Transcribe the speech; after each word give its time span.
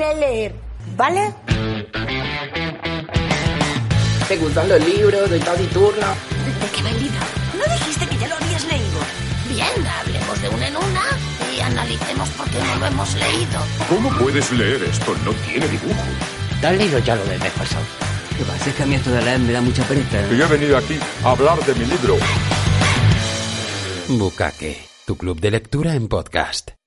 sé 0.00 0.14
leer, 0.14 0.54
¿vale? 0.96 1.34
¿Te 4.28 4.36
gustan 4.38 4.68
los 4.68 4.80
libros 4.88 5.28
de 5.28 5.38
Tati 5.40 5.66
Turno? 5.66 6.06
¿De 6.62 6.68
qué 6.74 6.82
va 6.82 6.90
el 6.90 7.02
libro? 7.02 7.20
¿No 7.58 7.74
dijiste 7.74 8.06
que 8.06 8.16
ya 8.16 8.28
lo 8.28 8.36
habías 8.36 8.64
leído? 8.64 9.00
Bien, 9.50 9.86
hablemos 9.86 10.40
de 10.40 10.48
una 10.48 10.68
en 10.68 10.76
una 10.76 11.02
y 11.54 11.60
analicemos 11.60 12.28
por 12.30 12.48
qué 12.48 12.58
no 12.60 12.76
lo 12.76 12.86
hemos 12.86 13.14
leído. 13.14 13.60
¿Cómo 13.90 14.10
puedes 14.18 14.50
leer 14.52 14.82
esto? 14.84 15.14
No 15.24 15.32
tiene 15.46 15.68
dibujo. 15.68 16.02
¿Te 16.62 16.66
has 16.68 16.78
leído 16.78 16.98
ya 17.00 17.16
lo 17.16 17.24
del 17.24 17.38
mes 17.38 17.52
pasado? 17.52 17.84
¿Qué 18.38 18.44
pasa? 18.44 18.70
Es 18.70 18.76
que 18.76 18.82
a 18.82 18.86
mí 18.86 18.94
esto 18.94 19.10
de 19.10 19.22
leer 19.22 19.40
me 19.40 19.52
da 19.52 19.60
mucha 19.60 19.82
pereza. 19.84 20.22
Y 20.32 20.40
he 20.40 20.46
venido 20.46 20.78
aquí 20.78 20.98
a 21.24 21.30
hablar 21.30 21.58
de 21.66 21.74
mi 21.74 21.84
libro. 21.84 22.16
Bukake, 24.08 24.80
tu 25.04 25.16
club 25.18 25.38
de 25.40 25.50
lectura 25.50 25.94
en 25.94 26.08
podcast. 26.08 26.79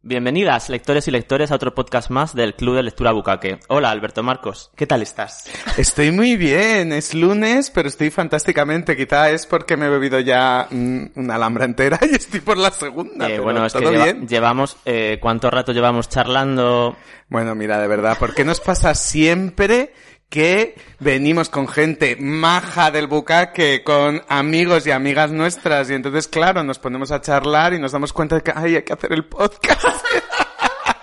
Bienvenidas, 0.00 0.68
lectores 0.70 1.08
y 1.08 1.10
lectores, 1.10 1.50
a 1.50 1.56
otro 1.56 1.74
podcast 1.74 2.08
más 2.08 2.32
del 2.32 2.54
Club 2.54 2.76
de 2.76 2.84
Lectura 2.84 3.10
Bucaque. 3.10 3.58
Hola, 3.66 3.90
Alberto 3.90 4.22
Marcos, 4.22 4.70
¿qué 4.76 4.86
tal 4.86 5.02
estás? 5.02 5.50
Estoy 5.76 6.12
muy 6.12 6.36
bien, 6.36 6.92
es 6.92 7.14
lunes, 7.14 7.70
pero 7.70 7.88
estoy 7.88 8.10
fantásticamente. 8.10 8.96
Quizá 8.96 9.28
es 9.30 9.44
porque 9.44 9.76
me 9.76 9.86
he 9.86 9.88
bebido 9.88 10.20
ya 10.20 10.68
mm, 10.70 11.06
una 11.16 11.34
alhambra 11.34 11.64
entera 11.64 11.98
y 12.08 12.14
estoy 12.14 12.38
por 12.38 12.58
la 12.58 12.70
segunda. 12.70 13.26
Eh, 13.26 13.30
pero 13.30 13.42
bueno, 13.42 13.66
es 13.66 13.72
que 13.72 14.24
llevamos, 14.28 14.76
eh, 14.84 15.18
¿cuánto 15.20 15.50
rato 15.50 15.72
llevamos 15.72 16.08
charlando? 16.08 16.96
Bueno, 17.28 17.56
mira, 17.56 17.80
de 17.80 17.88
verdad, 17.88 18.16
¿por 18.18 18.36
qué 18.36 18.44
nos 18.44 18.60
pasa 18.60 18.94
siempre 18.94 19.92
que 20.28 20.76
venimos 20.98 21.48
con 21.48 21.68
gente 21.68 22.16
maja 22.18 22.90
del 22.90 23.06
bucaque, 23.06 23.82
con 23.82 24.22
amigos 24.28 24.86
y 24.86 24.90
amigas 24.90 25.30
nuestras, 25.30 25.90
y 25.90 25.94
entonces, 25.94 26.28
claro, 26.28 26.62
nos 26.62 26.78
ponemos 26.78 27.10
a 27.10 27.20
charlar 27.20 27.72
y 27.72 27.78
nos 27.78 27.92
damos 27.92 28.12
cuenta 28.12 28.36
de 28.36 28.42
que, 28.42 28.52
ay, 28.54 28.76
hay 28.76 28.82
que 28.82 28.92
hacer 28.92 29.12
el 29.12 29.24
podcast. 29.24 29.84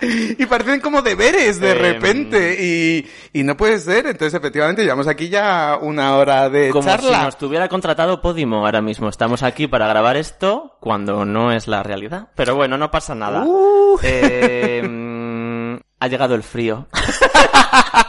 y 0.00 0.46
parecen 0.46 0.80
como 0.80 1.02
deberes 1.02 1.58
de 1.58 1.74
repente, 1.74 2.56
y, 2.60 3.06
y 3.32 3.42
no 3.42 3.56
puede 3.56 3.80
ser. 3.80 4.06
Entonces, 4.06 4.34
efectivamente, 4.34 4.82
llevamos 4.82 5.08
aquí 5.08 5.28
ya 5.28 5.78
una 5.80 6.16
hora 6.16 6.48
de 6.48 6.70
Como 6.70 6.88
charla. 6.88 7.18
si 7.18 7.24
nos 7.24 7.38
tuviera 7.38 7.68
contratado 7.68 8.20
Podimo 8.20 8.64
ahora 8.64 8.80
mismo. 8.80 9.08
Estamos 9.08 9.42
aquí 9.42 9.66
para 9.66 9.88
grabar 9.88 10.16
esto 10.16 10.76
cuando 10.80 11.24
no 11.24 11.50
es 11.50 11.66
la 11.66 11.82
realidad. 11.82 12.28
Pero 12.36 12.54
bueno, 12.54 12.78
no 12.78 12.90
pasa 12.92 13.14
nada. 13.14 13.42
Uh. 13.44 13.98
Eh, 14.02 14.82
mm, 14.86 15.76
ha 15.98 16.08
llegado 16.08 16.34
el 16.36 16.44
frío. 16.44 16.86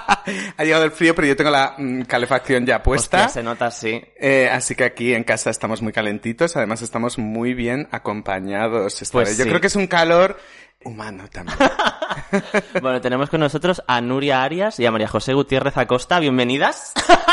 Ha 0.58 0.64
llegado 0.64 0.84
el 0.84 0.92
frío, 0.92 1.16
pero 1.16 1.28
yo 1.28 1.36
tengo 1.36 1.50
la 1.50 1.76
mm, 1.78 2.02
calefacción 2.04 2.66
ya 2.66 2.82
puesta. 2.84 3.26
Hostia, 3.26 3.30
se 3.34 3.44
nota 3.44 3.68
así. 3.68 4.02
Eh, 4.20 4.50
así 4.52 4.76
que 4.76 4.84
aquí 4.84 5.14
en 5.14 5.24
casa 5.24 5.50
estamos 5.50 5.82
muy 5.82 5.94
calentitos, 5.94 6.56
además 6.58 6.82
estamos 6.82 7.18
muy 7.18 7.54
bien 7.54 7.88
acompañados. 7.92 9.02
esta 9.02 9.14
Pues 9.14 9.30
vez. 9.30 9.38
Yo 9.38 9.44
sí. 9.44 9.50
creo 9.50 9.62
que 9.62 9.68
es 9.68 9.76
un 9.76 9.88
calor 9.88 10.38
humano 10.84 11.26
también. 11.32 11.58
Bueno, 12.82 13.00
tenemos 13.00 13.30
con 13.30 13.40
nosotros 13.40 13.82
a 13.88 14.02
Nuria 14.02 14.44
Arias 14.44 14.80
y 14.80 14.86
a 14.86 14.92
María 14.92 15.08
José 15.08 15.34
Gutiérrez 15.34 15.78
Acosta. 15.78 16.20
Bienvenidas. 16.20 16.92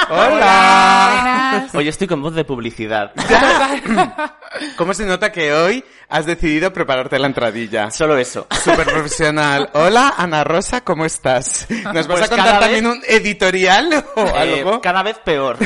¡Hola! 0.09 1.67
Hoy 1.75 1.89
estoy 1.89 2.07
con 2.07 2.23
voz 2.23 2.35
de 2.35 2.45
publicidad. 2.45 3.13
¿Cómo 4.77 4.95
se 4.95 5.05
nota 5.05 5.33
que 5.33 5.53
hoy 5.53 5.85
has 6.09 6.27
decidido 6.27 6.73
prepararte 6.73 7.19
la 7.19 7.27
entradilla? 7.27 7.91
Solo 7.91 8.17
eso. 8.19 8.47
Súper 8.63 8.87
profesional. 8.87 9.69
Hola, 9.75 10.15
Ana 10.17 10.45
Rosa, 10.45 10.83
¿cómo 10.83 11.05
estás? 11.07 11.67
¿Nos 11.93 12.07
vas 12.07 12.19
Pues 12.19 12.23
a 12.23 12.29
contar 12.29 12.61
también 12.61 12.85
vez- 12.85 12.93
un 12.95 13.03
editorial 13.09 14.05
o 14.15 14.21
Eh, 14.27 14.33
algo? 14.61 14.81
cada 14.81 15.03
vez 15.03 15.19
peor. 15.25 15.59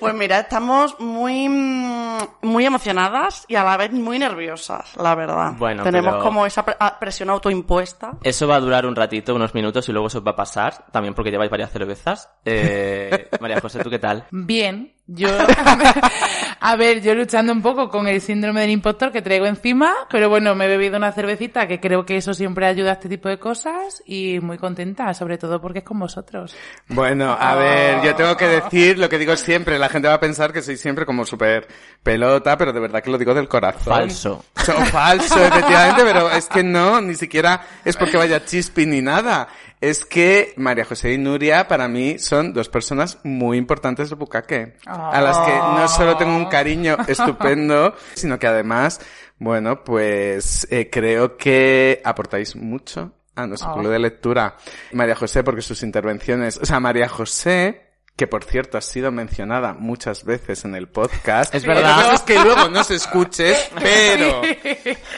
Pues 0.00 0.14
mira, 0.14 0.40
estamos 0.40 0.98
muy, 0.98 1.48
muy 1.48 2.64
emocionadas 2.66 3.44
y 3.48 3.54
a 3.56 3.64
la 3.64 3.76
vez 3.76 3.92
muy 3.92 4.18
nerviosas, 4.18 4.96
la 4.96 5.14
verdad. 5.14 5.52
Bueno, 5.58 5.82
Tenemos 5.82 6.12
pero- 6.14 6.24
como 6.24 6.46
esa 6.46 6.64
pre- 6.64 6.76
ah, 6.80 6.96
presión 6.98 7.30
autoimpuesta. 7.30 8.12
Eso 8.22 8.48
va 8.48 8.56
a 8.56 8.60
durar 8.60 8.86
un 8.86 8.96
ratito, 8.96 9.34
unos 9.34 9.54
minutos, 9.54 9.88
y 9.88 9.92
luego 9.92 10.08
eso 10.08 10.22
va 10.22 10.32
a 10.32 10.36
pasar, 10.36 10.86
también 10.90 11.14
porque 11.14 11.30
lleváis 11.30 11.50
varias 11.50 11.70
cervezas. 11.70 12.30
Eh, 12.44 13.28
María 13.40 13.60
José, 13.60 13.82
¿tú 13.82 13.90
qué 13.90 13.98
tal? 13.98 14.24
Bien, 14.30 14.94
yo... 15.14 15.28
A 16.62 16.76
ver, 16.76 17.00
yo 17.00 17.14
luchando 17.14 17.54
un 17.54 17.62
poco 17.62 17.88
con 17.88 18.06
el 18.06 18.20
síndrome 18.20 18.60
del 18.60 18.68
impostor 18.70 19.10
que 19.10 19.22
traigo 19.22 19.46
encima, 19.46 19.94
pero 20.10 20.28
bueno, 20.28 20.54
me 20.54 20.66
he 20.66 20.68
bebido 20.68 20.98
una 20.98 21.10
cervecita 21.10 21.66
que 21.66 21.80
creo 21.80 22.04
que 22.04 22.18
eso 22.18 22.34
siempre 22.34 22.66
ayuda 22.66 22.90
a 22.90 22.92
este 22.94 23.08
tipo 23.08 23.30
de 23.30 23.38
cosas 23.38 24.02
y 24.04 24.40
muy 24.40 24.58
contenta, 24.58 25.14
sobre 25.14 25.38
todo 25.38 25.58
porque 25.58 25.78
es 25.78 25.84
con 25.86 25.98
vosotros. 25.98 26.54
Bueno, 26.88 27.34
a 27.38 27.54
ver, 27.54 28.02
yo 28.02 28.14
tengo 28.14 28.36
que 28.36 28.46
decir 28.46 28.98
lo 28.98 29.08
que 29.08 29.16
digo 29.18 29.36
siempre. 29.36 29.78
La 29.78 29.88
gente 29.88 30.08
va 30.08 30.14
a 30.14 30.20
pensar 30.20 30.52
que 30.52 30.60
soy 30.60 30.76
siempre 30.76 31.06
como 31.06 31.24
súper 31.24 31.66
pelota, 32.02 32.58
pero 32.58 32.74
de 32.74 32.80
verdad 32.80 33.02
que 33.02 33.10
lo 33.10 33.16
digo 33.16 33.32
del 33.32 33.48
corazón. 33.48 33.94
Falso. 33.94 34.44
So- 34.56 34.72
falso, 34.92 35.42
efectivamente, 35.42 36.02
pero 36.04 36.30
es 36.30 36.46
que 36.46 36.62
no, 36.62 37.00
ni 37.00 37.14
siquiera 37.14 37.62
es 37.86 37.96
porque 37.96 38.18
vaya 38.18 38.44
chispi 38.44 38.84
ni 38.84 39.00
nada. 39.00 39.48
Es 39.80 40.04
que 40.04 40.52
María 40.56 40.84
José 40.84 41.12
y 41.14 41.18
Nuria 41.18 41.66
para 41.66 41.88
mí 41.88 42.18
son 42.18 42.52
dos 42.52 42.68
personas 42.68 43.18
muy 43.24 43.56
importantes 43.56 44.10
del 44.10 44.18
bucaque. 44.18 44.76
A 44.86 45.20
las 45.22 45.38
que 45.38 45.52
no 45.56 45.88
solo 45.88 46.16
tengo 46.18 46.36
un 46.36 46.46
cariño 46.46 46.96
estupendo, 47.08 47.94
sino 48.14 48.38
que 48.38 48.46
además, 48.46 49.00
bueno, 49.38 49.82
pues 49.82 50.66
eh, 50.70 50.90
creo 50.90 51.36
que 51.38 52.02
aportáis 52.04 52.56
mucho 52.56 53.12
a 53.34 53.46
nuestro 53.46 53.70
Oh. 53.72 53.78
club 53.78 53.90
de 53.92 53.98
lectura. 54.00 54.56
María 54.92 55.14
José, 55.14 55.42
porque 55.42 55.62
sus 55.62 55.82
intervenciones, 55.82 56.58
o 56.58 56.66
sea, 56.66 56.78
María 56.78 57.08
José, 57.08 57.89
que 58.20 58.26
por 58.26 58.44
cierto 58.44 58.76
ha 58.76 58.82
sido 58.82 59.10
mencionada 59.10 59.72
muchas 59.72 60.24
veces 60.24 60.66
en 60.66 60.74
el 60.74 60.88
podcast. 60.88 61.54
Es 61.54 61.64
verdad. 61.64 62.12
es 62.12 62.20
que 62.20 62.34
luego 62.34 62.68
nos 62.68 62.90
escuches, 62.90 63.70
pero 63.80 64.42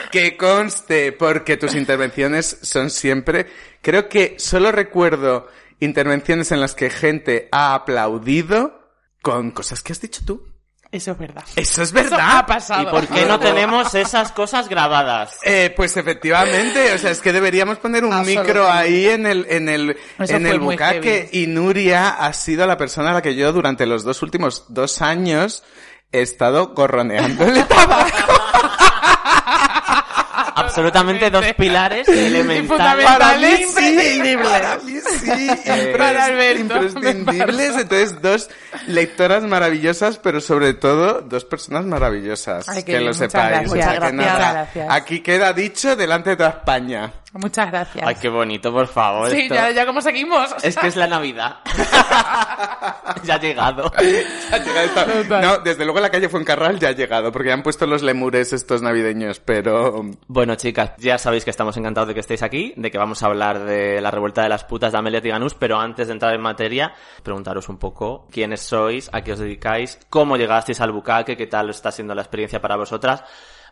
que 0.09 0.37
conste, 0.37 1.11
porque 1.11 1.57
tus 1.57 1.75
intervenciones 1.75 2.59
son 2.61 2.89
siempre, 2.89 3.47
creo 3.81 4.07
que 4.07 4.35
solo 4.39 4.71
recuerdo 4.71 5.49
intervenciones 5.81 6.53
en 6.53 6.61
las 6.61 6.75
que 6.75 6.89
gente 6.89 7.49
ha 7.51 7.73
aplaudido 7.73 8.89
con 9.21 9.51
cosas 9.51 9.83
que 9.83 9.91
has 9.91 9.99
dicho 9.99 10.21
tú. 10.25 10.52
Eso 10.93 11.11
es 11.13 11.17
verdad. 11.17 11.43
Eso 11.55 11.81
es 11.81 11.89
Eso 11.89 11.95
verdad. 11.95 12.37
ha 12.37 12.45
pasado. 12.45 12.83
¿Y 12.83 12.85
por 12.85 13.07
qué 13.07 13.25
no 13.25 13.39
tenemos 13.39 13.95
esas 13.95 14.31
cosas 14.31 14.69
grabadas? 14.69 15.39
Eh, 15.43 15.73
pues 15.75 15.97
efectivamente, 15.97 16.93
o 16.93 16.97
sea, 16.99 17.09
es 17.09 17.19
que 17.19 17.33
deberíamos 17.33 17.79
poner 17.79 18.05
un 18.05 18.23
micro 18.23 18.69
ahí 18.71 19.07
en 19.09 19.25
el, 19.25 19.47
en 19.49 19.69
el, 19.69 19.97
Eso 20.19 20.35
en 20.35 20.45
el 20.45 20.59
bucaque 20.59 21.29
y 21.31 21.47
Nuria 21.47 22.09
ha 22.11 22.31
sido 22.33 22.67
la 22.67 22.77
persona 22.77 23.09
a 23.09 23.13
la 23.13 23.21
que 23.23 23.33
yo 23.33 23.51
durante 23.51 23.87
los 23.87 24.03
dos 24.03 24.21
últimos 24.21 24.65
dos 24.69 25.01
años 25.01 25.63
he 26.11 26.21
estado 26.21 26.75
gorroneándole 26.75 27.63
tabaco. 27.67 28.33
Absolutamente 30.55 31.29
dos 31.29 31.45
pilares 31.57 32.07
elementales. 32.07 33.05
Para 33.05 33.37
mí 33.37 33.47
sí, 33.75 34.35
para 34.43 34.77
mí 34.79 34.93
sí, 35.19 35.47
Para 35.97 36.25
Alberto. 36.25 36.61
imprescindibles. 36.61 37.75
Entonces, 37.77 38.21
dos 38.21 38.49
lectoras 38.87 39.43
maravillosas, 39.43 40.17
pero 40.17 40.41
sobre 40.41 40.73
todo 40.73 41.21
dos 41.21 41.45
personas 41.45 41.85
maravillosas. 41.85 42.67
Ay, 42.69 42.83
que 42.83 42.93
bien, 42.93 43.05
lo 43.05 43.11
muchas 43.13 43.31
sepáis. 43.31 43.49
gracias. 43.49 43.71
O 43.71 43.75
sea, 43.75 43.85
Muchas 43.85 43.93
que 43.93 43.99
gracias. 43.99 44.25
nada, 44.39 44.51
Gracias. 44.53 44.87
Aquí 44.91 45.19
queda 45.21 45.53
dicho 45.53 45.95
delante 45.95 46.29
de 46.31 46.35
toda 46.37 46.49
España. 46.49 47.11
Muchas 47.33 47.71
gracias. 47.71 48.05
Ay, 48.07 48.15
qué 48.21 48.29
bonito, 48.29 48.71
por 48.71 48.87
favor. 48.87 49.31
sí, 49.31 49.41
esto- 49.41 49.55
ya, 49.55 49.71
ya 49.71 49.85
como 49.87 50.01
seguimos. 50.01 50.53
Es 50.61 50.77
que 50.77 50.87
es 50.87 50.95
la 50.95 51.07
Navidad. 51.07 51.57
ya 53.23 53.35
ha 53.35 53.39
llegado. 53.39 53.91
Ha 54.51 54.57
llegado 54.59 54.85
esta-. 54.85 55.41
No, 55.41 55.57
desde 55.59 55.83
luego 55.83 55.99
la 55.99 56.09
calle 56.09 56.29
Fuencarral 56.29 56.79
ya 56.79 56.89
ha 56.89 56.91
llegado, 56.91 57.31
porque 57.31 57.47
ya 57.47 57.55
han 57.55 57.63
puesto 57.63 57.87
los 57.87 58.03
lemures 58.03 58.53
estos 58.53 58.81
navideños, 58.81 59.39
pero... 59.39 60.03
Bueno, 60.27 60.55
chicas, 60.55 60.91
ya 60.97 61.17
sabéis 61.17 61.43
que 61.43 61.49
estamos 61.49 61.75
encantados 61.77 62.09
de 62.09 62.13
que 62.13 62.19
estéis 62.19 62.43
aquí, 62.43 62.73
de 62.77 62.91
que 62.91 62.97
vamos 62.97 63.23
a 63.23 63.27
hablar 63.27 63.63
de 63.65 63.99
la 63.99 64.11
revuelta 64.11 64.43
de 64.43 64.49
las 64.49 64.63
putas 64.63 64.91
de 64.91 64.99
Amelia 64.99 65.21
Tiganus, 65.21 65.55
pero 65.55 65.79
antes 65.79 66.07
de 66.07 66.13
entrar 66.13 66.35
en 66.35 66.41
materia, 66.41 66.93
preguntaros 67.23 67.67
un 67.69 67.77
poco 67.77 68.27
quiénes 68.31 68.61
sois, 68.61 69.09
a 69.11 69.21
qué 69.21 69.33
os 69.33 69.39
dedicáis, 69.39 69.99
cómo 70.09 70.37
llegasteis 70.37 70.81
al 70.81 70.91
bucaque, 70.91 71.35
qué 71.35 71.47
tal 71.47 71.69
está 71.69 71.91
siendo 71.91 72.13
la 72.13 72.21
experiencia 72.21 72.61
para 72.61 72.75
vosotras. 72.75 73.23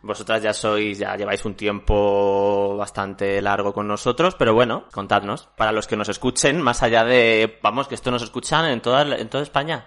Vosotras 0.03 0.41
ya 0.41 0.53
sois, 0.53 0.97
ya 0.97 1.15
lleváis 1.15 1.45
un 1.45 1.53
tiempo 1.53 2.75
bastante 2.75 3.41
largo 3.41 3.73
con 3.73 3.87
nosotros, 3.87 4.35
pero 4.35 4.53
bueno, 4.53 4.85
contadnos, 4.91 5.47
para 5.55 5.71
los 5.71 5.85
que 5.87 5.95
nos 5.95 6.09
escuchen, 6.09 6.59
más 6.59 6.81
allá 6.81 7.03
de, 7.03 7.59
vamos, 7.61 7.87
que 7.87 7.95
esto 7.95 8.09
nos 8.09 8.23
escuchan 8.23 8.65
en 8.65 8.81
toda, 8.81 9.03
en 9.15 9.29
toda 9.29 9.43
España. 9.43 9.85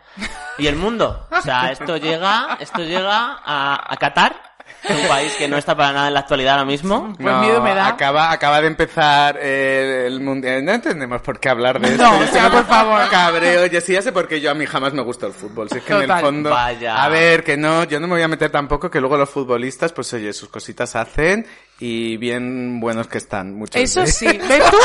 Y 0.56 0.68
el 0.68 0.76
mundo. 0.76 1.26
O 1.36 1.42
sea, 1.42 1.72
esto 1.72 1.96
llega, 1.96 2.56
esto 2.60 2.82
llega 2.82 3.40
a, 3.44 3.92
a 3.92 3.96
Qatar, 3.96 4.53
un 4.88 5.08
país 5.08 5.34
que 5.36 5.48
no 5.48 5.56
está 5.56 5.76
para 5.76 5.92
nada 5.92 6.08
en 6.08 6.14
la 6.14 6.20
actualidad 6.20 6.54
ahora 6.54 6.64
mismo. 6.64 7.14
Pues 7.18 7.36
miedo 7.38 7.62
me 7.62 7.74
da. 7.74 7.88
Acaba, 7.88 8.30
acaba 8.32 8.60
de 8.60 8.66
empezar 8.66 9.38
eh, 9.40 10.04
el 10.06 10.20
mundial. 10.20 10.64
No 10.64 10.72
entendemos 10.72 11.20
por 11.22 11.40
qué 11.40 11.48
hablar 11.48 11.80
de 11.80 11.88
esto. 11.88 12.02
No, 12.02 12.18
o 12.18 12.26
sea, 12.26 12.50
por 12.50 12.66
favor. 12.66 13.08
Cabreo. 13.08 13.66
Yo 13.66 13.80
sí 13.80 13.92
ya 13.92 14.02
sé 14.02 14.12
por 14.12 14.28
qué 14.28 14.40
yo 14.40 14.50
a 14.50 14.54
mí 14.54 14.66
jamás 14.66 14.92
me 14.92 15.02
gusta 15.02 15.26
el 15.26 15.32
fútbol. 15.32 15.68
Si 15.68 15.78
es 15.78 15.84
que 15.84 15.92
en 15.92 16.10
el 16.10 16.20
fondo. 16.20 16.50
Vaya. 16.50 17.02
A 17.02 17.08
ver, 17.08 17.44
que 17.44 17.56
no, 17.56 17.84
yo 17.84 18.00
no 18.00 18.06
me 18.06 18.14
voy 18.14 18.22
a 18.22 18.28
meter 18.28 18.50
tampoco 18.50 18.90
que 18.90 19.00
luego 19.00 19.16
los 19.16 19.30
futbolistas, 19.30 19.92
pues 19.92 20.12
oye, 20.12 20.32
sus 20.32 20.48
cositas 20.48 20.96
hacen 20.96 21.46
y 21.80 22.16
bien 22.18 22.78
buenos 22.80 23.08
que 23.08 23.18
están. 23.18 23.54
Muchos 23.54 23.80
Eso 23.82 24.00
de- 24.02 24.06
sí. 24.06 24.26
¿Ves 24.48 24.70
tú? 24.70 24.76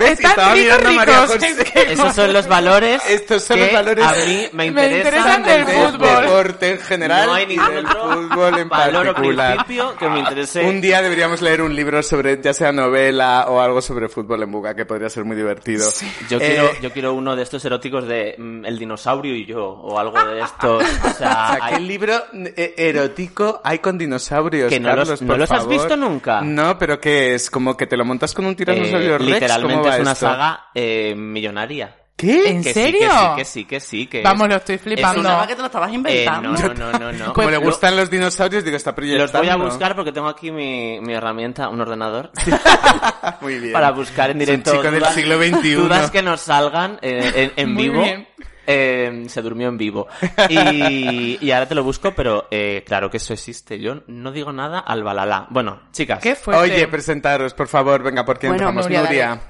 ¿Ves? 0.00 0.10
Están 0.18 0.30
Estaba 0.30 0.54
ricos, 0.54 0.78
mirando 0.78 0.88
a 0.88 0.92
María 0.92 1.14
ricos. 1.20 1.34
José. 1.34 1.48
Es 1.64 1.70
que- 1.70 1.92
Esos 1.92 2.14
son 2.14 2.32
los 2.32 2.48
valores 2.48 3.02
Estos 3.08 3.42
son 3.44 3.56
que 3.56 3.64
los 3.66 3.72
valores 3.72 4.04
a 4.04 4.12
mí 4.26 4.48
me 4.52 4.70
Me 4.70 4.86
interesan, 4.86 4.96
interesan 4.96 5.42
del 5.44 5.64
del 5.64 5.76
fútbol. 5.92 6.22
deporte 6.24 6.70
en 6.72 6.78
general 6.80 7.26
No 7.26 7.34
hay 7.34 7.44
y 7.44 7.46
ningún 7.46 7.74
del 7.74 7.86
fútbol 7.86 8.58
en 8.58 8.68
particular. 8.68 9.66
que 9.98 10.08
me 10.08 10.18
interese. 10.18 10.64
Un 10.64 10.80
día 10.80 11.00
deberíamos 11.02 11.40
leer 11.40 11.62
un 11.62 11.74
libro 11.74 12.02
sobre, 12.02 12.40
ya 12.42 12.52
sea 12.52 12.72
novela 12.72 13.46
o 13.48 13.60
algo 13.60 13.80
sobre 13.80 14.08
fútbol 14.08 14.42
en 14.42 14.50
Buga, 14.50 14.74
que 14.74 14.84
podría 14.86 15.08
ser 15.08 15.24
muy 15.24 15.36
divertido. 15.36 15.88
Yo 16.28 16.38
Eh, 16.38 16.40
quiero, 16.40 16.70
yo 16.82 16.92
quiero 16.92 17.14
uno 17.14 17.36
de 17.36 17.42
estos 17.44 17.64
eróticos 17.64 18.06
de 18.08 18.34
mm, 18.36 18.64
El 18.66 18.78
dinosaurio 18.78 19.34
y 19.34 19.46
yo, 19.46 19.64
o 19.64 19.98
algo 19.98 20.22
de 20.24 20.40
esto. 20.40 20.76
O 20.76 20.78
o 20.78 20.82
sea, 20.82 21.12
sea, 21.14 21.58
¿qué 21.68 21.74
hay- 21.76 21.84
libro 21.86 22.14
eh, 22.34 22.74
erótico 22.76 23.60
hay 23.64 23.78
con 23.78 23.96
dinosaurios, 23.98 24.68
Que 24.70 24.80
no 24.80 24.88
los- 24.88 24.96
Carlos, 24.98 25.22
¿no 25.22 25.28
por 25.28 25.38
los 25.38 25.50
has 25.50 25.68
visto 25.68 25.96
nunca? 25.96 26.23
No, 26.42 26.78
pero 26.78 27.00
¿qué 27.00 27.34
es? 27.34 27.50
¿Como 27.50 27.76
que 27.76 27.86
te 27.86 27.96
lo 27.96 28.04
montas 28.04 28.32
con 28.34 28.46
un 28.46 28.56
tiranosaurio 28.56 29.14
eh, 29.16 29.18
Rex? 29.18 29.24
¿Cómo 29.24 29.34
literalmente 29.34 29.88
va 29.88 29.94
es 29.96 30.00
una 30.02 30.12
esto? 30.12 30.26
saga 30.26 30.66
eh, 30.74 31.14
millonaria. 31.16 31.96
¿Qué? 32.16 32.48
¿En 32.48 32.62
Que 32.62 32.72
serio? 32.72 33.10
sí, 33.10 33.26
que 33.36 33.44
sí, 33.44 33.64
que 33.64 33.80
sí, 33.80 34.06
que 34.06 34.18
sí. 34.18 34.22
Vamos, 34.22 34.44
es- 34.44 34.50
lo 34.50 34.56
estoy 34.56 34.74
es 34.76 34.80
flipando. 34.82 35.20
una- 35.20 35.28
Pensaba 35.30 35.46
que 35.48 35.54
te 35.56 35.60
lo 35.62 35.66
estabas 35.66 35.90
Eh, 35.90 35.94
inventando. 35.94 36.48
no, 36.52 36.58
no, 36.68 36.74
no, 36.92 36.98
no, 36.98 37.12
no. 37.12 37.32
Como 37.34 37.50
le 37.50 37.56
Lo- 37.56 37.62
gustan 37.62 37.96
los 37.96 38.08
dinosaurios, 38.08 38.62
digo, 38.64 38.76
está 38.76 38.90
Los 38.90 38.94
proyectando. 38.96 39.38
voy 39.40 39.48
a 39.48 39.56
buscar 39.56 39.96
porque 39.96 40.12
tengo 40.12 40.28
aquí 40.28 40.52
mi, 40.52 41.00
mi 41.00 41.12
herramienta, 41.12 41.68
un 41.68 41.80
ordenador, 41.80 42.30
Muy 43.40 43.58
bien. 43.58 43.72
para 43.72 43.90
buscar 43.90 44.30
en 44.30 44.40
Es 44.40 44.48
un 44.48 44.52
directo 44.52 44.70
chico 44.70 44.82
del 44.84 45.00
dudas, 45.00 45.14
siglo 45.14 45.38
XXI. 45.42 45.74
dudas 45.74 46.10
que 46.12 46.22
nos 46.22 46.40
salgan 46.40 46.98
eh, 47.02 47.50
en, 47.56 47.64
en 47.68 47.74
Muy 47.74 47.82
vivo. 47.88 48.02
bien. 48.02 48.28
Eh, 48.66 49.24
se 49.28 49.42
durmió 49.42 49.68
en 49.68 49.78
vivo. 49.78 50.06
Y, 50.48 51.38
y 51.40 51.50
ahora 51.50 51.66
te 51.66 51.74
lo 51.74 51.84
busco, 51.84 52.12
pero 52.12 52.46
eh, 52.50 52.82
claro 52.86 53.10
que 53.10 53.18
eso 53.18 53.32
existe. 53.32 53.78
Yo 53.78 54.02
no 54.06 54.32
digo 54.32 54.52
nada 54.52 54.80
al 54.80 55.02
balalá. 55.02 55.46
Bueno, 55.50 55.82
chicas. 55.92 56.20
¿Qué 56.20 56.34
fuerte? 56.34 56.62
Oye, 56.62 56.88
presentaros, 56.88 57.54
por 57.54 57.68
favor, 57.68 58.02
venga, 58.02 58.24
¿por 58.24 58.38
quién 58.38 58.52
Bueno, 58.52 58.70
empezamos? 58.70 59.08
Nuria. 59.08 59.40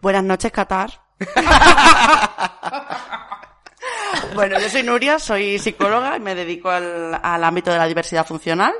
Buenas 0.00 0.24
noches, 0.24 0.52
Qatar. 0.52 0.90
bueno, 4.34 4.58
yo 4.58 4.68
soy 4.68 4.82
Nuria, 4.82 5.18
soy 5.18 5.58
psicóloga 5.58 6.16
y 6.16 6.20
me 6.20 6.34
dedico 6.34 6.70
al, 6.70 7.18
al 7.22 7.44
ámbito 7.44 7.70
de 7.70 7.78
la 7.78 7.86
diversidad 7.86 8.26
funcional. 8.26 8.72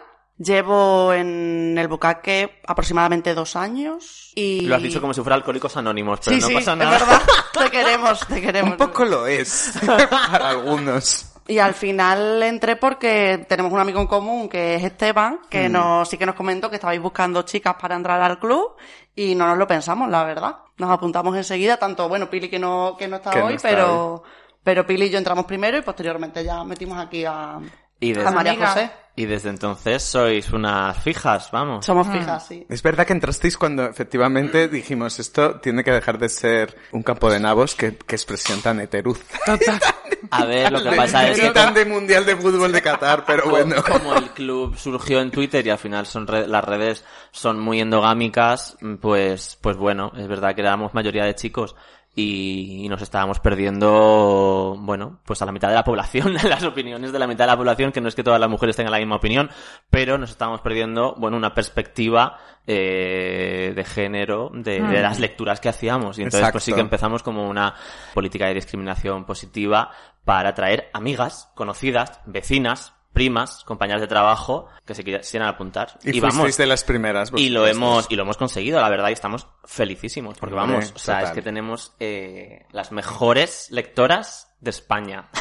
Llevo 0.43 1.13
en 1.13 1.77
el 1.77 1.87
bucaque 1.87 2.61
aproximadamente 2.67 3.35
dos 3.35 3.57
años 3.57 4.33
y... 4.35 4.63
Lo 4.63 4.77
has 4.77 4.83
dicho 4.83 4.99
como 4.99 5.13
si 5.13 5.21
fuera 5.21 5.37
Alcohólicos 5.37 5.77
Anónimos, 5.77 6.21
pero 6.25 6.37
Sí, 6.37 6.41
no 6.41 6.49
sí, 6.49 6.55
pasa 6.55 6.73
es 6.73 6.79
nada. 6.79 6.91
verdad. 6.93 7.21
Te 7.59 7.71
queremos, 7.71 8.27
te 8.27 8.41
queremos. 8.41 8.71
Un 8.73 8.77
poco 8.79 9.05
lo 9.05 9.27
es, 9.27 9.75
para 10.11 10.49
algunos. 10.49 11.27
Y 11.47 11.59
al 11.59 11.75
final 11.75 12.43
entré 12.43 12.77
porque 12.77 13.45
tenemos 13.49 13.71
un 13.71 13.81
amigo 13.81 14.01
en 14.01 14.07
común 14.07 14.49
que 14.49 14.77
es 14.77 14.85
Esteban, 14.85 15.41
que 15.51 15.69
Mm. 15.69 15.73
nos, 15.73 16.09
sí 16.09 16.17
que 16.17 16.25
nos 16.25 16.37
comentó 16.37 16.71
que 16.71 16.77
estabais 16.77 17.03
buscando 17.03 17.43
chicas 17.43 17.75
para 17.79 17.97
entrar 17.97 18.19
al 18.23 18.39
club 18.39 18.77
y 19.15 19.35
no 19.35 19.47
nos 19.47 19.59
lo 19.59 19.67
pensamos, 19.67 20.09
la 20.09 20.25
verdad. 20.25 20.57
Nos 20.79 20.91
apuntamos 20.91 21.37
enseguida, 21.37 21.77
tanto, 21.77 22.09
bueno, 22.09 22.31
Pili 22.31 22.49
que 22.49 22.59
no, 22.59 22.97
que 22.99 23.09
no 23.09 23.17
está 23.17 23.31
Que 23.31 23.41
no 23.41 23.47
hoy, 23.47 23.55
está 23.57 23.69
pero, 23.69 24.23
pero 24.65 24.87
Pili 24.87 25.07
y 25.07 25.11
yo 25.11 25.19
entramos 25.19 25.45
primero 25.45 25.77
y 25.77 25.83
posteriormente 25.83 26.43
ya 26.43 26.65
metimos 26.65 26.99
aquí 26.99 27.27
a, 27.27 27.59
Y 28.00 28.12
a 28.12 28.17
desde, 28.19 28.31
María 28.31 28.52
Amiga. 28.52 28.69
José. 28.69 28.91
y 29.17 29.26
desde 29.26 29.50
entonces 29.50 30.02
sois 30.02 30.50
unas 30.52 30.97
fijas, 31.02 31.50
vamos. 31.52 31.85
Somos 31.85 32.06
Mm. 32.06 32.12
fijas, 32.12 32.47
sí. 32.47 32.67
Es 32.70 32.82
verdad 32.82 33.06
que 33.06 33.12
entrasteis 33.12 33.58
cuando 33.58 33.85
efectivamente 33.85 34.69
dijimos 34.69 35.19
esto 35.19 35.61
tiene 35.61 35.85
que 35.85 35.91
dejar 35.93 36.19
de 36.19 36.29
ser 36.31 36.75
un 36.93 37.02
campo 37.02 37.31
de 37.31 37.38
nabos, 37.41 37.75
que, 37.75 37.97
que 37.97 38.14
expresión 38.17 38.62
tan 38.62 38.81
heteruz. 38.81 39.20
Total. 39.44 39.79
A 40.32 40.44
ver, 40.44 40.70
lo 40.70 40.82
que 40.82 40.93
pasa 40.97 41.29
es 41.29 41.41
que 41.41 41.50
tan 41.50 41.75
de 41.75 41.85
Mundial 41.87 42.25
de 42.25 42.37
Fútbol 42.37 42.70
de 42.73 42.81
Qatar, 42.82 43.25
pero 43.26 43.49
bueno. 43.50 43.76
como 43.82 44.14
el 44.14 44.31
club 44.31 44.76
surgió 44.76 45.20
en 45.20 45.31
Twitter 45.31 45.67
y 45.67 45.70
al 45.70 45.79
final 45.79 46.06
son 46.06 46.26
re- 46.26 46.46
las 46.46 46.64
redes 46.64 47.05
son 47.32 47.58
muy 47.58 47.81
endogámicas, 47.81 48.76
pues, 49.00 49.58
pues 49.61 49.76
bueno, 49.76 50.12
es 50.17 50.29
verdad 50.29 50.55
que 50.55 50.61
éramos 50.61 50.94
mayoría 50.94 51.25
de 51.25 51.35
chicos 51.35 51.75
y, 52.15 52.87
nos 52.89 53.03
estábamos 53.03 53.39
perdiendo, 53.39 54.77
bueno, 54.81 55.21
pues 55.25 55.41
a 55.43 55.47
la 55.47 55.53
mitad 55.53 55.69
de 55.69 55.75
la 55.75 55.85
población, 55.85 56.35
las 56.49 56.65
opiniones 56.65 57.12
de 57.12 57.19
la 57.19 57.27
mitad 57.27 57.45
de 57.45 57.53
la 57.53 57.57
población, 57.57 57.93
que 57.93 58.01
no 58.01 58.09
es 58.09 58.15
que 58.15 58.25
todas 58.25 58.41
las 58.41 58.51
mujeres 58.51 58.77
tengan 58.77 58.93
la 58.93 58.99
misma 58.99 59.17
opinión, 59.17 59.49
pero 59.91 60.19
nos 60.19 60.31
estábamos 60.31 60.61
perdiendo, 60.61 61.15
bueno, 61.19 61.37
una 61.37 61.55
perspectiva 61.55 62.39
eh, 62.67 63.73
de 63.75 63.85
género 63.85 64.51
de, 64.53 64.81
de 64.81 65.03
las 65.03 65.21
lecturas 65.21 65.61
que 65.61 65.69
hacíamos. 65.69 66.19
Y 66.19 66.23
entonces 66.23 66.51
pues 66.51 66.65
sí 66.65 66.73
que 66.73 66.81
empezamos 66.81 67.23
como 67.23 67.49
una 67.49 67.75
política 68.13 68.47
de 68.47 68.55
discriminación 68.55 69.25
positiva 69.25 69.91
para 70.25 70.51
atraer 70.51 70.91
amigas, 70.93 71.51
conocidas, 71.55 72.21
vecinas, 72.27 72.93
primas, 73.12 73.65
compañeras 73.65 74.01
de 74.01 74.07
trabajo 74.07 74.69
que 74.87 74.95
se 74.95 75.05
quisieran 75.05 75.49
apuntar. 75.49 75.99
Y, 76.03 76.21
vamos, 76.21 76.37
fuisteis 76.37 76.59
de 76.59 76.67
las 76.67 76.85
primeras. 76.85 77.33
y 77.37 77.51
lo 77.51 77.67
hemos 77.67 78.07
y 78.11 78.17
lo 78.17 78.23
hemos 78.23 78.37
conseguido, 78.37 78.81
la 78.81 78.89
verdad, 78.89 79.09
y 79.09 79.12
estamos 79.12 79.47
felicísimos 79.65 80.39
porque 80.39 80.55
vamos, 80.55 80.93
o 80.95 80.99
sea, 80.99 81.17
total. 81.17 81.29
es 81.31 81.35
que 81.35 81.43
tenemos 81.43 81.95
eh, 82.01 82.67
las 82.73 82.93
mejores 82.93 83.69
lectoras 83.71 84.53
de 84.61 84.71
España. 84.71 85.29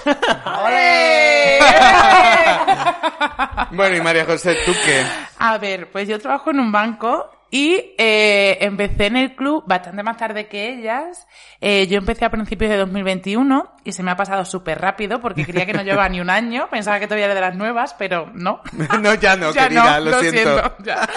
Bueno, 3.72 3.96
y 3.96 4.02
María 4.02 4.26
José, 4.26 4.58
¿tú 4.66 4.74
qué? 4.84 5.04
A 5.38 5.58
ver, 5.58 5.92
pues 5.92 6.08
yo 6.08 6.18
trabajo 6.20 6.50
en 6.50 6.60
un 6.60 6.72
banco 6.72 7.30
y 7.52 7.94
eh, 7.98 8.58
empecé 8.62 9.08
en 9.08 9.16
el 9.16 9.36
club 9.36 9.64
bastante 9.66 10.04
más 10.04 10.18
tarde 10.18 10.48
que 10.48 10.72
ellas. 10.72 11.28
Eh, 11.62 11.88
yo 11.88 11.98
empecé 11.98 12.26
a 12.26 12.30
principios 12.30 12.70
de 12.70 12.78
2021 12.78 13.72
y 13.84 13.92
se 13.92 14.04
me 14.04 14.12
ha 14.12 14.16
pasado 14.16 14.46
súper 14.46 14.80
rápido 14.80 15.20
porque 15.20 15.46
creía 15.46 15.66
que 15.66 15.74
no 15.74 15.82
llevaba 15.82 16.08
ni 16.10 16.22
un 16.22 16.30
año. 16.30 16.68
Pensaba 16.72 17.00
que 17.00 17.08
todavía 17.08 17.26
era 17.26 17.36
de 17.36 17.42
las 17.42 17.56
nuevas, 17.56 17.96
pero 17.98 18.32
no. 18.34 18.62
No, 19.00 19.14
ya 19.16 19.36
no, 19.36 19.52
Ya 19.54 19.64
querida, 19.64 20.00
no, 20.00 20.12
lo, 20.12 20.20
siento. 20.20 20.76
ya. 20.84 21.08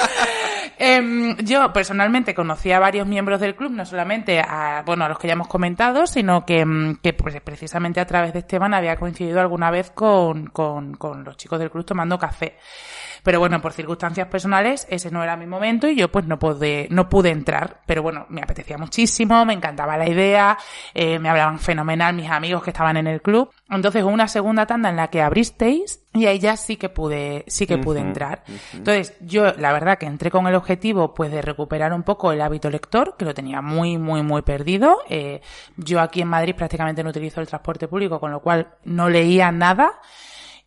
Em, 0.79 1.37
yo 1.39 1.73
personalmente 1.73 2.35
conocí 2.35 2.73
a 2.73 2.79
varios 2.81 3.07
miembros 3.07 3.41
del 3.41 3.55
club, 3.55 3.73
no 3.73 3.85
solamente 3.85 4.41
a, 4.41 4.83
bueno, 4.87 5.05
a 5.05 5.09
los 5.09 5.19
que 5.19 5.27
ya 5.27 5.35
hemos 5.35 5.49
comentado, 5.49 6.07
sino 6.07 6.47
que, 6.47 6.65
mm, 6.65 6.97
que 7.03 7.13
pues, 7.13 7.41
precisamente 7.43 8.01
a 8.01 8.07
través 8.07 8.33
de 8.33 8.41
Esteban 8.41 8.73
había 8.73 8.97
coincidido 8.97 9.41
alguna 9.41 9.71
vez 9.71 9.91
con, 9.91 10.47
con, 10.47 10.95
con 10.95 11.25
los 11.25 11.37
chicos 11.37 11.59
del 11.59 11.71
club 11.71 11.85
tomando 11.85 12.19
café. 12.19 12.57
Pero 13.23 13.39
bueno, 13.39 13.61
por 13.61 13.73
circunstancias 13.73 14.29
personales, 14.29 14.87
ese 14.91 15.11
no 15.11 15.23
era 15.23 15.37
mi 15.37 15.47
momento 15.47 15.89
y 15.89 15.97
yo 15.97 16.11
pues 16.11 16.27
no 16.27 16.39
pude, 16.39 16.89
no 16.91 17.09
pude 17.09 17.31
entrar. 17.31 17.81
Pero 17.87 18.03
bueno, 18.03 18.27
me 18.29 18.43
apetecía 18.43 18.79
muchísimo, 18.79 19.45
me 19.45 19.53
encantaba 19.53 19.97
la 19.97 20.09
idea, 20.09 20.59
eh, 20.95 21.19
me 21.19 21.29
hablaban 21.29 21.59
fenomenal 21.59 22.15
mis 22.15 22.31
amigos 22.31 22.63
que 22.63 22.71
estaban 22.71 22.97
en 22.97 23.07
el 23.07 23.23
club. 23.23 23.51
Entonces 23.71 24.03
hubo 24.03 24.11
una 24.11 24.29
segunda 24.29 24.67
tanda 24.67 24.91
en 24.91 24.97
la 24.97 25.09
que 25.09 25.23
abristeis 25.23 26.03
y 26.15 26.27
ahí 26.27 26.39
ya 26.39 26.57
sí 26.57 26.77
que 26.77 26.89
pude, 26.89 27.45
sí 27.47 27.67
que 27.67 27.79
pude 27.79 28.01
entrar. 28.01 28.43
Entonces 28.75 29.15
yo 29.21 29.55
la 29.55 29.73
verdad 29.73 29.99
que 29.99 30.07
entré 30.07 30.31
con 30.31 30.47
el 30.47 30.55
objetivo 30.55 31.15
pues 31.15 31.31
de 31.31 31.41
recuperar 31.41 31.93
un 31.93 32.03
poco 32.03 32.33
el 32.33 32.41
hábito 32.41 32.71
lector, 32.71 33.17
que 33.17 33.25
lo 33.25 33.35
tenía 33.35 33.63
muy, 33.63 33.99
muy, 33.99 34.23
muy 34.23 34.43
perdido. 34.43 34.99
Eh, 35.09 35.41
yo 35.77 36.01
aquí 36.01 36.21
en 36.21 36.29
Madrid 36.29 36.55
prácticamente 36.55 37.03
no 37.03 37.11
utilizo 37.11 37.41
el 37.41 37.47
transporte 37.47 37.89
público, 37.89 38.21
con 38.21 38.31
lo 38.31 38.41
cual 38.41 38.75
no 38.85 39.09
leía 39.09 39.51
nada. 39.53 40.01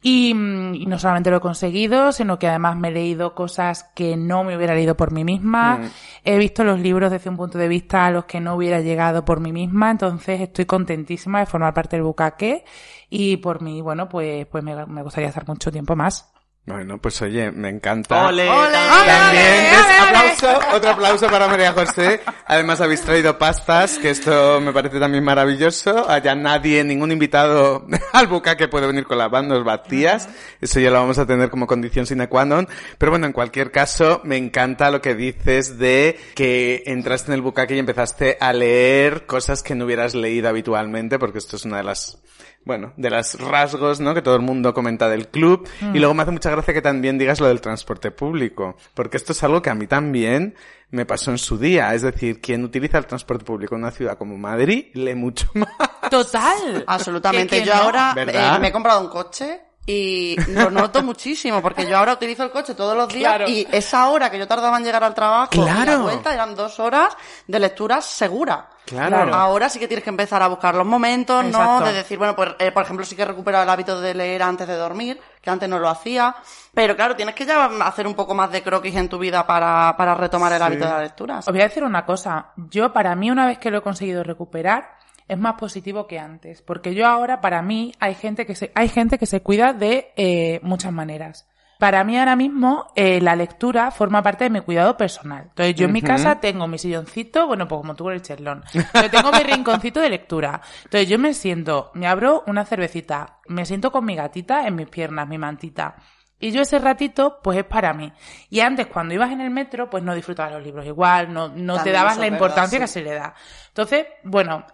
Y, 0.07 0.35
mm, 0.35 0.75
y 0.75 0.85
no 0.85 0.99
solamente 0.99 1.31
lo 1.31 1.37
he 1.37 1.39
conseguido, 1.39 2.11
sino 2.11 2.37
que 2.37 2.47
además 2.47 2.77
me 2.77 2.89
he 2.89 2.91
leído 2.91 3.33
cosas 3.33 3.85
que 3.95 4.15
no 4.15 4.43
me 4.43 4.55
hubiera 4.55 4.75
leído 4.75 4.95
por 4.95 5.11
mí 5.11 5.23
misma. 5.23 5.89
He 6.23 6.37
visto 6.37 6.63
los 6.63 6.79
libros 6.79 7.09
desde 7.09 7.27
un 7.27 7.37
punto 7.37 7.57
de 7.57 7.67
vista 7.67 8.05
a 8.05 8.11
los 8.11 8.25
que 8.25 8.39
no 8.39 8.53
hubiera 8.53 8.81
llegado 8.81 9.25
por 9.25 9.39
mí 9.39 9.51
misma. 9.51 9.89
Entonces 9.89 10.41
estoy 10.41 10.65
contentísima 10.65 11.39
de 11.39 11.47
formar 11.47 11.73
parte 11.73 11.95
del 11.95 12.03
bucaque. 12.03 12.63
Y 13.09 13.37
por 13.37 13.63
mí, 13.63 13.81
bueno, 13.81 14.07
pues, 14.07 14.45
pues 14.45 14.63
me, 14.63 14.85
me 14.85 15.01
gustaría 15.01 15.29
estar 15.29 15.47
mucho 15.47 15.71
tiempo 15.71 15.95
más. 15.95 16.34
Bueno, 16.67 16.97
pues 16.97 17.21
oye, 17.21 17.51
me 17.51 17.69
encanta. 17.69 18.27
¡Ole! 18.27 18.47
También, 18.47 19.71
¿ves? 19.71 19.85
aplauso, 20.01 20.75
otro 20.75 20.89
aplauso 20.89 21.27
para 21.27 21.47
María 21.47 21.73
José. 21.73 22.21
Además 22.47 22.81
habéis 22.81 23.01
traído 23.01 23.37
pastas, 23.37 23.99
que 23.99 24.09
esto 24.09 24.59
me 24.61 24.73
parece 24.73 24.99
también 24.99 25.23
maravilloso. 25.23 26.09
Allá 26.09 26.33
nadie, 26.33 26.83
ningún 26.83 27.11
invitado 27.11 27.85
al 28.13 28.25
buca 28.25 28.57
que 28.57 28.67
puede 28.67 28.87
venir 28.87 29.05
con 29.05 29.19
las 29.19 29.29
bandas 29.29 29.63
vacías. 29.63 30.27
Eso 30.59 30.79
ya 30.79 30.89
lo 30.89 30.95
vamos 31.01 31.19
a 31.19 31.27
tener 31.27 31.51
como 31.51 31.67
condición 31.67 32.07
sine 32.07 32.27
qua 32.27 32.45
non. 32.45 32.67
Pero 32.97 33.11
bueno, 33.11 33.27
en 33.27 33.33
cualquier 33.33 33.69
caso, 33.69 34.21
me 34.23 34.37
encanta 34.37 34.89
lo 34.89 35.01
que 35.01 35.13
dices 35.13 35.77
de 35.77 36.17
que 36.33 36.81
entraste 36.87 37.29
en 37.29 37.35
el 37.35 37.41
bucaque 37.43 37.75
y 37.75 37.79
empezaste 37.79 38.37
a 38.41 38.51
leer 38.53 39.27
cosas 39.27 39.61
que 39.61 39.75
no 39.75 39.85
hubieras 39.85 40.15
leído 40.15 40.49
habitualmente, 40.49 41.19
porque 41.19 41.37
esto 41.37 41.57
es 41.57 41.65
una 41.65 41.77
de 41.77 41.83
las 41.83 42.17
bueno, 42.65 42.93
de 42.97 43.09
los 43.09 43.39
rasgos, 43.39 43.99
¿no? 43.99 44.13
Que 44.13 44.21
todo 44.21 44.35
el 44.35 44.41
mundo 44.41 44.73
comenta 44.73 45.07
del 45.07 45.27
club. 45.29 45.67
Y 45.93 45.99
luego 45.99 46.13
me 46.13 46.23
hace 46.23 46.31
mucha 46.31 46.49
gracia 46.49 46.73
que 46.73 46.81
también 46.81 47.17
digas 47.17 47.39
lo 47.39 47.47
del 47.47 47.61
transporte 47.61 48.11
público. 48.11 48.75
Porque 48.93 49.17
esto 49.17 49.31
es 49.33 49.43
algo 49.43 49.61
que 49.61 49.69
a 49.69 49.75
mí 49.75 49.87
también 49.87 50.55
me 50.89 51.05
pasó 51.05 51.31
en 51.31 51.37
su 51.37 51.57
día. 51.57 51.93
Es 51.93 52.01
decir, 52.01 52.41
quien 52.41 52.63
utiliza 52.63 52.97
el 52.97 53.05
transporte 53.05 53.45
público 53.45 53.75
en 53.75 53.81
una 53.81 53.91
ciudad 53.91 54.17
como 54.17 54.37
Madrid 54.37 54.87
lee 54.95 55.15
mucho 55.15 55.47
más. 55.53 55.69
Total. 56.09 56.83
Absolutamente. 56.87 57.63
Yo 57.63 57.73
no. 57.75 57.81
ahora 57.81 58.15
eh, 58.17 58.59
me 58.59 58.67
he 58.69 58.71
comprado 58.71 59.01
un 59.01 59.09
coche 59.09 59.61
Y 59.85 60.35
lo 60.51 60.71
noto 60.71 61.03
muchísimo, 61.03 61.61
porque 61.61 61.85
yo 61.87 61.95
ahora 61.97 62.13
utilizo 62.13 62.43
el 62.43 62.49
coche 62.49 62.73
todos 62.73 62.97
los 62.97 63.07
días 63.13 63.35
Claro. 63.35 63.47
y 63.47 63.67
esa 63.71 64.09
hora 64.09 64.31
que 64.31 64.39
yo 64.39 64.47
tardaba 64.47 64.77
en 64.77 64.83
llegar 64.83 65.03
al 65.03 65.13
trabajo 65.13 65.51
y 65.53 65.57
la 65.59 65.97
vuelta 65.97 66.33
eran 66.33 66.55
dos 66.55 66.79
horas 66.79 67.15
de 67.47 67.59
lectura 67.59 68.01
segura. 68.01 68.69
Claro. 68.85 69.33
Ahora 69.33 69.69
sí 69.69 69.79
que 69.79 69.87
tienes 69.87 70.03
que 70.03 70.09
empezar 70.09 70.41
a 70.41 70.47
buscar 70.47 70.75
los 70.75 70.85
momentos, 70.85 71.43
¿no? 71.43 71.49
Exacto. 71.49 71.85
De 71.85 71.93
decir, 71.93 72.17
bueno, 72.17 72.35
pues, 72.35 72.51
eh, 72.59 72.71
por 72.71 72.83
ejemplo, 72.83 73.05
sí 73.05 73.15
que 73.15 73.23
he 73.23 73.25
recuperado 73.25 73.63
el 73.63 73.69
hábito 73.69 73.99
de 73.99 74.13
leer 74.13 74.43
antes 74.43 74.67
de 74.67 74.75
dormir, 74.75 75.19
que 75.41 75.49
antes 75.49 75.67
no 75.67 75.79
lo 75.79 75.89
hacía. 75.89 76.35
Pero 76.73 76.95
claro, 76.95 77.15
tienes 77.15 77.35
que 77.35 77.45
ya 77.45 77.65
hacer 77.65 78.07
un 78.07 78.13
poco 78.13 78.33
más 78.33 78.51
de 78.51 78.61
croquis 78.61 78.95
en 78.95 79.09
tu 79.09 79.17
vida 79.17 79.45
para, 79.45 79.95
para 79.97 80.15
retomar 80.15 80.53
el 80.53 80.61
hábito 80.61 80.85
de 80.85 80.91
la 80.91 81.01
lectura. 81.01 81.39
Os 81.39 81.45
voy 81.47 81.61
a 81.61 81.65
decir 81.65 81.83
una 81.83 82.05
cosa. 82.05 82.51
Yo, 82.55 82.93
para 82.93 83.15
mí, 83.15 83.31
una 83.31 83.47
vez 83.47 83.57
que 83.57 83.71
lo 83.71 83.79
he 83.79 83.81
conseguido 83.81 84.23
recuperar, 84.23 84.97
es 85.27 85.37
más 85.37 85.55
positivo 85.55 86.07
que 86.07 86.19
antes. 86.19 86.61
Porque 86.61 86.93
yo 86.93 87.07
ahora, 87.07 87.41
para 87.41 87.61
mí, 87.61 87.93
hay 87.99 88.15
gente 88.15 88.45
que 88.45 88.55
se, 88.55 88.71
hay 88.75 88.89
gente 88.89 89.17
que 89.17 89.25
se 89.25 89.41
cuida 89.41 89.73
de 89.73 90.13
eh, 90.15 90.59
muchas 90.63 90.91
maneras. 90.91 91.47
Para 91.79 92.03
mí 92.03 92.17
ahora 92.17 92.35
mismo 92.35 92.87
eh, 92.95 93.19
la 93.21 93.35
lectura 93.35 93.91
forma 93.91 94.23
parte 94.23 94.45
de 94.45 94.49
mi 94.49 94.61
cuidado 94.61 94.95
personal. 94.97 95.43
Entonces 95.49 95.75
yo 95.75 95.85
en 95.85 95.93
mi 95.93 96.01
casa 96.01 96.39
tengo 96.39 96.67
mi 96.67 96.77
silloncito, 96.77 97.47
bueno, 97.47 97.67
pues 97.67 97.79
como 97.79 97.95
tú 97.95 98.05
con 98.05 98.13
el 98.13 98.21
cherlón. 98.21 98.63
Yo 98.73 99.09
tengo 99.09 99.31
mi 99.31 99.39
rinconcito 99.43 99.99
de 99.99 100.09
lectura. 100.09 100.61
Entonces 100.83 101.09
yo 101.09 101.19
me 101.19 101.33
siento, 101.33 101.91
me 101.93 102.07
abro 102.07 102.43
una 102.47 102.65
cervecita, 102.65 103.39
me 103.47 103.65
siento 103.65 103.91
con 103.91 104.05
mi 104.05 104.15
gatita 104.15 104.67
en 104.67 104.75
mis 104.75 104.87
piernas, 104.87 105.27
mi 105.27 105.37
mantita. 105.37 105.95
Y 106.39 106.51
yo 106.51 106.61
ese 106.61 106.79
ratito, 106.79 107.39
pues 107.41 107.57
es 107.57 107.63
para 107.63 107.93
mí. 107.93 108.11
Y 108.49 108.59
antes, 108.59 108.87
cuando 108.87 109.13
ibas 109.13 109.31
en 109.31 109.41
el 109.41 109.49
metro, 109.49 109.89
pues 109.89 110.03
no 110.03 110.13
disfrutabas 110.13 110.53
los 110.53 110.63
libros 110.63 110.85
igual, 110.85 111.33
no, 111.33 111.47
no 111.49 111.81
te 111.81 111.91
dabas 111.91 112.17
la 112.17 112.27
importancia 112.27 112.77
verdad, 112.77 112.87
que 112.87 112.91
se 112.91 113.01
le 113.01 113.13
da. 113.13 113.33
Entonces, 113.69 114.05
bueno, 114.23 114.65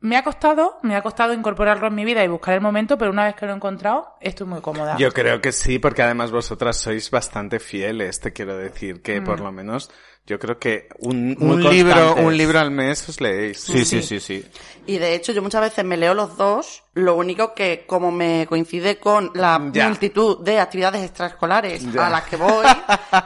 me 0.00 0.16
ha 0.16 0.22
costado, 0.22 0.78
me 0.82 0.94
ha 0.96 1.02
costado 1.02 1.32
incorporarlo 1.32 1.88
en 1.88 1.94
mi 1.94 2.04
vida 2.04 2.22
y 2.24 2.28
buscar 2.28 2.54
el 2.54 2.60
momento, 2.60 2.96
pero 2.98 3.10
una 3.10 3.24
vez 3.24 3.34
que 3.34 3.46
lo 3.46 3.52
he 3.52 3.56
encontrado, 3.56 4.14
estoy 4.20 4.46
muy 4.46 4.60
cómoda. 4.60 4.96
Yo 4.98 5.12
creo 5.12 5.40
que 5.40 5.50
sí, 5.52 5.78
porque 5.78 6.02
además 6.02 6.30
vosotras 6.30 6.76
sois 6.76 7.10
bastante 7.10 7.58
fieles, 7.58 8.20
te 8.20 8.32
quiero 8.32 8.56
decir, 8.56 9.02
que 9.02 9.20
Mm. 9.20 9.24
por 9.24 9.40
lo 9.40 9.50
menos 9.52 9.90
yo 10.26 10.38
creo 10.38 10.58
que 10.58 10.88
un, 10.98 11.36
un 11.40 11.62
libro, 11.70 11.94
constantes. 11.94 12.24
un 12.26 12.36
libro 12.36 12.58
al 12.60 12.70
mes 12.70 13.08
os 13.08 13.18
leéis. 13.20 13.60
Sí, 13.60 13.84
sí, 13.86 14.02
sí, 14.02 14.20
sí. 14.20 14.44
Y 14.86 14.98
de 14.98 15.14
hecho, 15.14 15.32
yo 15.32 15.40
muchas 15.42 15.62
veces 15.62 15.84
me 15.86 15.96
leo 15.96 16.12
los 16.14 16.36
dos, 16.36 16.82
lo 16.94 17.14
único 17.16 17.54
que 17.54 17.84
como 17.86 18.12
me 18.12 18.46
coincide 18.46 18.98
con 18.98 19.30
la 19.34 19.58
Ya. 19.72 19.86
multitud 19.88 20.44
de 20.44 20.60
actividades 20.60 21.02
extraescolares 21.02 21.90
Ya. 21.92 22.06
a 22.06 22.10
las 22.10 22.24
que 22.24 22.36
voy, 22.36 22.66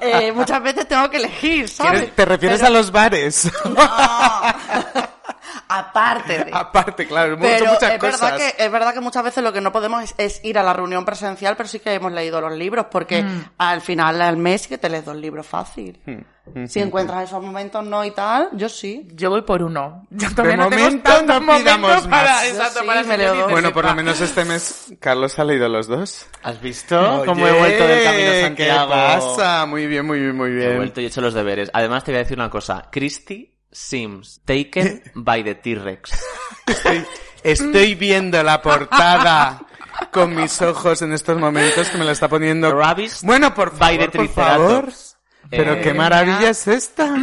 eh, 0.01 0.31
muchas 0.33 0.63
veces 0.63 0.87
tengo 0.87 1.11
que 1.11 1.17
elegir, 1.19 1.69
¿sabes? 1.69 1.93
¿Quieres- 2.03 2.15
¿Te 2.17 2.25
refieres 2.25 2.59
Pero- 2.61 2.69
a 2.69 2.71
los 2.79 2.93
bares? 2.93 3.51
Aparte 5.79 6.45
de... 6.45 6.51
Aparte, 6.55 7.07
claro, 7.07 7.37
mucho- 7.37 7.49
Pero 7.51 7.73
muchas 7.73 7.93
es 7.95 8.01
verdad, 8.01 8.19
cosas. 8.33 8.53
que, 8.55 8.65
es 8.65 8.73
verdad 8.73 8.95
que 8.95 9.01
muchas 9.01 9.25
veces 9.25 9.43
lo 9.45 9.53
que 9.53 9.61
no 9.61 9.73
podemos 9.73 10.03
es, 10.05 10.15
es 10.19 10.45
ir 10.45 10.59
a 10.59 10.63
la 10.63 10.73
reunión 10.73 11.05
presencial, 11.05 11.57
pero 11.57 11.69
sí 11.69 11.79
que 11.81 11.95
hemos 11.95 12.13
leído 12.13 12.41
los 12.41 12.53
libros, 12.53 12.87
porque 12.91 13.23
Mm. 13.23 13.45
al 13.59 13.81
final 13.81 14.21
al 14.23 14.37
mes 14.37 14.63
sí 14.63 14.69
que 14.69 14.79
te 14.79 14.89
lees 14.89 15.05
dos 15.05 15.17
libros 15.17 15.47
fácil. 15.47 16.01
Hmm. 16.07 16.19
Si 16.67 16.81
encuentras 16.81 17.23
esos 17.29 17.41
momentos 17.41 17.85
no 17.87 18.05
y 18.05 18.11
tal, 18.11 18.49
yo 18.55 18.69
sí. 18.69 19.07
Yo 19.15 19.31
voy 19.31 19.43
por 19.43 19.63
uno. 19.63 20.09
Yo 20.11 20.29
De 20.31 20.57
no 20.57 20.65
momento 20.65 21.11
no 21.23 21.39
pidamos 21.39 21.47
momentos 21.47 22.09
para, 22.09 22.31
más. 22.33 22.45
exacto, 22.49 22.81
sí, 22.81 22.87
para 22.87 23.03
me 23.05 23.17
leo 23.17 23.35
dos. 23.37 23.51
Bueno, 23.53 23.73
por 23.73 23.85
lo 23.85 23.95
menos 23.95 24.21
este 24.21 24.45
mes 24.45 24.93
Carlos 24.99 25.39
ha 25.39 25.45
leído 25.45 25.69
los 25.69 25.87
dos. 25.87 26.27
¿Has 26.43 26.61
visto 26.61 27.23
cómo 27.27 27.47
he 27.47 27.51
Oye, 27.53 27.59
vuelto 27.61 27.87
del 27.87 28.03
camino 28.05 28.33
Santiago? 28.41 28.89
¿Qué 28.91 28.97
pasa? 28.97 29.67
Muy 29.67 29.87
bien, 29.87 30.05
muy 30.05 30.19
bien, 30.19 30.37
muy 30.37 30.51
He 30.51 30.55
bien. 30.55 30.77
vuelto 30.79 31.01
y 31.01 31.05
he 31.05 31.07
hecho 31.07 31.21
los 31.21 31.33
deberes. 31.33 31.71
Además, 31.73 32.03
te 32.03 32.11
voy 32.11 32.17
a 32.19 32.23
decir 32.25 32.37
una 32.37 32.51
cosa. 32.51 32.89
Christie 32.91 33.52
Sims, 33.73 34.41
taken 34.45 35.03
by 35.15 35.43
the 35.43 35.55
T-Rex. 35.55 36.13
Estoy, 36.67 37.05
estoy 37.43 37.95
viendo 37.95 38.43
la 38.43 38.61
portada 38.63 39.67
con 40.13 40.35
mis 40.35 40.61
ojos 40.63 41.03
en 41.03 41.13
estos 41.13 41.39
momentos 41.39 41.89
que 41.89 41.99
me 41.99 42.05
la 42.05 42.13
está 42.13 42.29
poniendo. 42.29 42.71
Bueno, 43.25 43.55
por 43.55 43.77
by 43.79 43.99
the 43.99 44.05
favor, 44.07 44.27
por 44.27 44.29
favor. 44.29 44.93
Pero 45.51 45.73
Eh, 45.75 45.81
qué 45.83 45.95
maravilla 45.95 46.51
es 46.51 46.69
esta. 46.69 47.15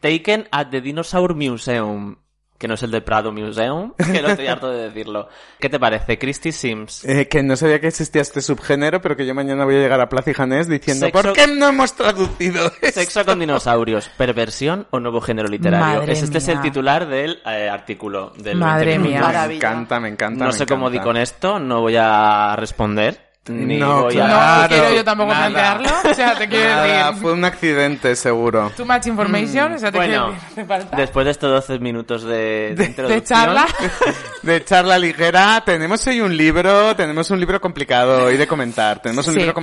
Taken 0.00 0.48
at 0.52 0.68
the 0.70 0.80
Dinosaur 0.80 1.34
Museum. 1.34 2.16
Que 2.58 2.68
no 2.68 2.74
es 2.74 2.82
el 2.82 2.90
de 2.90 3.02
Prado 3.02 3.32
Museum, 3.32 3.92
que 4.12 4.22
no 4.22 4.28
estoy 4.28 4.46
harto 4.46 4.70
de 4.70 4.84
decirlo. 4.88 5.28
¿Qué 5.60 5.68
te 5.68 5.78
parece? 5.78 6.18
Christie 6.18 6.52
Sims. 6.52 7.04
Eh, 7.04 7.28
que 7.28 7.42
no 7.42 7.54
sabía 7.56 7.80
que 7.80 7.88
existía 7.88 8.22
este 8.22 8.40
subgénero, 8.40 9.00
pero 9.02 9.14
que 9.16 9.26
yo 9.26 9.34
mañana 9.34 9.64
voy 9.64 9.76
a 9.76 9.78
llegar 9.80 10.00
a 10.00 10.08
Plaza 10.08 10.30
y 10.30 10.34
Janés 10.34 10.66
diciendo 10.68 11.06
Sexo- 11.06 11.12
¿Por 11.12 11.32
qué 11.34 11.46
no 11.48 11.68
hemos 11.68 11.92
traducido 11.94 12.72
esto? 12.80 13.00
Sexo 13.00 13.24
con 13.26 13.40
dinosaurios, 13.40 14.08
perversión 14.16 14.86
o 14.90 15.00
nuevo 15.00 15.20
género 15.20 15.48
literario. 15.48 15.98
Madre 16.00 16.12
Es- 16.14 16.22
este 16.22 16.38
es 16.38 16.48
el 16.48 16.60
titular 16.62 17.06
del 17.06 17.40
eh, 17.46 17.68
artículo 17.68 18.32
del 18.38 18.56
Madre 18.56 18.98
20 18.98 19.08
mía. 19.08 19.46
Me 19.48 19.54
encanta, 19.56 20.00
me 20.00 20.08
encanta. 20.08 20.44
No 20.44 20.50
me 20.50 20.52
sé 20.56 20.64
cómo 20.66 20.88
di 20.90 20.98
con 21.00 21.16
esto, 21.18 21.58
no 21.58 21.82
voy 21.82 21.96
a 21.98 22.56
responder. 22.56 23.25
Ni 23.48 23.76
No, 23.78 24.02
voy 24.02 24.14
claro. 24.14 24.34
a... 24.40 24.62
No 24.62 24.68
quiero 24.68 24.94
yo 24.94 25.04
tampoco 25.04 25.32
nada. 25.32 25.50
plantearlo. 25.50 26.10
O 26.10 26.14
sea, 26.14 26.34
te 26.38 26.48
quiero 26.48 26.68
Nada, 26.68 27.06
decir. 27.08 27.22
fue 27.22 27.32
un 27.32 27.44
accidente, 27.44 28.16
seguro. 28.16 28.72
Too 28.76 28.84
much 28.84 29.06
information. 29.06 29.72
O 29.74 29.78
sea, 29.78 29.90
te 29.92 29.98
Bueno, 29.98 30.34
quiero 30.54 30.68
decir. 30.76 30.90
después 30.96 31.24
de 31.24 31.30
estos 31.30 31.50
12 31.50 31.78
minutos 31.78 32.22
de, 32.24 32.74
de 32.76 32.84
introducción... 32.86 33.20
De 33.20 33.22
charla. 33.24 33.66
De 34.42 34.64
charla 34.64 34.96
ligera, 34.98 35.60
tenemos 35.66 36.06
hoy 36.06 36.20
un 36.20 36.36
libro, 36.36 36.94
tenemos 36.94 37.28
un 37.32 37.40
libro 37.40 37.60
complicado 37.60 38.26
hoy 38.26 38.36
de 38.36 38.46
comentar. 38.46 39.02
Tenemos 39.02 39.26
un 39.26 39.34
Sí. 39.34 39.40
libro 39.40 39.54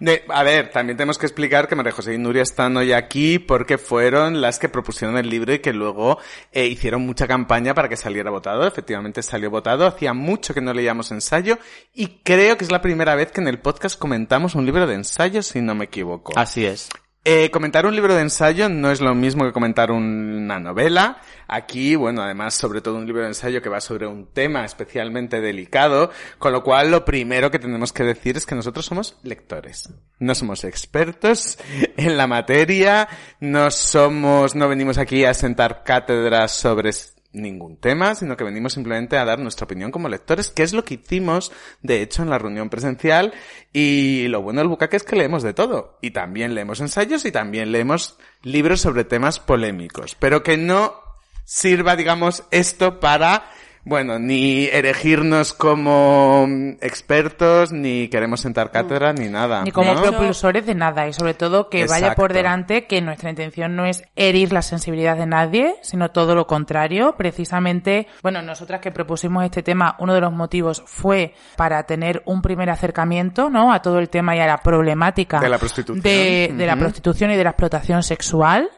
de, 0.00 0.24
a 0.28 0.42
ver, 0.42 0.70
también 0.70 0.96
tenemos 0.96 1.18
que 1.18 1.26
explicar 1.26 1.68
que 1.68 1.76
María 1.76 1.92
José 1.92 2.14
y 2.14 2.18
Nuria 2.18 2.42
están 2.42 2.76
hoy 2.76 2.92
aquí 2.92 3.38
porque 3.38 3.78
fueron 3.78 4.40
las 4.40 4.58
que 4.58 4.68
propusieron 4.68 5.16
el 5.18 5.28
libro 5.30 5.52
y 5.54 5.60
que 5.60 5.72
luego 5.72 6.18
eh, 6.50 6.66
hicieron 6.66 7.02
mucha 7.06 7.28
campaña 7.28 7.74
para 7.74 7.88
que 7.88 7.96
saliera 7.96 8.30
votado. 8.30 8.66
Efectivamente 8.66 9.22
salió 9.22 9.50
votado. 9.50 9.86
Hacía 9.86 10.12
mucho 10.14 10.52
que 10.52 10.60
no 10.60 10.72
leíamos 10.72 11.12
ensayo 11.12 11.58
y 11.94 12.18
creo 12.24 12.56
que 12.56 12.64
es 12.64 12.72
la 12.72 12.82
primera 12.82 13.14
vez 13.14 13.23
que 13.30 13.40
en 13.40 13.48
el 13.48 13.60
podcast 13.60 13.98
comentamos 13.98 14.54
un 14.54 14.66
libro 14.66 14.86
de 14.86 14.94
ensayo, 14.94 15.42
si 15.42 15.60
no 15.60 15.74
me 15.74 15.86
equivoco. 15.86 16.32
Así 16.36 16.64
es. 16.66 16.88
Eh, 17.26 17.50
comentar 17.50 17.86
un 17.86 17.94
libro 17.94 18.14
de 18.14 18.20
ensayo 18.20 18.68
no 18.68 18.90
es 18.90 19.00
lo 19.00 19.14
mismo 19.14 19.46
que 19.46 19.52
comentar 19.52 19.90
una 19.90 20.60
novela. 20.60 21.22
Aquí, 21.48 21.96
bueno, 21.96 22.20
además, 22.22 22.52
sobre 22.52 22.82
todo 22.82 22.96
un 22.96 23.06
libro 23.06 23.22
de 23.22 23.28
ensayo 23.28 23.62
que 23.62 23.70
va 23.70 23.80
sobre 23.80 24.06
un 24.06 24.26
tema 24.26 24.62
especialmente 24.66 25.40
delicado, 25.40 26.10
con 26.38 26.52
lo 26.52 26.62
cual 26.62 26.90
lo 26.90 27.06
primero 27.06 27.50
que 27.50 27.58
tenemos 27.58 27.94
que 27.94 28.04
decir 28.04 28.36
es 28.36 28.44
que 28.44 28.54
nosotros 28.54 28.84
somos 28.84 29.16
lectores. 29.22 29.90
No 30.18 30.34
somos 30.34 30.64
expertos 30.64 31.58
en 31.96 32.18
la 32.18 32.26
materia, 32.26 33.08
no 33.40 33.70
somos, 33.70 34.54
no 34.54 34.68
venimos 34.68 34.98
aquí 34.98 35.24
a 35.24 35.32
sentar 35.32 35.82
cátedras 35.82 36.52
sobre 36.52 36.92
ningún 37.34 37.76
tema, 37.76 38.14
sino 38.14 38.36
que 38.36 38.44
venimos 38.44 38.72
simplemente 38.72 39.18
a 39.18 39.24
dar 39.24 39.38
nuestra 39.38 39.64
opinión 39.64 39.90
como 39.90 40.08
lectores, 40.08 40.50
que 40.50 40.62
es 40.62 40.72
lo 40.72 40.84
que 40.84 40.94
hicimos, 40.94 41.52
de 41.82 42.00
hecho, 42.00 42.22
en 42.22 42.30
la 42.30 42.38
reunión 42.38 42.70
presencial. 42.70 43.34
Y 43.72 44.28
lo 44.28 44.42
bueno 44.42 44.60
del 44.60 44.68
bucaque 44.68 44.96
es 44.96 45.02
que 45.02 45.16
leemos 45.16 45.42
de 45.42 45.54
todo. 45.54 45.98
Y 46.00 46.12
también 46.12 46.54
leemos 46.54 46.80
ensayos 46.80 47.24
y 47.24 47.32
también 47.32 47.72
leemos 47.72 48.16
libros 48.42 48.80
sobre 48.80 49.04
temas 49.04 49.40
polémicos. 49.40 50.14
Pero 50.14 50.42
que 50.42 50.56
no 50.56 51.02
sirva, 51.44 51.96
digamos, 51.96 52.44
esto 52.50 53.00
para, 53.00 53.50
bueno, 53.84 54.18
ni 54.18 54.64
erigirnos 54.64 55.52
como 55.52 56.46
expertos, 56.80 57.72
ni 57.72 58.08
queremos 58.08 58.40
sentar 58.40 58.70
cátedra, 58.70 59.12
ni 59.12 59.28
nada. 59.28 59.62
Ni 59.62 59.72
como 59.72 59.94
¿no? 59.94 60.02
propulsores 60.02 60.64
de 60.64 60.74
nada 60.74 61.06
y 61.06 61.12
sobre 61.12 61.34
todo 61.34 61.68
que 61.68 61.86
vaya 61.86 62.14
por 62.14 62.32
delante 62.32 62.86
que 62.86 63.02
nuestra 63.02 63.30
intención 63.30 63.76
no 63.76 63.84
es 63.84 64.02
herir 64.16 64.52
la 64.52 64.62
sensibilidad 64.62 65.16
de 65.16 65.26
nadie, 65.26 65.76
sino 65.82 66.10
todo 66.10 66.34
lo 66.34 66.46
contrario. 66.46 67.14
Precisamente, 67.16 68.06
bueno, 68.22 68.40
nosotras 68.42 68.80
que 68.80 68.90
propusimos 68.90 69.44
este 69.44 69.62
tema, 69.62 69.96
uno 69.98 70.14
de 70.14 70.20
los 70.20 70.32
motivos 70.32 70.82
fue 70.86 71.34
para 71.56 71.82
tener 71.84 72.22
un 72.24 72.40
primer 72.40 72.70
acercamiento, 72.70 73.50
¿no? 73.50 73.72
A 73.72 73.82
todo 73.82 73.98
el 73.98 74.08
tema 74.08 74.34
y 74.34 74.40
a 74.40 74.46
la 74.46 74.58
problemática 74.58 75.40
De 75.40 75.48
la 75.48 75.58
prostitución. 75.58 76.02
de, 76.02 76.54
de 76.56 76.66
la 76.66 76.76
prostitución 76.76 77.30
y 77.32 77.36
de 77.36 77.44
la 77.44 77.50
explotación 77.50 78.02
sexual. 78.02 78.70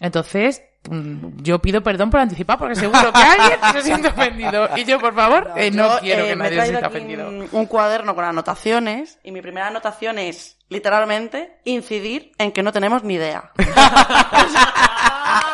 Entonces, 0.00 0.62
yo 1.36 1.60
pido 1.60 1.80
perdón 1.82 2.10
por 2.10 2.20
anticipar 2.20 2.58
porque 2.58 2.74
seguro 2.74 3.12
que 3.12 3.22
alguien 3.22 3.58
se 3.72 3.82
siente 3.82 4.08
ofendido. 4.08 4.68
Y 4.76 4.84
yo, 4.84 4.98
por 4.98 5.14
favor, 5.14 5.52
eh, 5.56 5.70
no 5.70 5.94
Yo, 5.94 6.00
quiero 6.00 6.24
eh, 6.24 6.28
que 6.28 6.36
nadie 6.36 6.60
se 6.60 6.66
sienta 6.66 6.88
ofendido. 6.88 7.28
un, 7.28 7.48
un 7.52 7.66
cuaderno 7.66 8.14
con 8.14 8.24
anotaciones 8.24 9.18
y 9.22 9.30
mi 9.32 9.40
primera 9.42 9.68
anotación 9.68 10.18
es, 10.18 10.56
literalmente, 10.68 11.56
incidir 11.64 12.32
en 12.38 12.50
que 12.52 12.62
no 12.62 12.72
tenemos 12.72 13.04
ni 13.04 13.14
idea. 13.14 13.52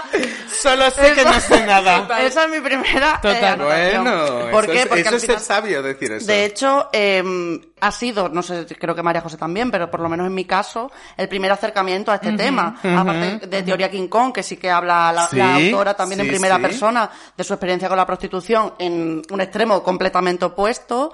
Solo 0.51 0.91
sé 0.91 1.13
que 1.15 1.25
no 1.25 1.39
sé 1.41 1.65
nada. 1.67 2.07
Esa 2.21 2.45
es 2.45 2.51
mi 2.51 2.61
primera 2.61 3.15
eh, 3.23 3.35
Total. 3.35 3.59
Bueno, 3.59 4.51
¿Por 4.51 4.65
eso 4.65 4.73
qué? 4.73 4.81
es, 4.81 4.87
Porque 4.87 5.01
eso 5.03 5.09
al 5.11 5.15
es 5.17 5.23
final- 5.23 5.37
ser 5.39 5.47
sabio 5.47 5.83
decir 5.83 6.13
eso. 6.13 6.27
De 6.27 6.45
hecho, 6.45 6.89
eh, 6.93 7.61
ha 7.81 7.93
sido, 7.93 8.29
no 8.29 8.43
sé, 8.43 8.67
creo 8.79 8.95
que 8.95 9.03
María 9.03 9.21
José 9.21 9.37
también, 9.37 9.71
pero 9.71 9.91
por 9.91 10.01
lo 10.01 10.09
menos 10.09 10.27
en 10.27 10.35
mi 10.35 10.45
caso, 10.45 10.91
el 11.17 11.29
primer 11.29 11.53
acercamiento 11.53 12.11
a 12.11 12.17
este 12.17 12.33
tema. 12.33 12.77
Aparte 12.83 13.47
de 13.47 13.63
Teoría 13.63 13.91
King 13.91 14.09
Kong, 14.09 14.33
que 14.33 14.43
sí 14.43 14.57
que 14.57 14.71
habla 14.71 15.13
la, 15.13 15.29
Sí, 15.29 15.37
la 15.37 15.55
autora 15.57 15.95
también 15.95 16.21
en 16.23 16.29
primera 16.29 16.57
sí. 16.57 16.63
persona 16.63 17.09
de 17.37 17.45
su 17.45 17.53
experiencia 17.55 17.89
con 17.89 17.97
la 17.97 18.07
prostitución 18.07 18.75
en 18.79 19.23
un 19.31 19.41
extremo 19.41 19.83
completamente 19.83 20.45
opuesto. 20.47 21.13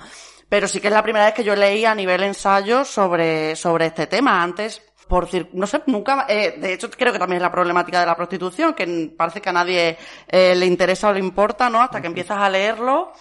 Pero 0.49 0.69
sí 0.69 0.79
que 0.79 0.89
es 0.89 0.95
la 0.95 1.03
primera 1.03 1.25
vez 1.25 1.35
que 1.35 1.43
yo 1.43 1.57
leí 1.57 1.85
a 1.85 1.95
nivel 1.95 2.23
ensayo 2.23 2.85
sobre, 2.85 3.57
sobre 3.57 3.87
este 3.87 4.07
tema. 4.07 4.43
Antes, 4.43 4.81
por 5.09 5.25
decir, 5.27 5.51
no 5.53 5.67
sé, 5.67 5.83
nunca, 5.87 6.27
eh, 6.29 6.57
de 6.59 6.73
hecho 6.73 6.91
creo 6.91 7.13
que 7.13 7.19
también 7.19 7.37
es 7.37 7.43
la 7.43 7.53
problemática 7.53 8.01
de 8.01 8.07
la 8.07 8.17
prostitución, 8.17 8.75
que 8.75 9.13
parece 9.17 9.41
que 9.41 9.51
a 9.51 9.53
nadie 9.53 9.99
eh, 10.29 10.55
le 10.55 10.67
interesa 10.67 11.09
o 11.09 11.13
le 11.13 11.21
importa, 11.21 11.69
¿no? 11.71 11.81
Hasta 11.81 12.01
que 12.01 12.07
empiezas 12.07 12.39
a 12.39 12.49
leerlo 12.49 13.13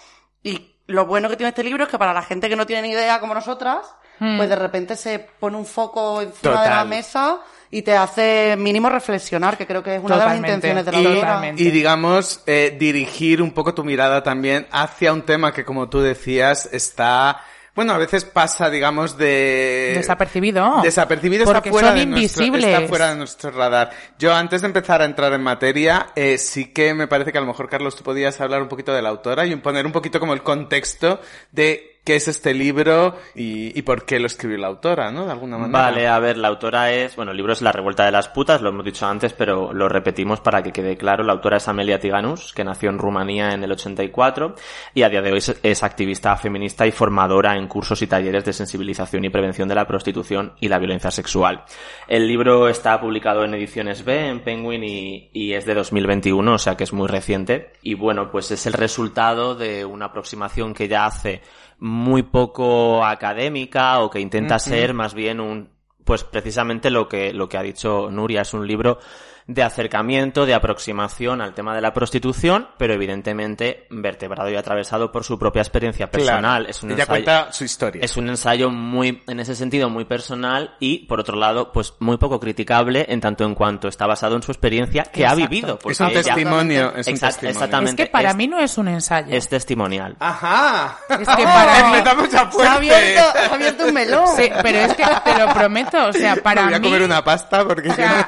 y 0.42 0.76
lo 0.86 1.06
bueno 1.06 1.28
que 1.28 1.36
tiene 1.36 1.48
este 1.48 1.64
libro 1.64 1.84
es 1.84 1.90
que 1.90 1.98
para 1.98 2.12
la 2.12 2.22
gente 2.22 2.48
que 2.48 2.56
no 2.56 2.66
tiene 2.66 2.82
ni 2.82 2.90
idea 2.90 3.20
como 3.20 3.34
nosotras, 3.34 3.94
Hmm. 4.18 4.36
pues 4.36 4.48
de 4.48 4.56
repente 4.56 4.96
se 4.96 5.18
pone 5.18 5.56
un 5.56 5.66
foco 5.66 6.22
encima 6.22 6.62
de 6.62 6.70
la 6.70 6.84
mesa 6.84 7.40
y 7.70 7.82
te 7.82 7.96
hace 7.96 8.54
mínimo 8.56 8.88
reflexionar, 8.88 9.58
que 9.58 9.66
creo 9.66 9.82
que 9.82 9.96
es 9.96 10.02
una 10.02 10.16
de 10.16 10.24
las 10.24 10.36
intenciones 10.36 10.84
de 10.84 10.92
la 10.92 11.00
y. 11.00 11.04
Totalmente. 11.14 11.62
y 11.62 11.70
digamos, 11.72 12.42
eh, 12.46 12.76
dirigir 12.78 13.42
un 13.42 13.50
poco 13.50 13.74
tu 13.74 13.82
mirada 13.82 14.22
también 14.22 14.68
hacia 14.70 15.12
un 15.12 15.22
tema 15.22 15.52
que, 15.52 15.64
como 15.64 15.88
tú 15.88 16.00
decías, 16.00 16.68
está... 16.72 17.40
Bueno, 17.74 17.92
a 17.92 17.98
veces 17.98 18.24
pasa, 18.24 18.70
digamos, 18.70 19.18
de... 19.18 19.92
Desapercibido. 19.96 20.80
Desapercibido 20.82 21.42
está 21.44 21.60
fuera 21.60 21.88
son 21.88 21.96
de 21.96 22.06
nuestro, 22.06 22.44
está 22.44 22.80
fuera 22.82 23.10
de 23.10 23.16
nuestro 23.16 23.50
radar. 23.50 23.90
Yo, 24.16 24.32
antes 24.32 24.60
de 24.60 24.68
empezar 24.68 25.02
a 25.02 25.04
entrar 25.04 25.32
en 25.32 25.42
materia, 25.42 26.10
eh, 26.14 26.38
sí 26.38 26.66
que 26.66 26.94
me 26.94 27.08
parece 27.08 27.32
que 27.32 27.38
a 27.38 27.40
lo 27.40 27.48
mejor, 27.48 27.68
Carlos, 27.68 27.96
tú 27.96 28.04
podías 28.04 28.40
hablar 28.40 28.62
un 28.62 28.68
poquito 28.68 28.92
de 28.92 29.02
la 29.02 29.08
autora 29.08 29.44
y 29.44 29.56
poner 29.56 29.86
un 29.86 29.92
poquito 29.92 30.20
como 30.20 30.34
el 30.34 30.42
contexto 30.44 31.20
de 31.50 31.93
qué 32.04 32.16
es 32.16 32.28
este 32.28 32.52
libro 32.52 33.16
y, 33.34 33.80
por 33.82 34.04
qué 34.04 34.20
lo 34.20 34.26
escribió 34.26 34.58
la 34.58 34.66
autora, 34.66 35.10
¿no? 35.10 35.24
De 35.24 35.32
alguna 35.32 35.56
manera. 35.56 35.84
Vale, 35.84 36.06
a 36.06 36.18
ver, 36.18 36.36
la 36.36 36.48
autora 36.48 36.92
es, 36.92 37.16
bueno, 37.16 37.30
el 37.30 37.36
libro 37.36 37.54
es 37.54 37.62
La 37.62 37.72
revuelta 37.72 38.04
de 38.04 38.12
las 38.12 38.28
putas, 38.28 38.60
lo 38.60 38.68
hemos 38.68 38.84
dicho 38.84 39.06
antes, 39.06 39.32
pero 39.32 39.72
lo 39.72 39.88
repetimos 39.88 40.40
para 40.40 40.62
que 40.62 40.70
quede 40.70 40.98
claro. 40.98 41.24
La 41.24 41.32
autora 41.32 41.56
es 41.56 41.66
Amelia 41.66 41.98
Tiganus, 41.98 42.52
que 42.52 42.62
nació 42.62 42.90
en 42.90 42.98
Rumanía 42.98 43.52
en 43.52 43.64
el 43.64 43.72
84 43.72 44.54
y 44.92 45.02
a 45.02 45.08
día 45.08 45.22
de 45.22 45.32
hoy 45.32 45.38
es, 45.38 45.58
es 45.62 45.82
activista 45.82 46.36
feminista 46.36 46.86
y 46.86 46.92
formadora 46.92 47.56
en 47.56 47.66
cursos 47.68 48.02
y 48.02 48.06
talleres 48.06 48.44
de 48.44 48.52
sensibilización 48.52 49.24
y 49.24 49.30
prevención 49.30 49.66
de 49.68 49.74
la 49.74 49.86
prostitución 49.86 50.52
y 50.60 50.68
la 50.68 50.78
violencia 50.78 51.10
sexual. 51.10 51.64
El 52.06 52.28
libro 52.28 52.68
está 52.68 53.00
publicado 53.00 53.44
en 53.44 53.54
ediciones 53.54 54.04
B, 54.04 54.28
en 54.28 54.40
Penguin 54.40 54.84
y, 54.84 55.30
y 55.32 55.54
es 55.54 55.64
de 55.64 55.74
2021, 55.74 56.52
o 56.52 56.58
sea 56.58 56.76
que 56.76 56.84
es 56.84 56.92
muy 56.92 57.08
reciente. 57.08 57.72
Y 57.82 57.94
bueno, 57.94 58.30
pues 58.30 58.50
es 58.50 58.66
el 58.66 58.74
resultado 58.74 59.54
de 59.54 59.86
una 59.86 60.06
aproximación 60.06 60.74
que 60.74 60.86
ya 60.86 61.06
hace 61.06 61.40
muy 61.84 62.22
poco 62.22 63.04
académica 63.04 64.00
o 64.00 64.08
que 64.08 64.18
intenta 64.18 64.58
ser 64.58 64.94
más 64.94 65.12
bien 65.12 65.38
un 65.38 65.68
pues 66.02 66.24
precisamente 66.24 66.88
lo 66.88 67.06
que 67.06 67.34
lo 67.34 67.46
que 67.46 67.58
ha 67.58 67.62
dicho 67.62 68.10
Nuria 68.10 68.40
es 68.40 68.54
un 68.54 68.66
libro 68.66 68.98
de 69.46 69.62
acercamiento, 69.62 70.46
de 70.46 70.54
aproximación 70.54 71.42
al 71.42 71.52
tema 71.54 71.74
de 71.74 71.82
la 71.82 71.92
prostitución, 71.92 72.68
pero 72.78 72.94
evidentemente 72.94 73.86
vertebrado 73.90 74.48
y 74.50 74.56
atravesado 74.56 75.12
por 75.12 75.22
su 75.24 75.38
propia 75.38 75.60
experiencia 75.60 76.10
personal. 76.10 76.62
Claro. 76.62 76.70
Es 76.70 76.82
un 76.82 76.90
Ella 76.92 77.02
ensayo, 77.02 77.08
cuenta 77.24 77.52
su 77.52 77.64
historia. 77.64 78.02
es 78.04 78.16
un 78.16 78.28
ensayo 78.30 78.70
muy, 78.70 79.22
en 79.26 79.40
ese 79.40 79.54
sentido, 79.54 79.90
muy 79.90 80.06
personal 80.06 80.74
y, 80.80 81.06
por 81.06 81.20
otro 81.20 81.36
lado, 81.36 81.72
pues 81.72 81.92
muy 82.00 82.16
poco 82.16 82.40
criticable 82.40 83.04
en 83.08 83.20
tanto 83.20 83.44
en 83.44 83.54
cuanto 83.54 83.88
está 83.88 84.06
basado 84.06 84.36
en 84.36 84.42
su 84.42 84.50
experiencia 84.50 85.02
que 85.04 85.26
ha 85.26 85.34
vivido. 85.34 85.78
porque 85.78 85.92
Es 85.92 86.00
un 86.00 86.06
ella- 86.08 86.22
testimonio, 86.22 86.92
es 86.96 87.06
un 87.06 87.12
Exact- 87.14 87.20
testimonio. 87.32 87.50
Exactamente. 87.50 88.02
Es 88.02 88.08
que 88.08 88.12
para 88.12 88.30
es- 88.30 88.36
mí 88.36 88.46
no 88.48 88.58
es 88.58 88.78
un 88.78 88.88
ensayo. 88.88 89.36
es 89.36 89.48
testimonial. 89.48 90.16
¡Ajá! 90.20 90.96
Es 91.10 91.28
que 91.28 91.44
para 91.44 91.84
mí- 91.90 91.98
Empezamos 91.98 92.34
a 92.34 92.50
Se 92.50 92.66
ha 92.66 92.74
abierto, 92.74 93.32
se 93.32 93.38
ha 93.38 93.54
abierto 93.54 93.84
un 93.86 93.94
melón. 93.94 94.26
Sí, 94.36 94.48
pero 94.62 94.78
es 94.78 94.94
que 94.94 95.04
te 95.24 95.38
lo 95.38 95.52
prometo, 95.52 96.06
o 96.06 96.12
sea, 96.14 96.36
para 96.36 96.62
Me 96.62 96.66
voy 96.68 96.74
a 96.76 96.78
mí... 96.80 96.86
comer 96.88 97.02
una 97.02 97.22
pasta 97.22 97.62
porque... 97.66 97.90
O 97.90 97.94
sea, 97.94 98.26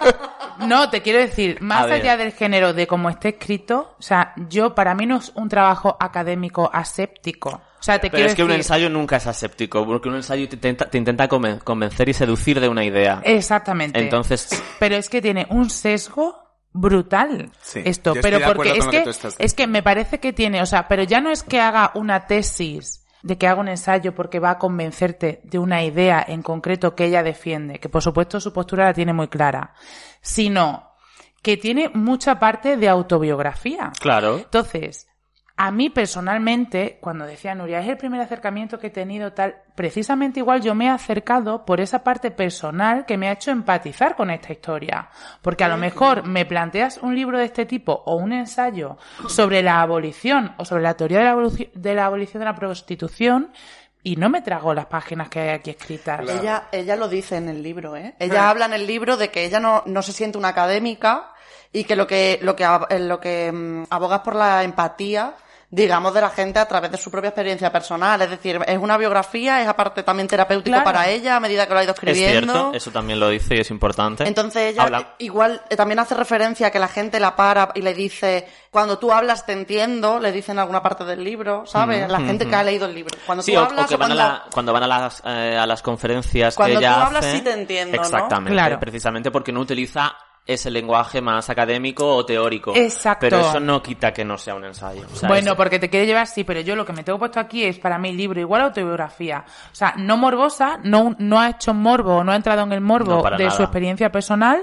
no, 0.58 0.88
te 0.90 1.02
quiero 1.06 1.20
decir, 1.20 1.60
más 1.62 1.84
A 1.84 1.86
ver. 1.86 2.00
allá 2.02 2.16
del 2.16 2.32
género 2.32 2.72
de 2.72 2.88
cómo 2.88 3.08
esté 3.08 3.28
escrito, 3.28 3.94
o 3.96 4.02
sea, 4.02 4.32
yo 4.48 4.74
para 4.74 4.96
mí 4.96 5.06
no 5.06 5.18
es 5.18 5.30
un 5.36 5.48
trabajo 5.48 5.96
académico 6.00 6.68
aséptico. 6.72 7.60
O 7.78 7.82
sea, 7.86 8.00
te 8.00 8.08
Pero 8.10 8.16
quiero 8.16 8.30
es 8.30 8.34
que 8.34 8.42
un 8.42 8.50
ensayo 8.50 8.90
nunca 8.90 9.18
es 9.18 9.26
aséptico, 9.28 9.86
porque 9.86 10.08
un 10.08 10.16
ensayo 10.16 10.48
te 10.48 10.56
intenta, 10.56 10.90
te 10.90 10.98
intenta 10.98 11.28
conven- 11.28 11.62
convencer 11.62 12.08
y 12.08 12.12
seducir 12.12 12.58
de 12.58 12.68
una 12.68 12.84
idea. 12.84 13.20
Exactamente. 13.24 14.00
Entonces, 14.00 14.48
Pero 14.80 14.96
es 14.96 15.08
que 15.08 15.22
tiene 15.22 15.46
un 15.50 15.70
sesgo 15.70 16.42
brutal 16.72 17.52
Sí, 17.62 17.82
esto, 17.84 18.14
pero 18.20 18.40
porque 18.52 18.70
es 18.72 18.78
con 18.78 18.86
lo 18.86 18.90
que 18.90 18.98
que, 18.98 19.04
tú 19.04 19.10
estás 19.10 19.36
es 19.38 19.54
que 19.54 19.68
me 19.68 19.84
parece 19.84 20.18
que 20.18 20.32
tiene, 20.32 20.60
o 20.60 20.66
sea, 20.66 20.88
pero 20.88 21.04
ya 21.04 21.20
no 21.20 21.30
es 21.30 21.44
que 21.44 21.60
haga 21.60 21.92
una 21.94 22.26
tesis 22.26 23.04
de 23.22 23.38
que 23.38 23.46
haga 23.46 23.60
un 23.60 23.68
ensayo 23.68 24.14
porque 24.14 24.40
va 24.40 24.50
a 24.50 24.58
convencerte 24.58 25.40
de 25.44 25.58
una 25.58 25.82
idea 25.84 26.24
en 26.26 26.42
concreto 26.42 26.94
que 26.96 27.04
ella 27.06 27.22
defiende, 27.22 27.78
que 27.78 27.88
por 27.88 28.02
supuesto 28.02 28.40
su 28.40 28.52
postura 28.52 28.84
la 28.86 28.92
tiene 28.94 29.12
muy 29.12 29.28
clara, 29.28 29.72
sino 30.20 30.85
que 31.46 31.56
tiene 31.56 31.88
mucha 31.94 32.40
parte 32.40 32.76
de 32.76 32.88
autobiografía. 32.88 33.92
claro. 34.00 34.38
Entonces, 34.38 35.06
a 35.56 35.70
mí 35.70 35.90
personalmente, 35.90 36.98
cuando 37.00 37.24
decía 37.24 37.54
Nuria, 37.54 37.78
es 37.78 37.86
el 37.88 37.96
primer 37.96 38.20
acercamiento 38.20 38.80
que 38.80 38.88
he 38.88 38.90
tenido 38.90 39.32
tal, 39.32 39.54
precisamente 39.76 40.40
igual 40.40 40.60
yo 40.60 40.74
me 40.74 40.86
he 40.86 40.90
acercado 40.90 41.64
por 41.64 41.80
esa 41.80 42.02
parte 42.02 42.32
personal 42.32 43.06
que 43.06 43.16
me 43.16 43.28
ha 43.28 43.32
hecho 43.32 43.52
empatizar 43.52 44.16
con 44.16 44.30
esta 44.30 44.52
historia. 44.52 45.08
Porque 45.40 45.62
a 45.62 45.68
lo 45.68 45.76
mejor 45.76 46.26
me 46.26 46.44
planteas 46.46 46.98
un 46.98 47.14
libro 47.14 47.38
de 47.38 47.44
este 47.44 47.64
tipo 47.64 47.92
o 48.06 48.16
un 48.16 48.32
ensayo 48.32 48.98
sobre 49.28 49.62
la 49.62 49.80
abolición 49.82 50.52
o 50.58 50.64
sobre 50.64 50.82
la 50.82 50.94
teoría 50.94 51.18
de 51.20 51.24
la, 51.26 51.34
abolici- 51.36 51.70
de 51.72 51.94
la 51.94 52.06
abolición 52.06 52.40
de 52.40 52.44
la 52.44 52.54
prostitución 52.56 53.52
y 54.02 54.16
no 54.16 54.28
me 54.30 54.42
trago 54.42 54.74
las 54.74 54.86
páginas 54.86 55.28
que 55.28 55.40
hay 55.40 55.48
aquí 55.50 55.70
escritas. 55.70 56.20
Ella, 56.28 56.68
ella 56.72 56.96
lo 56.96 57.08
dice 57.08 57.36
en 57.36 57.48
el 57.48 57.62
libro, 57.62 57.96
¿eh? 57.96 58.14
Ella 58.18 58.50
habla 58.50 58.66
en 58.66 58.72
el 58.74 58.86
libro 58.86 59.16
de 59.16 59.30
que 59.30 59.44
ella 59.44 59.58
no, 59.60 59.84
no 59.86 60.02
se 60.02 60.12
siente 60.12 60.38
una 60.38 60.48
académica 60.48 61.32
y 61.80 61.84
que 61.84 61.96
lo 61.96 62.06
que, 62.06 62.38
lo 62.42 62.54
que, 62.56 62.64
eh, 62.90 62.98
lo 63.00 63.20
que 63.20 63.50
mm, 63.52 63.84
aboga 63.90 64.16
es 64.16 64.22
por 64.22 64.34
la 64.34 64.62
empatía, 64.62 65.34
digamos, 65.68 66.14
de 66.14 66.20
la 66.20 66.30
gente 66.30 66.60
a 66.60 66.66
través 66.66 66.92
de 66.92 66.96
su 66.96 67.10
propia 67.10 67.30
experiencia 67.30 67.72
personal. 67.72 68.22
Es 68.22 68.30
decir, 68.30 68.58
es 68.66 68.78
una 68.78 68.96
biografía, 68.96 69.60
es 69.60 69.66
aparte 69.68 70.04
también 70.04 70.28
terapéutico 70.28 70.70
Claro. 70.76 70.84
para 70.84 71.08
ella 71.08 71.36
a 71.36 71.40
medida 71.40 71.66
que 71.66 71.74
lo 71.74 71.80
ha 71.80 71.82
ido 71.82 71.90
Es 71.92 71.96
escribiendo. 71.98 72.52
cierto, 72.52 72.72
eso 72.72 72.90
también 72.92 73.18
lo 73.18 73.28
dice 73.28 73.56
y 73.56 73.60
es 73.60 73.70
importante. 73.72 74.26
Entonces 74.26 74.72
ella 74.72 74.84
Habla- 74.84 75.14
igual 75.18 75.60
eh, 75.68 75.74
también 75.76 75.98
hace 75.98 76.14
referencia 76.14 76.68
a 76.68 76.70
que 76.70 76.78
la 76.78 76.86
gente 76.88 77.18
la 77.18 77.34
para 77.34 77.72
y 77.74 77.82
le 77.82 77.94
dice, 77.94 78.48
cuando 78.70 78.98
tú 78.98 79.12
hablas 79.12 79.44
te 79.44 79.52
entiendo, 79.54 80.20
le 80.20 80.30
dice 80.30 80.52
en 80.52 80.60
alguna 80.60 80.80
parte 80.82 81.04
del 81.04 81.22
libro, 81.24 81.66
¿sabes? 81.66 82.08
la 82.08 82.20
gente 82.20 82.46
que 82.46 82.54
ha 82.54 82.62
leído 82.62 82.86
el 82.86 82.94
libro. 82.94 83.18
Cuando 83.26 83.42
Sí, 83.42 83.52
tú 83.52 83.58
o, 83.58 83.62
hablas 83.64 83.86
o 83.86 83.88
que 83.88 83.96
van 83.96 84.08
cuando... 84.10 84.22
a, 84.22 84.26
la- 84.28 84.44
cuando 84.52 84.72
van 84.72 84.82
a 84.84 84.86
las, 84.86 85.22
eh, 85.26 85.58
a 85.60 85.66
las 85.66 85.82
conferencias 85.82 86.54
Cuando 86.54 86.78
que 86.78 86.86
ella 86.86 86.94
tú 86.94 87.00
hablas 87.06 87.24
hace. 87.26 87.36
sí 87.38 87.42
te 87.42 87.52
entiendo, 87.52 87.96
¿no? 87.96 88.02
Exactamente, 88.04 88.52
Claro. 88.52 88.78
precisamente 88.78 89.30
porque 89.32 89.50
no 89.52 89.60
utiliza 89.60 90.16
ese 90.46 90.70
lenguaje 90.70 91.20
más 91.20 91.50
académico 91.50 92.06
o 92.14 92.24
teórico. 92.24 92.72
Exacto. 92.76 93.26
Pero 93.28 93.40
eso 93.40 93.58
no 93.60 93.82
quita 93.82 94.12
que 94.12 94.24
no 94.24 94.38
sea 94.38 94.54
un 94.54 94.64
ensayo. 94.64 95.02
O 95.12 95.16
sea, 95.16 95.28
bueno, 95.28 95.50
es- 95.52 95.56
porque 95.56 95.78
te 95.80 95.90
quiere 95.90 96.06
llevar, 96.06 96.26
sí, 96.28 96.44
pero 96.44 96.60
yo 96.60 96.76
lo 96.76 96.86
que 96.86 96.92
me 96.92 97.02
tengo 97.02 97.18
puesto 97.18 97.40
aquí 97.40 97.64
es 97.64 97.78
para 97.78 97.98
mí 97.98 98.12
libro 98.12 98.40
igual 98.40 98.62
autobiografía. 98.62 99.44
O 99.72 99.74
sea, 99.74 99.94
no 99.96 100.16
morbosa, 100.16 100.78
no, 100.84 101.16
no 101.18 101.40
ha 101.40 101.50
hecho 101.50 101.74
morbo, 101.74 102.22
no 102.22 102.30
ha 102.32 102.36
entrado 102.36 102.62
en 102.62 102.72
el 102.72 102.80
morbo 102.80 103.22
No, 103.28 103.36
de 103.36 103.44
nada. 103.44 103.50
su 103.56 103.62
experiencia 103.62 104.12
personal, 104.12 104.62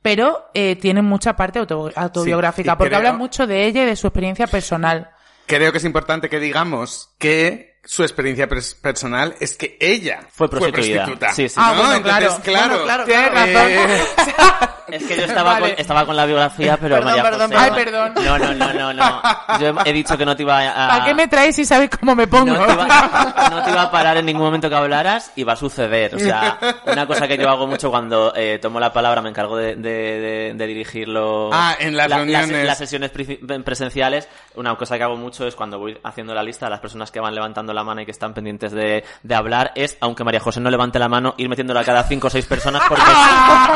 pero 0.00 0.46
eh, 0.54 0.76
tiene 0.76 1.02
mucha 1.02 1.34
parte 1.34 1.58
auto- 1.58 1.90
autobiográfica, 1.94 2.72
Sí, 2.72 2.76
porque 2.78 2.90
creo- 2.90 2.98
habla 2.98 3.12
mucho 3.14 3.46
de 3.46 3.66
ella 3.66 3.82
y 3.82 3.86
de 3.86 3.96
su 3.96 4.06
experiencia 4.06 4.46
personal. 4.46 5.10
Creo 5.46 5.72
que 5.72 5.78
es 5.78 5.84
importante 5.84 6.28
que 6.28 6.38
digamos 6.40 7.14
que 7.18 7.75
su 7.86 8.02
experiencia 8.02 8.48
pers- 8.48 8.78
personal 8.80 9.34
es 9.40 9.56
que 9.56 9.76
ella 9.80 10.20
Fue 10.30 10.50
prostituida. 10.50 11.04
prostituta. 11.04 11.32
Sí, 11.32 11.48
sí. 11.48 11.54
Ah, 11.58 11.72
¿no? 11.74 11.82
bueno, 11.82 11.94
Entonces, 11.96 12.34
claro. 12.42 12.42
claro. 12.42 12.74
Bueno, 12.74 12.84
claro, 12.84 13.04
Tienes 13.04 13.30
claro. 13.30 13.52
razón. 13.52 13.70
Eh, 13.90 14.66
Es 14.86 15.02
que 15.02 15.16
yo 15.16 15.24
estaba, 15.24 15.54
Vale. 15.54 15.70
con, 15.72 15.80
estaba 15.80 16.06
con 16.06 16.14
la 16.14 16.26
biografía, 16.26 16.76
pero 16.80 16.94
Perdón, 16.94 17.10
María 17.10 17.22
perdón, 17.24 17.50
José- 17.50 17.64
Ay, 17.64 17.70
perdón. 17.74 18.12
No, 18.24 18.38
no, 18.38 18.54
no, 18.54 18.72
no, 18.72 18.92
no. 18.92 19.22
Yo 19.58 19.74
he 19.84 19.92
dicho 19.92 20.16
que 20.16 20.24
no 20.24 20.36
te 20.36 20.42
iba 20.44 20.60
a... 20.60 20.88
¿Para 20.90 21.04
qué 21.06 21.12
me 21.14 21.26
traes 21.26 21.56
si 21.56 21.64
sabes 21.64 21.90
cómo 21.90 22.14
me 22.14 22.28
pongo? 22.28 22.54
No 22.54 22.64
te, 22.64 22.72
iba, 22.72 23.48
no 23.50 23.64
te 23.64 23.70
iba 23.72 23.82
a 23.82 23.90
parar 23.90 24.16
en 24.18 24.26
ningún 24.26 24.44
momento 24.44 24.68
que 24.68 24.76
hablaras 24.76 25.32
y 25.34 25.42
va 25.42 25.54
a 25.54 25.56
suceder. 25.56 26.14
O 26.14 26.20
sea, 26.20 26.60
una 26.86 27.04
cosa 27.04 27.26
que 27.26 27.36
yo 27.36 27.50
hago 27.50 27.66
mucho 27.66 27.90
cuando 27.90 28.32
eh, 28.36 28.60
tomo 28.62 28.78
la 28.78 28.92
palabra, 28.92 29.20
me 29.22 29.30
encargo 29.30 29.56
de, 29.56 29.74
de, 29.74 29.90
de- 29.90 30.52
de 30.54 30.66
dirigirlo. 30.68 31.50
Ah, 31.52 31.74
en 31.80 31.96
las 31.96 32.08
reuniones. 32.08 32.64
Las, 32.64 32.78
sesiones 32.78 33.10
pri- 33.10 33.40
presenciales, 33.64 34.28
una 34.54 34.76
cosa 34.76 34.96
que 34.98 35.02
hago 35.02 35.16
mucho 35.16 35.48
es 35.48 35.56
cuando 35.56 35.80
voy 35.80 35.98
haciendo 36.04 36.32
la 36.32 36.44
lista 36.44 36.66
de 36.66 36.70
las 36.70 36.80
personas 36.80 37.10
que 37.10 37.18
van 37.18 37.34
levantando 37.34 37.72
la 37.76 37.84
mano 37.84 38.00
y 38.00 38.04
que 38.04 38.10
están 38.10 38.34
pendientes 38.34 38.72
de, 38.72 39.04
de 39.22 39.34
hablar, 39.34 39.70
es, 39.76 39.96
aunque 40.00 40.24
María 40.24 40.40
José 40.40 40.58
no 40.60 40.70
levante 40.70 40.98
la 40.98 41.08
mano, 41.08 41.34
ir 41.36 41.48
metiéndola 41.48 41.80
a 41.80 41.84
cada 41.84 42.02
cinco 42.02 42.26
o 42.26 42.30
seis 42.30 42.44
personas 42.46 42.82
porque, 42.88 43.02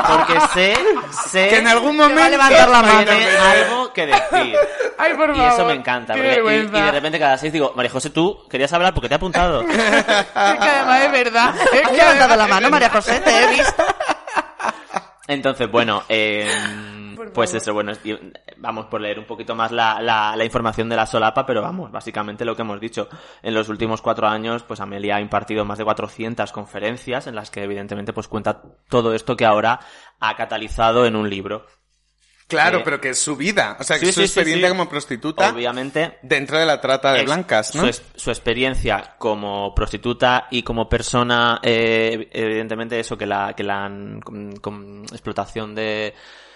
porque 0.09 0.41
sé, 0.53 0.75
sé 1.31 1.49
que 1.49 1.59
en 1.59 1.69
algún 1.69 1.99
va 2.01 2.07
a 2.07 2.09
momento 2.09 2.31
levantar 2.31 2.69
la 2.69 2.83
mano, 2.83 3.05
tiene 3.05 3.37
algo 3.39 3.93
que 3.93 4.07
decir. 4.07 4.57
Ay, 4.99 5.15
por 5.15 5.31
Y 5.31 5.35
favor. 5.35 5.53
eso 5.53 5.65
me 5.67 5.73
encanta. 5.75 6.15
Porque- 6.15 6.43
y- 6.45 6.59
y, 6.79 6.83
de 6.83 6.91
repente 6.91 7.19
cada 7.19 7.39
seis 7.39 7.53
digo, 7.53 7.73
María 7.77 7.91
José, 7.91 8.11
tú 8.11 8.47
querías 8.51 8.73
hablar 8.73 8.93
porque 8.93 9.09
te 9.09 9.15
he 9.15 9.17
apuntado. 9.17 9.63
Es 9.71 9.77
que 9.77 10.69
además 10.69 11.03
es 11.05 11.13
verdad. 11.13 11.55
Es 11.73 11.83
¿Has 11.85 11.91
que 11.91 11.97
levantado 11.97 12.37
la 12.37 12.47
mano, 12.47 12.71
María 12.71 12.91
José? 12.91 13.21
Te 13.21 13.45
he 13.45 13.47
visto. 13.49 13.85
Entonces, 15.29 15.71
bueno, 15.71 16.03
eh, 16.09 16.51
pues 17.35 17.55
eso, 17.55 17.73
bueno, 17.75 17.93
vamos 18.59 18.87
por 18.87 19.01
leer 19.01 19.19
un 19.19 19.25
poquito 19.27 19.55
más 19.55 19.71
la, 19.73 20.01
la, 20.01 20.35
la 20.37 20.45
información 20.45 20.89
de 20.89 20.97
la 20.97 21.07
solapa, 21.07 21.45
pero 21.47 21.63
vamos, 21.63 21.91
básicamente 21.93 22.45
lo 22.45 22.55
que 22.57 22.63
hemos 22.63 22.81
dicho. 22.81 23.09
En 23.43 23.55
los 23.55 23.69
últimos 23.69 24.03
cuatro 24.03 24.27
años, 24.29 24.63
pues 24.63 24.81
Amelia 24.81 25.17
ha 25.17 25.21
impartido 25.21 25.65
más 25.65 25.79
de 25.79 25.85
400 25.85 26.53
conferencias 26.53 27.27
en 27.27 27.35
las 27.35 27.51
que 27.51 27.63
evidentemente 27.63 28.13
pues 28.13 28.29
cuenta 28.29 28.63
todo 28.89 29.15
esto 29.15 29.37
que 29.37 29.45
ahora 29.47 29.81
ha 30.21 30.37
catalizado 30.37 31.07
en 31.07 31.17
un 31.17 31.29
libro. 31.31 31.67
Claro, 32.49 32.79
Eh, 32.79 32.83
pero 32.85 33.01
que 33.01 33.11
es 33.11 33.19
su 33.21 33.37
vida. 33.37 33.77
O 33.79 33.85
sea, 33.85 33.97
que 34.01 34.07
sí, 34.07 34.13
su 34.13 34.21
sí, 34.23 34.25
experiencia 34.27 34.67
sí. 34.69 34.75
como 34.77 34.89
prostituta 34.89 35.51
Obviamente, 35.51 36.19
dentro 36.23 36.59
de 36.59 36.67
la 36.67 36.81
trata 36.81 37.13
de 37.13 37.23
blancas, 37.23 37.77
¿no? 37.77 37.83
Su, 37.83 37.87
es- 37.87 38.03
su 38.17 38.31
experiencia 38.31 39.15
como 39.19 39.73
prostituta 39.73 40.49
y 40.51 40.65
como 40.65 40.89
persona, 40.89 41.61
eh, 41.63 42.29
evidentemente 42.33 42.99
eso, 42.99 43.17
que 43.17 43.27
la, 43.27 43.55
que 43.55 43.63
la 43.63 43.85
han- 43.85 44.21
con, 44.21 44.57
con 44.57 45.05
explotación 45.13 45.77
de, 45.77 46.13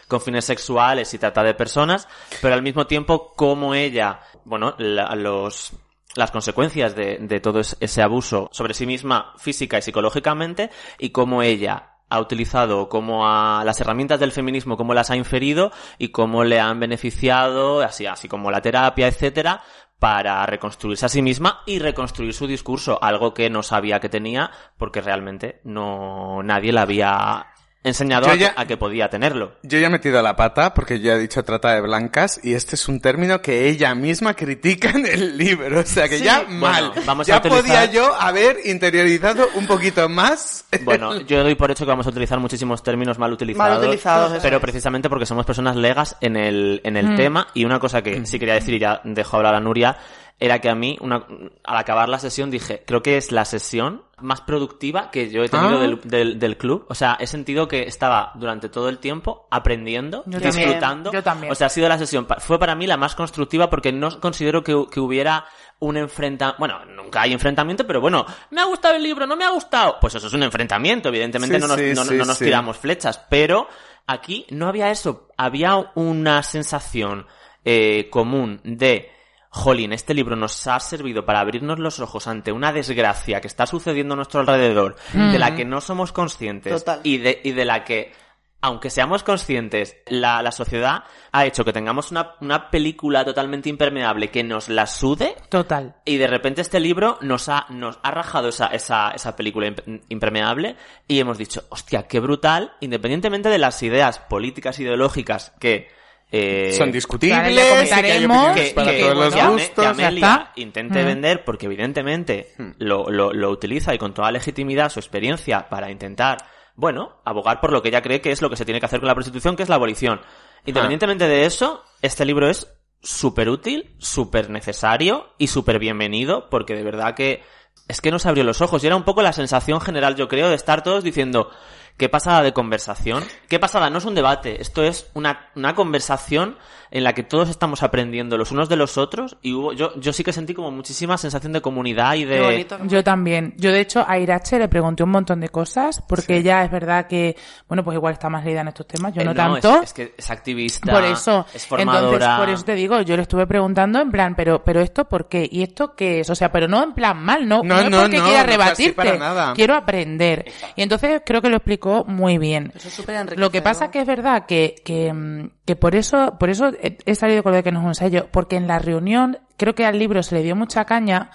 con 0.08 0.20
fines 0.20 0.44
sexuales 0.44 1.12
y 1.14 1.18
trata 1.18 1.42
de 1.42 1.54
personas, 1.54 2.08
pero 2.42 2.54
al 2.54 2.62
mismo 2.62 2.86
tiempo 2.86 3.32
como 3.34 3.74
ella, 3.74 4.20
bueno, 4.44 4.74
la- 4.78 5.14
los, 5.14 5.72
las 6.14 6.30
consecuencias 6.30 6.94
de, 6.94 7.18
de 7.20 7.40
todo 7.40 7.60
es- 7.60 7.76
ese 7.80 8.02
abuso 8.02 8.48
sobre 8.52 8.74
sí 8.74 8.86
misma 8.86 9.32
física 9.38 9.78
y 9.78 9.82
psicológicamente 9.82 10.70
y 10.98 11.10
cómo 11.10 11.42
ella 11.42 11.90
ha 12.10 12.20
utilizado 12.20 12.88
como 12.88 13.26
a 13.26 13.64
las 13.64 13.80
herramientas 13.80 14.20
del 14.20 14.30
feminismo, 14.30 14.76
cómo 14.76 14.94
las 14.94 15.10
ha 15.10 15.16
inferido 15.16 15.72
y 15.98 16.08
cómo 16.10 16.44
le 16.44 16.60
han 16.60 16.78
beneficiado, 16.78 17.80
así, 17.80 18.06
así 18.06 18.28
como 18.28 18.50
la 18.50 18.60
terapia, 18.60 19.08
etcétera, 19.08 19.62
para 19.98 20.44
reconstruirse 20.44 21.06
a 21.06 21.08
sí 21.08 21.22
misma 21.22 21.62
y 21.66 21.78
reconstruir 21.78 22.34
su 22.34 22.46
discurso, 22.46 22.98
algo 23.02 23.32
que 23.32 23.48
no 23.48 23.62
sabía 23.62 24.00
que 24.00 24.10
tenía 24.10 24.50
porque 24.76 25.00
realmente 25.00 25.60
no 25.64 26.42
nadie 26.42 26.72
la 26.72 26.82
había 26.82 27.46
enseñado 27.84 28.26
Yo 28.26 28.32
a, 28.32 28.34
ya- 28.36 28.54
que, 28.54 28.60
a 28.62 28.66
que 28.66 28.76
podía 28.76 29.08
tenerlo. 29.08 29.52
Yo 29.62 29.78
ya 29.78 29.86
he 29.86 29.90
metido 29.90 30.20
la 30.22 30.34
pata 30.34 30.74
porque 30.74 30.98
yo 31.00 31.12
he 31.12 31.18
dicho 31.18 31.44
trata 31.44 31.74
de 31.74 31.80
blancas 31.82 32.40
y 32.42 32.54
este 32.54 32.74
es 32.74 32.88
un 32.88 33.00
término 33.00 33.40
que 33.42 33.68
ella 33.68 33.94
misma 33.94 34.34
critica 34.34 34.90
en 34.90 35.06
el 35.06 35.36
libro. 35.38 35.80
O 35.80 35.84
sea 35.84 36.08
que 36.08 36.18
Sí. 36.18 36.24
ya 36.24 36.40
Bueno, 36.42 36.58
mal. 36.60 36.92
vamos 37.06 37.26
ya 37.26 37.36
a 37.36 37.38
utilizar- 37.40 37.62
podía 37.62 37.84
yo 37.92 38.14
haber 38.14 38.56
interiorizado 38.64 39.48
un 39.54 39.66
poquito 39.66 40.08
más. 40.08 40.64
Bueno, 40.82 41.20
yo 41.26 41.42
doy 41.42 41.54
por 41.54 41.70
hecho 41.70 41.84
que 41.84 41.90
vamos 41.90 42.06
a 42.06 42.10
utilizar 42.10 42.38
muchísimos 42.40 42.82
términos 42.82 43.18
mal 43.18 43.32
utilizados. 43.32 43.78
Mal 43.78 43.78
utilizados, 43.86 44.42
pero 44.42 44.60
precisamente 44.60 45.08
porque 45.08 45.26
somos 45.26 45.44
personas 45.46 45.76
legas 45.76 46.16
en 46.20 46.36
el, 46.36 46.80
en 46.84 46.96
el 46.96 47.10
Mm. 47.12 47.16
tema. 47.16 47.46
Y 47.54 47.64
una 47.64 47.78
cosa 47.78 48.02
que 48.02 48.24
sí 48.26 48.38
quería 48.38 48.54
decir, 48.54 48.74
y 48.74 48.78
ya 48.78 49.00
dejo 49.04 49.36
hablar 49.36 49.54
a 49.54 49.60
Nuria, 49.60 49.96
era 50.40 50.60
que 50.60 50.68
a 50.68 50.74
mí, 50.74 50.98
una, 51.00 51.26
al 51.62 51.76
acabar 51.76 52.08
la 52.08 52.18
sesión, 52.18 52.50
dije, 52.50 52.82
creo 52.86 53.02
que 53.02 53.16
es 53.16 53.30
la 53.32 53.44
sesión 53.44 54.02
más 54.20 54.40
productiva 54.40 55.10
que 55.10 55.30
yo 55.30 55.42
he 55.44 55.48
tenido 55.48 55.78
Ah. 55.78 55.80
del, 55.80 56.00
del, 56.02 56.38
del 56.38 56.56
club. 56.58 56.86
O 56.88 56.94
sea, 56.94 57.16
he 57.20 57.26
sentido 57.26 57.68
que 57.68 57.82
estaba 57.84 58.32
durante 58.34 58.68
todo 58.68 58.88
el 58.88 58.98
tiempo 58.98 59.46
aprendiendo, 59.50 60.24
Yo 60.26 60.40
también, 60.40 60.52
disfrutando. 60.68 61.12
yo 61.12 61.22
también. 61.22 61.52
O 61.52 61.54
sea, 61.54 61.68
ha 61.68 61.70
sido 61.70 61.88
la 61.88 61.98
sesión, 61.98 62.26
fue 62.38 62.58
para 62.58 62.74
mí 62.74 62.86
la 62.86 62.96
más 62.96 63.14
constructiva 63.14 63.70
porque 63.70 63.92
no 63.92 64.20
considero 64.20 64.62
que, 64.64 64.74
que 64.90 65.00
hubiera 65.00 65.44
un 65.78 65.96
enfrentamiento, 65.96 66.58
bueno, 66.58 66.84
nunca 66.86 67.22
hay 67.22 67.32
enfrentamiento, 67.32 67.86
pero 67.86 68.00
bueno, 68.00 68.24
me 68.50 68.60
ha 68.60 68.64
gustado 68.64 68.96
el 68.96 69.02
libro, 69.02 69.26
no 69.26 69.36
me 69.36 69.44
ha 69.44 69.50
gustado. 69.50 69.98
Pues 70.00 70.14
eso 70.16 70.26
es 70.26 70.32
un 70.32 70.42
enfrentamiento, 70.42 71.08
evidentemente 71.10 71.56
Sí, 71.56 71.60
no 71.62 71.68
nos, 71.68 71.76
sí, 71.78 71.92
no, 71.94 72.04
sí, 72.04 72.14
no 72.16 72.24
nos 72.24 72.38
sí. 72.38 72.44
tiramos 72.44 72.76
flechas, 72.76 73.20
pero 73.30 73.68
aquí 74.06 74.46
no 74.50 74.68
había 74.68 74.90
eso, 74.90 75.28
había 75.36 75.76
una 75.94 76.42
sensación 76.42 77.26
eh, 77.64 78.08
común 78.10 78.60
de 78.64 79.10
Jolín, 79.56 79.92
este 79.92 80.14
libro 80.14 80.34
nos 80.34 80.66
ha 80.66 80.80
servido 80.80 81.24
para 81.24 81.38
abrirnos 81.38 81.78
los 81.78 82.00
ojos 82.00 82.26
ante 82.26 82.50
una 82.50 82.72
desgracia 82.72 83.40
que 83.40 83.46
está 83.46 83.66
sucediendo 83.66 84.14
a 84.14 84.16
nuestro 84.16 84.40
alrededor, 84.40 84.96
de 85.12 85.38
la 85.38 85.54
que 85.54 85.64
no 85.64 85.80
somos 85.80 86.10
conscientes 86.10 86.72
Total. 86.72 86.98
y 87.04 87.18
de, 87.18 87.40
y 87.44 87.52
de 87.52 87.64
la 87.64 87.84
que, 87.84 88.12
aunque 88.60 88.90
seamos 88.90 89.22
conscientes, 89.22 89.96
la, 90.08 90.42
la 90.42 90.50
sociedad 90.50 91.04
ha 91.30 91.46
hecho 91.46 91.64
que 91.64 91.72
tengamos 91.72 92.10
una, 92.10 92.34
una 92.40 92.68
película 92.68 93.24
totalmente 93.24 93.68
impermeable 93.68 94.28
que 94.32 94.42
nos 94.42 94.68
la 94.68 94.88
sude 94.88 95.36
Total. 95.50 95.94
y 96.04 96.16
de 96.16 96.26
repente 96.26 96.60
este 96.60 96.80
libro 96.80 97.16
nos 97.20 97.48
ha, 97.48 97.66
nos 97.68 98.00
ha 98.02 98.10
rajado 98.10 98.48
esa, 98.48 98.66
esa, 98.66 99.12
esa 99.12 99.36
película 99.36 99.68
imp- 99.68 100.02
impermeable 100.08 100.74
y 101.06 101.20
hemos 101.20 101.38
dicho, 101.38 101.62
hostia, 101.68 102.08
qué 102.08 102.18
brutal, 102.18 102.72
independientemente 102.80 103.48
de 103.50 103.58
las 103.58 103.80
ideas 103.84 104.18
políticas 104.18 104.80
ideológicas 104.80 105.52
que... 105.60 106.02
eh, 106.36 106.72
Son 106.76 106.90
discutibles, 106.90 107.38
que 107.54 107.94
hay 107.94 108.24
opiniones 108.24 108.68
que, 108.68 108.74
para 108.74 108.90
que- 108.90 109.00
todos 109.00 109.16
los 109.16 109.34
gustos. 109.52 109.86
Amelia 109.86 110.50
intente 110.56 111.02
Mm. 111.02 111.06
vender 111.06 111.44
porque 111.44 111.66
evidentemente 111.66 112.52
lo, 112.78 113.08
lo, 113.10 113.32
lo 113.32 113.50
utiliza 113.50 113.94
y 113.94 113.98
con 113.98 114.14
toda 114.14 114.30
legitimidad 114.32 114.88
su 114.90 114.98
experiencia 115.00 115.68
para 115.68 115.90
intentar, 115.90 116.38
bueno, 116.74 117.20
abogar 117.24 117.60
por 117.60 117.72
lo 117.72 117.82
que 117.82 117.88
ella 117.90 118.02
cree 118.02 118.20
que 118.20 118.32
es 118.32 118.42
lo 118.42 118.50
que 118.50 118.56
se 118.56 118.64
tiene 118.64 118.80
que 118.80 118.86
hacer 118.86 119.00
con 119.00 119.06
la 119.08 119.14
prostitución, 119.14 119.54
que 119.56 119.62
es 119.62 119.68
la 119.68 119.76
abolición. 119.76 120.20
Independientemente 120.66 121.28
de 121.28 121.44
eso, 121.46 121.84
este 122.02 122.24
libro 122.24 122.48
es 122.48 122.66
súper 123.02 123.48
útil, 123.50 123.94
súper 123.98 124.48
necesario 124.50 125.34
y 125.38 125.48
súper 125.48 125.78
bienvenido 125.78 126.48
porque 126.48 126.74
de 126.74 126.82
verdad 126.82 127.14
que 127.14 127.42
es 127.86 128.00
que 128.00 128.10
nos 128.10 128.24
abrió 128.24 128.44
los 128.44 128.62
ojos 128.62 128.82
y 128.82 128.86
era 128.86 128.96
un 128.96 129.02
poco 129.04 129.20
la 129.20 129.32
sensación 129.34 129.80
general, 129.80 130.16
yo 130.16 130.26
creo, 130.26 130.48
de 130.48 130.54
estar 130.54 130.82
todos 130.82 131.04
diciendo, 131.04 131.50
¿qué 131.96 132.08
pasada 132.08 132.42
de 132.42 132.52
conversación? 132.52 133.22
¿Qué 133.48 133.58
pasada? 133.58 133.90
No 133.90 133.98
es 133.98 134.04
un 134.04 134.14
debate, 134.14 134.60
esto 134.60 134.82
es 134.82 135.10
una, 135.14 135.48
una 135.54 135.74
conversación 135.74 136.56
en 136.90 137.02
la 137.02 137.12
que 137.12 137.24
todos 137.24 137.48
estamos 137.48 137.82
aprendiendo 137.82 138.38
los 138.38 138.52
unos 138.52 138.68
de 138.68 138.76
los 138.76 138.98
otros 138.98 139.36
y 139.42 139.52
hubo, 139.52 139.72
yo, 139.72 139.98
yo 139.98 140.12
sí 140.12 140.22
que 140.22 140.32
sentí 140.32 140.54
como 140.54 140.70
muchísima 140.70 141.18
sensación 141.18 141.52
de 141.52 141.60
comunidad 141.60 142.14
y 142.14 142.24
de... 142.24 142.40
bonito. 142.40 142.78
Yo 142.84 143.02
también. 143.02 143.52
Yo, 143.56 143.72
de 143.72 143.80
hecho, 143.80 144.04
a 144.06 144.16
Irache 144.18 144.60
le 144.60 144.68
pregunté 144.68 145.02
un 145.02 145.10
montón 145.10 145.40
de 145.40 145.48
cosas, 145.48 146.00
porque 146.08 146.36
ella 146.36 146.62
es 146.62 146.70
verdad 146.70 147.08
que, 147.08 147.36
bueno, 147.66 147.82
pues 147.82 147.96
igual 147.96 148.12
está 148.12 148.28
más 148.28 148.44
leída 148.44 148.60
en 148.60 148.68
estos 148.68 148.86
temas, 148.86 149.12
yo 149.12 149.22
Eh, 149.22 149.24
no, 149.24 149.32
es- 149.32 149.36
tanto. 149.36 149.82
Es, 149.82 149.92
que 149.92 150.14
es 150.16 150.30
activista, 150.30 150.92
por 150.92 151.02
eso, 151.02 151.46
es 151.52 151.64
entonces, 151.64 151.66
formadora... 151.66 152.36
por 152.38 152.48
eso 152.50 152.62
te 152.64 152.74
digo, 152.76 153.00
yo 153.00 153.16
le 153.16 153.22
estuve 153.22 153.46
preguntando 153.48 154.00
en 154.00 154.12
plan, 154.12 154.36
pero, 154.36 154.62
pero 154.62 154.80
esto 154.80 155.08
por 155.08 155.28
qué, 155.28 155.48
y 155.50 155.64
esto 155.64 155.96
qué 155.96 156.20
es, 156.20 156.30
o 156.30 156.34
sea, 156.36 156.52
pero 156.52 156.68
no 156.68 156.80
en 156.80 156.92
plan 156.92 157.18
mal, 157.20 157.48
no, 157.48 157.62
No, 157.64 157.76
es 157.80 157.90
no, 157.90 158.02
porque 158.02 158.18
no, 158.18 158.24
quiera 158.26 158.42
no 158.42 158.46
rebatirte, 158.46 158.92
para 158.94 159.16
nada. 159.16 159.52
quiero 159.54 159.74
aprender. 159.74 160.44
Y 160.76 160.82
entonces 160.82 161.22
creo 161.26 161.42
que 161.42 161.48
lo 161.48 161.56
explicó 161.84 162.04
muy 162.10 162.38
bien. 162.38 162.72
Eso 162.74 162.88
es 162.88 162.94
súper 162.94 163.16
enriquecedor. 163.16 163.40
Lo 163.40 163.50
que 163.50 163.62
pasa 163.62 163.90
que 163.90 164.00
es 164.00 164.06
verdad 164.06 164.46
que, 164.46 164.76
que, 164.84 165.12
mm, 165.12 165.50
que 165.64 165.76
por 165.76 165.94
eso, 165.94 166.36
por 166.38 166.50
eso 166.50 166.68
he, 166.80 166.98
he 167.04 167.14
salido 167.14 167.42
con 167.42 167.52
lo 167.52 167.56
de 167.56 167.62
que 167.62 167.72
no 167.72 167.80
es 167.80 167.84
un 167.84 167.90
ensayo, 167.90 168.28
porque 168.30 168.56
en 168.56 168.66
la 168.66 168.78
reunión 168.78 169.38
creo 169.56 169.74
que 169.74 169.84
al 169.84 169.98
libro 169.98 170.22
se 170.22 170.34
le 170.34 170.42
dio 170.42 170.56
mucha 170.56 170.84
caña 170.84 171.30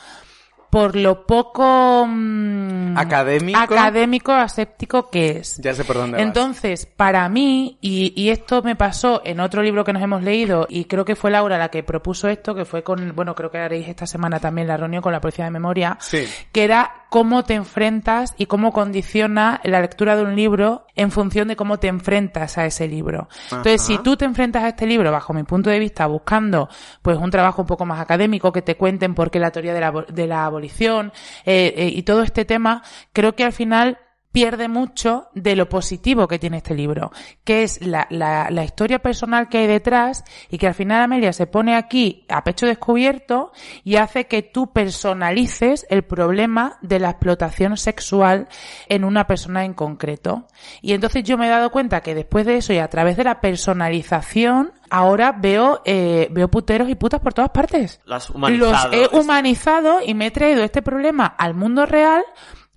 por 0.69 0.95
lo 0.95 1.25
poco 1.25 2.05
mm, 2.08 2.97
Académico. 2.97 3.60
académico 3.60 4.32
aséptico 4.32 5.10
que 5.10 5.38
es. 5.38 5.58
Ya 5.62 5.73
sé 5.73 5.84
por 5.86 5.95
dónde 5.97 6.17
vas. 6.17 6.21
Entonces, 6.25 6.86
para 6.86 7.27
mí, 7.29 7.77
y, 7.82 8.13
y 8.15 8.29
esto 8.29 8.62
me 8.62 8.75
pasó 8.75 9.21
en 9.25 9.39
otro 9.39 9.62
libro 9.63 9.84
que 9.84 9.93
nos 9.93 10.03
hemos 10.03 10.21
leído, 10.23 10.65
y 10.69 10.86
creo 10.86 11.05
que 11.05 11.15
fue 11.15 11.32
Laura 11.32 11.58
la 11.58 11.69
que 11.69 11.84
propuso 11.84 12.27
esto, 12.27 12.53
que 12.55 12.65
fue 12.65 12.84
con, 12.84 13.15
bueno, 13.15 13.36
creo 13.36 13.49
que 13.51 13.58
haréis 13.58 13.88
esta 13.88 14.05
semana 14.05 14.39
también 14.39 14.67
la 14.67 14.77
reunión 14.77 15.01
con 15.01 15.12
la 15.12 15.21
Policía 15.21 15.45
de 15.45 15.51
Memoria, 15.51 15.97
Sí. 15.99 16.25
que 16.51 16.63
era 16.63 17.05
cómo 17.10 17.43
te 17.43 17.55
enfrentas 17.55 18.36
y 18.38 18.45
cómo 18.45 18.71
condiciona 18.71 19.60
la 19.63 19.82
lectura 19.82 20.15
de 20.15 20.23
un 20.23 20.36
libro 20.36 20.86
en 20.95 21.10
función 21.10 21.47
de 21.47 21.55
cómo 21.55 21.79
te 21.79 21.88
enfrentas 21.88 22.58
a 22.60 22.65
ese 22.65 22.88
libro. 22.88 23.27
Entonces, 23.45 23.82
si 23.82 23.97
tú 23.97 24.15
te 24.15 24.25
enfrentas 24.25 24.63
a 24.63 24.67
este 24.69 24.86
libro, 24.86 25.12
bajo 25.12 25.34
mi 25.34 25.41
punto 25.43 25.71
de 25.71 25.79
vista, 25.79 26.05
buscando 26.05 26.69
pues 27.01 27.17
un 27.17 27.32
trabajo 27.32 27.63
un 27.63 27.67
poco 27.67 27.86
más 27.86 27.99
académico, 27.99 28.51
que 28.51 28.62
te 28.62 28.75
cuenten 28.75 29.15
por 29.15 29.32
qué 29.32 29.39
la 29.39 29.49
teoría 29.49 29.73
de 29.73 29.79
la, 29.82 30.05
de 30.08 30.27
la 30.27 30.45
abolición 30.60 31.13
eh, 31.45 31.74
eh, 31.78 31.91
y 31.93 32.04
todo 32.04 32.22
este 32.24 32.45
tema, 32.45 32.84
creo 33.13 33.34
que 33.36 33.45
al 33.45 33.54
final 33.54 33.98
pierde 34.39 34.69
mucho 34.69 35.28
de 35.34 35.58
lo 35.58 35.67
positivo 35.67 36.25
que 36.25 36.39
tiene 36.39 36.58
este 36.58 36.73
libro, 36.73 37.12
que 37.43 37.63
es 37.63 37.86
la, 37.86 38.08
la, 38.10 38.47
la 38.49 38.63
historia 38.63 38.99
personal 38.99 39.49
que 39.49 39.58
hay 39.58 39.67
detrás 39.67 40.23
y 40.49 40.58
que 40.58 40.67
al 40.67 40.73
final 40.73 41.02
Amelia 41.02 41.34
se 41.34 41.45
pone 41.45 41.75
aquí 41.75 42.23
a 42.30 42.45
pecho 42.45 42.65
descubierto 42.65 43.52
y 43.84 43.97
hace 43.97 44.28
que 44.28 44.41
tú 44.41 44.71
personalices 44.71 45.86
el 45.89 46.04
problema 46.04 46.78
de 46.82 46.99
la 46.99 47.10
explotación 47.10 47.75
sexual 47.75 48.47
en 48.88 49.04
una 49.04 49.28
persona 49.28 49.65
en 49.65 49.73
concreto. 49.73 50.47
Y 50.82 50.93
entonces 50.93 51.25
yo 51.25 51.38
me 51.38 51.47
he 51.47 51.49
dado 51.49 51.69
cuenta 51.69 51.99
que 51.99 52.15
después 52.15 52.45
de 52.45 52.56
eso 52.56 52.71
y 52.71 52.78
a 52.78 52.88
través 52.88 53.17
de 53.17 53.25
la 53.25 53.41
personalización, 53.41 54.71
ahora 54.89 55.34
veo, 55.34 55.82
eh, 55.84 56.30
veo 56.32 56.47
puteros 56.47 56.88
y 56.88 56.95
putas 56.95 57.19
por 57.19 57.34
todas 57.34 57.52
partes. 57.52 57.99
Los 58.06 58.88
he 58.93 59.08
humanizado 59.12 59.99
y 60.02 60.13
me 60.13 60.28
he 60.28 60.32
traído 60.32 60.63
este 60.63 60.82
problema 60.82 61.25
al 61.25 61.56
mundo 61.56 61.86
real 61.86 62.23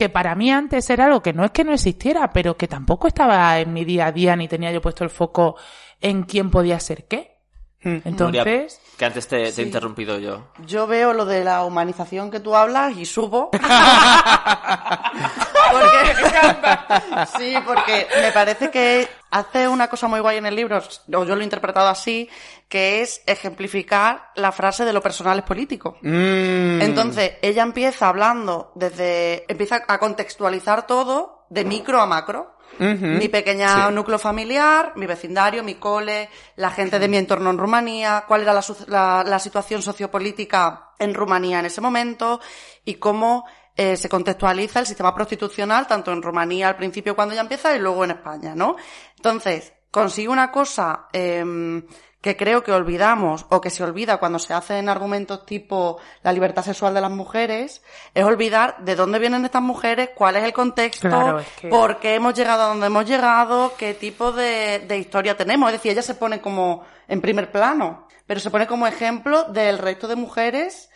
que 0.03 0.09
para 0.09 0.35
mí 0.35 0.51
antes 0.51 0.91
era 0.91 1.05
algo 1.05 1.23
que 1.23 1.33
no 1.33 1.45
es 1.45 1.53
que 1.53 1.63
no 1.63 1.73
existiera, 1.73 2.33
pero 2.33 2.57
que 2.57 2.67
tampoco 2.67 3.07
estaba 3.07 3.61
en 3.61 3.73
mi 3.73 3.85
día 3.85 4.07
a 4.07 4.13
día 4.13 4.35
ni 4.35 4.49
tenía 4.49 4.73
yo 4.73 4.81
puesto 4.81 5.05
el 5.05 5.11
foco 5.11 5.55
en 6.01 6.25
quién 6.25 6.51
podía 6.51 6.81
ser 6.81 7.05
qué. 7.05 7.32
Nuria, 7.85 8.03
Entonces, 8.05 8.81
que 8.97 9.05
antes 9.05 9.27
te, 9.27 9.53
te 9.53 9.63
he 9.63 9.65
interrumpido 9.65 10.19
yo. 10.19 10.49
Yo 10.67 10.87
veo 10.87 11.13
lo 11.13 11.25
de 11.25 11.45
la 11.45 11.65
humanización 11.65 12.31
que 12.31 12.41
tú 12.41 12.55
hablas 12.55 12.97
y 12.97 13.05
subo. 13.05 13.51
porque, 15.73 17.27
sí, 17.39 17.55
porque 17.65 18.07
me 18.21 18.33
parece 18.33 18.71
que 18.71 19.09
hace 19.31 19.69
una 19.69 19.89
cosa 19.89 20.09
muy 20.09 20.21
guay 20.21 20.39
en 20.39 20.47
el 20.47 20.55
libro, 20.55 20.79
o 20.79 21.25
yo 21.25 21.35
lo 21.35 21.41
he 21.41 21.45
interpretado 21.45 21.89
así, 21.89 22.29
que 22.69 23.03
es 23.03 23.23
ejemplificar 23.27 24.31
la 24.37 24.53
frase 24.53 24.85
de 24.85 24.93
lo 24.93 25.01
personal 25.01 25.39
es 25.39 25.45
político. 25.45 25.97
Mm. 26.03 26.83
Entonces, 26.83 27.33
ella 27.43 27.63
empieza 27.63 28.09
hablando 28.09 28.73
desde, 28.75 29.45
empieza 29.49 29.83
a 29.87 29.99
contextualizar 29.99 30.87
todo 30.87 31.47
de 31.51 31.65
micro 31.65 32.01
a 32.01 32.07
macro. 32.07 32.57
Mi 33.19 33.29
pequeña 33.29 33.91
núcleo 33.91 34.19
familiar, 34.19 34.93
mi 34.97 35.07
vecindario, 35.07 35.63
mi 35.63 35.75
cole, 35.77 36.29
la 36.57 36.71
gente 36.71 36.99
de 36.99 37.09
mi 37.09 37.17
entorno 37.17 37.51
en 37.51 37.59
Rumanía, 37.59 38.25
cuál 38.27 38.43
era 38.43 38.53
la, 38.55 38.65
la- 38.89 39.25
la 39.27 39.39
situación 39.39 39.83
sociopolítica 39.83 40.91
en 40.99 41.15
Rumanía 41.15 41.61
en 41.61 41.67
ese 41.67 41.81
momento 41.81 42.41
y 42.85 42.95
cómo 42.95 43.45
eh, 43.77 43.97
se 43.97 44.09
contextualiza 44.09 44.81
el 44.81 44.87
sistema 44.87 45.15
prostitucional 45.15 45.87
tanto 45.87 46.13
en 46.13 46.23
Rumanía 46.23 46.69
al 46.69 46.77
principio 46.77 47.15
cuando 47.17 47.35
ya 47.35 47.41
empieza 47.43 47.75
y 47.75 47.79
luego 47.79 48.05
en 48.05 48.11
España, 48.13 48.55
¿no? 48.55 48.77
Entonces, 49.17 49.73
consigue 49.91 50.29
una 50.29 50.51
cosa 50.51 51.09
em, 51.13 51.83
que 52.23 52.37
creo 52.37 52.63
que 52.63 52.73
olvidamos 52.73 53.45
o 53.51 53.61
que 53.61 53.69
se 53.69 53.83
olvida 53.85 54.17
cuando 54.17 54.39
se 54.39 54.55
hacen 54.55 54.89
argumentos 54.89 55.45
tipo 55.45 55.99
la 56.23 56.33
libertad 56.33 56.63
sexual 56.65 56.95
de 56.95 57.01
las 57.03 57.11
mujeres, 57.11 57.83
es 58.15 58.25
olvidar 58.25 58.77
de 58.79 58.95
dónde 58.95 59.19
vienen 59.19 59.45
estas 59.45 59.61
mujeres, 59.61 60.11
cuál 60.15 60.37
es 60.37 60.45
el 60.45 60.53
contexto, 60.53 61.09
Claro, 61.09 61.41
es 61.41 61.49
que- 61.61 61.69
por 61.69 61.99
qué 61.99 62.15
hemos 62.15 62.33
llegado 62.35 62.63
a 62.63 62.67
donde 62.69 62.87
hemos 62.87 63.05
llegado, 63.05 63.75
qué 63.77 63.93
tipo 63.95 64.33
de, 64.33 64.79
de 64.87 64.99
historia 64.99 65.37
tenemos. 65.37 65.69
Es 65.69 65.75
decir, 65.75 65.93
ella 65.93 66.03
se 66.03 66.15
pone 66.15 66.41
como 66.41 66.85
en 67.09 67.21
primer 67.21 67.51
plano, 67.51 68.07
pero 68.25 68.39
se 68.41 68.51
pone 68.51 68.67
como 68.69 68.87
ejemplo 68.87 69.45
del 69.45 69.79
resto 69.79 70.07
de 70.07 70.15
mujeres 70.17 70.89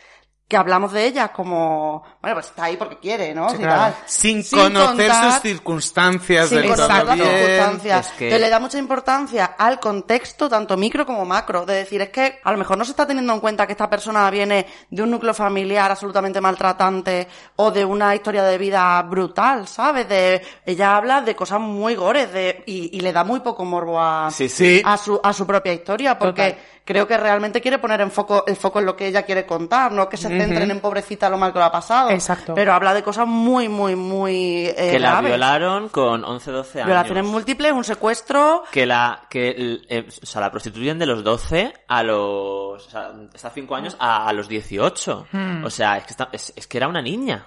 que 0.49 0.57
hablamos 0.57 0.93
de 0.93 1.07
ellas 1.07 1.31
como, 1.31 2.05
bueno, 2.23 2.37
pues 2.37 2.47
está 2.47 2.65
ahí 2.65 2.77
porque 2.77 2.99
quiere, 2.99 3.35
¿no? 3.35 3.49
Sí, 3.51 3.57
Y 3.57 3.59
claro. 3.59 3.81
tal. 3.83 3.95
Sin, 4.07 4.45
Sin 4.45 4.59
conocer 4.61 5.09
contar- 5.11 5.33
sus 5.33 5.43
circunstancias 5.43 6.49
sin 6.49 6.59
del 6.59 6.69
conocer 6.71 7.05
las 7.05 7.17
circunstancias. 7.19 8.07
Es 8.07 8.13
que- 8.13 8.29
Que 8.29 8.39
le 8.39 8.49
da 8.49 8.61
mucha 8.61 8.79
importancia 8.79 9.57
al 9.59 9.81
contexto, 9.81 10.49
tanto 10.49 10.77
micro 10.77 11.05
como 11.05 11.25
macro. 11.25 11.67
De 11.67 11.75
decir, 11.75 12.01
es 12.01 12.11
que 12.11 12.39
a 12.45 12.53
lo 12.53 12.59
mejor 12.59 12.79
no 12.79 12.85
se 12.85 12.93
está 12.93 13.07
teniendo 13.07 13.33
en 13.33 13.41
cuenta 13.41 13.67
que 13.67 13.73
esta 13.73 13.91
persona 13.91 14.31
viene 14.31 14.67
de 14.89 15.03
un 15.03 15.11
núcleo 15.11 15.35
familiar 15.35 15.91
absolutamente 15.91 16.41
maltratante 16.41 17.27
o 17.57 17.73
de 17.73 17.85
una 17.85 18.15
historia 18.15 18.45
de 18.45 18.57
vida 18.59 19.03
brutal, 19.03 19.67
¿sabes? 19.67 20.09
De, 20.09 20.43
ella 20.65 20.97
habla 20.97 21.23
de 21.23 21.35
cosas 21.35 21.59
muy 21.59 21.97
gores 21.97 22.33
de, 22.33 22.63
y, 22.67 22.97
y 22.97 23.01
le 23.01 23.13
da 23.13 23.25
muy 23.25 23.41
poco 23.41 23.65
morbo 23.65 24.01
a, 24.01 24.31
Sí, 24.31 24.49
sí. 24.49 24.81
a 24.85 24.97
su, 24.97 25.21
a 25.23 25.33
su 25.33 25.45
propia 25.45 25.73
historia, 25.73 26.17
porque 26.19 26.51
Total. 26.51 26.65
creo 26.85 27.09
que 27.09 27.17
realmente 27.17 27.61
quiere 27.61 27.79
poner 27.79 28.01
en 28.01 28.11
foco, 28.13 28.45
el 28.47 28.55
foco 28.57 28.79
en 28.79 28.87
lo 28.87 28.95
que 28.97 29.09
ella 29.09 29.23
quiere 29.25 29.45
contar, 29.45 29.91
no 29.91 30.09
que 30.09 30.17
se 30.17 30.36
centren 30.41 30.71
en 30.71 30.81
pobrecita 30.81 31.29
lo 31.31 31.39
mal 31.39 31.53
que 31.53 31.59
lo 31.59 31.65
ha 31.65 31.73
pasado. 31.73 32.11
Exacto. 32.11 32.55
Pero 32.55 32.73
habla 32.73 32.95
de 32.95 33.03
cosas 33.03 33.27
muy, 33.27 33.69
muy, 33.69 33.97
muy, 33.97 34.67
eh, 34.67 34.75
que 34.93 34.99
la 34.99 35.11
graves. 35.13 35.31
violaron 35.31 35.89
con 35.89 36.25
11, 36.25 36.51
12 36.51 36.79
años. 36.81 36.87
Violaciones 36.87 37.25
múltiples, 37.25 37.73
un 37.73 37.85
secuestro. 37.85 38.63
que 38.73 38.87
la 38.87 39.23
que 39.31 39.81
eh, 39.89 40.07
o 40.23 40.27
sea 40.27 40.41
la 40.41 40.51
prostituyen 40.51 40.99
de 40.99 41.07
los 41.07 41.23
12 41.25 41.73
a 41.89 42.03
los 42.03 42.87
o 42.87 42.91
sea, 42.91 43.13
está 43.35 43.51
5 43.51 43.75
años 43.77 43.97
a, 43.99 44.27
a 44.29 44.33
los 44.33 44.49
18 44.49 45.27
Hmm. 45.33 45.65
o 45.65 45.71
sea 45.71 45.97
es 45.99 46.05
que 46.05 46.11
está- 46.11 46.29
es, 46.33 46.53
es 46.57 46.67
que 46.67 46.77
era 46.79 46.89
una 46.89 47.01
niña 47.03 47.47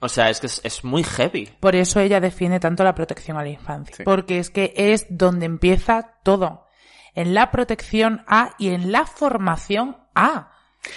o 0.00 0.08
sea 0.08 0.28
es 0.28 0.40
que 0.40 0.46
es, 0.48 0.60
es 0.64 0.84
muy 0.84 1.02
heavy 1.02 1.46
Por 1.60 1.74
eso 1.76 2.00
ella 2.00 2.20
defiende 2.20 2.60
tanto 2.60 2.84
la 2.84 2.94
protección 2.94 3.36
a 3.38 3.42
la 3.42 3.48
infancia. 3.48 4.04
Porque 4.04 4.38
es 4.38 4.50
que 4.50 4.74
es 4.76 5.06
donde 5.08 5.46
empieza 5.46 6.14
todo. 6.22 6.66
En 7.14 7.32
la 7.32 7.50
protección 7.50 8.22
A 8.26 8.50
y 8.58 8.68
en 8.68 8.92
la 8.92 9.06
formación 9.06 9.96
A. 10.14 10.50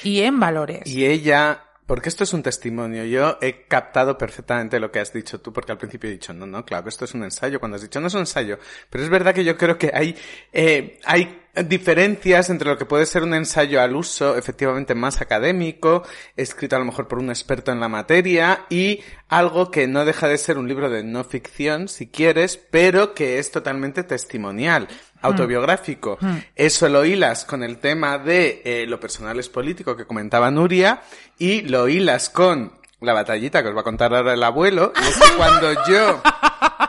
Y 0.03 0.21
en 0.21 0.39
valores. 0.39 0.87
Y 0.87 1.05
ella, 1.05 1.63
porque 1.85 2.09
esto 2.09 2.23
es 2.23 2.33
un 2.33 2.43
testimonio, 2.43 3.03
yo 3.05 3.37
he 3.41 3.65
captado 3.67 4.17
perfectamente 4.17 4.79
lo 4.79 4.91
que 4.91 4.99
has 4.99 5.13
dicho 5.13 5.41
tú, 5.41 5.51
porque 5.51 5.71
al 5.71 5.77
principio 5.77 6.09
he 6.09 6.13
dicho, 6.13 6.33
no, 6.33 6.45
no, 6.45 6.65
claro, 6.65 6.89
esto 6.89 7.05
es 7.05 7.13
un 7.13 7.23
ensayo, 7.23 7.59
cuando 7.59 7.75
has 7.75 7.81
dicho, 7.81 7.99
no 7.99 8.07
es 8.07 8.13
un 8.13 8.21
ensayo, 8.21 8.59
pero 8.89 9.03
es 9.03 9.09
verdad 9.09 9.33
que 9.33 9.43
yo 9.43 9.57
creo 9.57 9.77
que 9.77 9.91
hay, 9.93 10.15
eh, 10.53 10.99
hay 11.05 11.39
diferencias 11.67 12.49
entre 12.49 12.69
lo 12.69 12.77
que 12.77 12.85
puede 12.85 13.05
ser 13.05 13.23
un 13.23 13.33
ensayo 13.33 13.81
al 13.81 13.95
uso, 13.95 14.37
efectivamente 14.37 14.95
más 14.95 15.21
académico, 15.21 16.03
escrito 16.35 16.75
a 16.75 16.79
lo 16.79 16.85
mejor 16.85 17.07
por 17.07 17.19
un 17.19 17.29
experto 17.29 17.71
en 17.71 17.79
la 17.79 17.89
materia, 17.89 18.65
y 18.69 19.01
algo 19.27 19.71
que 19.71 19.87
no 19.87 20.05
deja 20.05 20.27
de 20.27 20.37
ser 20.37 20.57
un 20.57 20.67
libro 20.67 20.89
de 20.89 21.03
no 21.03 21.23
ficción, 21.23 21.87
si 21.87 22.07
quieres, 22.07 22.57
pero 22.57 23.13
que 23.13 23.39
es 23.39 23.51
totalmente 23.51 24.03
testimonial 24.03 24.87
autobiográfico. 25.21 26.17
Eso 26.55 26.89
lo 26.89 27.05
hilas 27.05 27.45
con 27.45 27.63
el 27.63 27.77
tema 27.77 28.17
de 28.17 28.61
eh, 28.63 28.85
lo 28.87 28.99
personal 28.99 29.39
es 29.39 29.49
político 29.49 29.95
que 29.95 30.05
comentaba 30.05 30.51
Nuria 30.51 31.01
y 31.37 31.61
lo 31.61 31.87
hilas 31.87 32.29
con 32.29 32.73
la 33.01 33.13
batallita 33.13 33.61
que 33.61 33.69
os 33.69 33.75
va 33.75 33.81
a 33.81 33.85
contar 33.85 34.13
ahora 34.13 34.33
el 34.33 34.43
abuelo. 34.43 34.93
Y 34.95 35.07
es 35.07 35.17
que 35.17 35.37
cuando 35.37 35.73
yo 35.87 36.21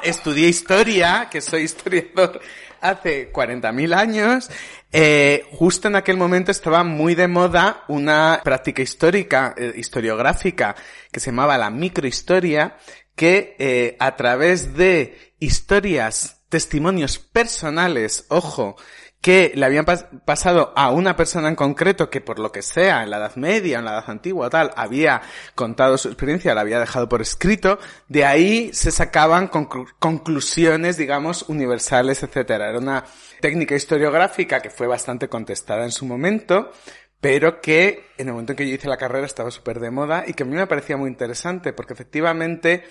estudié 0.03 0.49
historia, 0.49 1.29
que 1.31 1.41
soy 1.41 1.63
historiador 1.63 2.41
hace 2.81 3.33
40.000 3.33 3.95
años, 3.95 4.51
eh, 4.91 5.47
justo 5.53 5.89
en 5.89 5.97
aquel 5.97 6.17
momento 6.17 6.51
estaba 6.51 6.83
muy 6.83 7.15
de 7.15 7.29
moda 7.29 7.85
una 7.89 8.41
práctica 8.43 8.83
histórica, 8.83 9.55
eh, 9.57 9.73
historiográfica, 9.77 10.75
que 11.13 11.21
se 11.21 11.31
llamaba 11.31 11.59
la 11.59 11.71
microhistoria, 11.71 12.77
que 13.15 13.97
a 13.99 14.17
través 14.17 14.75
de 14.75 15.35
historias, 15.41 16.40
testimonios 16.51 17.19
personales, 17.19 18.27
ojo, 18.29 18.77
que 19.23 19.53
le 19.55 19.67
habían 19.67 19.85
pas- 19.85 20.07
pasado 20.25 20.73
a 20.77 20.91
una 20.91 21.15
persona 21.15 21.49
en 21.49 21.55
concreto 21.55 22.09
que 22.09 22.23
por 22.23 22.39
lo 22.39 22.53
que 22.53 22.63
sea, 22.63 23.03
en 23.03 23.11
la 23.11 23.19
Edad 23.19 23.37
Media, 23.37 23.79
en 23.79 23.85
la 23.85 23.93
Edad 23.93 24.05
Antigua 24.11 24.49
tal, 24.49 24.71
había 24.77 25.21
contado 25.55 25.99
su 25.99 26.09
experiencia, 26.09 26.55
la 26.55 26.63
había 26.63 26.81
dejado 26.81 27.07
por 27.09 27.21
escrito, 27.21 27.79
de 28.09 28.25
ahí 28.25 28.71
se 28.73 28.91
sacaban 28.91 29.51
conclu- 29.51 29.93
conclusiones, 29.99 30.97
digamos, 30.97 31.45
universales, 31.49 32.23
etcétera. 32.23 32.71
Era 32.71 32.79
una 32.79 33.05
técnica 33.43 33.75
historiográfica 33.75 34.61
que 34.61 34.71
fue 34.71 34.87
bastante 34.87 35.29
contestada 35.29 35.85
en 35.85 35.93
su 35.93 36.07
momento, 36.07 36.73
pero 37.21 37.61
que 37.61 38.07
en 38.17 38.29
el 38.29 38.33
momento 38.33 38.53
en 38.53 38.57
que 38.57 38.69
yo 38.69 38.75
hice 38.75 38.89
la 38.89 38.97
carrera 38.97 39.27
estaba 39.27 39.51
súper 39.51 39.81
de 39.81 39.91
moda 39.91 40.25
y 40.27 40.33
que 40.33 40.45
a 40.45 40.47
mí 40.47 40.57
me 40.57 40.67
parecía 40.67 40.97
muy 40.97 41.11
interesante, 41.11 41.75
porque 41.75 41.93
efectivamente, 41.93 42.85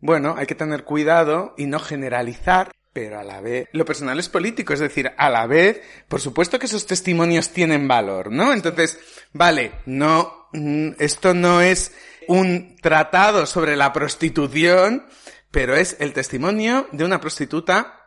bueno, 0.00 0.34
hay 0.36 0.46
que 0.46 0.56
tener 0.56 0.82
cuidado 0.82 1.54
y 1.56 1.66
no 1.66 1.78
generalizar, 1.78 2.72
pero 2.96 3.20
a 3.20 3.22
la 3.22 3.42
vez, 3.42 3.68
lo 3.72 3.84
personal 3.84 4.18
es 4.18 4.30
político, 4.30 4.72
es 4.72 4.80
decir, 4.80 5.12
a 5.18 5.28
la 5.28 5.46
vez, 5.46 5.82
por 6.08 6.18
supuesto 6.18 6.58
que 6.58 6.64
esos 6.64 6.86
testimonios 6.86 7.50
tienen 7.50 7.86
valor, 7.86 8.32
¿no? 8.32 8.54
Entonces, 8.54 8.98
vale, 9.34 9.72
no, 9.84 10.48
mm, 10.54 10.92
esto 10.98 11.34
no 11.34 11.60
es 11.60 11.94
un 12.26 12.74
tratado 12.80 13.44
sobre 13.44 13.76
la 13.76 13.92
prostitución, 13.92 15.04
pero 15.50 15.76
es 15.76 15.98
el 16.00 16.14
testimonio 16.14 16.88
de 16.90 17.04
una 17.04 17.20
prostituta 17.20 18.00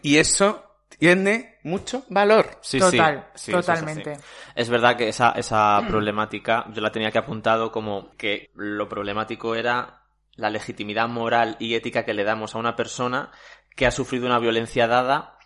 y 0.00 0.16
eso 0.16 0.64
tiene 0.98 1.58
mucho 1.62 2.06
valor. 2.08 2.58
Sí, 2.62 2.78
Total, 2.78 3.28
sí, 3.34 3.44
sí, 3.44 3.52
totalmente. 3.52 4.14
Es 4.54 4.70
verdad 4.70 4.96
que 4.96 5.08
esa, 5.08 5.32
esa 5.32 5.84
problemática 5.86 6.64
yo 6.72 6.80
la 6.80 6.90
tenía 6.90 7.10
que 7.10 7.18
apuntado 7.18 7.70
como 7.70 8.16
que 8.16 8.50
lo 8.54 8.88
problemático 8.88 9.54
era 9.54 9.98
la 10.36 10.48
legitimidad 10.48 11.08
moral 11.08 11.56
y 11.58 11.74
ética 11.74 12.06
que 12.06 12.14
le 12.14 12.24
damos 12.24 12.54
a 12.54 12.58
una 12.58 12.74
persona 12.74 13.30
que 13.76 13.86
ha 13.86 13.90
sufrido 13.90 14.26
una 14.26 14.38
violencia 14.38 14.86
dada, 14.86 15.38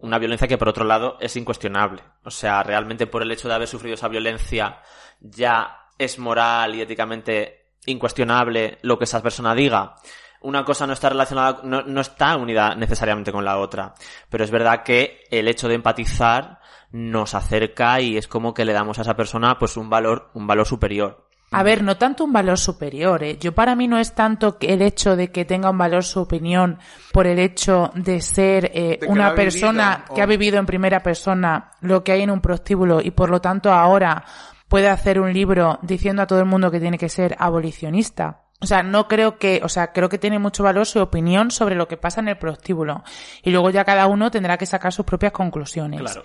una 0.00 0.18
violencia 0.18 0.48
que 0.48 0.58
por 0.58 0.68
otro 0.68 0.84
lado 0.84 1.16
es 1.20 1.36
incuestionable. 1.36 2.02
O 2.24 2.30
sea, 2.30 2.62
realmente 2.62 3.06
por 3.06 3.22
el 3.22 3.30
hecho 3.30 3.48
de 3.48 3.54
haber 3.54 3.68
sufrido 3.68 3.94
esa 3.94 4.08
violencia 4.08 4.80
ya 5.20 5.88
es 5.98 6.18
moral 6.18 6.74
y 6.74 6.82
éticamente 6.82 7.72
incuestionable 7.86 8.78
lo 8.82 8.98
que 8.98 9.04
esa 9.04 9.22
persona 9.22 9.54
diga. 9.54 9.94
Una 10.42 10.64
cosa 10.64 10.86
no 10.86 10.92
está 10.92 11.08
relacionada, 11.08 11.60
no, 11.64 11.82
no 11.82 12.00
está 12.00 12.36
unida 12.36 12.74
necesariamente 12.74 13.32
con 13.32 13.44
la 13.44 13.58
otra. 13.58 13.94
Pero 14.28 14.44
es 14.44 14.50
verdad 14.50 14.82
que 14.82 15.24
el 15.30 15.48
hecho 15.48 15.68
de 15.68 15.74
empatizar 15.74 16.60
nos 16.92 17.34
acerca 17.34 18.00
y 18.00 18.16
es 18.16 18.28
como 18.28 18.54
que 18.54 18.64
le 18.64 18.72
damos 18.72 18.98
a 18.98 19.02
esa 19.02 19.16
persona 19.16 19.58
pues 19.58 19.76
un 19.76 19.90
valor, 19.90 20.30
un 20.34 20.46
valor 20.46 20.66
superior. 20.66 21.25
A 21.52 21.62
ver, 21.62 21.82
no 21.82 21.96
tanto 21.96 22.24
un 22.24 22.32
valor 22.32 22.58
superior, 22.58 23.22
¿eh? 23.22 23.38
Yo 23.38 23.54
para 23.54 23.76
mí 23.76 23.86
no 23.86 23.98
es 23.98 24.14
tanto 24.14 24.58
que 24.58 24.72
el 24.72 24.82
hecho 24.82 25.14
de 25.14 25.30
que 25.30 25.44
tenga 25.44 25.70
un 25.70 25.78
valor 25.78 26.04
su 26.04 26.20
opinión 26.20 26.78
por 27.12 27.26
el 27.26 27.38
hecho 27.38 27.92
de 27.94 28.20
ser 28.20 28.70
eh, 28.74 28.98
De 29.00 29.06
una 29.06 29.34
persona 29.34 29.96
vivido, 29.96 30.14
que 30.14 30.22
ha 30.22 30.26
vivido 30.26 30.58
en 30.58 30.66
primera 30.66 31.02
persona 31.02 31.72
lo 31.80 32.02
que 32.02 32.12
hay 32.12 32.22
en 32.22 32.30
un 32.30 32.40
prostíbulo 32.40 33.00
y 33.00 33.12
por 33.12 33.30
lo 33.30 33.40
tanto 33.40 33.72
ahora 33.72 34.24
puede 34.68 34.88
hacer 34.88 35.20
un 35.20 35.32
libro 35.32 35.78
diciendo 35.82 36.22
a 36.22 36.26
todo 36.26 36.40
el 36.40 36.46
mundo 36.46 36.70
que 36.70 36.80
tiene 36.80 36.98
que 36.98 37.08
ser 37.08 37.36
abolicionista. 37.38 38.45
O 38.58 38.66
sea, 38.66 38.82
no 38.82 39.06
creo 39.06 39.38
que, 39.38 39.60
o 39.62 39.68
sea, 39.68 39.92
creo 39.92 40.08
que 40.08 40.16
tiene 40.16 40.38
mucho 40.38 40.62
valor 40.62 40.86
su 40.86 40.98
opinión 40.98 41.50
sobre 41.50 41.74
lo 41.74 41.88
que 41.88 41.98
pasa 41.98 42.20
en 42.22 42.28
el 42.28 42.38
prostíbulo. 42.38 43.04
Y 43.42 43.50
luego 43.50 43.68
ya 43.68 43.84
cada 43.84 44.06
uno 44.06 44.30
tendrá 44.30 44.56
que 44.56 44.64
sacar 44.64 44.94
sus 44.94 45.04
propias 45.04 45.32
conclusiones. 45.32 46.00
Claro. 46.00 46.22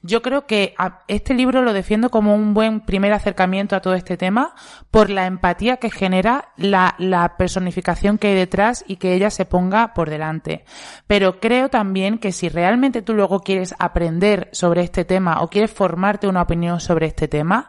Yo 0.00 0.22
creo 0.22 0.46
que 0.46 0.74
a- 0.78 1.02
este 1.08 1.34
libro 1.34 1.60
lo 1.60 1.74
defiendo 1.74 2.08
como 2.10 2.34
un 2.34 2.54
buen 2.54 2.80
primer 2.80 3.12
acercamiento 3.12 3.76
a 3.76 3.80
todo 3.80 3.92
este 3.94 4.16
tema 4.16 4.54
por 4.90 5.10
la 5.10 5.26
empatía 5.26 5.76
que 5.76 5.90
genera 5.90 6.52
la, 6.56 6.94
la 6.98 7.36
personificación 7.36 8.16
que 8.16 8.28
hay 8.28 8.34
detrás 8.34 8.82
y 8.88 8.96
que 8.96 9.12
ella 9.12 9.28
se 9.28 9.44
ponga 9.44 9.92
por 9.92 10.08
delante. 10.08 10.64
Pero 11.06 11.38
creo 11.38 11.68
también 11.68 12.16
que 12.18 12.32
si 12.32 12.48
realmente 12.48 13.02
tú 13.02 13.12
luego 13.12 13.40
quieres 13.40 13.74
aprender 13.78 14.48
sobre 14.52 14.82
este 14.82 15.04
tema 15.04 15.42
o 15.42 15.48
quieres 15.48 15.70
formarte 15.70 16.28
una 16.28 16.42
opinión 16.42 16.80
sobre 16.80 17.06
este 17.06 17.28
tema, 17.28 17.68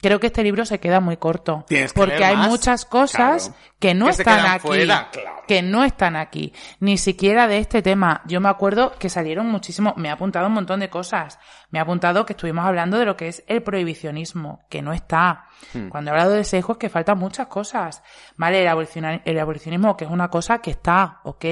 creo 0.00 0.20
que 0.20 0.28
este 0.28 0.42
libro 0.42 0.64
se 0.64 0.78
queda 0.80 1.00
muy 1.00 1.16
corto. 1.16 1.64
Tienes 1.68 1.92
porque 1.92 2.24
hay 2.24 2.36
más. 2.36 2.48
muchas 2.48 2.84
cosas 2.84 3.48
Claro. 3.48 3.69
Que 3.80 3.94
no 3.94 4.06
Que 4.06 4.12
se 4.12 4.22
están 4.22 4.46
aquí. 4.46 4.66
fuera, 4.68 5.08
claro. 5.10 5.42
Que 5.48 5.62
no 5.62 5.82
están 5.82 6.14
aquí. 6.14 6.52
Ni 6.78 6.96
siquiera 6.96 7.48
de 7.48 7.58
este 7.58 7.82
tema. 7.82 8.22
Yo 8.26 8.40
me 8.40 8.48
acuerdo 8.48 8.92
que 8.98 9.08
salieron 9.08 9.46
muchísimo. 9.46 9.94
Me 9.96 10.08
ha 10.10 10.12
apuntado 10.12 10.46
un 10.46 10.52
montón 10.52 10.78
de 10.78 10.88
cosas. 10.88 11.40
Me 11.70 11.78
ha 11.80 11.82
apuntado 11.82 12.24
que 12.24 12.34
estuvimos 12.34 12.64
hablando 12.64 12.98
de 12.98 13.04
lo 13.06 13.16
que 13.16 13.26
es 13.28 13.42
el 13.48 13.62
prohibicionismo, 13.62 14.64
que 14.68 14.80
no 14.82 14.92
está. 14.92 15.46
Hmm. 15.72 15.88
Cuando 15.88 16.10
he 16.10 16.12
hablado 16.12 16.32
de 16.32 16.44
sesgo 16.44 16.74
es 16.74 16.78
que 16.78 16.88
faltan 16.88 17.18
muchas 17.18 17.48
cosas. 17.48 18.02
Vale, 18.36 18.62
el, 18.62 18.68
aboliciona- 18.68 19.22
el 19.24 19.38
abolicionismo, 19.40 19.96
que 19.96 20.04
es 20.04 20.10
una 20.10 20.28
cosa 20.28 20.58
que 20.60 20.70
está, 20.70 21.20
ok. 21.24 21.44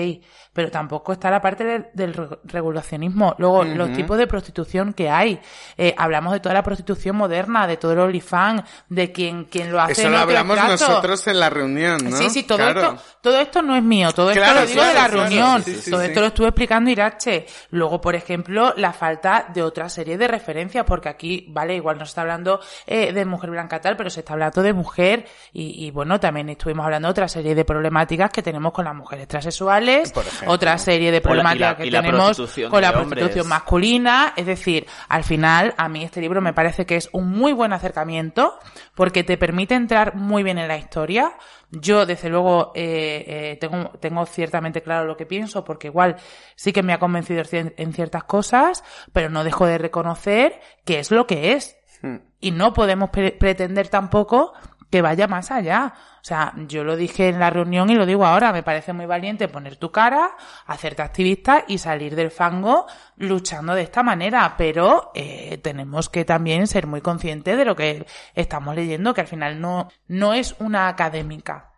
Pero 0.52 0.70
tampoco 0.70 1.12
está 1.12 1.30
la 1.30 1.40
parte 1.40 1.64
del, 1.64 1.86
del 1.94 2.14
re- 2.14 2.38
regulacionismo. 2.44 3.34
Luego, 3.38 3.64
los 3.64 3.92
tipos 3.92 4.16
de 4.18 4.26
prostitución 4.26 4.92
que 4.92 5.08
hay. 5.10 5.40
Eh, 5.76 5.94
hablamos 5.96 6.32
de 6.34 6.40
toda 6.40 6.54
la 6.54 6.62
prostitución 6.62 7.16
moderna, 7.16 7.66
de 7.66 7.76
todo 7.76 7.92
el 7.92 7.98
OnlyFans, 8.00 8.62
de 8.88 9.12
quien, 9.12 9.44
quien 9.46 9.72
lo 9.72 9.80
hace 9.80 9.92
Eso 9.92 10.06
en 10.06 10.12
lo 10.12 10.18
hablamos 10.18 10.56
nosotros 10.56 11.26
en 11.26 11.40
la 11.40 11.50
reunión, 11.50 11.98
¿no? 12.10 12.17
Sí, 12.18 12.30
sí, 12.30 12.42
todo 12.44 12.58
Claro. 12.58 12.80
esto, 12.80 13.02
todo 13.20 13.38
esto 13.40 13.62
no 13.62 13.76
es 13.76 13.82
mío, 13.82 14.12
todo 14.12 14.30
esto 14.30 14.42
Claro, 14.42 14.60
lo 14.60 14.66
digo 14.66 14.74
claro, 14.80 14.88
de 14.88 14.94
la 14.94 15.08
claro, 15.08 15.22
reunión, 15.22 15.62
sí, 15.62 15.74
sí, 15.74 15.90
todo 15.90 16.00
sí. 16.00 16.06
esto 16.08 16.20
lo 16.20 16.26
estuve 16.26 16.48
explicando 16.48 16.90
Irache. 16.90 17.46
Luego, 17.70 18.00
por 18.00 18.14
ejemplo, 18.14 18.74
la 18.76 18.92
falta 18.92 19.46
de 19.52 19.62
otra 19.62 19.88
serie 19.88 20.18
de 20.18 20.28
referencias, 20.28 20.84
porque 20.84 21.08
aquí, 21.08 21.46
vale, 21.48 21.74
igual 21.76 21.98
no 21.98 22.04
se 22.04 22.10
está 22.10 22.22
hablando 22.22 22.60
eh, 22.86 23.12
de 23.12 23.24
mujer 23.24 23.50
blanca 23.50 23.80
tal, 23.80 23.96
pero 23.96 24.10
se 24.10 24.20
está 24.20 24.32
hablando 24.34 24.62
de 24.62 24.72
mujer 24.72 25.26
y, 25.52 25.86
y, 25.86 25.90
bueno, 25.90 26.18
también 26.20 26.48
estuvimos 26.48 26.84
hablando 26.84 27.08
de 27.08 27.12
otra 27.12 27.28
serie 27.28 27.54
de 27.54 27.64
problemáticas 27.64 28.30
que 28.30 28.42
tenemos 28.42 28.72
con 28.72 28.84
las 28.84 28.94
mujeres 28.94 29.28
transexuales, 29.28 30.12
otra 30.46 30.78
serie 30.78 31.10
de 31.10 31.20
problemáticas 31.20 31.76
que 31.76 31.90
tenemos 31.90 32.36
con 32.70 32.82
la 32.82 32.92
prostitución 32.92 33.48
masculina, 33.48 34.32
es 34.36 34.46
decir, 34.46 34.86
al 35.08 35.24
final 35.24 35.74
a 35.76 35.88
mí 35.88 36.04
este 36.04 36.20
libro 36.20 36.40
me 36.40 36.52
parece 36.52 36.86
que 36.86 36.96
es 36.96 37.08
un 37.12 37.28
muy 37.30 37.52
buen 37.52 37.72
acercamiento 37.72 38.58
porque 38.94 39.24
te 39.24 39.36
permite 39.36 39.74
entrar 39.74 40.14
muy 40.14 40.42
bien 40.42 40.58
en 40.58 40.68
la 40.68 40.76
historia, 40.76 41.32
yo, 41.70 42.06
desde 42.06 42.30
luego, 42.30 42.72
eh, 42.74 43.24
eh, 43.26 43.58
tengo, 43.60 43.90
tengo 44.00 44.24
ciertamente 44.26 44.82
claro 44.82 45.06
lo 45.06 45.16
que 45.16 45.26
pienso, 45.26 45.64
porque 45.64 45.88
igual 45.88 46.16
sí 46.56 46.72
que 46.72 46.82
me 46.82 46.92
ha 46.92 46.98
convencido 46.98 47.42
en 47.52 47.92
ciertas 47.92 48.24
cosas, 48.24 48.82
pero 49.12 49.28
no 49.28 49.44
dejo 49.44 49.66
de 49.66 49.78
reconocer 49.78 50.60
que 50.84 50.98
es 50.98 51.10
lo 51.10 51.26
que 51.26 51.52
es. 51.52 51.76
Hmm. 52.02 52.18
Y 52.40 52.52
no 52.52 52.72
podemos 52.72 53.10
pretender 53.10 53.88
tampoco 53.88 54.52
que 54.90 55.02
vaya 55.02 55.26
más 55.26 55.50
allá. 55.50 55.94
O 56.20 56.24
sea, 56.24 56.52
yo 56.66 56.84
lo 56.84 56.96
dije 56.96 57.28
en 57.28 57.38
la 57.38 57.50
reunión 57.50 57.90
y 57.90 57.94
lo 57.94 58.06
digo 58.06 58.26
ahora, 58.26 58.52
me 58.52 58.62
parece 58.62 58.92
muy 58.92 59.06
valiente 59.06 59.48
poner 59.48 59.76
tu 59.76 59.90
cara, 59.90 60.36
hacerte 60.66 61.02
activista 61.02 61.64
y 61.66 61.78
salir 61.78 62.16
del 62.16 62.30
fango 62.30 62.86
luchando 63.16 63.74
de 63.74 63.82
esta 63.82 64.02
manera, 64.02 64.54
pero 64.56 65.10
eh, 65.14 65.58
tenemos 65.58 66.08
que 66.08 66.24
también 66.24 66.66
ser 66.66 66.86
muy 66.86 67.00
conscientes 67.00 67.56
de 67.56 67.64
lo 67.64 67.76
que 67.76 68.06
estamos 68.34 68.74
leyendo, 68.74 69.14
que 69.14 69.22
al 69.22 69.26
final 69.26 69.60
no, 69.60 69.88
no 70.08 70.34
es 70.34 70.54
una 70.58 70.88
académica. 70.88 71.72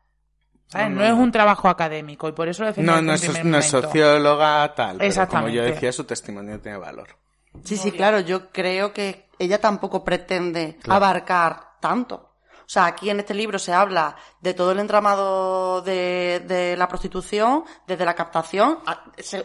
¿sabes? 0.67 0.91
No, 0.91 1.05
es 1.05 1.13
un 1.13 1.33
trabajo 1.33 1.69
académico 1.69 2.29
y 2.29 2.33
por 2.33 2.49
eso 2.49 2.65
lo 2.65 2.73
No, 2.77 3.03
no, 3.03 3.15
es, 3.15 3.45
no 3.45 3.59
es 3.59 3.67
socióloga 3.67 4.73
tal, 4.75 4.99
pero 4.99 5.29
como 5.29 5.49
yo 5.49 5.63
decía, 5.65 5.93
su 5.93 6.05
testimonio 6.05 6.61
tiene 6.61 6.79
valor. 6.79 7.09
Sí, 7.65 7.77
sí, 7.77 7.91
claro, 7.91 8.21
yo 8.21 8.51
creo 8.51 8.93
que 8.93 9.29
ella 9.39 9.61
tampoco 9.61 10.05
pretende 10.05 10.79
abarcar 10.89 11.79
tanto. 11.81 12.30
O 12.71 12.73
sea, 12.73 12.87
aquí 12.87 13.11
en 13.11 13.19
este 13.19 13.35
libro 13.35 13.59
se 13.59 13.73
habla 13.73 14.15
de 14.41 14.55
todo 14.55 14.71
el 14.71 14.79
entramado 14.79 15.83
de, 15.83 16.41
de 16.47 16.77
la 16.77 16.87
prostitución, 16.87 17.65
desde 17.85 18.05
la 18.05 18.15
captación, 18.15 18.79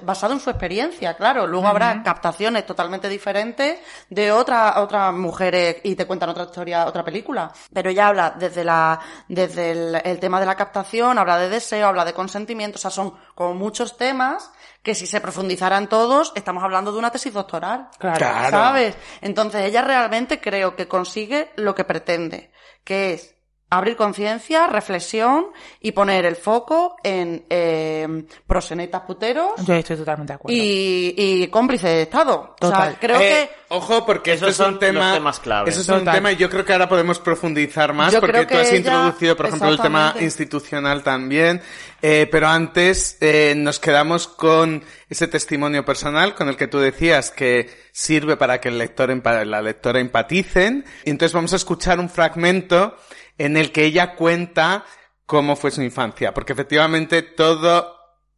basado 0.03 0.33
en 0.33 0.39
su 0.39 0.51
experiencia, 0.51 1.15
claro. 1.15 1.47
Luego 1.47 1.65
habrá 1.65 2.03
captaciones 2.03 2.67
totalmente 2.67 3.09
diferentes 3.09 3.79
de 4.11 4.31
otras 4.31 4.77
otras 4.77 5.11
mujeres 5.11 5.77
y 5.81 5.95
te 5.95 6.05
cuentan 6.05 6.29
otra 6.29 6.43
historia, 6.43 6.85
otra 6.85 7.03
película. 7.03 7.51
Pero 7.73 7.89
ella 7.89 8.09
habla 8.09 8.35
desde 8.37 8.63
la, 8.63 8.99
desde 9.27 9.71
el, 9.71 10.01
el 10.03 10.19
tema 10.19 10.39
de 10.39 10.45
la 10.45 10.53
captación, 10.53 11.17
habla 11.17 11.39
de 11.39 11.49
deseo, 11.49 11.87
habla 11.87 12.05
de 12.05 12.13
consentimiento, 12.13 12.75
o 12.75 12.79
sea, 12.79 12.91
son 12.91 13.15
como 13.33 13.55
muchos 13.55 13.97
temas 13.97 14.51
que 14.83 14.93
si 14.93 15.07
se 15.07 15.19
profundizaran 15.19 15.89
todos, 15.89 16.31
estamos 16.35 16.63
hablando 16.63 16.91
de 16.91 16.99
una 16.99 17.09
tesis 17.09 17.33
doctoral. 17.33 17.89
Claro. 17.97 18.51
¿Sabes? 18.51 18.95
Entonces 19.21 19.63
ella 19.63 19.81
realmente 19.81 20.39
creo 20.39 20.75
que 20.75 20.87
consigue 20.87 21.51
lo 21.55 21.73
que 21.73 21.85
pretende 21.85 22.51
que 22.85 23.13
es 23.13 23.34
abrir 23.69 23.95
conciencia, 23.95 24.67
reflexión 24.67 25.47
y 25.81 25.91
poner 25.91 26.25
el 26.25 26.35
foco 26.35 26.95
en 27.03 27.45
eh, 27.49 28.25
prosenetas 28.45 29.01
puteros. 29.01 29.51
Yo 29.65 29.73
estoy 29.73 29.97
totalmente 29.97 30.33
de 30.33 30.35
acuerdo. 30.35 30.57
Y, 30.57 31.13
y 31.17 31.47
cómplice 31.47 31.87
de 31.87 32.01
Estado. 32.03 32.55
Total. 32.59 32.97
creo 32.99 33.19
eh, 33.19 33.49
que... 33.49 33.65
Ojo, 33.69 34.05
porque 34.05 34.33
eso 34.33 34.47
es 34.47 34.59
un 34.59 34.77
tema... 34.77 35.17
Eso 35.65 35.81
es 35.81 35.89
un 35.89 36.05
tema 36.05 36.31
y 36.31 36.35
yo 36.35 36.49
creo 36.49 36.63
que 36.63 36.73
ahora 36.73 36.87
podemos 36.87 37.19
profundizar 37.19 37.93
más 37.93 38.15
porque 38.15 38.45
tú 38.45 38.55
has 38.55 38.71
introducido, 38.71 39.35
por 39.35 39.47
ejemplo, 39.47 39.69
el 39.69 39.79
tema 39.79 40.15
institucional 40.19 41.03
también. 41.03 41.61
Eh, 42.01 42.27
pero 42.31 42.47
antes 42.47 43.17
eh, 43.19 43.55
nos 43.57 43.79
quedamos 43.79 44.27
con 44.27 44.83
ese 45.09 45.27
testimonio 45.27 45.83
personal 45.83 46.35
con 46.35 46.49
el 46.49 46.55
que 46.55 46.67
tú 46.67 46.77
decías 46.77 47.31
que 47.31 47.69
sirve 47.91 48.37
para 48.37 48.61
que 48.61 48.69
el 48.69 48.77
lector, 48.77 49.09
la 49.25 49.61
lectora 49.61 49.99
empaticen. 49.99 50.85
Y 51.03 51.09
entonces 51.09 51.33
vamos 51.33 51.53
a 51.53 51.55
escuchar 51.55 51.99
un 51.99 52.09
fragmento 52.09 52.95
en 53.37 53.57
el 53.57 53.71
que 53.71 53.85
ella 53.85 54.15
cuenta 54.15 54.85
cómo 55.25 55.55
fue 55.55 55.71
su 55.71 55.81
infancia, 55.81 56.33
porque 56.33 56.53
efectivamente 56.53 57.21
todo, 57.21 57.95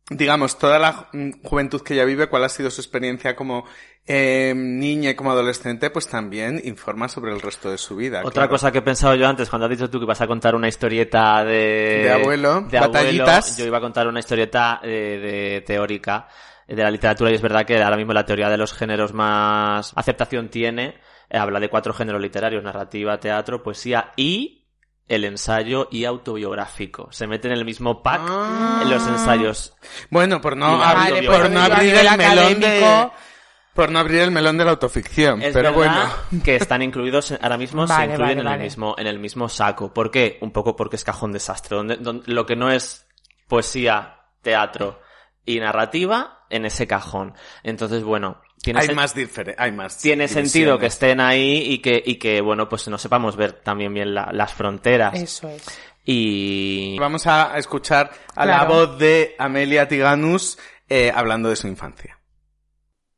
digamos, 0.09 0.57
toda 0.57 0.79
la 0.79 1.09
juventud 1.43 1.81
que 1.81 1.93
ella 1.93 2.05
vive, 2.05 2.27
cuál 2.27 2.43
ha 2.43 2.49
sido 2.49 2.71
su 2.71 2.81
experiencia 2.81 3.35
como 3.35 3.65
eh, 4.05 4.53
niña 4.55 5.09
y 5.09 5.15
como 5.15 5.31
adolescente, 5.31 5.89
pues 5.89 6.07
también 6.07 6.61
informa 6.63 7.09
sobre 7.09 7.33
el 7.33 7.41
resto 7.41 7.69
de 7.69 7.77
su 7.77 7.97
vida. 7.97 8.21
Otra 8.23 8.47
cosa 8.47 8.71
que 8.71 8.77
he 8.77 8.81
pensado 8.81 9.15
yo 9.15 9.27
antes, 9.27 9.49
cuando 9.49 9.65
has 9.65 9.71
dicho 9.71 9.89
tú 9.89 9.99
que 9.99 10.05
vas 10.05 10.21
a 10.21 10.27
contar 10.27 10.55
una 10.55 10.69
historieta 10.69 11.43
de... 11.43 12.03
De 12.03 12.11
abuelo, 12.11 12.61
de 12.61 12.79
batallitas. 12.79 13.57
yo 13.57 13.65
iba 13.65 13.79
a 13.79 13.81
contar 13.81 14.07
una 14.07 14.19
historieta 14.19 14.79
eh, 14.81 15.19
de 15.21 15.61
teórica 15.61 16.27
de 16.67 16.83
la 16.83 16.91
literatura 16.91 17.31
y 17.31 17.35
es 17.35 17.41
verdad 17.41 17.65
que 17.65 17.81
ahora 17.81 17.97
mismo 17.97 18.13
la 18.13 18.25
teoría 18.25 18.49
de 18.49 18.57
los 18.57 18.73
géneros 18.73 19.13
más 19.13 19.93
aceptación 19.95 20.49
tiene, 20.49 20.95
eh, 21.29 21.37
habla 21.37 21.59
de 21.59 21.69
cuatro 21.69 21.93
géneros 21.93 22.21
literarios, 22.21 22.63
narrativa, 22.63 23.19
teatro, 23.19 23.63
poesía 23.63 24.11
y 24.15 24.56
el 25.07 25.23
ensayo 25.23 25.87
y 25.91 26.05
autobiográfico. 26.05 27.09
Se 27.11 27.27
meten 27.27 27.51
en 27.51 27.59
el 27.59 27.65
mismo 27.65 28.03
pack 28.03 28.21
en 28.81 28.89
los 28.89 29.07
ensayos. 29.07 29.73
Bueno, 30.09 30.41
por 30.41 30.57
no, 30.57 30.81
por 31.25 31.49
no 31.49 31.61
abrir 31.61 31.95
el 31.95 32.17
melón 32.17 32.59
de... 32.59 33.09
Por 33.73 33.91
no 33.91 33.99
abrir 33.99 34.21
el 34.21 34.31
melón 34.31 34.57
de 34.57 34.65
la 34.65 34.71
autoficción, 34.71 35.39
pero 35.53 35.71
bueno. 35.71 36.09
Que 36.43 36.55
están 36.55 36.81
incluidos, 36.81 37.31
ahora 37.39 37.57
mismo 37.57 37.85
se 37.85 38.05
incluyen 38.05 38.39
en, 38.39 38.47
el 38.47 38.59
mismo, 38.59 38.95
en 38.97 39.05
el 39.05 39.19
mismo 39.19 39.47
saco. 39.49 39.93
¿Por 39.93 40.09
qué? 40.09 40.39
Un 40.41 40.51
poco 40.51 40.75
porque 40.75 40.95
es 40.95 41.03
cajón 41.03 41.31
desastre. 41.31 41.77
Donde, 41.77 42.23
lo 42.25 42.45
que 42.47 42.55
no 42.55 42.71
es 42.71 43.05
poesía, 43.47 44.21
teatro 44.41 44.99
y 45.45 45.59
narrativa, 45.59 46.45
en 46.49 46.65
ese 46.65 46.87
cajón. 46.87 47.35
Entonces, 47.61 48.03
bueno, 48.03 48.41
hay 48.75 48.95
más 48.95 49.15
hay 49.57 49.71
más 49.71 49.97
tiene 49.97 50.27
sentido 50.27 50.77
que 50.77 50.87
estén 50.87 51.19
ahí 51.19 51.73
y 51.73 51.79
que 51.79 52.01
y 52.05 52.15
que 52.15 52.41
bueno 52.41 52.67
pues 52.67 52.87
no 52.87 52.97
sepamos 52.97 53.35
ver 53.35 53.53
también 53.53 53.93
bien 53.93 54.13
las 54.13 54.53
fronteras. 54.53 55.13
Eso 55.13 55.49
es. 55.49 55.63
Y 56.05 56.97
vamos 56.99 57.27
a 57.27 57.57
escuchar 57.57 58.11
a 58.35 58.45
la 58.45 58.63
voz 58.63 58.97
de 58.97 59.35
Amelia 59.37 59.89
Tiganus 59.89 60.57
eh, 60.87 61.11
hablando 61.13 61.49
de 61.49 61.57
su 61.57 61.67
infancia. 61.67 62.21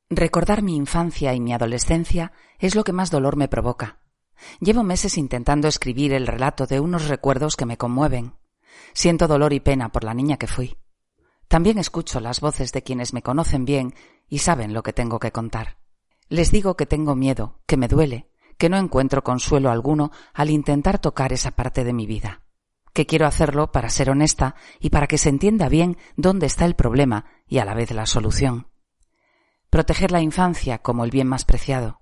Recordar 0.09 0.63
mi 0.63 0.75
infancia 0.75 1.35
y 1.35 1.39
mi 1.39 1.53
adolescencia 1.53 2.31
es 2.57 2.73
lo 2.73 2.83
que 2.83 2.93
más 2.93 3.11
dolor 3.11 3.35
me 3.35 3.47
provoca. 3.47 3.99
Llevo 4.59 4.83
meses 4.83 5.19
intentando 5.19 5.67
escribir 5.67 6.13
el 6.13 6.25
relato 6.25 6.65
de 6.65 6.79
unos 6.79 7.09
recuerdos 7.09 7.55
que 7.55 7.67
me 7.67 7.77
conmueven. 7.77 8.33
Siento 8.93 9.27
dolor 9.27 9.53
y 9.53 9.59
pena 9.59 9.89
por 9.89 10.03
la 10.03 10.15
niña 10.15 10.37
que 10.37 10.47
fui 10.47 10.78
también 11.49 11.79
escucho 11.79 12.19
las 12.19 12.41
voces 12.41 12.71
de 12.71 12.83
quienes 12.83 13.11
me 13.11 13.23
conocen 13.23 13.65
bien 13.65 13.95
y 14.29 14.37
saben 14.37 14.71
lo 14.71 14.83
que 14.83 14.93
tengo 14.93 15.19
que 15.19 15.31
contar. 15.31 15.79
Les 16.29 16.51
digo 16.51 16.77
que 16.77 16.85
tengo 16.85 17.15
miedo, 17.15 17.59
que 17.65 17.75
me 17.75 17.87
duele, 17.87 18.29
que 18.59 18.69
no 18.69 18.77
encuentro 18.77 19.23
consuelo 19.23 19.71
alguno 19.71 20.11
al 20.35 20.51
intentar 20.51 20.99
tocar 20.99 21.33
esa 21.33 21.49
parte 21.49 21.83
de 21.83 21.91
mi 21.91 22.05
vida, 22.05 22.43
que 22.93 23.07
quiero 23.07 23.25
hacerlo 23.25 23.71
para 23.71 23.89
ser 23.89 24.11
honesta 24.11 24.53
y 24.79 24.91
para 24.91 25.07
que 25.07 25.17
se 25.17 25.29
entienda 25.29 25.69
bien 25.69 25.97
dónde 26.17 26.45
está 26.45 26.65
el 26.65 26.75
problema 26.75 27.25
y 27.47 27.57
a 27.57 27.65
la 27.65 27.73
vez 27.73 27.89
la 27.91 28.05
solución. 28.05 28.67
Proteger 29.71 30.11
la 30.11 30.21
infancia 30.21 30.77
como 30.77 31.03
el 31.03 31.09
bien 31.09 31.27
más 31.27 31.45
preciado, 31.45 32.01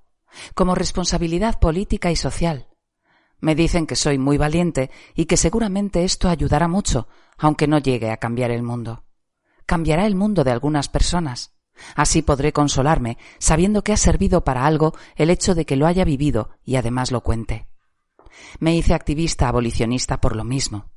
como 0.56 0.76
responsabilidad 0.76 1.58
política 1.58 2.12
y 2.12 2.18
social. 2.18 2.68
Me 3.40 3.56
dicen 3.56 3.88
que 3.88 3.96
soy 3.96 4.18
muy 4.18 4.38
valiente 4.38 4.92
y 5.16 5.24
que 5.24 5.38
seguramente 5.38 6.04
esto 6.04 6.28
ayudará 6.28 6.68
mucho, 6.68 7.08
aunque 7.38 7.68
no 7.68 7.78
llegue 7.78 8.12
a 8.12 8.18
cambiar 8.18 8.52
el 8.52 8.64
mundo 8.64 9.07
cambiará 9.68 10.08
el 10.08 10.16
mundo 10.16 10.44
de 10.44 10.52
algunas 10.52 10.90
personas. 10.90 11.54
Así 11.96 12.24
podré 12.24 12.54
consolarme, 12.54 13.20
sabiendo 13.38 13.84
que 13.84 13.94
ha 13.94 13.98
servido 13.98 14.44
para 14.44 14.66
algo 14.66 14.96
el 15.16 15.30
hecho 15.30 15.54
de 15.54 15.66
que 15.66 15.76
lo 15.76 15.86
haya 15.86 16.04
vivido 16.04 16.50
y 16.66 16.78
además 16.78 17.12
lo 17.12 17.22
cuente. 17.22 17.68
Me 18.60 18.76
hice 18.76 18.96
activista 18.96 19.48
abolicionista 19.48 20.20
por 20.20 20.36
lo 20.36 20.44
mismo. 20.44 20.90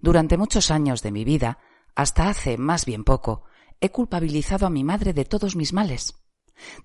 Durante 0.00 0.36
muchos 0.36 0.72
años 0.72 1.02
de 1.02 1.12
mi 1.12 1.24
vida, 1.24 1.58
hasta 1.94 2.28
hace 2.28 2.58
más 2.58 2.84
bien 2.84 3.04
poco, 3.04 3.44
he 3.80 3.90
culpabilizado 3.90 4.66
a 4.66 4.70
mi 4.70 4.82
madre 4.82 5.12
de 5.12 5.24
todos 5.24 5.54
mis 5.54 5.72
males. 5.72 6.14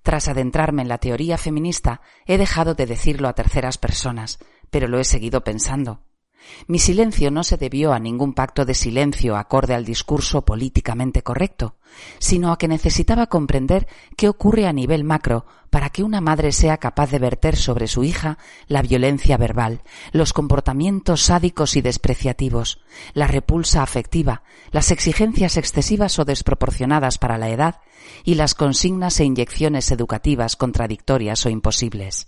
Tras 0.04 0.28
adentrarme 0.28 0.82
en 0.82 0.88
la 0.88 0.98
teoría 0.98 1.38
feminista, 1.38 2.02
he 2.26 2.38
dejado 2.38 2.76
de 2.76 2.86
decirlo 2.86 3.28
a 3.28 3.34
terceras 3.34 3.78
personas, 3.78 4.40
pero 4.70 4.88
lo 4.88 5.00
he 5.00 5.04
seguido 5.04 5.44
pensando. 5.44 6.04
Mi 6.68 6.80
silencio 6.80 7.32
no 7.32 7.44
se 7.44 7.58
debió 7.58 7.94
a 7.94 8.00
ningún 8.00 8.34
pacto 8.34 8.66
de 8.66 8.74
silencio 8.74 9.38
acorde 9.38 9.74
al 9.74 9.86
discurso 9.86 10.44
políticamente 10.44 11.22
correcto, 11.22 11.76
sino 12.20 12.52
a 12.52 12.58
que 12.58 12.68
necesitaba 12.68 13.28
comprender 13.28 13.88
qué 14.16 14.30
ocurre 14.30 14.68
a 14.68 14.74
nivel 14.74 15.04
macro 15.04 15.46
para 15.70 15.90
que 15.90 16.04
una 16.04 16.22
madre 16.22 16.52
sea 16.52 16.78
capaz 16.78 17.12
de 17.12 17.20
verter 17.20 17.56
sobre 17.56 17.88
su 17.88 18.04
hija 18.04 18.38
la 18.68 18.82
violencia 18.82 19.38
verbal, 19.38 19.82
los 20.12 20.34
comportamientos 20.34 21.24
sádicos 21.24 21.76
y 21.76 21.82
despreciativos, 21.82 22.82
la 23.14 23.28
repulsa 23.28 23.84
afectiva, 23.84 24.44
las 24.72 24.92
exigencias 24.92 25.58
excesivas 25.58 26.20
o 26.20 26.26
desproporcionadas 26.26 27.18
para 27.18 27.38
la 27.38 27.50
edad 27.50 27.82
y 28.24 28.36
las 28.36 28.56
consignas 28.56 29.20
e 29.20 29.26
inyecciones 29.26 29.92
educativas 29.92 30.56
contradictorias 30.56 31.46
o 31.46 31.50
imposibles. 31.50 32.28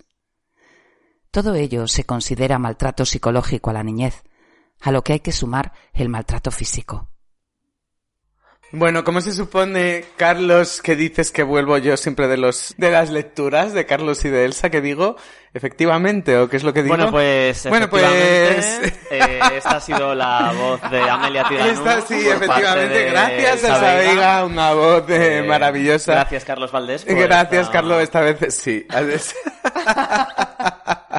Todo 1.31 1.55
ello 1.55 1.87
se 1.87 2.03
considera 2.03 2.59
maltrato 2.59 3.05
psicológico 3.05 3.69
a 3.69 3.73
la 3.73 3.83
niñez, 3.83 4.23
a 4.81 4.91
lo 4.91 5.01
que 5.03 5.13
hay 5.13 5.19
que 5.21 5.31
sumar 5.31 5.71
el 5.93 6.09
maltrato 6.09 6.51
físico. 6.51 7.07
Bueno, 8.73 9.03
¿cómo 9.03 9.19
se 9.19 9.33
supone, 9.33 10.05
Carlos, 10.15 10.81
que 10.81 10.95
dices 10.95 11.31
que 11.33 11.43
vuelvo 11.43 11.77
yo 11.77 11.97
siempre 11.97 12.29
de 12.29 12.37
los 12.37 12.73
de 12.77 12.89
las 12.89 13.09
lecturas 13.09 13.73
de 13.73 13.85
Carlos 13.85 14.23
y 14.23 14.29
de 14.29 14.45
Elsa, 14.45 14.69
que 14.69 14.79
digo, 14.79 15.17
efectivamente, 15.53 16.37
o 16.37 16.47
qué 16.47 16.55
es 16.55 16.63
lo 16.63 16.71
que 16.71 16.81
digo? 16.83 16.95
Bueno, 16.95 17.11
pues, 17.11 17.67
Bueno, 17.67 17.89
pues- 17.89 18.01
efectivamente, 18.03 18.97
eh, 19.11 19.39
esta 19.57 19.71
ha 19.71 19.81
sido 19.81 20.15
la 20.15 20.53
voz 20.57 20.81
de 20.89 21.01
Amelia 21.01 21.43
Tiganú. 21.49 21.69
Esta 21.69 21.99
sí, 22.01 22.15
por 22.15 22.23
parte 22.23 22.45
efectivamente, 22.45 22.93
de 22.97 23.11
gracias 23.11 23.61
Veiga. 23.61 23.93
Veiga, 23.95 24.45
una 24.45 24.73
voz 24.73 25.09
eh, 25.09 25.39
Eh, 25.39 25.43
maravillosa. 25.43 26.13
Gracias, 26.13 26.45
Carlos 26.45 26.71
Valdés. 26.71 27.03
Gracias, 27.05 27.61
esta- 27.63 27.71
Carlos, 27.73 28.01
esta 28.01 28.21
vez 28.21 28.55
sí. 28.55 28.87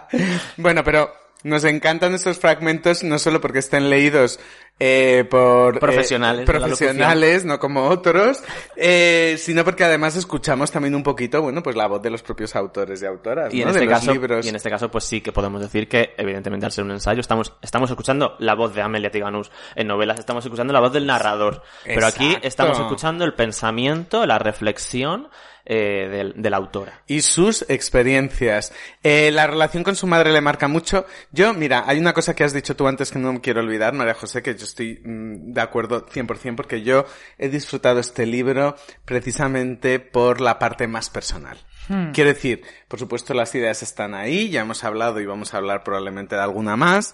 bueno, 0.57 0.85
pero 0.85 1.13
nos 1.45 1.65
encantan 1.65 2.15
estos 2.15 2.39
fragmentos 2.39 3.03
no 3.03 3.19
solo 3.19 3.41
porque 3.41 3.59
estén 3.59 3.91
leídos 3.91 4.39
eh, 4.79 5.25
por 5.31 5.77
eh, 5.77 5.81
Profesionales 5.81 6.45
profesionales, 6.45 7.45
no 7.45 7.59
como 7.61 7.85
otros, 7.89 8.43
eh, 8.77 9.37
sino 9.39 9.65
porque 9.65 9.85
además 9.85 10.17
escuchamos 10.17 10.71
también 10.73 10.95
un 10.95 11.03
poquito, 11.05 11.41
bueno, 11.43 11.63
pues 11.63 11.77
la 11.77 11.87
voz 11.87 12.03
de 12.03 12.11
los 12.11 12.23
propios 12.23 12.57
autores 12.57 13.01
y 13.03 13.07
autoras, 13.07 13.55
Y 13.55 13.63
en, 13.63 13.69
este 13.69 13.81
de 13.81 13.87
los 13.87 13.95
caso, 14.01 14.13
libros. 14.13 14.45
y 14.45 14.49
en 14.49 14.57
este 14.57 14.71
caso, 14.71 14.91
pues 14.91 15.05
sí 15.05 15.21
que 15.21 15.31
podemos 15.31 15.61
decir 15.61 15.89
que, 15.89 16.15
evidentemente, 16.17 16.67
al 16.67 16.73
ser 16.73 16.85
un 16.85 16.91
ensayo, 16.93 17.21
estamos, 17.21 17.53
estamos 17.63 17.91
escuchando 17.91 18.35
la 18.41 18.55
voz 18.55 18.75
de 18.75 18.83
Amelia 18.83 19.11
Tiganus. 19.11 19.51
En 19.77 19.87
novelas 19.87 20.19
estamos 20.19 20.45
escuchando 20.45 20.73
la 20.73 20.81
voz 20.81 20.93
del 20.93 21.07
narrador. 21.07 21.63
Pero 21.85 22.07
aquí 22.07 22.37
estamos 22.43 22.79
escuchando 22.79 23.25
el 23.25 23.35
pensamiento, 23.35 24.27
la 24.27 24.39
reflexión 24.39 25.29
eh, 25.65 26.09
del- 26.11 26.35
de 26.43 26.51
la 26.51 26.57
autora. 26.57 27.03
y 27.07 27.23
sus 27.23 27.65
experiencias. 27.69 28.73
Eh, 29.05 29.31
la 29.33 29.47
relación 29.47 29.85
con 29.85 29.95
su 29.95 30.09
madre 30.09 30.33
le 30.33 30.41
marca 30.41 30.67
mucho. 30.67 31.07
Yo, 31.31 31.55
mira, 31.55 31.85
hay 31.87 31.99
una 32.01 32.13
cosa 32.13 32.35
que 32.35 32.43
has 32.43 32.53
dicho 32.53 32.75
tú 32.75 32.89
antes 32.89 33.13
que 33.13 33.21
no 33.21 33.41
quiero 33.41 33.61
olvidar, 33.61 33.93
María 33.93 34.15
José, 34.15 34.43
que 34.43 34.57
yo 34.63 34.67
estoy 34.67 35.01
mm, 35.05 35.53
de 35.53 35.61
acuerdo 35.61 36.07
100% 36.07 36.55
porque 36.55 36.83
yo 36.83 37.05
he 37.37 37.49
disfrutado 37.49 37.99
este 37.99 38.27
libro 38.27 38.77
precisamente 39.05 39.99
por 39.99 40.41
la 40.41 40.59
parte 40.59 40.87
más 40.87 41.11
personal. 41.11 41.59
Hmm. 41.89 42.13
Quiero 42.13 42.33
decir, 42.33 42.63
por 42.87 43.01
supuesto 43.01 43.35
las 43.35 43.55
ideas 43.57 43.83
están 43.83 44.15
ahí, 44.15 44.51
ya 44.51 44.61
hemos 44.61 44.85
hablado 44.85 45.21
y 45.21 45.27
vamos 45.27 45.53
a 45.53 45.57
hablar 45.57 45.83
probablemente 45.83 46.37
de 46.37 46.43
alguna 46.43 46.77
más, 46.77 47.13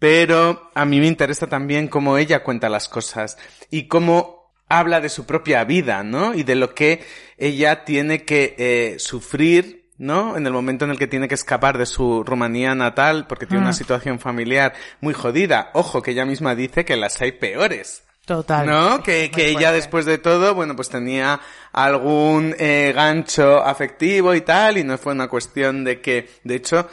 pero 0.00 0.70
a 0.74 0.84
mí 0.84 0.98
me 0.98 1.06
interesa 1.06 1.46
también 1.46 1.86
cómo 1.86 2.18
ella 2.18 2.42
cuenta 2.42 2.68
las 2.68 2.88
cosas 2.88 3.38
y 3.70 3.86
cómo 3.86 4.52
habla 4.68 5.00
de 5.00 5.08
su 5.08 5.24
propia 5.24 5.62
vida, 5.64 6.02
¿no? 6.02 6.34
Y 6.34 6.42
de 6.42 6.56
lo 6.56 6.74
que 6.74 7.04
ella 7.36 7.84
tiene 7.84 8.24
que 8.24 8.56
eh, 8.58 8.98
sufrir, 8.98 9.87
¿no? 9.98 10.36
En 10.36 10.46
el 10.46 10.52
momento 10.52 10.84
en 10.84 10.92
el 10.92 10.98
que 10.98 11.06
tiene 11.06 11.28
que 11.28 11.34
escapar 11.34 11.76
de 11.76 11.86
su 11.86 12.22
Rumanía 12.24 12.74
natal 12.74 13.26
porque 13.28 13.46
tiene 13.46 13.62
una 13.62 13.70
Mm. 13.72 13.74
situación 13.74 14.18
familiar 14.20 14.72
muy 15.00 15.12
jodida. 15.14 15.70
Ojo, 15.74 16.00
que 16.02 16.12
ella 16.12 16.24
misma 16.24 16.54
dice 16.54 16.84
que 16.84 16.96
las 16.96 17.20
hay 17.20 17.32
peores. 17.32 18.04
Total. 18.24 18.66
¿No? 18.66 19.02
Que, 19.02 19.30
que 19.30 19.48
ella 19.48 19.72
después 19.72 20.04
de 20.04 20.18
todo, 20.18 20.54
bueno, 20.54 20.76
pues 20.76 20.90
tenía 20.90 21.40
algún 21.72 22.54
eh, 22.58 22.92
gancho 22.94 23.62
afectivo 23.64 24.34
y 24.34 24.42
tal, 24.42 24.76
y 24.78 24.84
no 24.84 24.98
fue 24.98 25.14
una 25.14 25.28
cuestión 25.28 25.82
de 25.82 26.00
que, 26.02 26.28
de 26.44 26.54
hecho, 26.56 26.88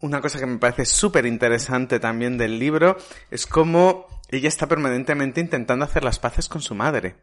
una 0.00 0.20
cosa 0.22 0.38
que 0.38 0.46
me 0.46 0.56
parece 0.58 0.86
súper 0.86 1.26
interesante 1.26 2.00
también 2.00 2.38
del 2.38 2.58
libro 2.58 2.96
es 3.30 3.46
cómo 3.46 4.06
ella 4.30 4.48
está 4.48 4.66
permanentemente 4.66 5.40
intentando 5.40 5.84
hacer 5.84 6.04
las 6.04 6.18
paces 6.18 6.48
con 6.48 6.62
su 6.62 6.74
madre. 6.74 7.16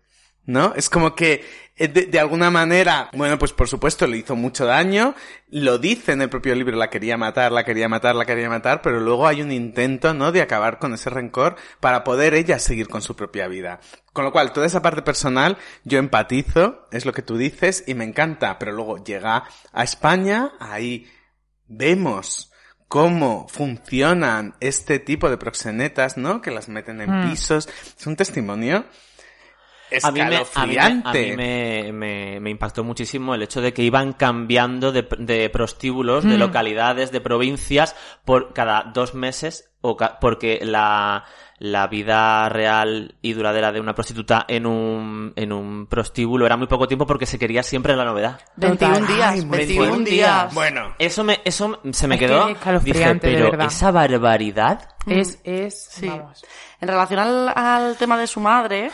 ¿No? 0.47 0.73
Es 0.75 0.91
como 0.91 1.15
que, 1.15 1.43
eh, 1.75 1.87
de, 1.87 2.05
de 2.05 2.19
alguna 2.19 2.51
manera, 2.51 3.09
bueno, 3.13 3.39
pues 3.39 3.51
por 3.51 3.67
supuesto 3.67 4.05
le 4.05 4.17
hizo 4.17 4.35
mucho 4.35 4.65
daño, 4.65 5.15
lo 5.49 5.79
dice 5.79 6.11
en 6.11 6.21
el 6.21 6.29
propio 6.29 6.53
libro, 6.53 6.77
la 6.77 6.91
quería 6.91 7.17
matar, 7.17 7.51
la 7.51 7.63
quería 7.65 7.89
matar, 7.89 8.15
la 8.15 8.25
quería 8.25 8.47
matar, 8.47 8.81
pero 8.83 8.99
luego 8.99 9.25
hay 9.25 9.41
un 9.41 9.51
intento, 9.51 10.13
¿no? 10.13 10.31
De 10.31 10.43
acabar 10.43 10.77
con 10.77 10.93
ese 10.93 11.09
rencor 11.09 11.55
para 11.79 12.03
poder 12.03 12.35
ella 12.35 12.59
seguir 12.59 12.87
con 12.87 13.01
su 13.01 13.15
propia 13.15 13.47
vida. 13.47 13.79
Con 14.13 14.23
lo 14.23 14.31
cual, 14.31 14.53
toda 14.53 14.67
esa 14.67 14.83
parte 14.83 15.01
personal, 15.01 15.57
yo 15.83 15.97
empatizo, 15.97 16.87
es 16.91 17.05
lo 17.05 17.11
que 17.13 17.23
tú 17.23 17.37
dices, 17.37 17.83
y 17.87 17.95
me 17.95 18.03
encanta, 18.05 18.59
pero 18.59 18.71
luego 18.71 19.03
llega 19.03 19.45
a 19.73 19.83
España, 19.83 20.51
ahí 20.59 21.07
vemos 21.67 22.51
cómo 22.87 23.47
funcionan 23.49 24.55
este 24.59 24.99
tipo 24.99 25.29
de 25.29 25.37
proxenetas, 25.37 26.17
¿no? 26.17 26.41
Que 26.41 26.51
las 26.51 26.69
meten 26.69 27.01
en 27.01 27.09
Mm. 27.09 27.29
pisos. 27.31 27.67
Es 27.97 28.05
un 28.05 28.15
testimonio 28.15 28.85
A 30.03 30.11
mí, 30.11 30.19
me, 30.19 30.25
a 30.25 30.29
mí 30.29 30.29
me- 30.31 30.37
a 30.37 30.41
escalofriante. 30.41 31.21
mí 31.31 31.35
me, 31.37 31.91
me- 31.93 32.39
me 32.39 32.49
impactó 32.49 32.83
muchísimo 32.83 33.35
el 33.35 33.43
hecho 33.43 33.61
de 33.61 33.73
que 33.73 33.83
iban 33.83 34.13
cambiando 34.13 34.91
de, 34.91 35.07
de 35.19 35.49
prostíbulos, 35.49 36.23
de 36.23 36.35
Mm. 36.37 36.39
localidades, 36.39 37.11
de 37.11 37.21
provincias, 37.21 37.95
por 38.25 38.53
cada 38.53 38.83
dos 38.93 39.13
meses, 39.13 39.69
o 39.81 39.95
ca- 39.95 40.17
porque 40.19 40.59
la, 40.63 41.25
la 41.59 41.85
vida 41.87 42.49
real 42.49 43.15
y 43.21 43.33
duradera 43.33 43.71
de 43.71 43.79
una 43.79 43.93
prostituta 43.93 44.43
en 44.47 44.65
un, 44.65 45.31
en 45.35 45.53
un 45.53 45.85
prostíbulo 45.85 46.45
era 46.47 46.57
muy 46.57 46.65
poco 46.67 46.87
tiempo 46.87 47.05
porque 47.05 47.27
se 47.27 47.37
quería 47.37 47.61
siempre 47.61 47.95
la 47.95 48.03
novedad. 48.05 48.41
21 48.55 49.05
días, 49.05 49.33
Ay, 49.35 49.45
21 49.45 49.99
días. 49.99 50.53
Bueno. 50.55 50.95
Eso 50.97 51.23
me, 51.23 51.39
eso 51.45 51.79
se 51.91 52.07
me 52.07 52.15
Es 52.15 52.21
quedó. 52.21 52.47
dije, 52.83 53.15
pero 53.21 53.61
esa 53.63 53.91
barbaridad. 53.91 54.89
Es, 55.05 55.39
es, 55.43 55.87
Sí. 55.91 56.07
vamos. 56.07 56.43
En 56.81 56.87
relación 56.87 57.19
al, 57.19 57.53
al 57.55 57.95
tema 57.97 58.17
de 58.17 58.25
su 58.27 58.39
madre, 58.39 58.89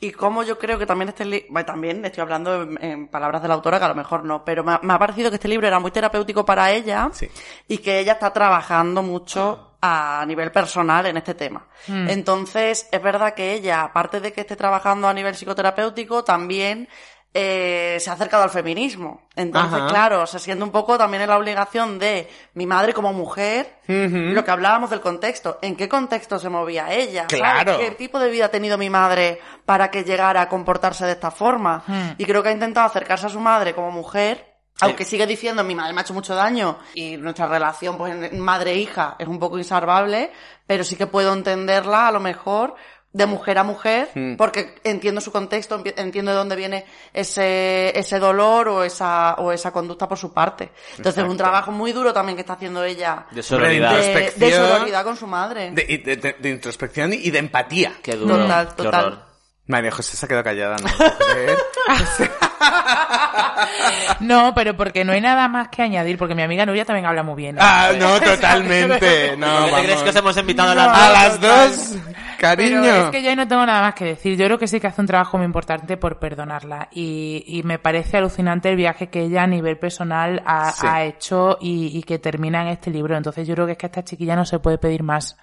y 0.00 0.12
cómo 0.12 0.42
yo 0.42 0.58
creo 0.58 0.78
que 0.78 0.86
también 0.86 1.10
este 1.10 1.24
libro, 1.24 1.64
también 1.64 2.04
estoy 2.04 2.22
hablando 2.22 2.62
en, 2.62 2.82
en 2.82 3.08
palabras 3.08 3.42
de 3.42 3.48
la 3.48 3.54
autora, 3.54 3.78
que 3.78 3.84
a 3.84 3.88
lo 3.88 3.94
mejor 3.94 4.24
no, 4.24 4.44
pero 4.44 4.64
me 4.64 4.72
ha, 4.72 4.80
me 4.82 4.94
ha 4.94 4.98
parecido 4.98 5.30
que 5.30 5.36
este 5.36 5.48
libro 5.48 5.66
era 5.66 5.78
muy 5.78 5.90
terapéutico 5.90 6.44
para 6.44 6.70
ella 6.72 7.10
Sí. 7.12 7.28
y 7.68 7.78
que 7.78 7.98
ella 8.00 8.12
está 8.14 8.32
trabajando 8.32 9.02
mucho 9.02 9.76
a 9.82 10.24
nivel 10.26 10.52
personal 10.52 11.06
en 11.06 11.16
este 11.16 11.34
tema. 11.34 11.66
Mm. 11.86 12.08
Entonces, 12.10 12.88
es 12.90 13.02
verdad 13.02 13.34
que 13.34 13.54
ella, 13.54 13.82
aparte 13.82 14.20
de 14.20 14.32
que 14.32 14.42
esté 14.42 14.56
trabajando 14.56 15.08
a 15.08 15.14
nivel 15.14 15.34
psicoterapéutico, 15.34 16.22
también 16.24 16.88
eh, 17.32 17.98
se 18.00 18.10
ha 18.10 18.14
acercado 18.14 18.42
al 18.42 18.50
feminismo. 18.50 19.28
Entonces, 19.36 19.78
Ajá. 19.78 19.86
claro, 19.88 20.26
se 20.26 20.38
siente 20.38 20.64
un 20.64 20.72
poco 20.72 20.98
también 20.98 21.22
en 21.22 21.28
la 21.28 21.38
obligación 21.38 21.98
de 21.98 22.28
mi 22.54 22.66
madre 22.66 22.92
como 22.92 23.12
mujer, 23.12 23.78
lo 23.86 24.44
que 24.44 24.50
hablábamos 24.50 24.90
del 24.90 25.00
contexto. 25.00 25.58
¿En 25.62 25.76
qué 25.76 25.88
contexto 25.88 26.38
se 26.38 26.48
movía 26.48 26.92
ella? 26.92 27.26
Claro. 27.26 27.78
¿Qué 27.78 27.92
tipo 27.92 28.18
de 28.18 28.30
vida 28.30 28.46
ha 28.46 28.50
tenido 28.50 28.76
mi 28.76 28.90
madre 28.90 29.40
para 29.64 29.90
que 29.90 30.02
llegara 30.02 30.42
a 30.42 30.48
comportarse 30.48 31.06
de 31.06 31.12
esta 31.12 31.30
forma? 31.30 32.14
Y 32.18 32.24
creo 32.24 32.42
que 32.42 32.48
ha 32.48 32.52
intentado 32.52 32.86
acercarse 32.86 33.26
a 33.26 33.30
su 33.30 33.40
madre 33.40 33.74
como 33.74 33.90
mujer. 33.90 34.46
Aunque 34.82 35.04
sigue 35.04 35.26
diciendo, 35.26 35.62
mi 35.62 35.74
madre 35.74 35.92
me 35.92 36.00
ha 36.00 36.02
hecho 36.02 36.14
mucho 36.14 36.34
daño 36.34 36.78
y 36.94 37.18
nuestra 37.18 37.46
relación, 37.46 37.98
pues, 37.98 38.32
madre-hija 38.32 39.16
es 39.18 39.28
un 39.28 39.38
poco 39.38 39.58
insalvable, 39.58 40.32
pero 40.66 40.84
sí 40.84 40.96
que 40.96 41.06
puedo 41.06 41.34
entenderla, 41.34 42.08
a 42.08 42.12
lo 42.12 42.18
mejor, 42.18 42.74
de 43.12 43.26
mujer 43.26 43.58
a 43.58 43.64
mujer, 43.64 44.08
Mm. 44.14 44.36
porque 44.36 44.76
entiendo 44.84 45.20
su 45.20 45.32
contexto, 45.32 45.82
entiendo 45.96 46.30
de 46.30 46.36
dónde 46.36 46.54
viene 46.54 46.84
ese, 47.12 47.98
ese 47.98 48.18
dolor 48.20 48.68
o 48.68 48.84
esa, 48.84 49.34
o 49.38 49.50
esa 49.50 49.72
conducta 49.72 50.08
por 50.08 50.16
su 50.16 50.32
parte. 50.32 50.70
Entonces 50.96 51.24
es 51.24 51.28
un 51.28 51.36
trabajo 51.36 51.72
muy 51.72 51.90
duro 51.92 52.12
también 52.12 52.36
que 52.36 52.42
está 52.42 52.52
haciendo 52.52 52.84
ella. 52.84 53.26
De 53.32 53.42
sororidad. 53.42 53.98
De, 53.98 54.32
de 54.36 54.52
sororidad 54.52 55.02
con 55.04 55.16
su 55.16 55.26
madre. 55.26 55.72
De, 55.72 55.84
y 55.88 55.96
de- 55.98 56.16
de- 56.16 56.36
de 56.38 56.48
introspección 56.50 57.12
y 57.12 57.30
de 57.30 57.38
empatía. 57.40 57.94
Qué 58.02 58.14
duro. 58.14 58.36
Total, 58.36 58.74
total. 58.76 59.24
María 59.66 59.90
José 59.90 60.16
se 60.16 60.26
ha 60.26 60.28
quedado 60.28 60.44
callada, 60.44 60.76
¿no? 60.76 60.88
No, 64.20 64.52
pero 64.54 64.76
porque 64.76 65.04
no 65.04 65.12
hay 65.12 65.20
nada 65.20 65.48
más 65.48 65.68
que 65.68 65.82
añadir, 65.82 66.18
porque 66.18 66.34
mi 66.34 66.42
amiga 66.42 66.66
Nuria 66.66 66.84
también 66.84 67.06
habla 67.06 67.22
muy 67.22 67.36
bien. 67.36 67.56
¿eh? 67.56 67.60
ah, 67.62 67.90
no, 67.98 68.20
totalmente. 68.20 69.36
No, 69.38 69.66
¿Qué 69.66 69.72
te 69.72 69.82
crees 69.84 70.02
que 70.02 70.10
os 70.10 70.16
hemos 70.16 70.36
invitado 70.36 70.70
a 70.72 70.74
No. 70.74 70.80
las 70.86 70.98
A 70.98 71.08
dos? 71.38 71.40
las 71.40 71.40
dos, 71.40 71.98
cariño. 72.38 72.80
Pero 72.82 73.04
es 73.04 73.10
que 73.10 73.22
yo 73.22 73.30
ahí 73.30 73.36
no 73.36 73.48
tengo 73.48 73.64
nada 73.64 73.82
más 73.82 73.94
que 73.94 74.04
decir. 74.04 74.36
Yo 74.36 74.44
creo 74.46 74.58
que 74.58 74.66
sí 74.68 74.80
que 74.80 74.86
hace 74.88 75.00
un 75.00 75.06
trabajo 75.06 75.38
muy 75.38 75.46
importante 75.46 75.96
por 75.96 76.18
perdonarla. 76.18 76.88
Y, 76.92 77.44
y 77.46 77.62
me 77.62 77.78
parece 77.78 78.18
alucinante 78.18 78.68
el 78.68 78.76
viaje 78.76 79.08
que 79.08 79.22
ella 79.22 79.44
a 79.44 79.46
nivel 79.46 79.78
personal 79.78 80.42
ha, 80.44 80.70
Sí. 80.72 80.86
ha 80.86 81.04
hecho 81.04 81.58
y, 81.60 81.96
y 81.98 82.02
que 82.02 82.18
termina 82.18 82.62
en 82.62 82.68
este 82.68 82.90
libro. 82.90 83.16
Entonces 83.16 83.46
yo 83.46 83.54
creo 83.54 83.66
que 83.66 83.72
es 83.72 83.78
que 83.78 83.86
a 83.86 83.88
esta 83.88 84.04
chiquilla 84.04 84.36
no 84.36 84.44
se 84.44 84.58
puede 84.58 84.78
pedir 84.78 85.02
más. 85.02 85.36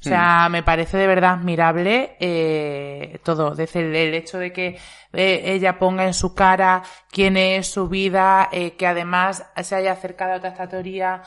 O 0.00 0.02
sea, 0.02 0.46
Mm. 0.48 0.52
me 0.52 0.62
parece 0.62 0.96
de 0.96 1.06
verdad 1.06 1.34
admirable 1.34 2.16
eh, 2.20 3.18
todo. 3.22 3.54
Desde 3.54 3.80
el, 3.80 3.94
el 3.94 4.14
hecho 4.14 4.38
de 4.38 4.50
que 4.52 4.78
eh, 5.12 5.42
ella 5.44 5.78
ponga 5.78 6.04
en 6.06 6.14
su 6.14 6.34
cara 6.34 6.82
quién 7.10 7.36
es 7.36 7.66
su 7.70 7.86
vida, 7.88 8.48
eh, 8.50 8.72
que 8.72 8.86
además 8.86 9.44
se 9.62 9.74
haya 9.74 9.92
acercado 9.92 10.32
a 10.32 10.36
toda 10.38 10.48
esta 10.50 10.68
teoría. 10.68 11.22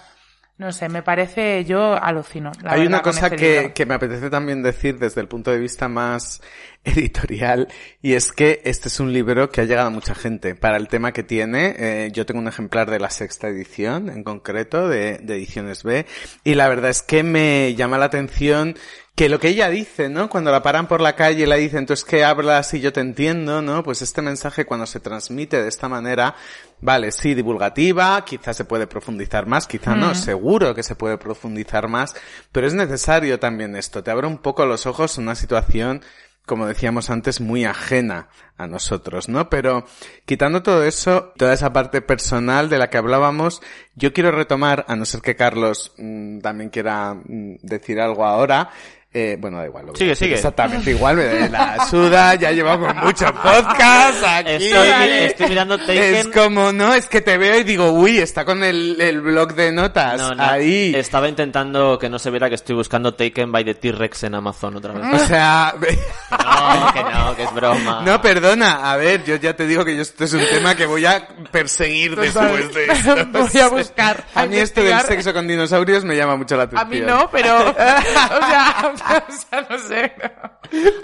No 0.56 0.72
sé, 0.72 0.88
me 0.88 1.01
parece, 1.01 1.66
yo 1.66 1.95
alucino. 2.01 2.51
la 2.62 2.74
Hay 2.74 2.82
verdad, 2.82 2.93
una 2.93 3.01
cosa 3.01 3.26
este 3.28 3.36
que, 3.38 3.74
que 3.74 3.86
me 3.88 3.95
apetece 3.95 4.30
también 4.30 4.62
decir 4.62 4.99
desde 4.99 5.20
el 5.20 5.28
punto 5.28 5.49
de 5.49 5.58
vista 5.58 5.88
más 5.88 6.41
editorial 6.84 7.68
y 8.01 8.14
es 8.14 8.32
que 8.32 8.62
este 8.64 8.88
es 8.88 8.99
un 8.99 9.12
libro 9.14 9.49
que 9.49 9.62
ha 9.62 9.64
llegado 9.64 9.88
a 9.88 9.91
mucha 9.91 10.14
gente. 10.14 10.54
Para 10.54 10.78
el 10.78 10.88
tema 10.88 11.12
que 11.12 11.24
tiene, 11.24 11.76
eh, 11.78 12.12
yo 12.14 12.28
tengo 12.28 12.39
un 12.39 12.47
ejemplar 12.47 12.91
de 12.91 12.99
la 12.99 13.10
sexta 13.10 13.47
edición 13.47 14.10
en 14.10 14.24
concreto 14.24 14.88
de, 14.88 15.18
de 15.18 15.36
Ediciones 15.36 15.84
B 15.84 16.06
y 16.43 16.54
la 16.54 16.70
verdad 16.70 16.91
es 16.91 17.01
que 17.01 17.24
me 17.24 17.74
llama 17.74 17.97
la 17.97 18.06
atención 18.06 18.76
que 19.16 19.30
lo 19.30 19.39
que 19.39 19.49
ella 19.49 19.70
dice, 19.70 20.10
¿no? 20.10 20.28
Cuando 20.28 20.51
la 20.51 20.64
paran 20.64 20.88
por 20.88 20.99
la 20.99 21.16
calle 21.16 21.43
y 21.43 21.45
la 21.45 21.56
dicen, 21.56 21.86
tú 21.86 21.93
es 21.93 22.04
que 22.04 22.24
hablas 22.24 22.74
y 22.74 22.80
yo 22.80 22.91
te 22.91 22.99
entiendo, 22.99 23.62
¿no? 23.62 23.84
Pues 23.84 24.01
este 24.01 24.24
mensaje 24.24 24.66
cuando 24.66 24.88
se 24.88 24.99
transmite 24.99 25.62
de 25.62 25.70
esta 25.70 25.88
manera, 25.88 26.36
vale, 26.84 27.11
sí, 27.11 27.34
divulgativa, 27.34 28.23
quizás 28.25 28.57
se 28.57 28.65
puede 28.65 28.88
profundizar 28.88 29.45
más, 29.45 29.67
quizá 29.67 29.95
no, 29.95 30.11
Mm. 30.11 30.15
seguro 30.15 30.75
que 30.75 30.84
se 30.84 30.95
puede 30.95 31.17
profundizar 31.17 31.88
más, 31.88 32.15
pero 32.51 32.67
es 32.67 32.73
necesario 32.73 33.39
también 33.39 33.75
esto, 33.75 34.03
te 34.03 34.11
abre 34.11 34.27
un 34.27 34.38
poco 34.38 34.65
los 34.65 34.86
ojos 34.86 35.17
una 35.17 35.36
situación 35.36 36.01
como 36.45 36.67
decíamos 36.67 37.09
antes, 37.09 37.39
muy 37.39 37.63
ajena 37.63 38.27
a 38.57 38.67
nosotros, 38.67 39.29
¿no? 39.29 39.49
Pero 39.49 39.86
quitando 40.25 40.61
todo 40.61 40.84
eso, 40.84 41.31
toda 41.38 41.53
esa 41.53 41.71
parte 41.71 42.01
personal 42.01 42.67
de 42.67 42.77
la 42.77 42.89
que 42.89 42.97
hablábamos, 42.97 43.61
yo 43.95 44.11
quiero 44.11 44.29
retomar, 44.31 44.84
a 44.89 44.95
no 44.97 45.05
ser 45.05 45.21
que 45.21 45.38
Carlos 45.38 45.93
mm, 45.97 46.39
también 46.39 46.69
quiera 46.69 47.13
mm, 47.13 47.59
decir 47.61 48.01
algo 48.01 48.25
ahora, 48.25 48.71
eh, 49.14 49.38
bueno, 49.39 49.57
da 49.59 49.66
igual. 49.66 49.86
Lo 49.86 49.91
voy 49.91 49.95
a 49.95 49.99
Sigue, 49.99 50.09
decir 50.11 50.26
sigue. 50.26 50.36
Exactamente 50.36 50.91
igual, 50.91 51.16
me 51.18 51.26
da 51.26 51.49
la 51.49 51.86
suda, 51.88 52.36
ya 52.36 52.51
llevamos 52.51 52.95
muchos 52.95 53.32
podcasts 53.32 54.24
aquí. 54.26 54.66
Estoy, 54.66 54.89
estoy 55.26 55.47
mirando 55.49 55.78
Taken. 55.78 56.16
Es 56.16 56.28
como, 56.28 56.72
no, 56.72 56.93
es 56.93 57.07
que 57.07 57.22
te 57.22 57.38
veo 57.38 57.59
y 57.59 57.64
digo, 57.64 57.91
uy, 57.91 58.18
está 58.18 58.43
con 58.45 58.64
el, 58.64 58.99
el 58.99 59.22
blog 59.22 59.53
de 59.53 59.72
notas 59.72 60.18
No, 60.20 60.34
no, 60.34 60.43
ahí. 60.43 60.93
Estaba 60.95 61.28
intentando 61.30 61.97
que 61.99 62.09
no 62.09 62.18
se 62.20 62.30
viera 62.32 62.49
que 62.49 62.55
estoy 62.55 62.76
buscando 62.76 63.14
Taken 63.14 63.51
by 63.51 63.64
the 63.64 63.76
T-Rex 63.76 64.24
en 64.24 64.36
Amazon 64.36 64.78
otra 64.78 64.93
vez. 64.93 65.22
O 65.22 65.26
sea, 65.28 65.76
No, 65.78 66.93
que 66.93 67.03
no, 67.03 67.36
que 67.36 67.43
es 67.43 67.53
broma. 67.53 68.01
no, 68.05 68.22
perdona, 68.22 68.91
a 68.91 68.97
ver, 68.97 69.24
yo 69.24 69.36
ya 69.36 69.55
te 69.55 69.68
digo 69.68 69.86
que 69.86 69.95
yo 69.95 70.01
esto 70.01 70.24
es 70.24 70.34
un 70.34 70.41
tema 70.49 70.76
que 70.76 70.86
voy 70.86 71.05
a 71.05 71.28
perseguir 71.51 72.16
después 72.16 72.74
de 72.74 72.86
esto. 72.86 73.14
Voy 73.34 73.59
a 73.61 73.68
buscar, 73.68 74.24
a 74.34 74.41
A 74.41 74.45
mí 74.45 74.57
esto 74.57 74.82
del 74.84 74.99
sexo 75.01 75.34
con 75.34 75.47
dinosaurios 75.47 76.03
me 76.03 76.16
llama 76.16 76.36
mucho 76.36 76.55
la 76.55 76.64
A 76.64 76.66
atención. 76.66 76.89
mí 76.89 76.99
no, 77.05 77.30
pero... 77.32 77.70
o, 77.70 77.74
sea, 77.74 78.53
o 78.93 78.97
sea, 79.31 79.67
no 79.69 79.77
sé. 79.77 80.13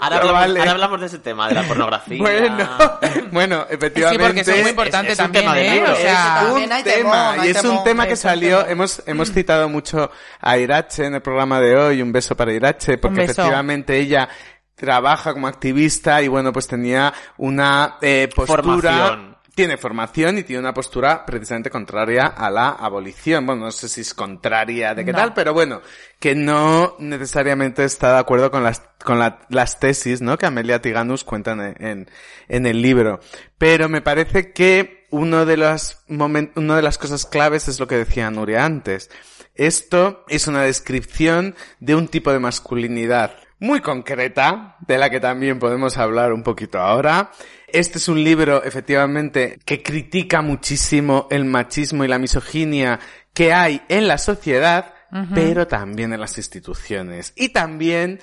Ahora 0.00 0.16
hablamos, 0.16 0.40
vale. 0.40 0.58
ahora 0.60 0.70
hablamos 0.72 1.00
de 1.00 1.06
ese 1.06 1.18
tema, 1.18 1.48
de 1.48 1.54
la 1.54 1.62
pornografía. 1.62 2.18
Bueno, 2.18 2.68
bueno, 3.32 3.66
efectivamente. 3.68 4.24
porque 4.24 4.40
eso 4.40 4.52
es 4.52 4.62
muy 4.62 4.70
importante 4.70 5.12
es 5.12 5.18
un 5.18 5.24
también, 5.24 5.44
tema 5.44 5.54
de 5.56 5.76
¿eh? 5.76 5.82
O 5.82 5.96
sea, 5.96 6.38
un 6.40 6.46
También 6.46 6.72
hay 6.72 6.82
tema, 6.82 7.32
temón, 7.32 7.46
y 7.46 7.48
es 7.50 7.64
un 7.64 7.84
tema 7.84 8.06
que 8.06 8.12
es 8.14 8.24
un 8.24 8.30
salió, 8.30 8.58
temón. 8.58 8.72
hemos, 8.72 9.02
hemos 9.06 9.32
citado 9.32 9.68
mucho 9.68 10.10
a 10.40 10.58
Irache 10.58 11.06
en 11.06 11.14
el 11.14 11.22
programa 11.22 11.60
de 11.60 11.76
hoy, 11.76 12.02
un 12.02 12.12
beso 12.12 12.36
para 12.36 12.52
Irache, 12.52 12.98
porque 12.98 13.24
efectivamente 13.24 13.98
ella 13.98 14.28
trabaja 14.74 15.32
como 15.32 15.46
activista 15.46 16.22
y 16.22 16.28
bueno, 16.28 16.52
pues 16.52 16.66
tenía 16.66 17.12
una 17.36 17.98
eh, 18.00 18.28
postura... 18.34 18.62
Formación. 18.62 19.29
Tiene 19.54 19.76
formación 19.76 20.38
y 20.38 20.42
tiene 20.44 20.60
una 20.60 20.72
postura 20.72 21.26
precisamente 21.26 21.70
contraria 21.70 22.26
a 22.26 22.50
la 22.50 22.68
abolición. 22.70 23.44
Bueno, 23.46 23.64
no 23.66 23.72
sé 23.72 23.88
si 23.88 24.00
es 24.02 24.14
contraria 24.14 24.94
de 24.94 25.04
qué 25.04 25.12
No. 25.12 25.18
tal, 25.18 25.34
pero 25.34 25.52
bueno, 25.52 25.82
que 26.20 26.34
no 26.34 26.94
necesariamente 27.00 27.84
está 27.84 28.12
de 28.14 28.18
acuerdo 28.20 28.50
con 28.50 28.62
las, 28.62 28.80
con 29.04 29.18
la- 29.18 29.40
las 29.50 29.80
tesis, 29.80 30.20
¿no? 30.22 30.38
Que 30.38 30.46
Amelia 30.46 30.80
Tiganus 30.80 31.24
cuentan 31.24 31.60
en, 31.60 31.84
en, 31.84 32.10
en 32.48 32.66
el 32.66 32.80
libro. 32.80 33.20
Pero 33.58 33.88
me 33.88 34.00
parece 34.02 34.52
que 34.52 35.06
uno 35.10 35.44
de 35.44 35.56
los 35.56 35.98
momen- 36.08 36.52
una 36.54 36.76
de 36.76 36.82
las 36.82 36.96
cosas 36.96 37.26
claves 37.26 37.66
es 37.66 37.80
lo 37.80 37.88
que 37.88 37.96
decía 37.96 38.30
Nuria 38.30 38.64
antes. 38.64 39.10
Esto 39.56 40.24
es 40.28 40.46
una 40.46 40.62
descripción 40.62 41.56
de 41.80 41.96
un 41.96 42.06
tipo 42.08 42.32
de 42.32 42.38
masculinidad 42.38 43.34
muy 43.60 43.80
concreta, 43.80 44.76
de 44.80 44.98
la 44.98 45.10
que 45.10 45.20
también 45.20 45.58
podemos 45.58 45.96
hablar 45.98 46.32
un 46.32 46.42
poquito 46.42 46.78
ahora. 46.80 47.30
Este 47.68 47.98
es 47.98 48.08
un 48.08 48.24
libro, 48.24 48.64
efectivamente, 48.64 49.60
que 49.64 49.82
critica 49.82 50.42
muchísimo 50.42 51.28
el 51.30 51.44
machismo 51.44 52.04
y 52.04 52.08
la 52.08 52.18
misoginia 52.18 52.98
que 53.32 53.52
hay 53.52 53.82
en 53.88 54.08
la 54.08 54.18
sociedad, 54.18 54.94
pero 55.34 55.66
también 55.66 56.12
en 56.12 56.20
las 56.20 56.36
instituciones. 56.38 57.32
Y 57.36 57.50
también 57.50 58.20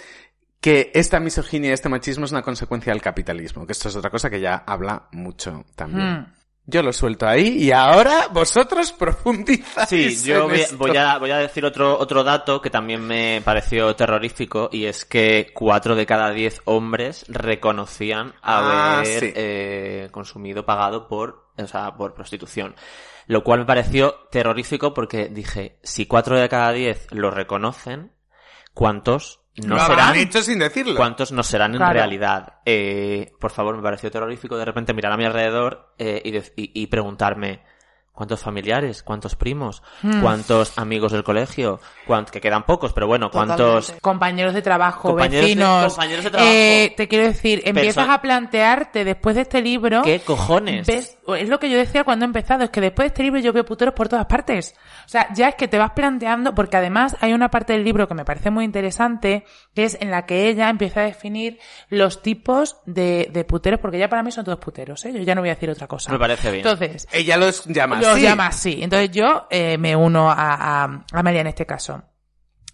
que 0.59 0.91
esta 0.93 1.19
misoginia 1.19 1.69
y 1.69 1.73
este 1.73 1.89
machismo 1.89 2.25
es 2.25 2.31
una 2.31 2.41
consecuencia 2.41 2.91
del 2.91 3.01
capitalismo, 3.01 3.65
que 3.65 3.73
esto 3.73 3.89
es 3.89 3.95
otra 3.95 4.09
cosa 4.09 4.29
que 4.29 4.39
ya 4.39 4.55
habla 4.55 5.07
mucho 5.11 5.65
también. 5.75 6.13
Mm. 6.13 6.36
Yo 6.69 6.83
lo 6.83 6.91
suelto 6.91 7.25
ahí 7.25 7.63
y 7.63 7.71
ahora 7.71 8.27
vosotros 8.29 8.91
profundizáis. 8.91 9.87
Sí, 9.87 10.27
yo 10.27 10.43
en 10.43 10.49
voy, 10.49 10.59
esto. 10.59 10.77
voy 10.77 10.97
a, 10.97 11.17
voy 11.17 11.31
a 11.31 11.37
decir 11.37 11.63
otro, 11.63 11.97
otro 11.97 12.25
dato 12.25 12.61
que 12.61 12.69
también 12.69 13.01
me 13.07 13.41
pareció 13.43 13.95
terrorífico 13.95 14.67
y 14.71 14.83
es 14.85 15.05
que 15.05 15.51
cuatro 15.53 15.95
de 15.95 16.05
cada 16.05 16.31
diez 16.31 16.61
hombres 16.65 17.23
reconocían 17.29 18.33
Ah, 18.41 18.97
haber 18.99 19.19
sí. 19.21 19.33
eh, 19.33 20.09
consumido 20.11 20.65
pagado 20.65 21.07
por, 21.07 21.47
o 21.57 21.67
sea, 21.67 21.95
por 21.95 22.13
prostitución. 22.13 22.75
Lo 23.27 23.43
cual 23.45 23.59
me 23.61 23.65
pareció 23.65 24.15
terrorífico 24.29 24.93
porque 24.93 25.29
dije, 25.29 25.79
si 25.83 26.05
cuatro 26.05 26.37
de 26.37 26.49
cada 26.49 26.73
diez 26.73 27.07
lo 27.11 27.31
reconocen, 27.31 28.11
¿cuántos 28.73 29.39
no 29.65 29.75
lo 29.75 29.81
habrán 29.81 30.13
serán? 30.13 30.15
hecho 30.27 30.41
sin 30.41 30.59
decirlo. 30.59 30.95
¿Cuántos 30.95 31.31
no 31.31 31.43
serán 31.43 31.71
en 31.71 31.77
Claro. 31.77 31.93
realidad? 31.93 32.53
Eh, 32.65 33.31
por 33.39 33.51
favor, 33.51 33.75
me 33.77 33.83
pareció 33.83 34.11
terrorífico 34.11 34.57
de 34.57 34.65
repente 34.65 34.93
mirar 34.93 35.11
a 35.13 35.17
mi 35.17 35.25
alrededor 35.25 35.93
eh, 35.97 36.21
y- 36.55 36.71
y 36.83 36.87
preguntarme 36.87 37.61
cuántos 38.17 38.39
familiares, 38.41 39.03
cuántos 39.03 39.35
primos, 39.35 39.83
Hmm. 40.01 40.21
cuántos 40.21 40.75
amigos 40.79 41.11
del 41.11 41.23
colegio, 41.23 41.79
cuánt- 42.07 42.31
que 42.31 42.41
quedan 42.41 42.63
pocos, 42.63 42.91
pero 42.91 43.05
bueno, 43.05 43.29
cuántos... 43.29 43.93
Compañeros 44.01 44.55
de 44.55 44.63
trabajo, 44.63 45.09
Compañeros 45.09 45.33
de- 45.33 45.55
vecinos. 45.55 45.93
compañeros 45.93 46.23
de 46.23 46.31
trabajo. 46.31 46.51
Eh, 46.51 46.93
te 46.97 47.07
quiero 47.07 47.25
decir, 47.27 47.61
empiezas 47.63 48.09
a 48.09 48.19
plantearte 48.19 49.05
después 49.05 49.35
de 49.35 49.43
este 49.43 49.61
libro. 49.61 50.01
¿Qué 50.01 50.19
cojones? 50.21 50.87
ves- 50.87 51.19
es 51.37 51.47
lo 51.47 51.59
que 51.59 51.69
yo 51.69 51.77
decía 51.77 52.03
cuando 52.03 52.25
he 52.25 52.27
empezado, 52.27 52.63
es 52.63 52.71
que 52.71 52.81
después 52.81 53.03
de 53.03 53.07
este 53.09 53.21
libro 53.23 53.39
yo 53.39 53.53
veo 53.53 53.63
puteros 53.65 53.93
por 53.93 54.09
todas 54.09 54.25
partes. 54.25 54.73
O 55.05 55.09
sea, 55.09 55.27
ya 55.35 55.49
es 55.49 55.55
que 55.55 55.67
te 55.67 55.77
vas 55.77 55.91
planteando, 55.91 56.55
porque 56.55 56.77
además 56.77 57.15
hay 57.21 57.33
una 57.33 57.49
parte 57.49 57.73
del 57.73 57.83
libro 57.83 58.07
que 58.07 58.15
me 58.15 58.25
parece 58.25 58.49
muy 58.49 58.65
interesante, 58.65 59.45
que 59.75 59.83
es 59.83 59.95
en 60.01 60.09
la 60.09 60.25
que 60.25 60.49
ella 60.49 60.69
empieza 60.69 61.01
a 61.01 61.03
definir 61.03 61.59
los 61.89 62.23
tipos 62.23 62.77
de, 62.87 63.29
de 63.31 63.43
puteros, 63.43 63.79
porque 63.79 63.99
ya 63.99 64.09
para 64.09 64.23
mí 64.23 64.31
son 64.31 64.43
todos 64.43 64.57
puteros, 64.59 65.05
¿eh? 65.05 65.13
Yo 65.13 65.19
ya 65.21 65.35
no 65.35 65.41
voy 65.41 65.49
a 65.49 65.53
decir 65.53 65.69
otra 65.69 65.85
cosa. 65.87 66.11
Me 66.11 66.17
parece 66.17 66.49
bien. 66.51 66.65
Entonces, 66.65 67.07
Ella 67.11 67.37
los 67.37 67.65
llama 67.65 67.99
los 68.07 68.15
así. 68.15 68.23
llama 68.23 68.47
así. 68.47 68.79
Entonces 68.81 69.11
yo 69.11 69.47
eh, 69.49 69.77
me 69.77 69.95
uno 69.95 70.29
a, 70.29 70.53
a, 70.53 70.83
a 70.83 71.19
Amelia 71.19 71.41
en 71.41 71.47
este 71.47 71.65
caso. 71.65 72.03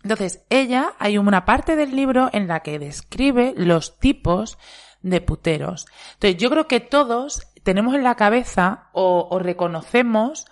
Entonces, 0.04 0.44
ella, 0.50 0.94
hay 1.00 1.18
una 1.18 1.46
parte 1.46 1.78
del 1.78 1.96
libro 1.96 2.30
en 2.34 2.48
la 2.48 2.60
que 2.60 2.78
describe 2.78 3.54
los 3.56 4.00
tipos 4.00 4.58
de 5.02 5.22
puteros. 5.22 5.86
Entonces, 6.16 6.38
yo 6.42 6.50
creo 6.50 6.68
que 6.68 6.82
todos 6.82 7.48
tenemos 7.64 7.96
en 7.96 8.04
la 8.04 8.16
cabeza 8.16 8.90
o, 8.92 9.28
o 9.32 9.40
reconocemos 9.40 10.46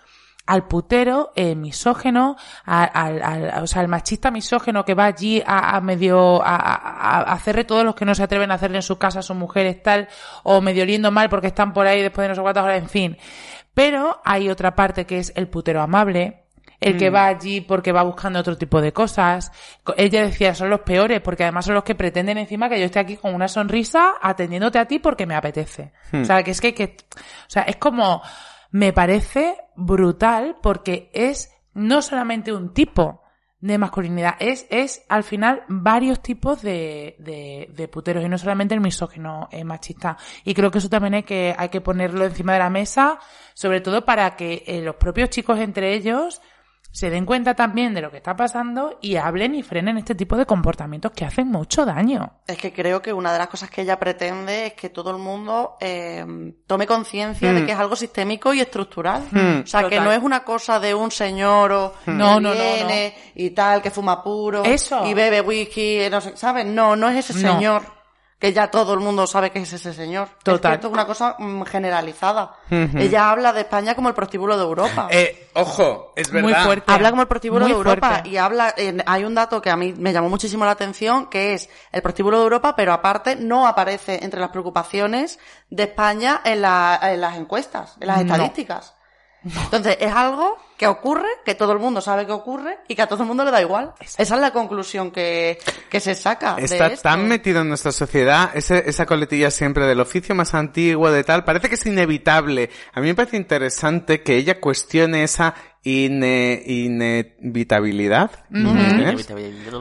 al 0.46 0.68
putero 0.68 1.32
eh, 1.36 1.56
misógeno, 1.56 2.36
a- 2.66 2.84
al, 2.84 3.22
al- 3.24 3.64
o 3.64 3.68
sea, 3.68 3.82
al 3.82 3.88
machista 3.88 4.32
misógeno 4.32 4.84
que 4.86 4.94
va 4.96 5.06
allí 5.06 5.42
a, 5.46 5.76
a 5.78 5.82
medio 5.82 6.44
a, 6.44 6.56
a- 6.56 7.20
a 7.20 7.32
hacerle 7.34 7.64
todos 7.64 7.84
los 7.84 7.96
que 7.96 8.06
no 8.06 8.16
se 8.16 8.24
atreven 8.24 8.52
a 8.52 8.56
hacerle 8.56 8.78
en 8.78 8.84
su 8.84 8.98
casa 8.98 9.20
a 9.20 9.24
sus 9.24 9.36
mujeres 9.36 9.82
tal, 9.84 10.08
o 10.44 10.62
medio 10.62 10.84
oliendo 10.84 11.12
mal 11.12 11.30
porque 11.30 11.48
están 11.48 11.74
por 11.74 11.88
ahí 11.88 12.02
después 12.02 12.26
de 12.26 12.30
no 12.30 12.36
sé 12.36 12.42
cuántas 12.42 12.64
horas, 12.64 12.82
en 12.82 12.90
fin. 12.90 13.18
Pero 13.74 14.20
hay 14.26 14.50
otra 14.50 14.76
parte 14.76 15.06
que 15.06 15.20
es 15.20 15.32
el 15.36 15.48
putero 15.48 15.82
amable, 15.82 16.44
el 16.82 16.98
que 16.98 17.10
va 17.12 17.28
allí 17.28 17.62
porque 17.62 17.92
va 17.92 18.02
buscando 18.02 18.40
otro 18.40 18.58
tipo 18.58 18.82
de 18.82 18.92
cosas. 18.92 19.52
Co- 19.84 19.94
Ella 19.96 20.24
decía, 20.24 20.56
son 20.56 20.72
los 20.72 20.80
peores, 20.82 21.22
porque 21.22 21.44
además 21.44 21.66
son 21.66 21.76
los 21.76 21.84
que 21.84 21.94
pretenden 21.94 22.40
encima 22.40 22.68
que 22.70 22.80
yo 22.80 22.86
esté 22.86 22.98
aquí 23.00 23.18
con 23.18 23.36
una 23.36 23.48
sonrisa 23.48 24.16
atendiéndote 24.20 24.80
a 24.80 24.86
ti 24.86 24.98
porque 24.98 25.28
me 25.28 25.36
apetece. 25.36 25.94
O 26.12 26.26
sea, 26.26 26.42
que 26.44 26.52
es 26.52 26.60
que, 26.60 26.74
que, 26.74 26.98
o 27.16 27.20
sea, 27.50 27.62
es 27.64 27.76
como, 27.78 28.22
me 28.72 28.94
parece 28.94 29.58
brutal 29.76 30.58
porque 30.62 31.10
es 31.14 31.52
no 31.74 32.02
solamente 32.02 32.54
un 32.54 32.74
tipo 32.74 33.22
de 33.60 33.78
masculinidad, 33.78 34.36
es, 34.40 34.66
es 34.72 35.06
al 35.08 35.24
final 35.24 35.64
varios 35.68 36.24
tipos 36.24 36.64
de, 36.64 37.16
de, 37.20 37.70
de 37.72 37.88
puteros 37.88 38.24
y 38.26 38.28
no 38.28 38.40
solamente 38.40 38.74
el 38.74 38.82
misógino 38.82 39.48
machista. 39.64 40.18
Y 40.44 40.56
creo 40.56 40.72
que 40.72 40.80
eso 40.80 40.90
también 40.90 41.14
hay 41.14 41.24
que, 41.24 41.54
hay 41.56 41.70
que 41.70 41.80
ponerlo 41.80 42.26
encima 42.26 42.54
de 42.54 42.60
la 42.60 42.72
mesa, 42.72 43.20
sobre 43.54 43.80
todo 43.80 44.04
para 44.04 44.36
que 44.36 44.64
eh, 44.66 44.82
los 44.82 44.96
propios 44.96 45.30
chicos 45.30 45.60
entre 45.60 45.94
ellos 45.94 46.42
se 46.92 47.10
den 47.10 47.26
cuenta 47.26 47.54
también 47.56 47.94
de 47.94 48.02
lo 48.02 48.12
que 48.12 48.18
está 48.18 48.36
pasando 48.36 48.98
y 49.02 49.16
hablen 49.16 49.56
y 49.56 49.64
frenen 49.64 49.98
este 49.98 50.14
tipo 50.14 50.36
de 50.36 50.46
comportamientos 50.46 51.12
que 51.14 51.24
hacen 51.26 51.48
mucho 51.48 51.86
daño. 51.86 52.34
Es 52.48 52.58
que 52.58 52.74
creo 52.74 53.02
que 53.02 53.14
una 53.14 53.32
de 53.32 53.40
las 53.40 53.48
cosas 53.48 53.70
que 53.70 53.82
ella 53.82 53.98
pretende 53.98 54.68
es 54.68 54.74
que 54.74 54.90
todo 54.90 55.12
el 55.12 55.18
mundo 55.18 55.78
eh, 55.80 56.26
tome 56.68 56.86
conciencia 56.86 57.54
de 57.54 57.66
que 57.66 57.72
es 57.72 57.80
algo 57.80 57.96
sistémico 57.96 58.54
y 58.54 58.60
estructural. 58.60 59.24
O 59.64 59.68
sea, 59.68 59.88
que 59.88 60.00
no 60.00 60.12
es 60.12 60.22
una 60.22 60.44
cosa 60.44 60.80
de 60.80 60.94
un 60.94 61.12
señor 61.12 61.72
o 61.72 61.94
que 62.06 62.12
No, 62.12 62.40
no, 62.40 62.54
no, 62.54 62.62
viene 62.62 63.16
y 63.36 63.52
tal, 63.52 63.82
que 63.82 63.90
fuma 63.92 64.22
puro 64.24 64.64
Eso. 64.64 65.06
y 65.06 65.14
bebe 65.14 65.42
whisky, 65.42 66.00
no 66.12 66.20
sé, 66.22 66.36
¿sabes? 66.36 66.66
No, 66.66 66.96
no 66.96 67.10
es 67.10 67.30
ese 67.30 67.42
No. 67.42 67.54
señor. 67.54 68.01
Que 68.42 68.52
ya 68.54 68.72
todo 68.72 68.96
el 68.96 69.00
mundo 69.02 69.28
sabe 69.28 69.52
que 69.52 69.60
es 69.60 69.72
ese 69.72 69.94
señor. 69.94 70.28
Total. 70.42 70.56
Es 70.56 70.62
que 70.62 70.76
esto 70.76 70.88
es 70.88 70.94
una 70.94 71.06
cosa 71.06 71.36
mm, 71.38 71.62
generalizada. 71.62 72.56
Ella 72.72 73.30
habla 73.30 73.54
de 73.54 73.62
España 73.62 73.94
como 73.94 74.10
el 74.10 74.16
prostíbulo 74.16 74.58
de 74.58 74.64
Europa. 74.64 75.08
Eh, 75.12 75.50
ojo, 75.54 76.12
es 76.16 76.32
verdad. 76.32 76.50
Muy 76.50 76.56
fuerte. 76.66 76.92
Habla 76.92 77.12
como 77.12 77.22
el 77.22 77.28
prostíbulo 77.28 77.62
Muy 77.66 77.72
de 77.72 77.78
Europa 77.78 78.10
fuerte. 78.10 78.30
y 78.30 78.38
habla, 78.38 78.74
en- 78.76 79.04
hay 79.06 79.26
un 79.26 79.36
dato 79.36 79.62
que 79.62 79.70
a 79.70 79.78
mí 79.78 79.94
me 79.96 80.12
llamó 80.12 80.28
muchísimo 80.28 80.66
la 80.66 80.72
atención, 80.72 81.28
que 81.28 81.54
es 81.54 81.70
el 81.92 82.02
prostíbulo 82.02 82.38
de 82.40 82.44
Europa, 82.46 82.76
pero 82.76 82.94
aparte 82.94 83.36
no 83.36 83.68
aparece 83.68 84.24
entre 84.26 84.40
las 84.40 84.50
preocupaciones 84.50 85.38
de 85.70 85.84
España 85.84 86.42
en, 86.44 86.62
la- 86.64 87.00
en 87.04 87.22
las 87.22 87.38
encuestas, 87.38 87.96
en 88.00 88.08
las 88.08 88.18
No. 88.18 88.34
estadísticas. 88.34 88.96
Entonces, 89.44 89.98
es 90.00 90.12
algo 90.14 90.58
que 90.78 90.88
ocurre, 90.88 91.28
que 91.46 91.56
todo 91.56 91.74
el 91.74 91.80
mundo 91.80 92.02
sabe 92.02 92.26
que 92.26 92.32
ocurre 92.32 92.80
y 92.88 92.96
que 92.96 93.02
a 93.02 93.08
todo 93.08 93.22
el 93.24 93.28
mundo 93.28 93.44
le 93.46 93.52
da 93.52 93.62
igual. 93.62 93.94
Esa 94.00 94.36
es 94.36 94.42
la 94.42 94.52
conclusión 94.52 95.12
que, 95.12 95.58
que 95.90 96.00
se 96.00 96.16
saca 96.16 96.56
Está 96.58 96.90
tan 97.02 97.28
metido 97.28 97.62
en 97.62 97.70
nuestra 97.70 97.92
sociedad, 97.92 98.52
ese- 98.54 98.84
esa 98.88 99.06
coletilla 99.06 99.52
siempre 99.52 99.86
del 99.86 100.00
oficio 100.00 100.34
más 100.36 100.54
antiguo, 100.54 101.12
de 101.12 101.24
tal, 101.24 101.44
parece 101.44 101.70
que 101.70 101.76
es 101.76 101.86
inevitable. 101.86 102.70
A 102.94 103.00
mí 103.02 103.08
me 103.08 103.16
parece 103.16 103.38
interesante 103.38 104.22
que 104.24 104.36
ella 104.38 104.60
cuestione 104.60 105.24
esa 105.24 105.54
ine- 105.84 106.62
inevitabilidad. 106.66 108.32
¿Eh? 108.52 109.16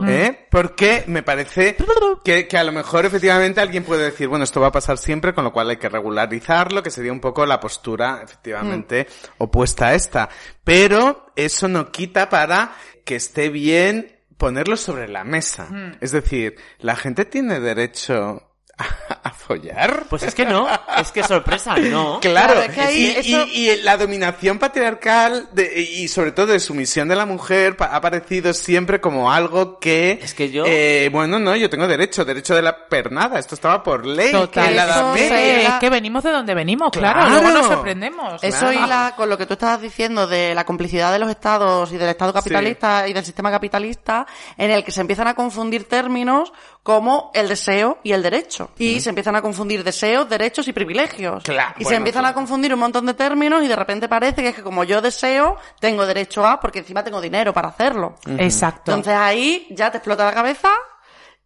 ¿Eh? 0.09 0.47
Porque 0.51 1.05
me 1.07 1.23
parece 1.23 1.77
que, 2.25 2.49
que 2.49 2.57
a 2.59 2.65
lo 2.65 2.73
mejor 2.73 3.05
efectivamente 3.07 3.61
alguien 3.61 3.85
puede 3.85 4.05
decir, 4.05 4.29
bueno, 4.29 4.45
esto 4.45 4.61
va 4.61 4.69
a 4.69 4.73
pasar 4.73 4.99
siempre, 4.99 5.35
con 5.35 5.45
lo 5.45 5.53
cual 5.53 5.71
hay 5.71 5.77
que 5.77 5.89
regularizarlo, 5.89 6.83
que 6.83 6.91
sería 6.91 7.13
un 7.13 7.21
poco 7.21 7.45
la 7.47 7.61
postura 7.61 8.21
efectivamente 8.25 9.07
opuesta 9.39 9.89
a 9.89 9.95
esta. 9.95 10.29
Pero 10.65 11.33
eso 11.37 11.69
no 11.69 11.91
quita 11.91 12.29
para 12.29 12.73
que 13.05 13.17
esté 13.17 13.49
bien 13.49 14.17
ponerlo 14.37 14.77
sobre 14.77 15.09
la 15.09 15.25
mesa. 15.25 15.67
Mm. 15.71 15.97
Es 16.01 16.13
decir, 16.13 16.57
la 16.79 16.97
gente 16.97 17.25
tiene 17.27 17.61
derecho 17.61 18.50
a, 19.23 19.31
follar. 19.31 20.05
Pues 20.09 20.23
es 20.23 20.35
que 20.35 20.45
no, 20.45 20.67
es 20.97 21.11
que 21.13 21.23
sorpresa, 21.25 21.77
no. 21.77 22.19
Claro, 22.21 22.55
Claro, 22.55 22.61
es 22.63 22.73
que 22.75 22.81
ahí 22.81 23.01
y, 23.03 23.33
eso- 23.33 23.47
y- 23.53 23.69
y 23.71 23.83
la 23.83 23.97
dominación 23.97 24.59
patriarcal 24.59 25.49
de- 25.53 25.81
y 25.81 26.09
sobre 26.09 26.33
todo 26.33 26.47
de 26.47 26.61
sumisión 26.61 27.09
de 27.09 27.17
la 27.17 27.27
mujer 27.27 27.77
ha 27.81 27.97
aparecido 27.97 28.53
siempre 28.55 29.01
como 29.01 29.33
algo 29.33 29.79
que... 29.79 30.19
Es 30.23 30.35
que 30.35 30.51
yo- 30.51 30.65
eh, 30.67 31.09
bueno, 31.13 31.39
no, 31.39 31.55
yo 31.57 31.69
tengo 31.71 31.87
derecho, 31.87 32.25
derecho 32.25 32.55
de 32.55 32.63
la 32.63 32.89
pernada, 32.89 33.39
esto 33.39 33.55
estaba 33.55 33.83
por 33.83 34.07
ley. 34.07 34.33
Total, 34.33 34.69
en 34.71 34.77
la 34.77 35.15
es 35.17 35.73
que 35.81 35.91
venimos 35.91 36.23
de 36.23 36.31
donde 36.31 36.55
venimos, 36.55 36.91
claro, 36.91 37.21
Claro. 37.21 37.31
luego 37.43 37.51
nos 37.59 37.67
sorprendemos. 37.67 38.43
Eso 38.43 38.59
Claro. 38.71 38.73
hila 38.73 39.15
con 39.17 39.29
lo 39.29 39.37
que 39.39 39.47
tú 39.47 39.55
estabas 39.55 39.81
diciendo 39.81 40.27
de 40.27 40.55
la 40.55 40.65
complicidad 40.65 41.13
de 41.13 41.19
los 41.19 41.31
estados 41.31 41.93
y 41.93 41.97
del 41.99 42.09
estado 42.11 42.33
capitalista 42.33 43.09
y 43.09 43.13
del 43.13 43.25
sistema 43.25 43.51
capitalista, 43.51 44.27
en 44.57 44.71
el 44.71 44.85
que 44.85 44.93
se 44.93 45.01
empiezan 45.01 45.29
a 45.29 45.35
confundir 45.35 45.89
términos 45.89 46.53
como 46.83 47.31
el 47.35 47.49
deseo 47.49 47.99
y 48.03 48.13
el 48.13 48.23
derecho. 48.23 48.70
Y 48.79 49.01
se 49.01 49.09
empiezan 49.11 49.37
a 49.37 49.43
confundir 49.43 49.85
deseos, 49.85 50.29
derechos 50.29 50.67
y 50.69 50.73
privilegios. 50.73 51.43
Claro, 51.45 51.75
y 51.79 51.85
se 51.85 51.95
empiezan 51.97 52.23
claro. 52.23 52.33
a 52.33 52.35
confundir 52.35 52.73
un 52.73 52.81
montón 52.81 53.07
de 53.07 53.15
términos 53.15 53.63
y 53.63 53.69
de 53.69 53.77
repente 53.77 54.09
parece 54.09 54.43
que 54.43 54.49
es 54.49 54.55
que 54.57 54.63
como 54.63 54.85
yo 54.85 55.01
deseo, 55.01 55.57
tengo 55.81 56.07
derecho 56.07 56.47
a, 56.47 56.61
porque 56.61 56.81
encima 56.81 57.05
tengo 57.05 57.21
dinero 57.21 57.53
para 57.53 57.69
hacerlo. 57.69 58.15
Exacto. 58.39 58.93
Entonces 58.93 59.15
ahí 59.15 59.67
ya 59.71 59.91
te 59.91 59.99
explota 59.99 60.25
la 60.25 60.33
cabeza 60.33 60.71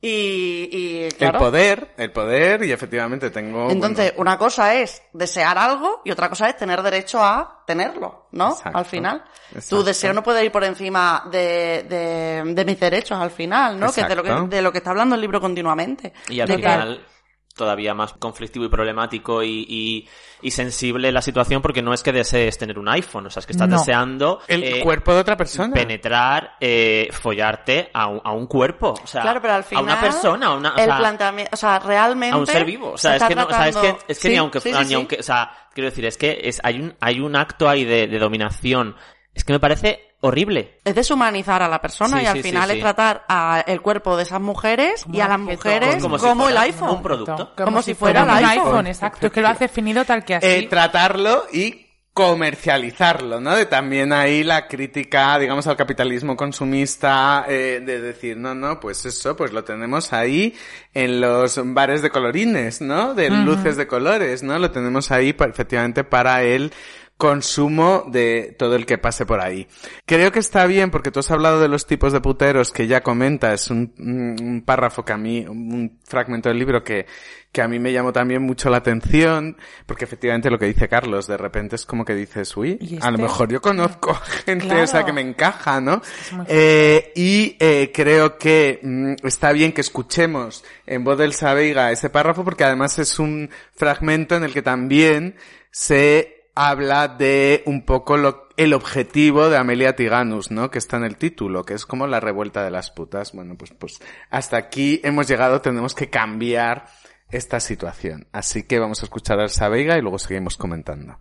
y, 0.01 0.69
y 0.71 1.09
claro. 1.13 1.39
El 1.39 1.45
poder, 1.45 1.95
el 1.97 2.13
poder, 2.13 2.63
y 2.65 2.73
efectivamente 2.73 3.31
tengo... 3.31 3.71
Entonces, 3.71 4.11
bueno, 4.17 4.21
una 4.33 4.39
cosa 4.39 4.75
es 4.75 5.03
desear 5.15 5.57
algo 5.57 6.03
y 6.05 6.11
otra 6.11 6.29
cosa 6.29 6.47
es 6.51 6.59
tener 6.59 6.83
derecho 6.83 7.25
a 7.25 7.63
tenerlo, 7.67 8.29
¿no? 8.33 8.51
Exacto, 8.51 8.79
al 8.79 8.85
final. 8.85 9.25
exacto. 9.55 9.77
Tu 9.79 9.83
deseo 9.83 10.13
no 10.13 10.23
puede 10.23 10.45
ir 10.45 10.53
por 10.53 10.63
encima 10.63 11.27
de, 11.31 11.87
de, 11.89 12.43
de 12.55 12.65
mis 12.67 12.79
derechos 12.79 13.19
al 13.19 13.31
final, 13.31 13.81
¿no? 13.81 13.91
Que 13.91 14.03
es 14.03 14.09
de 14.09 14.15
lo 14.17 14.23
que, 14.23 14.31
de 14.55 14.61
lo 14.61 14.71
que 14.73 14.79
está 14.79 14.91
hablando 14.91 15.15
el 15.15 15.23
libro 15.23 15.41
continuamente. 15.41 16.13
Y 16.29 16.41
al 16.41 16.49
De 16.49 16.57
que- 16.57 16.63
final, 16.63 17.07
todavía 17.55 17.95
más 17.95 18.13
conflictivo 18.15 18.65
y 18.65 18.69
problemático 18.69 19.43
y, 19.43 19.65
y, 19.69 20.09
y 20.43 20.51
sensible 20.51 21.13
la 21.13 21.23
situación 21.23 21.63
porque 21.63 21.83
no 21.83 21.95
es 21.95 22.03
que 22.03 22.13
desees 22.13 22.59
tener 22.59 22.79
un 22.79 22.89
iPhone, 22.89 23.27
o 23.27 23.31
sea, 23.31 23.41
es 23.41 23.47
que 23.47 23.53
estás 23.53 23.69
No. 23.69 23.79
deseando 23.79 24.41
el 24.49 24.65
eh, 24.65 24.81
cuerpo 24.83 25.15
de 25.15 25.21
otra 25.21 25.37
persona. 25.37 25.73
penetrar, 25.73 26.57
eh, 26.61 27.09
follarte 27.13 27.91
a 27.95 28.09
un, 28.09 28.21
a 28.25 28.33
un 28.33 28.47
cuerpo, 28.47 28.95
o 29.03 29.07
sea, 29.07 29.23
Claro, 29.23 29.41
pero 29.41 29.55
al 29.55 29.61
a 29.61 29.65
final. 29.65 29.85
una 29.85 30.01
persona, 30.01 30.47
a 30.49 30.55
una, 30.55 30.75
o 30.75 30.79
el 30.79 30.85
sea, 30.85 30.99
planteamiento, 30.99 31.51
o 31.55 31.57
sea, 31.57 31.79
realmente. 31.79 32.35
a 32.35 32.39
un 32.39 32.47
ser 32.47 32.65
vivo, 32.65 32.91
o 32.93 32.99
sea, 32.99 33.13
se 33.13 33.17
es 33.19 33.25
que 33.29 33.35
no, 33.37 33.45
o 33.45 33.49
sea, 33.51 33.69
es 33.69 33.77
que, 33.77 33.81
tratando- 33.83 34.05
es 34.09 34.19
que 34.19 34.29
ni 34.31 34.37
aunque, 34.37 34.61
sí, 34.61 34.73
sí, 34.73 34.79
ni 34.81 34.85
sí. 34.87 34.95
aunque, 34.95 35.17
o 35.21 35.23
sea, 35.23 35.51
quiero 35.73 35.91
decir, 35.91 36.05
es 36.07 36.17
que 36.19 36.41
es, 36.45 36.61
hay 36.65 36.81
un, 36.81 36.95
hay 37.01 37.21
un 37.21 37.37
acto 37.37 37.69
ahí 37.69 37.85
de, 37.85 38.09
de 38.09 38.19
dominación, 38.19 38.97
es 39.33 39.45
que 39.45 39.53
me 39.53 39.61
parece 39.61 40.14
horrible. 40.27 40.79
Es 40.85 40.95
deshumanizar 40.95 41.63
a 41.63 41.69
la 41.69 41.81
persona 41.81 42.19
Sí, 42.19 42.25
y 42.25 42.27
al 42.27 42.37
sí, 42.37 42.43
final 42.43 42.71
sí. 42.71 42.77
es 42.77 42.83
tratar 42.83 43.25
a 43.29 43.63
el 43.67 43.81
cuerpo 43.83 44.17
de 44.17 44.23
esas 44.25 44.41
mujeres 44.41 45.03
Como 45.05 45.17
y 45.17 45.21
a 45.21 45.29
las 45.29 45.41
objeto. 45.41 45.53
mujeres 45.57 46.03
Como 46.03 46.19
como, 46.19 46.19
si 46.19 46.53
el 46.53 46.55
fuera 46.55 46.61
iPhone. 46.63 46.91
un 46.91 47.03
producto. 47.03 47.53
Como 47.57 47.83
si 47.83 47.95
fuera 47.95 48.23
el 48.23 48.29
un 48.45 48.51
iPhone. 48.51 48.87
exacto. 48.87 49.27
Es 49.27 49.33
que 49.33 49.41
lo 49.41 49.49
has 49.49 49.59
definido 49.59 50.05
tal 50.05 50.25
que 50.25 50.35
así. 50.37 50.47
eh, 50.47 50.67
tratarlo 50.69 51.45
y 51.53 51.83
comercializarlo, 52.15 53.41
¿no? 53.41 53.57
De 53.57 53.67
también 53.67 54.13
ahí 54.13 54.45
la 54.45 54.69
crítica, 54.69 55.37
digamos, 55.39 55.67
al 55.67 55.77
capitalismo 55.77 56.37
consumista, 56.37 57.45
eh, 57.49 57.81
de 57.85 58.01
decir, 58.01 58.37
no, 58.37 58.55
no, 58.55 58.79
pues 58.79 59.05
eso, 59.07 59.35
pues 59.37 59.53
lo 59.53 59.65
tenemos 59.65 60.13
ahí 60.13 60.55
en 60.93 61.21
los 61.21 61.59
bares 61.75 62.03
de 62.03 62.11
colorines, 62.11 62.81
¿no? 62.81 63.15
De 63.15 63.31
luces 63.31 63.77
de 63.77 63.87
colores, 63.87 64.43
¿no? 64.45 64.59
Lo 64.59 64.71
tenemos 64.71 65.11
ahí 65.11 65.35
efectivamente 65.39 66.05
para 66.05 66.43
el 66.45 66.73
consumo 67.17 68.05
de 68.09 68.55
todo 68.59 68.75
el 68.75 68.87
que 68.87 68.99
pase 68.99 69.25
por 69.25 69.41
ahí. 69.41 69.69
Creo 70.05 70.33
que 70.33 70.41
está 70.41 70.67
bien 70.67 70.91
porque 70.91 71.11
tú 71.13 71.21
has 71.21 71.31
hablado 71.31 71.61
de 71.61 71.69
los 71.69 71.87
tipos 71.87 72.13
de 72.13 72.21
puteros 72.21 72.73
que 72.73 72.87
ya 72.89 73.03
comentas, 73.03 73.71
un, 73.71 73.95
un- 73.99 74.63
párrafo 74.67 75.05
que 75.05 75.13
a 75.13 75.17
mí, 75.17 75.47
un 75.49 75.99
fragmento 76.05 76.49
del 76.49 76.59
libro 76.59 76.83
que, 76.83 77.07
que 77.53 77.63
a 77.63 77.69
mí 77.69 77.79
me 77.79 77.93
llamó 77.93 78.13
también 78.13 78.43
mucho 78.43 78.69
la 78.69 78.79
atención, 78.79 79.57
porque 79.87 80.05
efectivamente 80.05 80.51
lo 80.51 80.59
que 80.59 80.67
dice 80.67 80.89
Carlos, 80.89 81.27
de 81.29 81.37
repente 81.37 81.77
es 81.77 81.87
como 81.87 82.05
que 82.05 82.15
dices, 82.15 82.57
uy, 82.57 82.79
¿Y 82.81 82.97
a 83.01 83.11
lo 83.11 83.17
este? 83.17 83.23
mejor 83.23 83.49
yo 83.53 83.61
conozco 83.61 84.13
gente, 84.45 84.67
Claro. 84.67 84.83
o 84.83 84.87
sea, 84.89 85.05
que 85.05 85.13
me 85.13 85.21
encaja, 85.21 85.81
¿no? 85.81 86.03
Eh, 86.49 87.13
y 87.15 87.57
eh, 87.61 87.93
creo 87.95 88.39
que 88.39 88.81
mm, 88.83 89.15
está 89.27 89.53
bien 89.53 89.73
que 89.73 89.83
escuchemos 89.83 90.65
en 90.87 91.05
voz 91.05 91.17
del 91.17 91.33
Sabeiga 91.33 91.93
ese 91.93 92.11
párrafo, 92.11 92.43
porque 92.45 92.65
además 92.65 92.99
es 92.99 93.19
un 93.21 93.51
fragmento 93.77 94.35
en 94.35 94.43
el 94.45 94.53
que 94.53 94.63
también 94.63 95.37
se 95.71 96.34
habla 96.55 97.09
de 97.09 97.63
un 97.67 97.85
poco 97.85 98.17
el 98.57 98.73
objetivo 98.73 99.49
de 99.49 99.57
Amelia 99.57 99.97
Tiganus, 99.97 100.51
¿no? 100.51 100.71
Que 100.71 100.79
está 100.79 100.97
en 100.97 101.05
el 101.05 101.17
título, 101.17 101.65
que 101.65 101.75
es 101.75 101.87
como 101.87 102.07
la 102.07 102.21
revuelta 102.21 102.65
de 102.65 102.71
las 102.71 102.91
putas. 102.91 103.33
Bueno, 103.33 103.57
pues, 103.57 103.73
pues 103.73 104.01
hasta 104.31 104.57
aquí 104.57 105.01
hemos 105.03 105.27
llegado, 105.29 105.61
tenemos 105.61 105.95
que 105.95 106.11
cambiar 106.11 106.87
esta 107.31 107.61
situación. 107.61 108.29
Así 108.33 108.63
que 108.63 108.79
vamos 108.79 109.03
a 109.03 109.07
escuchar 109.07 109.41
al 109.41 109.51
Sabeiga 109.51 109.99
y 109.99 110.03
luego 110.03 110.19
seguimos 110.19 110.57
comentando. 110.57 111.19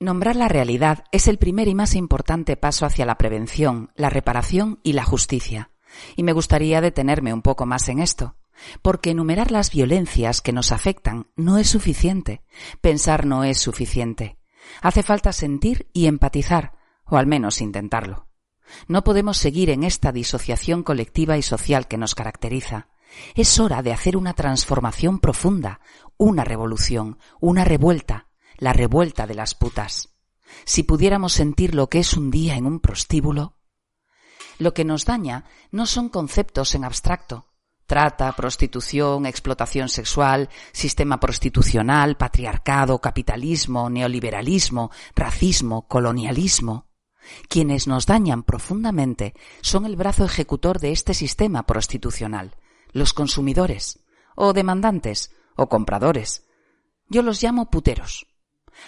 Nombrar 0.00 0.36
la 0.36 0.48
realidad 0.48 1.04
es 1.12 1.28
el 1.28 1.38
primer 1.38 1.68
y 1.68 1.74
más 1.74 1.94
importante 1.94 2.56
paso 2.56 2.84
hacia 2.84 3.06
la 3.06 3.16
prevención, 3.16 3.92
la 3.94 4.10
reparación 4.10 4.80
y 4.82 4.92
la 4.92 5.04
justicia. 5.04 5.70
Y 6.16 6.24
me 6.24 6.32
gustaría 6.32 6.80
detenerme 6.80 7.32
un 7.32 7.42
poco 7.42 7.66
más 7.66 7.88
en 7.88 8.00
esto, 8.00 8.36
porque 8.82 9.10
enumerar 9.10 9.50
las 9.50 9.70
violencias 9.70 10.40
que 10.40 10.52
nos 10.52 10.72
afectan 10.72 11.28
no 11.36 11.58
es 11.58 11.68
suficiente, 11.68 12.42
pensar 12.80 13.24
no 13.24 13.44
es 13.44 13.58
suficiente. 13.58 14.36
Hace 14.82 15.02
falta 15.02 15.32
sentir 15.32 15.88
y 15.92 16.06
empatizar, 16.06 16.72
o 17.04 17.16
al 17.16 17.26
menos 17.26 17.60
intentarlo. 17.60 18.28
No 18.88 19.04
podemos 19.04 19.36
seguir 19.36 19.70
en 19.70 19.84
esta 19.84 20.12
disociación 20.12 20.82
colectiva 20.82 21.36
y 21.36 21.42
social 21.42 21.86
que 21.88 21.98
nos 21.98 22.14
caracteriza. 22.14 22.88
Es 23.34 23.60
hora 23.60 23.82
de 23.82 23.92
hacer 23.92 24.16
una 24.16 24.34
transformación 24.34 25.20
profunda, 25.20 25.80
una 26.16 26.44
revolución, 26.44 27.18
una 27.40 27.64
revuelta, 27.64 28.28
la 28.56 28.72
revuelta 28.72 29.26
de 29.26 29.34
las 29.34 29.54
putas. 29.54 30.16
Si 30.64 30.82
pudiéramos 30.82 31.32
sentir 31.32 31.74
lo 31.74 31.88
que 31.88 31.98
es 31.98 32.14
un 32.14 32.30
día 32.30 32.56
en 32.56 32.66
un 32.66 32.80
prostíbulo. 32.80 33.58
Lo 34.58 34.72
que 34.74 34.84
nos 34.84 35.04
daña 35.04 35.44
no 35.70 35.86
son 35.86 36.08
conceptos 36.08 36.74
en 36.74 36.84
abstracto. 36.84 37.53
Trata, 37.86 38.32
prostitución, 38.32 39.26
explotación 39.26 39.88
sexual, 39.88 40.48
sistema 40.72 41.20
prostitucional, 41.20 42.16
patriarcado, 42.16 42.98
capitalismo, 43.00 43.90
neoliberalismo, 43.90 44.90
racismo, 45.14 45.86
colonialismo. 45.86 46.86
Quienes 47.48 47.86
nos 47.86 48.06
dañan 48.06 48.42
profundamente 48.42 49.34
son 49.60 49.84
el 49.84 49.96
brazo 49.96 50.24
ejecutor 50.24 50.78
de 50.78 50.92
este 50.92 51.14
sistema 51.14 51.64
prostitucional, 51.64 52.56
los 52.92 53.12
consumidores, 53.12 54.00
o 54.34 54.52
demandantes, 54.52 55.34
o 55.56 55.68
compradores. 55.68 56.46
Yo 57.08 57.22
los 57.22 57.42
llamo 57.42 57.70
puteros. 57.70 58.26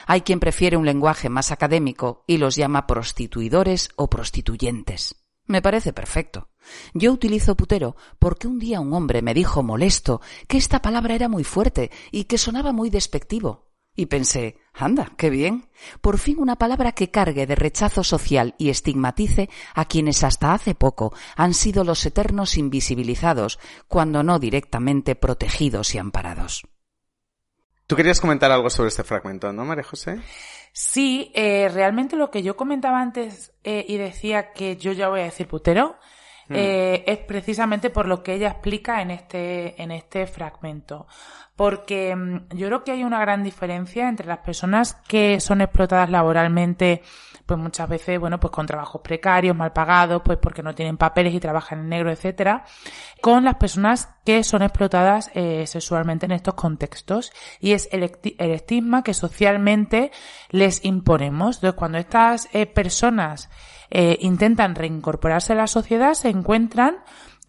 Hay 0.07 0.23
quien 0.23 0.41
prefiere 0.41 0.77
un 0.77 0.87
lenguaje 0.87 1.29
más 1.29 1.53
académico 1.53 2.25
y 2.27 2.39
los 2.39 2.57
llama 2.57 2.87
prostituidores 2.87 3.91
o 3.97 4.09
prostituyentes. 4.09 5.17
Me 5.47 5.63
parece 5.63 5.93
perfecto. 5.93 6.49
Yo 6.95 7.13
utilizo 7.13 7.57
putero 7.57 7.97
porque 8.19 8.49
un 8.49 8.59
día 8.59 8.81
un 8.81 8.93
hombre 8.93 9.23
me 9.23 9.35
dijo 9.35 9.63
molesto 9.63 10.21
que 10.49 10.59
esta 10.59 10.83
palabra 10.83 11.15
era 11.15 11.29
muy 11.29 11.45
fuerte 11.45 11.91
y 12.11 12.25
que 12.25 12.39
sonaba 12.39 12.73
muy 12.73 12.91
despectivo. 12.91 13.67
Y 13.99 14.07
pensé, 14.07 14.59
anda, 14.75 15.13
qué 15.17 15.31
bien. 15.31 15.71
Por 16.03 16.19
fin 16.19 16.39
una 16.39 16.57
palabra 16.57 16.93
que 16.93 17.11
cargue 17.11 17.47
de 17.47 17.55
rechazo 17.55 18.05
social 18.05 18.55
y 18.59 18.69
estigmatice 18.69 19.49
a 19.75 19.87
quienes 19.87 20.23
hasta 20.23 20.53
hace 20.53 20.75
poco 20.75 21.15
han 21.35 21.55
sido 21.55 21.83
los 21.83 22.05
eternos 22.05 22.59
invisibilizados, 22.59 23.59
cuando 23.89 24.23
no 24.23 24.39
directamente 24.39 25.15
protegidos 25.15 25.95
y 25.95 25.99
amparados. 25.99 26.67
Tú 27.87 27.97
querías 27.97 28.21
comentar 28.21 28.51
algo 28.51 28.69
sobre 28.69 28.89
este 28.89 29.05
fragmento, 29.05 29.51
¿no, 29.53 29.65
María 29.65 29.85
José? 29.85 30.21
Sí, 30.73 31.33
eh, 31.35 31.71
realmente 31.73 32.17
lo 32.17 32.31
que 32.31 32.43
yo 32.43 32.55
comentaba 32.55 33.01
antes 33.01 33.55
eh, 33.65 33.87
y 33.89 33.97
decía 33.97 34.53
que 34.53 34.77
yo 34.77 34.93
ya 34.93 35.09
voy 35.09 35.21
a 35.21 35.25
decir 35.25 35.49
putero, 35.49 35.97
eh, 36.51 37.05
es 37.07 37.19
precisamente 37.19 37.91
por 37.91 38.07
lo 38.07 38.23
que 38.23 38.35
ella 38.35 38.49
explica 38.49 39.03
en 39.03 39.11
este, 39.11 39.81
en 39.83 39.91
este 39.91 40.27
fragmento. 40.27 41.07
Porque 41.57 42.15
mm, 42.15 42.57
yo 42.57 42.67
creo 42.67 42.85
que 42.85 42.93
hay 42.93 43.05
una 43.05 43.21
gran 43.21 43.43
diferencia 43.43 44.09
entre 44.09 44.27
las 44.27 44.39
personas 44.39 44.95
que 45.09 45.41
son 45.41 45.61
explotadas 45.61 46.11
laboralmente, 46.11 47.03
pues 47.47 47.59
muchas 47.59 47.89
veces, 47.89 48.21
bueno, 48.21 48.39
pues 48.39 48.51
con 48.51 48.67
trabajos 48.67 49.01
precarios, 49.01 49.57
mal 49.57 49.73
pagados, 49.73 50.23
pues 50.25 50.39
porque 50.39 50.63
no 50.63 50.75
tienen 50.75 50.97
papeles 50.97 51.33
y 51.33 51.41
trabajan 51.41 51.81
en 51.81 51.89
negro, 51.89 52.11
etcétera, 52.11 52.65
con 53.21 53.45
las 53.45 53.55
personas 53.55 54.09
que 54.25 54.45
son 54.45 54.63
explotadas 54.63 55.31
eh, 55.35 55.67
sexualmente 55.67 56.27
en 56.27 56.33
estos 56.33 56.55
contextos. 56.55 57.33
Y 57.61 57.73
es 57.73 57.89
el, 57.93 58.03
el 58.39 58.51
estigma 58.51 59.03
que 59.03 59.15
socialmente 59.15 60.11
les 60.51 60.85
imponemos. 60.85 61.57
Entonces, 61.57 61.79
cuando 61.79 61.99
estas 61.99 62.49
eh, 62.53 62.67
personas 62.67 63.49
eh, 63.91 64.19
intentan 64.21 64.75
reincorporarse 64.75 65.53
a 65.53 65.57
la 65.57 65.67
sociedad, 65.67 66.15
se 66.15 66.29
encuentran 66.29 66.97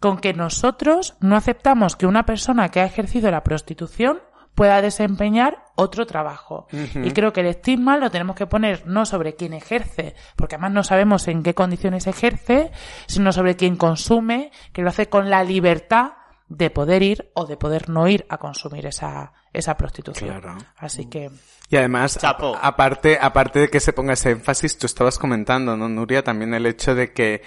con 0.00 0.18
que 0.18 0.32
nosotros 0.32 1.16
no 1.20 1.36
aceptamos 1.36 1.96
que 1.96 2.06
una 2.06 2.24
persona 2.24 2.68
que 2.68 2.80
ha 2.80 2.84
ejercido 2.84 3.30
la 3.30 3.42
prostitución 3.42 4.20
pueda 4.54 4.82
desempeñar 4.82 5.64
otro 5.76 6.04
trabajo. 6.04 6.66
Ujú. 6.72 7.06
Y 7.06 7.12
creo 7.12 7.32
que 7.32 7.42
el 7.42 7.46
estigma 7.46 7.96
lo 7.96 8.10
tenemos 8.10 8.34
que 8.34 8.48
poner 8.48 8.86
no 8.88 9.06
sobre 9.06 9.36
quien 9.36 9.52
ejerce, 9.52 10.16
porque 10.34 10.56
además 10.56 10.72
no 10.72 10.82
sabemos 10.82 11.28
en 11.28 11.44
qué 11.44 11.54
condiciones 11.54 12.08
ejerce, 12.08 12.72
sino 13.06 13.30
sobre 13.30 13.54
quien 13.54 13.76
consume, 13.76 14.50
que 14.72 14.82
lo 14.82 14.88
hace 14.88 15.08
con 15.08 15.30
la 15.30 15.44
libertad 15.44 16.14
de 16.48 16.70
poder 16.70 17.04
ir 17.04 17.30
o 17.34 17.46
de 17.46 17.56
poder 17.56 17.88
no 17.88 18.08
ir 18.08 18.26
a 18.28 18.38
consumir 18.38 18.86
esa, 18.86 19.32
esa 19.52 19.76
prostitución. 19.76 20.40
Claro. 20.40 20.58
Así 20.76 21.06
que, 21.06 21.30
Y 21.70 21.76
además, 21.76 22.18
aparte, 22.22 23.18
aparte 23.20 23.58
de 23.58 23.68
que 23.68 23.80
se 23.80 23.92
ponga 23.92 24.14
ese 24.14 24.30
énfasis, 24.30 24.78
tú 24.78 24.86
estabas 24.86 25.18
comentando, 25.18 25.76
¿no, 25.76 25.88
Nuria? 25.88 26.24
También 26.24 26.54
el 26.54 26.64
hecho 26.64 26.94
de 26.94 27.12
que, 27.12 27.42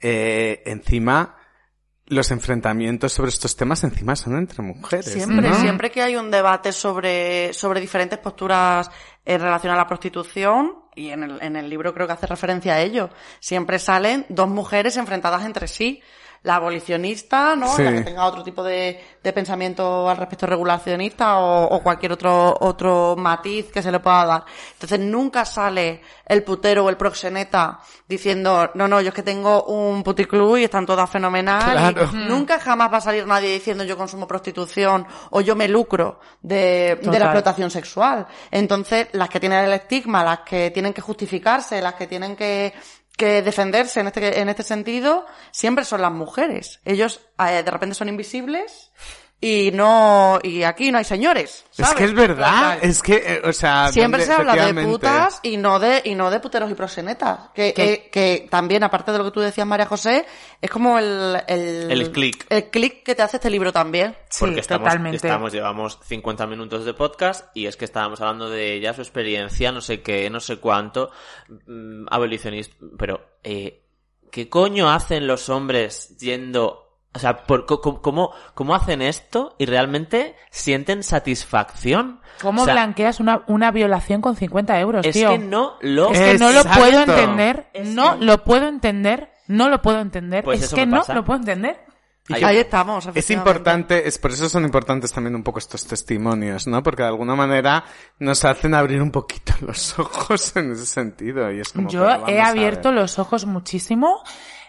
eh, 0.00 0.62
encima, 0.66 1.36
los 2.06 2.30
enfrentamientos 2.30 3.12
sobre 3.12 3.30
estos 3.30 3.56
temas 3.56 3.82
encima 3.84 4.14
son 4.14 4.36
entre 4.36 4.62
mujeres. 4.62 5.06
Siempre, 5.06 5.48
¿no? 5.48 5.54
siempre 5.54 5.90
que 5.90 6.02
hay 6.02 6.16
un 6.16 6.30
debate 6.30 6.72
sobre, 6.72 7.54
sobre 7.54 7.80
diferentes 7.80 8.18
posturas 8.18 8.90
en 9.24 9.40
relación 9.40 9.72
a 9.72 9.76
la 9.76 9.86
prostitución, 9.86 10.74
y 10.94 11.08
en 11.08 11.22
el, 11.22 11.42
en 11.42 11.56
el 11.56 11.70
libro 11.70 11.94
creo 11.94 12.06
que 12.06 12.12
hace 12.12 12.26
referencia 12.26 12.74
a 12.74 12.80
ello, 12.80 13.08
siempre 13.40 13.78
salen 13.78 14.26
dos 14.28 14.48
mujeres 14.48 14.98
enfrentadas 14.98 15.44
entre 15.46 15.66
sí. 15.66 16.02
La 16.44 16.56
abolicionista, 16.56 17.54
¿no? 17.54 17.68
Sí. 17.76 17.84
La 17.84 17.92
que 17.92 18.00
tenga 18.00 18.24
otro 18.24 18.42
tipo 18.42 18.62
de, 18.64 19.00
de 19.22 19.32
pensamiento 19.32 20.08
al 20.08 20.16
respecto 20.16 20.46
regulacionista 20.46 21.38
o, 21.38 21.66
o 21.66 21.82
cualquier 21.82 22.12
otro, 22.12 22.56
otro 22.60 23.14
matiz 23.16 23.70
que 23.70 23.82
se 23.82 23.92
le 23.92 24.00
pueda 24.00 24.24
dar. 24.26 24.44
Entonces 24.72 24.98
nunca 24.98 25.44
sale 25.44 26.00
el 26.26 26.42
putero 26.42 26.84
o 26.84 26.88
el 26.88 26.96
proxeneta 26.96 27.78
diciendo, 28.08 28.70
no, 28.74 28.88
no, 28.88 29.00
yo 29.00 29.08
es 29.08 29.14
que 29.14 29.22
tengo 29.22 29.64
un 29.64 30.02
puticlub 30.02 30.56
y 30.56 30.64
están 30.64 30.86
todas 30.86 31.08
fenomenal. 31.08 31.90
y 31.90 31.94
Claro. 31.94 32.12
Nunca 32.12 32.58
jamás 32.58 32.92
va 32.92 32.98
a 32.98 33.00
salir 33.00 33.26
nadie 33.26 33.52
diciendo 33.52 33.84
yo 33.84 33.96
consumo 33.96 34.26
prostitución 34.26 35.06
o 35.30 35.40
yo 35.40 35.54
me 35.54 35.68
lucro 35.68 36.20
de, 36.40 36.98
de 37.00 37.18
la 37.18 37.26
explotación 37.26 37.70
sexual. 37.70 38.26
Entonces, 38.50 39.08
las 39.12 39.28
que 39.28 39.40
tienen 39.40 39.64
el 39.64 39.72
estigma, 39.72 40.24
las 40.24 40.40
que 40.40 40.70
tienen 40.70 40.92
que 40.92 41.00
justificarse, 41.00 41.80
las 41.80 41.94
que 41.94 42.06
tienen 42.06 42.36
que, 42.36 42.72
que 43.22 43.40
defenderse 43.40 44.00
en 44.00 44.08
este, 44.08 44.40
en 44.40 44.48
este 44.48 44.64
sentido, 44.64 45.24
siempre 45.52 45.84
son 45.84 46.02
las 46.02 46.10
mujeres. 46.10 46.80
Ellos 46.84 47.20
eh, 47.38 47.62
de 47.62 47.70
repente 47.70 47.94
son 47.94 48.08
invisibles 48.08 48.90
y 49.44 49.72
no, 49.72 50.38
y 50.40 50.62
aquí 50.62 50.92
no 50.92 50.98
hay 50.98 51.04
señores. 51.04 51.64
Es 51.76 51.92
que 51.94 52.04
es 52.04 52.14
verdad, 52.14 52.74
Total. 52.74 52.78
es 52.88 53.02
que, 53.02 53.16
eh, 53.16 53.42
o 53.44 53.52
sea, 53.52 53.90
Siempre 53.90 54.24
donde- 54.24 54.34
se 54.36 54.40
habla 54.50 54.72
de 54.72 54.84
putas 54.84 55.40
y 55.42 55.56
no 55.56 55.80
de, 55.80 56.00
y 56.04 56.14
no 56.14 56.30
de 56.30 56.38
puteros 56.38 56.70
y 56.70 56.74
proxenetas. 56.74 57.50
Que, 57.52 57.74
eh, 57.76 58.08
que 58.12 58.46
también, 58.48 58.84
aparte 58.84 59.10
de 59.10 59.18
lo 59.18 59.24
que 59.24 59.32
tú 59.32 59.40
decías, 59.40 59.66
María 59.66 59.86
José, 59.86 60.24
es 60.60 60.70
como 60.70 60.96
el, 60.96 61.42
el, 61.48 61.90
El 61.90 62.12
click. 62.12 62.46
el 62.50 62.70
click 62.70 63.02
que 63.02 63.16
te 63.16 63.22
hace 63.22 63.38
este 63.38 63.50
libro 63.50 63.72
también. 63.72 64.16
Porque 64.38 64.60
estamos, 64.60 64.94
estamos, 65.12 65.52
llevamos 65.52 65.98
50 66.04 66.46
minutos 66.46 66.84
de 66.84 66.94
podcast 66.94 67.46
y 67.56 67.66
es 67.66 67.76
que 67.76 67.84
estábamos 67.84 68.20
hablando 68.20 68.48
de 68.48 68.74
ella, 68.74 68.94
su 68.94 69.00
experiencia, 69.02 69.72
no 69.72 69.80
sé 69.80 70.02
qué, 70.02 70.30
no 70.30 70.38
sé 70.38 70.58
cuánto, 70.58 71.10
mm, 71.66 72.06
abolicionista, 72.10 72.76
pero, 72.96 73.38
eh, 73.42 73.82
¿qué 74.30 74.48
coño 74.48 74.88
hacen 74.88 75.26
los 75.26 75.48
hombres 75.48 76.16
yendo, 76.18 76.81
o 77.14 77.18
sea, 77.18 77.44
por, 77.44 77.66
co- 77.66 77.80
co- 77.80 78.00
cómo, 78.00 78.32
cómo 78.54 78.74
hacen 78.74 79.02
esto 79.02 79.54
y 79.58 79.66
realmente 79.66 80.34
sienten 80.50 81.02
satisfacción? 81.02 82.20
¿cómo 82.40 82.62
O 82.62 82.64
sea, 82.64 82.74
blanqueas 82.74 83.20
una, 83.20 83.42
una 83.46 83.70
violación 83.70 84.20
con 84.20 84.34
50 84.36 84.80
euros, 84.80 85.06
Es 85.06 85.12
tío? 85.14 85.30
que 85.30 85.38
no 85.38 85.74
lo- 85.80 86.10
Es 86.12 86.18
que 86.18 86.38
no 86.38 86.50
lo 86.52 86.64
puedo 86.64 87.00
entender, 87.02 87.66
no 87.84 88.16
lo 88.16 88.44
puedo 88.44 88.66
entender, 88.68 89.30
no 89.46 89.68
lo 89.68 89.82
puedo 89.82 90.00
entender, 90.00 90.42
Pues 90.44 90.62
es 90.62 90.72
que 90.74 90.86
no 90.86 91.02
lo 91.14 91.24
puedo 91.24 91.38
entender. 91.40 91.84
Ahí 92.30 92.56
estamos, 92.58 93.08
Es 93.14 93.30
importante, 93.30 94.06
es 94.06 94.16
por 94.16 94.30
eso 94.30 94.48
son 94.48 94.64
importantes 94.64 95.12
también 95.12 95.34
un 95.34 95.42
poco 95.42 95.58
estos 95.58 95.84
testimonios, 95.86 96.68
¿no? 96.68 96.80
Porque 96.82 97.02
de 97.02 97.08
alguna 97.08 97.34
manera 97.34 97.84
nos 98.20 98.44
hacen 98.44 98.74
abrir 98.74 99.02
un 99.02 99.10
poquito 99.10 99.52
los 99.60 99.98
ojos 99.98 100.54
en 100.56 100.70
ese 100.72 100.86
sentido 100.86 101.50
y 101.52 101.60
es 101.60 101.72
como 101.72 101.88
Yo 101.90 102.08
he 102.28 102.40
abierto 102.40 102.92
los 102.92 103.18
ojos 103.18 103.44
muchísimo 103.44 104.22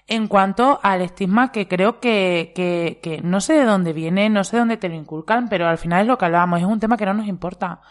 en 0.08 0.28
cuanto 0.28 0.80
al 0.84 1.02
estigma 1.02 1.52
que 1.52 1.68
creo 1.68 2.00
que, 2.00 2.52
que, 2.56 3.00
que 3.02 3.22
no 3.22 3.42
sé 3.42 3.54
de 3.54 3.64
dónde 3.64 3.94
viene, 3.94 4.30
no 4.30 4.44
sé 4.44 4.58
de 4.58 4.60
dónde 4.60 4.78
te 4.78 4.90
lo 4.90 4.96
inculcan, 4.96 5.50
pero 5.50 5.68
al 5.68 5.78
final 5.78 6.02
es 6.02 6.08
lo 6.08 6.18
que 6.18 6.26
hablábamos, 6.26 6.60
es 6.60 6.66
un 6.66 6.80
tema 6.80 6.98
que 6.98 7.06
no 7.06 7.14
nos 7.14 7.28
importa. 7.28 7.82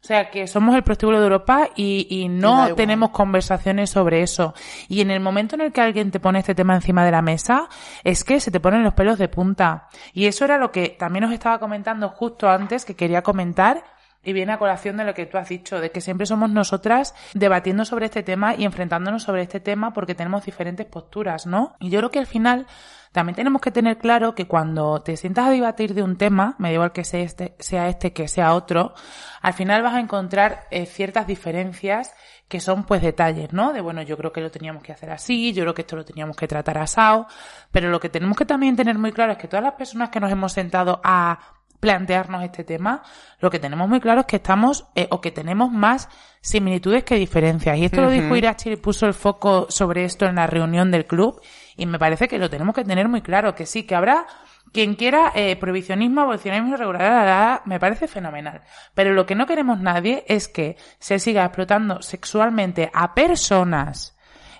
O 0.00 0.06
sea, 0.06 0.30
que 0.30 0.46
somos 0.46 0.76
el 0.76 0.84
prostíbulo 0.84 1.18
de 1.18 1.24
Europa 1.24 1.70
y, 1.74 2.06
y 2.08 2.28
no 2.28 2.74
tenemos 2.76 3.10
conversaciones 3.10 3.90
sobre 3.90 4.22
eso. 4.22 4.54
Y 4.88 5.00
en 5.00 5.10
el 5.10 5.18
momento 5.18 5.56
en 5.56 5.62
el 5.62 5.72
que 5.72 5.80
alguien 5.80 6.12
te 6.12 6.20
pone 6.20 6.38
este 6.38 6.54
tema 6.54 6.76
encima 6.76 7.04
de 7.04 7.10
la 7.10 7.20
mesa, 7.20 7.68
es 8.04 8.22
que 8.22 8.38
se 8.38 8.52
te 8.52 8.60
ponen 8.60 8.84
los 8.84 8.94
pelos 8.94 9.18
de 9.18 9.28
punta. 9.28 9.88
Y 10.12 10.26
eso 10.26 10.44
era 10.44 10.56
lo 10.56 10.70
que 10.70 10.90
también 10.90 11.24
os 11.24 11.32
estaba 11.32 11.58
comentando 11.58 12.10
justo 12.10 12.48
antes, 12.48 12.84
que 12.84 12.94
quería 12.94 13.22
comentar, 13.22 13.82
y 14.28 14.34
viene 14.34 14.52
a 14.52 14.58
colación 14.58 14.98
de 14.98 15.04
lo 15.04 15.14
que 15.14 15.24
tú 15.24 15.38
has 15.38 15.48
dicho, 15.48 15.80
de 15.80 15.90
que 15.90 16.02
siempre 16.02 16.26
somos 16.26 16.50
nosotras 16.50 17.14
debatiendo 17.32 17.86
sobre 17.86 18.04
este 18.04 18.22
tema 18.22 18.54
y 18.54 18.66
enfrentándonos 18.66 19.22
sobre 19.22 19.40
este 19.40 19.58
tema 19.58 19.94
porque 19.94 20.14
tenemos 20.14 20.44
diferentes 20.44 20.84
posturas, 20.84 21.46
¿no? 21.46 21.76
Y 21.80 21.88
yo 21.88 21.98
creo 22.00 22.10
que 22.10 22.18
al 22.18 22.26
final 22.26 22.66
también 23.10 23.36
tenemos 23.36 23.62
que 23.62 23.70
tener 23.70 23.96
claro 23.96 24.34
que 24.34 24.46
cuando 24.46 25.00
te 25.00 25.16
sientas 25.16 25.46
a 25.46 25.50
debatir 25.50 25.94
de 25.94 26.02
un 26.02 26.18
tema, 26.18 26.56
me 26.58 26.68
da 26.68 26.74
igual 26.74 26.92
que 26.92 27.04
sea 27.04 27.20
este, 27.20 27.56
sea 27.58 27.88
este 27.88 28.12
que 28.12 28.28
sea 28.28 28.52
otro, 28.52 28.92
al 29.40 29.54
final 29.54 29.80
vas 29.80 29.94
a 29.94 30.00
encontrar 30.00 30.66
eh, 30.70 30.84
ciertas 30.84 31.26
diferencias 31.26 32.12
que 32.48 32.60
son 32.60 32.84
pues 32.84 33.00
detalles, 33.00 33.54
¿no? 33.54 33.72
De 33.72 33.80
bueno, 33.80 34.02
yo 34.02 34.18
creo 34.18 34.30
que 34.30 34.42
lo 34.42 34.50
teníamos 34.50 34.82
que 34.82 34.92
hacer 34.92 35.10
así, 35.10 35.54
yo 35.54 35.62
creo 35.62 35.72
que 35.72 35.82
esto 35.82 35.96
lo 35.96 36.04
teníamos 36.04 36.36
que 36.36 36.46
tratar 36.46 36.76
asado, 36.76 37.28
pero 37.72 37.88
lo 37.88 37.98
que 37.98 38.10
tenemos 38.10 38.36
que 38.36 38.44
también 38.44 38.76
tener 38.76 38.98
muy 38.98 39.12
claro 39.12 39.32
es 39.32 39.38
que 39.38 39.48
todas 39.48 39.64
las 39.64 39.74
personas 39.74 40.10
que 40.10 40.20
nos 40.20 40.30
hemos 40.30 40.52
sentado 40.52 41.00
a 41.02 41.57
plantearnos 41.80 42.42
este 42.42 42.64
tema, 42.64 43.02
lo 43.40 43.50
que 43.50 43.58
tenemos 43.58 43.88
muy 43.88 44.00
claro 44.00 44.20
es 44.20 44.26
que 44.26 44.36
estamos 44.36 44.86
eh, 44.94 45.06
o 45.10 45.20
que 45.20 45.30
tenemos 45.30 45.70
más 45.70 46.08
similitudes 46.40 47.04
que 47.04 47.16
diferencias. 47.16 47.76
Y 47.78 47.84
esto 47.84 48.00
lo 48.00 48.10
dijo. 48.10 48.34
Irachi 48.34 48.70
y 48.70 48.76
puso 48.76 49.06
el 49.06 49.14
foco 49.14 49.66
sobre 49.68 50.04
esto 50.04 50.26
en 50.26 50.36
la 50.36 50.46
reunión 50.46 50.90
del 50.90 51.06
club 51.06 51.40
y 51.76 51.86
me 51.86 51.98
parece 51.98 52.28
que 52.28 52.38
lo 52.38 52.50
tenemos 52.50 52.74
que 52.74 52.84
tener 52.84 53.08
muy 53.08 53.22
claro, 53.22 53.54
que 53.54 53.66
sí, 53.66 53.84
que 53.84 53.94
habrá 53.94 54.26
quien 54.72 54.96
quiera 54.96 55.32
eh, 55.34 55.56
prohibicionismo, 55.56 56.22
abolicionismo 56.22 56.76
regular, 56.76 57.02
la, 57.02 57.10
la, 57.10 57.24
la, 57.24 57.62
me 57.64 57.80
parece 57.80 58.08
fenomenal. 58.08 58.62
Pero 58.94 59.12
lo 59.12 59.24
que 59.26 59.34
no 59.34 59.46
queremos 59.46 59.80
nadie 59.80 60.24
es 60.28 60.48
que 60.48 60.76
se 60.98 61.18
siga 61.18 61.44
explotando 61.44 62.02
sexualmente 62.02 62.90
a 62.92 63.14
personas 63.14 64.16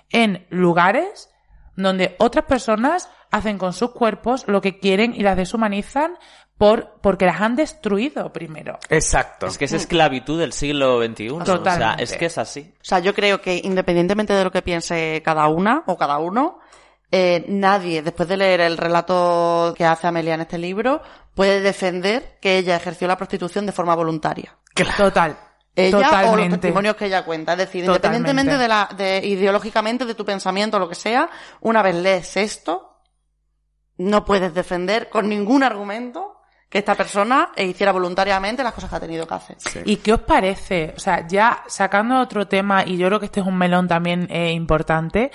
en 0.09 0.45
lugares 0.49 1.29
donde 1.75 2.15
otras 2.19 2.45
personas 2.45 3.09
hacen 3.31 3.57
con 3.57 3.73
sus 3.73 3.91
cuerpos 3.91 4.45
lo 4.47 4.61
que 4.61 4.79
quieren 4.79 5.13
y 5.15 5.21
las 5.21 5.37
deshumanizan 5.37 6.13
por, 6.59 6.99
porque 6.99 7.25
las 7.25 7.39
han 7.39 7.55
destruido 7.55 8.33
primero. 8.33 8.77
Exacto. 8.89 9.47
Es 9.47 9.57
que 9.57 9.63
es 9.63 9.71
esclavitud 9.71 10.37
del 10.37 10.51
siglo 10.51 11.01
XXI. 11.01 11.29
O 11.29 11.35
sea, 11.37 11.55
Totalmente. 11.55 12.03
es 12.03 12.17
que 12.17 12.25
es 12.25 12.37
así. 12.37 12.73
O 12.81 12.83
sea, 12.83 12.99
yo 12.99 13.15
creo 13.15 13.39
que 13.39 13.61
independientemente 13.63 14.33
de 14.33 14.43
lo 14.43 14.51
que 14.51 14.61
piense 14.61 15.21
cada 15.23 15.47
una 15.47 15.83
o 15.87 15.97
cada 15.97 16.17
uno, 16.17 16.59
eh, 17.13 17.45
nadie, 17.47 18.01
después 18.01 18.27
de 18.27 18.35
leer 18.35 18.59
el 18.59 18.75
relato 18.75 19.73
que 19.77 19.85
hace 19.85 20.07
Amelia 20.07 20.33
en 20.33 20.41
este 20.41 20.57
libro, 20.57 21.01
puede 21.33 21.61
defender 21.61 22.37
que 22.41 22.57
ella 22.57 22.75
ejerció 22.75 23.07
la 23.07 23.15
prostitución 23.15 23.65
de 23.65 23.71
forma 23.71 23.95
voluntaria. 23.95 24.57
Total. 24.97 25.37
Ella 25.73 25.97
o 25.97 26.01
los 26.01 26.09
Totalmente. 26.09 26.57
testimonios 26.57 26.95
que 26.97 27.05
ella 27.05 27.23
cuenta. 27.23 27.53
Es 27.53 27.59
decir, 27.59 27.85
Totalmente. 27.85 28.31
independientemente 28.31 28.61
de 28.61 28.67
la, 28.67 28.89
de 28.97 29.25
ideológicamente 29.25 30.03
de 30.03 30.13
tu 30.13 30.25
pensamiento 30.25 30.75
o 30.75 30.81
lo 30.81 30.89
que 30.89 30.95
sea, 30.95 31.29
una 31.61 31.81
vez 31.81 31.95
lees 31.95 32.35
esto, 32.35 32.97
no 33.95 34.25
puedes 34.25 34.53
defender 34.53 35.07
con 35.07 35.29
ningún 35.29 35.63
argumento 35.63 36.35
que 36.69 36.77
esta 36.77 36.95
persona 36.95 37.49
hiciera 37.57 37.91
voluntariamente 37.91 38.63
las 38.63 38.73
cosas 38.73 38.91
que 38.91 38.95
ha 38.95 38.99
tenido 38.99 39.27
que 39.27 39.33
hacer. 39.33 39.57
¿Y 39.85 39.97
qué 39.97 40.13
os 40.13 40.21
parece? 40.21 40.93
O 40.95 40.99
sea, 40.99 41.27
ya 41.27 41.63
sacando 41.67 42.19
otro 42.19 42.47
tema, 42.47 42.83
y 42.85 42.97
yo 42.97 43.07
creo 43.07 43.19
que 43.19 43.25
este 43.25 43.39
es 43.39 43.47
un 43.47 43.57
melón 43.57 43.87
también 43.87 44.27
eh, 44.29 44.51
importante, 44.51 45.31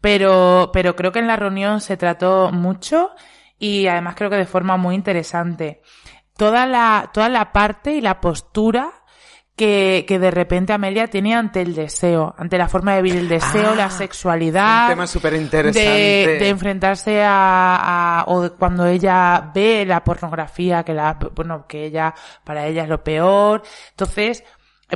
pero, 0.00 0.70
pero 0.72 0.96
creo 0.96 1.12
que 1.12 1.18
en 1.18 1.26
la 1.26 1.36
reunión 1.36 1.82
se 1.82 1.98
trató 1.98 2.50
mucho 2.50 3.10
y 3.58 3.86
además 3.86 4.14
creo 4.16 4.30
que 4.30 4.36
de 4.36 4.46
forma 4.46 4.78
muy 4.78 4.94
interesante. 4.94 5.82
Toda 6.36 6.66
la, 6.66 7.10
toda 7.12 7.28
la 7.28 7.52
parte 7.52 7.92
y 7.92 8.00
la 8.00 8.18
postura 8.18 8.99
que, 9.60 10.06
que 10.08 10.18
de 10.18 10.30
repente 10.30 10.72
Amelia 10.72 11.06
tiene 11.08 11.34
ante 11.34 11.60
el 11.60 11.74
deseo, 11.74 12.34
ante 12.38 12.56
la 12.56 12.66
forma 12.66 12.94
de 12.94 13.02
vivir 13.02 13.20
el 13.20 13.28
deseo, 13.28 13.72
Ah, 13.72 13.76
la 13.76 13.90
sexualidad. 13.90 14.84
Un 14.84 14.90
tema 14.92 15.06
súper 15.06 15.34
interesante. 15.34 15.86
de, 15.86 16.38
de 16.38 16.48
enfrentarse 16.48 17.22
a, 17.22 18.20
a- 18.20 18.24
o 18.26 18.50
cuando 18.58 18.86
ella 18.86 19.50
ve 19.54 19.84
la 19.86 20.02
pornografía 20.02 20.82
que 20.82 20.94
la 20.94 21.18
bueno 21.34 21.66
que 21.68 21.84
ella 21.84 22.14
para 22.42 22.66
ella 22.66 22.84
es 22.84 22.88
lo 22.88 23.04
peor 23.04 23.62
entonces 23.90 24.44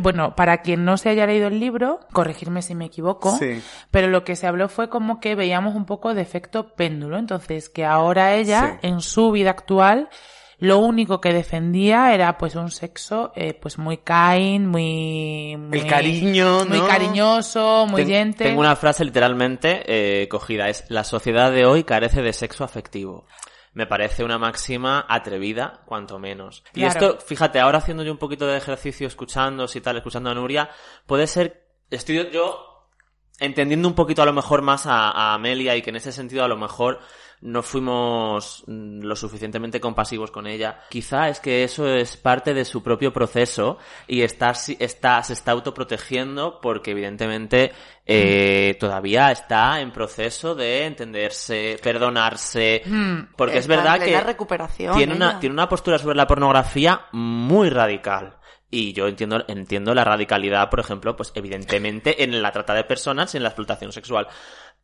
bueno, 0.02 0.34
para 0.34 0.58
quien 0.62 0.84
no 0.84 0.96
se 0.96 1.10
haya 1.10 1.24
leído 1.24 1.46
el 1.46 1.60
libro, 1.60 2.00
corregirme 2.12 2.62
si 2.62 2.74
me 2.74 2.86
equivoco, 2.86 3.36
Sí. 3.38 3.62
pero 3.92 4.08
lo 4.08 4.24
que 4.24 4.34
se 4.34 4.48
habló 4.48 4.68
fue 4.68 4.88
como 4.88 5.20
que 5.20 5.36
veíamos 5.36 5.76
un 5.76 5.84
poco 5.84 6.14
de 6.14 6.22
efecto 6.22 6.74
péndulo, 6.74 7.16
entonces 7.16 7.68
que 7.68 7.84
ahora 7.84 8.34
ella, 8.34 8.78
Sí. 8.80 8.88
en 8.88 9.00
su 9.00 9.30
vida 9.30 9.50
actual, 9.50 10.08
lo 10.64 10.78
único 10.78 11.20
que 11.20 11.32
defendía 11.32 12.14
era 12.14 12.36
pues 12.38 12.54
un 12.56 12.70
sexo 12.70 13.32
eh, 13.36 13.54
pues 13.54 13.78
muy 13.78 13.98
kind, 13.98 14.66
muy, 14.66 15.56
muy 15.58 15.78
El 15.78 15.86
cariño, 15.86 16.64
muy 16.66 16.78
¿no? 16.78 16.86
cariñoso, 16.86 17.86
muy 17.88 18.02
Ten- 18.02 18.10
gente. 18.10 18.44
Tengo 18.44 18.60
una 18.60 18.76
frase 18.76 19.04
literalmente 19.04 19.82
eh, 19.86 20.28
cogida. 20.28 20.68
Es 20.68 20.84
la 20.88 21.04
sociedad 21.04 21.52
de 21.52 21.66
hoy 21.66 21.84
carece 21.84 22.22
de 22.22 22.32
sexo 22.32 22.64
afectivo. 22.64 23.26
Me 23.72 23.86
parece 23.86 24.22
una 24.22 24.38
máxima 24.38 25.04
atrevida, 25.08 25.82
cuanto 25.86 26.18
menos. 26.18 26.62
Y 26.74 26.84
esto, 26.84 27.18
fíjate, 27.18 27.58
ahora 27.58 27.78
haciendo 27.78 28.04
yo 28.04 28.12
un 28.12 28.18
poquito 28.18 28.46
de 28.46 28.56
ejercicio 28.56 29.06
escuchando 29.08 29.66
y 29.74 29.80
tal, 29.80 29.96
escuchando 29.96 30.30
a 30.30 30.34
Nuria, 30.34 30.70
puede 31.06 31.26
ser, 31.26 31.66
estoy 31.90 32.16
yo- 32.16 32.30
yo 32.30 32.88
entendiendo 33.40 33.88
un 33.88 33.94
poquito 33.96 34.22
a 34.22 34.26
lo 34.26 34.32
mejor 34.32 34.62
más 34.62 34.86
a, 34.86 35.10
a 35.10 35.34
Amelia 35.34 35.74
y 35.76 35.82
que 35.82 35.90
en 35.90 35.96
ese 35.96 36.12
sentido 36.12 36.44
a 36.44 36.48
lo 36.48 36.56
mejor 36.56 37.00
no 37.44 37.62
fuimos 37.62 38.64
mm, 38.66 39.02
lo 39.02 39.14
suficientemente 39.14 39.80
compasivos 39.80 40.30
con 40.30 40.46
ella. 40.46 40.80
Quizá 40.88 41.28
es 41.28 41.40
que 41.40 41.62
eso 41.62 41.86
es 41.86 42.16
parte 42.16 42.54
de 42.54 42.64
su 42.64 42.82
propio 42.82 43.12
proceso 43.12 43.78
y 44.06 44.22
está, 44.22 44.54
está, 44.78 45.22
se 45.22 45.34
está 45.34 45.52
autoprotegiendo 45.52 46.58
porque 46.60 46.92
evidentemente 46.92 47.72
eh, 48.06 48.76
todavía 48.80 49.30
está 49.30 49.80
en 49.80 49.92
proceso 49.92 50.54
de 50.54 50.86
entenderse, 50.86 51.78
perdonarse, 51.82 52.82
Hmm. 52.84 53.34
porque 53.36 53.58
es 53.58 53.66
verdad 53.66 54.00
que 54.00 54.18
recuperación, 54.20 54.96
tiene 54.96 55.14
una, 55.14 55.38
tiene 55.38 55.52
una 55.52 55.68
postura 55.68 55.98
sobre 55.98 56.16
la 56.16 56.26
pornografía 56.26 57.06
muy 57.12 57.70
radical. 57.70 58.38
Y 58.70 58.92
yo 58.92 59.06
entiendo, 59.06 59.44
entiendo 59.46 59.94
la 59.94 60.02
radicalidad, 60.02 60.68
por 60.68 60.80
ejemplo, 60.80 61.14
pues 61.14 61.30
evidentemente 61.34 62.24
en 62.24 62.42
la 62.42 62.50
trata 62.50 62.74
de 62.74 62.84
personas 62.84 63.32
y 63.32 63.36
en 63.36 63.44
la 63.44 63.50
explotación 63.50 63.92
sexual. 63.92 64.26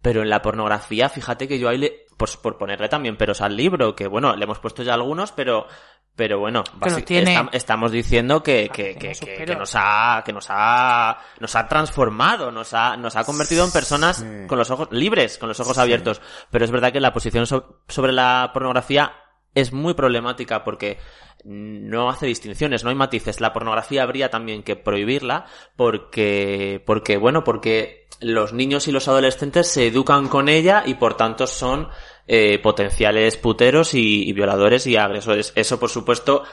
Pero 0.00 0.22
en 0.22 0.30
la 0.30 0.42
pornografía, 0.42 1.08
fíjate 1.08 1.48
que 1.48 1.58
yo 1.58 1.68
ahí 1.68 1.78
le, 1.78 2.06
pues 2.20 2.36
por 2.36 2.58
ponerle 2.58 2.90
también 2.90 3.16
peros 3.16 3.40
al 3.40 3.56
libro, 3.56 3.96
que 3.96 4.06
bueno, 4.06 4.36
le 4.36 4.44
hemos 4.44 4.58
puesto 4.58 4.82
ya 4.82 4.92
algunos, 4.92 5.32
pero, 5.32 5.66
pero 6.14 6.38
bueno, 6.38 6.62
basi- 6.78 7.02
tiene. 7.02 7.34
estam- 7.34 7.48
estamos 7.52 7.90
diciendo 7.92 8.42
que, 8.42 8.68
que, 8.70 8.94
que, 8.94 9.56
nos 9.56 9.72
ha, 9.74 10.22
que 10.22 10.32
nos 10.34 10.46
ha, 10.50 11.16
nos 11.40 11.56
ha 11.56 11.66
transformado, 11.66 12.52
nos 12.52 12.74
ha, 12.74 12.94
nos 12.98 13.16
ha 13.16 13.24
convertido 13.24 13.64
en 13.64 13.72
personas 13.72 14.18
Sí. 14.18 14.46
con 14.46 14.58
los 14.58 14.70
ojos 14.70 14.88
libres, 14.90 15.38
con 15.38 15.48
los 15.48 15.58
ojos 15.60 15.78
abiertos. 15.78 16.20
Pero 16.50 16.66
es 16.66 16.70
verdad 16.70 16.92
que 16.92 17.00
la 17.00 17.12
posición 17.14 17.46
so- 17.46 17.80
sobre 17.88 18.12
la 18.12 18.50
pornografía 18.52 19.12
es 19.54 19.72
muy 19.72 19.94
problemática 19.94 20.64
porque 20.64 20.98
no 21.44 22.10
hace 22.10 22.26
distinciones, 22.26 22.84
no 22.84 22.90
hay 22.90 22.96
matices. 22.96 23.40
La 23.40 23.52
pornografía 23.52 24.02
habría 24.02 24.30
también 24.30 24.62
que 24.62 24.76
prohibirla 24.76 25.46
porque, 25.76 26.82
porque 26.84 27.16
bueno, 27.16 27.44
porque 27.44 28.06
los 28.20 28.52
niños 28.52 28.88
y 28.88 28.92
los 28.92 29.08
adolescentes 29.08 29.68
se 29.68 29.86
educan 29.86 30.28
con 30.28 30.48
ella 30.48 30.82
y 30.84 30.94
por 30.94 31.16
tanto 31.16 31.46
son 31.46 31.88
eh, 32.26 32.58
potenciales 32.58 33.36
puteros 33.36 33.94
y, 33.94 34.28
y 34.28 34.32
violadores 34.32 34.86
y 34.86 34.96
agresores. 34.96 35.52
Eso, 35.56 35.80
por 35.80 35.88
supuesto, 35.88 36.44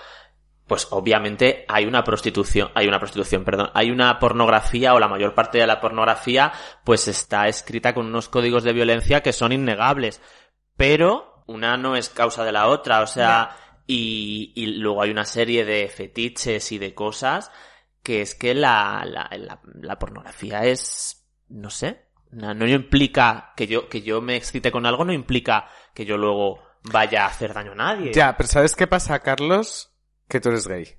pues 0.68 0.88
obviamente 0.92 1.66
hay 1.68 1.86
una 1.86 2.04
prostitución, 2.04 2.70
hay 2.76 2.88
una 2.88 3.00
prostitución, 3.00 3.44
perdón, 3.44 3.72
hay 3.74 3.90
una 3.90 4.20
pornografía 4.20 4.94
o 4.94 5.00
la 5.00 5.08
mayor 5.08 5.34
parte 5.34 5.58
de 5.58 5.68
la 5.68 5.80
pornografía 5.80 6.52
pues 6.84 7.08
está 7.08 7.48
escrita 7.48 7.94
con 7.94 8.06
unos 8.06 8.30
códigos 8.30 8.64
de 8.64 8.74
violencia 8.74 9.22
que 9.22 9.34
son 9.34 9.54
innegables, 9.54 10.22
pero 10.76 11.37
una 11.48 11.78
no 11.78 11.96
es 11.96 12.10
causa 12.10 12.44
de 12.44 12.52
la 12.52 12.68
otra, 12.68 13.02
o 13.02 13.08
sea, 13.08 13.56
y, 13.88 14.52
y 14.56 14.68
luego 14.78 15.02
hay 15.02 15.12
una 15.12 15.26
serie 15.26 15.66
de 15.66 15.88
fetiches 15.90 16.72
y 16.72 16.78
de 16.78 16.94
cosas 16.94 17.52
que 18.04 18.22
es 18.22 18.36
que 18.36 18.54
la, 18.54 19.04
la, 19.06 19.30
la, 19.38 19.60
la 19.82 20.00
pornografía 20.00 20.64
es, 20.64 21.28
no 21.50 21.70
sé, 21.70 22.08
no, 22.32 22.54
no 22.54 22.68
implica 22.68 23.54
que 23.56 23.68
yo, 23.68 23.90
que 23.90 24.02
yo 24.02 24.22
me 24.22 24.36
excite 24.36 24.72
con 24.72 24.86
algo, 24.86 25.06
no 25.06 25.14
implica 25.14 25.68
que 25.94 26.06
yo 26.06 26.18
luego 26.18 26.60
vaya 26.84 27.24
a 27.24 27.28
hacer 27.28 27.54
daño 27.54 27.72
a 27.74 27.76
nadie. 27.76 28.14
Ya, 28.14 28.36
pero 28.38 28.48
¿sabes 28.48 28.76
qué 28.76 28.88
pasa, 28.88 29.20
Carlos? 29.20 29.94
Que 30.28 30.40
tú 30.40 30.50
eres 30.50 30.68
gay. 30.68 30.98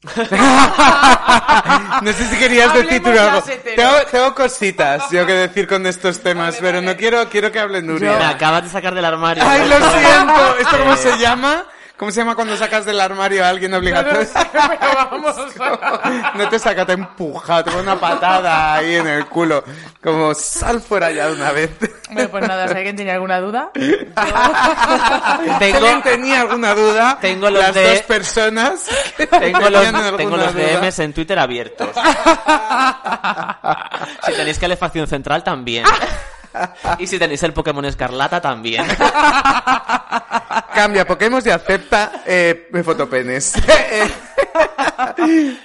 no 2.02 2.12
sé 2.12 2.26
si 2.30 2.36
querías 2.38 2.72
decir 2.72 3.02
tú 3.02 3.08
algo. 3.10 3.42
Tengo, 3.42 3.92
tengo 4.10 4.34
cositas 4.34 5.10
yo 5.10 5.26
que 5.26 5.32
decir 5.32 5.66
con 5.66 5.86
estos 5.86 6.20
temas, 6.22 6.56
pero 6.60 6.80
no 6.80 6.96
quiero, 6.96 7.28
quiero 7.28 7.50
que 7.50 7.58
hable 7.58 7.82
Nuria. 7.82 8.16
Me 8.16 8.24
acabas 8.24 8.62
de 8.64 8.70
sacar 8.70 8.94
del 8.94 9.04
armario. 9.04 9.42
Ay, 9.46 9.68
lo 9.68 9.76
siento. 9.90 10.56
¿Esto 10.60 10.78
cómo 10.78 10.94
Eh, 10.94 10.98
se 10.98 11.18
llama? 11.18 11.64
¿Cómo 11.98 12.12
se 12.12 12.20
llama 12.20 12.36
cuando 12.36 12.56
sacas 12.56 12.84
del 12.84 13.00
armario 13.00 13.44
a 13.44 13.48
alguien 13.48 13.74
obligatorio? 13.74 14.20
Pero 14.52 14.94
vamos. 14.94 15.34
No 16.34 16.48
te 16.48 16.58
saca, 16.58 16.86
te 16.86 16.92
empuja, 16.92 17.62
te 17.64 17.70
pone 17.70 17.82
una 17.82 17.98
patada 17.98 18.74
ahí 18.74 18.94
en 18.96 19.06
el 19.08 19.26
culo. 19.26 19.64
Como 20.02 20.32
sal 20.34 20.80
fuera 20.80 21.10
ya 21.10 21.26
de 21.26 21.32
una 21.34 21.50
vez. 21.52 21.70
Bueno, 22.10 22.28
pues 22.30 22.46
nada, 22.48 22.68
si 22.68 22.74
alguien 22.74 22.94
tiene 22.96 23.10
alguna 23.12 23.40
duda. 23.40 23.70
Si 23.74 23.82
alguien 25.74 26.02
tenía 26.02 26.42
alguna 26.42 26.74
duda, 26.74 27.18
Tengo 27.20 27.50
los 27.50 27.60
las 27.62 27.74
de- 27.74 27.88
dos 27.94 28.02
personas 28.02 28.84
Tengo 29.16 29.68
los, 29.68 30.16
tengo 30.16 30.36
los 30.36 30.54
duda. 30.54 30.80
DMs 30.80 30.98
en 31.00 31.12
Twitter 31.12 31.38
abiertos. 31.38 31.88
si 34.24 34.32
tenéis 34.32 34.58
calefacción 34.58 35.06
central, 35.06 35.42
también. 35.42 35.84
Y 36.98 37.06
si 37.06 37.18
tenéis 37.18 37.42
el 37.42 37.52
Pokémon 37.52 37.84
Escarlata, 37.84 38.40
también. 38.40 38.86
Cambia 40.74 41.06
Pokémon 41.06 41.42
y 41.44 41.50
acepta 41.50 42.22
eh, 42.26 42.68
fotopenes. 42.84 43.54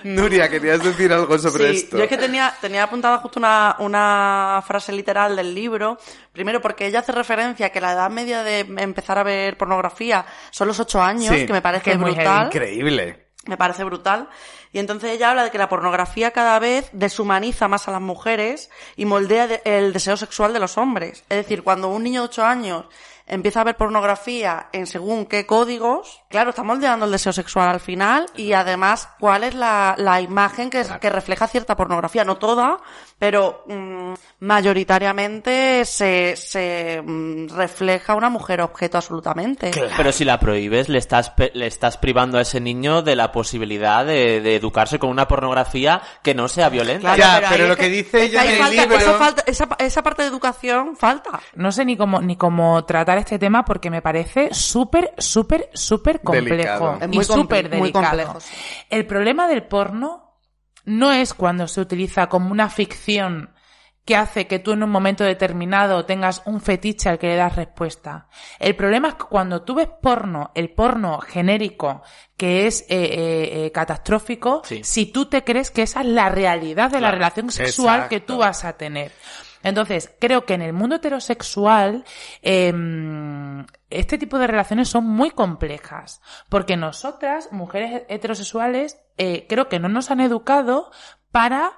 Nuria, 0.03 0.49
querías 0.49 0.84
decir 0.84 1.11
algo 1.13 1.38
sobre 1.38 1.71
sí, 1.71 1.77
esto. 1.77 1.97
yo 1.97 2.03
es 2.03 2.09
que 2.09 2.17
tenía, 2.17 2.53
tenía 2.59 2.84
apuntada 2.84 3.17
justo 3.19 3.39
una, 3.39 3.75
una 3.79 4.63
frase 4.65 4.91
literal 4.91 5.36
del 5.36 5.53
libro. 5.53 5.97
Primero 6.31 6.61
porque 6.61 6.88
ella 6.88 6.99
hace 6.99 7.11
referencia 7.11 7.67
a 7.67 7.69
que 7.69 7.81
la 7.81 7.93
edad 7.93 8.09
media 8.09 8.43
de 8.43 8.59
empezar 8.77 9.17
a 9.17 9.23
ver 9.23 9.57
pornografía 9.57 10.25
son 10.51 10.67
los 10.67 10.79
ocho 10.79 11.01
años, 11.01 11.34
Sí, 11.36 11.45
que 11.45 11.53
me 11.53 11.61
parece 11.61 11.84
que 11.84 11.91
es 11.91 11.99
muy 11.99 12.11
brutal. 12.11 12.47
Increíble. 12.47 13.27
Me 13.45 13.57
parece 13.57 13.84
brutal. 13.84 14.29
Y 14.74 14.80
entonces 14.80 15.11
ella 15.11 15.30
habla 15.30 15.43
de 15.45 15.51
que 15.51 15.57
la 15.59 15.69
pornografía 15.69 16.32
cada 16.32 16.57
vez 16.59 16.89
deshumaniza 16.91 17.67
más 17.67 17.88
a 17.88 17.91
las 17.91 18.01
mujeres 18.01 18.69
y 18.95 19.05
moldea 19.05 19.47
de- 19.47 19.61
el 19.63 19.93
deseo 19.93 20.17
sexual 20.17 20.51
de 20.51 20.59
los 20.59 20.78
hombres. 20.78 21.24
Es 21.30 21.38
decir, 21.38 21.63
cuando 21.63 21.89
un 21.89 22.03
niño 22.03 22.21
de 22.24 22.28
8 22.28 22.43
años 22.43 22.86
empieza 23.34 23.61
a 23.61 23.63
ver 23.65 23.75
pornografía 23.77 24.67
en 24.71 24.86
según 24.88 25.25
qué 25.25 25.45
códigos, 25.45 26.21
claro, 26.29 26.51
está 26.51 26.63
moldeando 26.63 27.05
el 27.05 27.11
deseo 27.11 27.34
sexual 27.34 27.67
al 27.69 27.79
final 27.79 28.25
y 28.36 28.53
además 28.53 29.09
cuál 29.19 29.43
es 29.43 29.55
la, 29.55 29.95
la 29.97 30.21
imagen 30.21 30.69
que, 30.69 30.84
que 31.01 31.09
refleja 31.09 31.47
cierta 31.47 31.75
pornografía. 31.75 32.23
No 32.23 32.38
toda, 32.38 32.77
pero 33.19 33.63
mm, 33.67 34.13
mayoritariamente 34.39 35.86
se, 35.86 36.36
se 36.36 37.01
mm, 37.05 37.47
refleja 37.55 38.15
una 38.15 38.29
mujer 38.29 38.61
objeto 38.61 38.97
absolutamente. 38.97 39.71
Pero 39.97 40.11
si 40.11 40.25
la 40.25 40.39
prohíbes, 40.39 40.89
le 40.89 40.97
estás, 40.99 41.29
pe- 41.31 41.51
le 41.53 41.67
estás 41.67 41.97
privando 41.97 42.38
a 42.38 42.41
ese 42.41 42.59
niño 42.59 43.01
de 43.01 43.15
la 43.15 43.31
posibilidad 43.31 44.05
de, 44.05 44.41
de 44.41 44.55
educarse 44.55 44.99
con 44.99 45.09
una 45.09 45.27
pornografía 45.27 46.01
que 46.21 46.34
no 46.36 46.47
sea 46.47 46.69
violenta. 46.69 47.15
Claro, 47.15 47.41
Ya, 47.47 47.49
pero 47.49 47.67
lo 47.67 47.75
que 47.77 47.89
dice 47.89 48.23
ella 48.23 48.43
en 48.45 48.51
el 48.51 48.57
falta- 48.57 48.81
libro- 48.84 48.97
Esa, 48.97 49.13
falta- 49.13 49.43
esa, 49.47 49.67
esa 49.79 50.03
parte 50.03 50.21
de 50.23 50.27
educación 50.29 50.95
falta. 50.95 51.39
No 51.55 51.71
sé 51.71 51.86
ni 51.86 51.97
cómo, 51.97 52.21
ni 52.21 52.36
cómo 52.36 52.84
tratar 52.86 53.17
este 53.24 53.39
tema 53.39 53.65
porque 53.65 53.89
me 53.89 54.01
parece 54.01 54.53
súper, 54.53 55.13
súper, 55.17 55.69
súper 55.74 56.21
complejo. 56.21 56.97
Delicado. 56.99 56.99
Y 57.11 57.24
súper 57.24 57.69
muy 57.69 57.91
delicado. 57.91 58.05
complejo, 58.05 58.39
sí. 58.39 58.53
El 58.89 59.05
problema 59.05 59.47
del 59.47 59.63
porno 59.63 60.39
no 60.86 61.11
es 61.11 61.34
cuando 61.34 61.67
se 61.67 61.82
utiliza 61.82 62.28
como 62.28 62.51
una 62.51 62.69
ficción 62.69 63.49
que 64.05 64.17
hace 64.17 64.47
que 64.47 64.59
tú 64.59 64.74
en 64.74 64.84
un 64.84 64.89
momento 64.89 65.24
determinado 65.24 66.05
tengas 66.05 66.41
un 66.45 66.59
fetiche 66.59 67.07
al 67.07 67.17
que 67.19 67.28
le 67.28 67.36
das 67.38 67.55
respuesta. 67.55 68.28
El 68.59 68.76
problema 68.76 69.07
es 69.07 69.13
que 69.13 69.24
cuando 69.24 69.61
tú 69.63 69.76
ves 69.76 69.88
porno, 70.01 70.51
el 70.55 70.71
porno 70.71 71.19
genérico, 71.19 72.01
que 72.36 72.67
es 72.67 72.82
eh, 72.82 72.86
eh, 72.89 73.65
eh, 73.65 73.71
catastrófico, 73.71 74.61
Sí. 74.65 74.82
si 74.84 75.05
tú 75.05 75.28
te 75.28 75.45
crees 75.45 75.71
que 75.71 75.84
esa 75.84 76.01
es 76.01 76.07
la 76.07 76.28
realidad 76.28 76.91
de 76.91 76.99
la 76.99 77.11
relación 77.11 77.49
sexual 77.49 78.09
que 78.09 78.19
tú 78.19 78.39
vas 78.39 78.65
a 78.65 78.74
tener. 78.74 79.13
Entonces, 79.64 80.14
creo 80.20 80.45
que 80.45 80.53
en 80.53 80.61
el 80.61 80.74
mundo 80.74 80.97
heterosexual, 80.97 82.03
em, 82.41 83.66
este 83.89 84.18
tipo 84.18 84.38
de 84.38 84.47
relaciones 84.47 84.89
son 84.89 85.05
muy 85.05 85.32
complejas. 85.32 86.22
Porque 86.49 86.78
nosotras, 86.78 87.49
mujeres 87.51 88.03
heterosexuales, 88.09 88.99
eh, 89.18 89.45
creo 89.47 89.70
que 89.70 89.80
no 89.80 89.89
nos 89.89 90.11
han 90.11 90.20
educado 90.20 90.91
para 91.32 91.74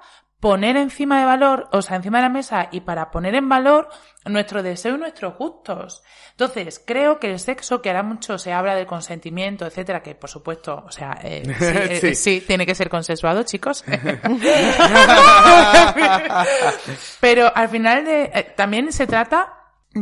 poner 0.46 0.76
encima 0.76 1.18
de 1.18 1.24
valor, 1.24 1.68
o 1.72 1.82
sea, 1.82 1.96
encima 1.96 2.18
de 2.18 2.22
la 2.22 2.28
mesa 2.28 2.68
y 2.70 2.82
para 2.82 3.10
poner 3.10 3.34
en 3.34 3.48
valor 3.48 3.88
nuestro 4.26 4.62
deseo 4.62 4.94
y 4.94 4.98
nuestros 4.98 5.36
gustos. 5.36 6.04
Entonces, 6.30 6.80
creo 6.86 7.18
que 7.18 7.32
el 7.32 7.40
sexo, 7.40 7.82
que 7.82 7.88
ahora 7.90 8.04
mucho 8.04 8.38
se 8.38 8.52
habla 8.52 8.76
del 8.76 8.86
consentimiento, 8.86 9.66
etcétera, 9.66 10.04
que 10.04 10.14
por 10.14 10.30
supuesto, 10.30 10.84
o 10.86 10.92
sea, 10.92 11.18
eh, 11.24 11.42
sí, 11.58 11.64
eh, 11.64 11.98
Sí. 12.00 12.14
sí, 12.14 12.44
tiene 12.46 12.64
que 12.64 12.76
ser 12.76 12.88
consensuado, 12.88 13.42
chicos. 13.42 13.84
Pero 17.20 17.50
al 17.52 17.68
final 17.68 18.04
de, 18.04 18.30
eh, 18.32 18.52
también 18.56 18.92
se 18.92 19.08
trata 19.08 19.52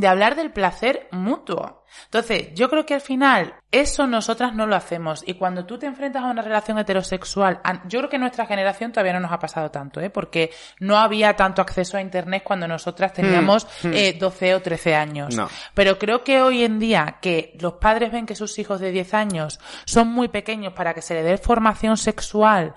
de 0.00 0.08
hablar 0.08 0.34
del 0.34 0.50
placer 0.50 1.08
mutuo. 1.12 1.84
Entonces, 2.06 2.48
yo 2.54 2.68
creo 2.68 2.84
que 2.84 2.94
al 2.94 3.00
final 3.00 3.54
eso 3.70 4.08
nosotras 4.08 4.52
no 4.52 4.66
lo 4.66 4.74
hacemos. 4.74 5.22
Y 5.24 5.34
cuando 5.34 5.64
tú 5.64 5.78
te 5.78 5.86
enfrentas 5.86 6.24
a 6.24 6.26
una 6.26 6.42
relación 6.42 6.78
heterosexual, 6.78 7.60
yo 7.86 8.00
creo 8.00 8.10
que 8.10 8.16
en 8.16 8.22
nuestra 8.22 8.46
generación 8.46 8.90
todavía 8.90 9.12
no 9.12 9.20
nos 9.20 9.30
ha 9.30 9.38
pasado 9.38 9.70
tanto, 9.70 10.00
¿eh? 10.00 10.10
Porque 10.10 10.50
no 10.80 10.98
había 10.98 11.36
tanto 11.36 11.62
acceso 11.62 11.96
a 11.96 12.00
Internet 12.00 12.42
cuando 12.44 12.66
nosotras 12.66 13.12
teníamos 13.12 13.68
Hmm, 13.82 13.88
hmm. 13.88 13.92
eh, 13.94 14.16
12 14.18 14.54
o 14.54 14.62
13 14.62 14.94
años. 14.94 15.36
No. 15.36 15.48
Pero 15.74 15.98
creo 15.98 16.24
que 16.24 16.42
hoy 16.42 16.64
en 16.64 16.78
día 16.78 17.18
que 17.20 17.56
los 17.60 17.74
padres 17.74 18.10
ven 18.12 18.26
que 18.26 18.34
sus 18.34 18.58
hijos 18.58 18.80
de 18.80 18.90
10 18.90 19.14
años 19.14 19.60
son 19.84 20.08
muy 20.08 20.28
pequeños 20.28 20.72
para 20.72 20.94
que 20.94 21.02
se 21.02 21.14
le 21.14 21.22
dé 21.22 21.38
formación 21.38 21.96
sexual 21.96 22.74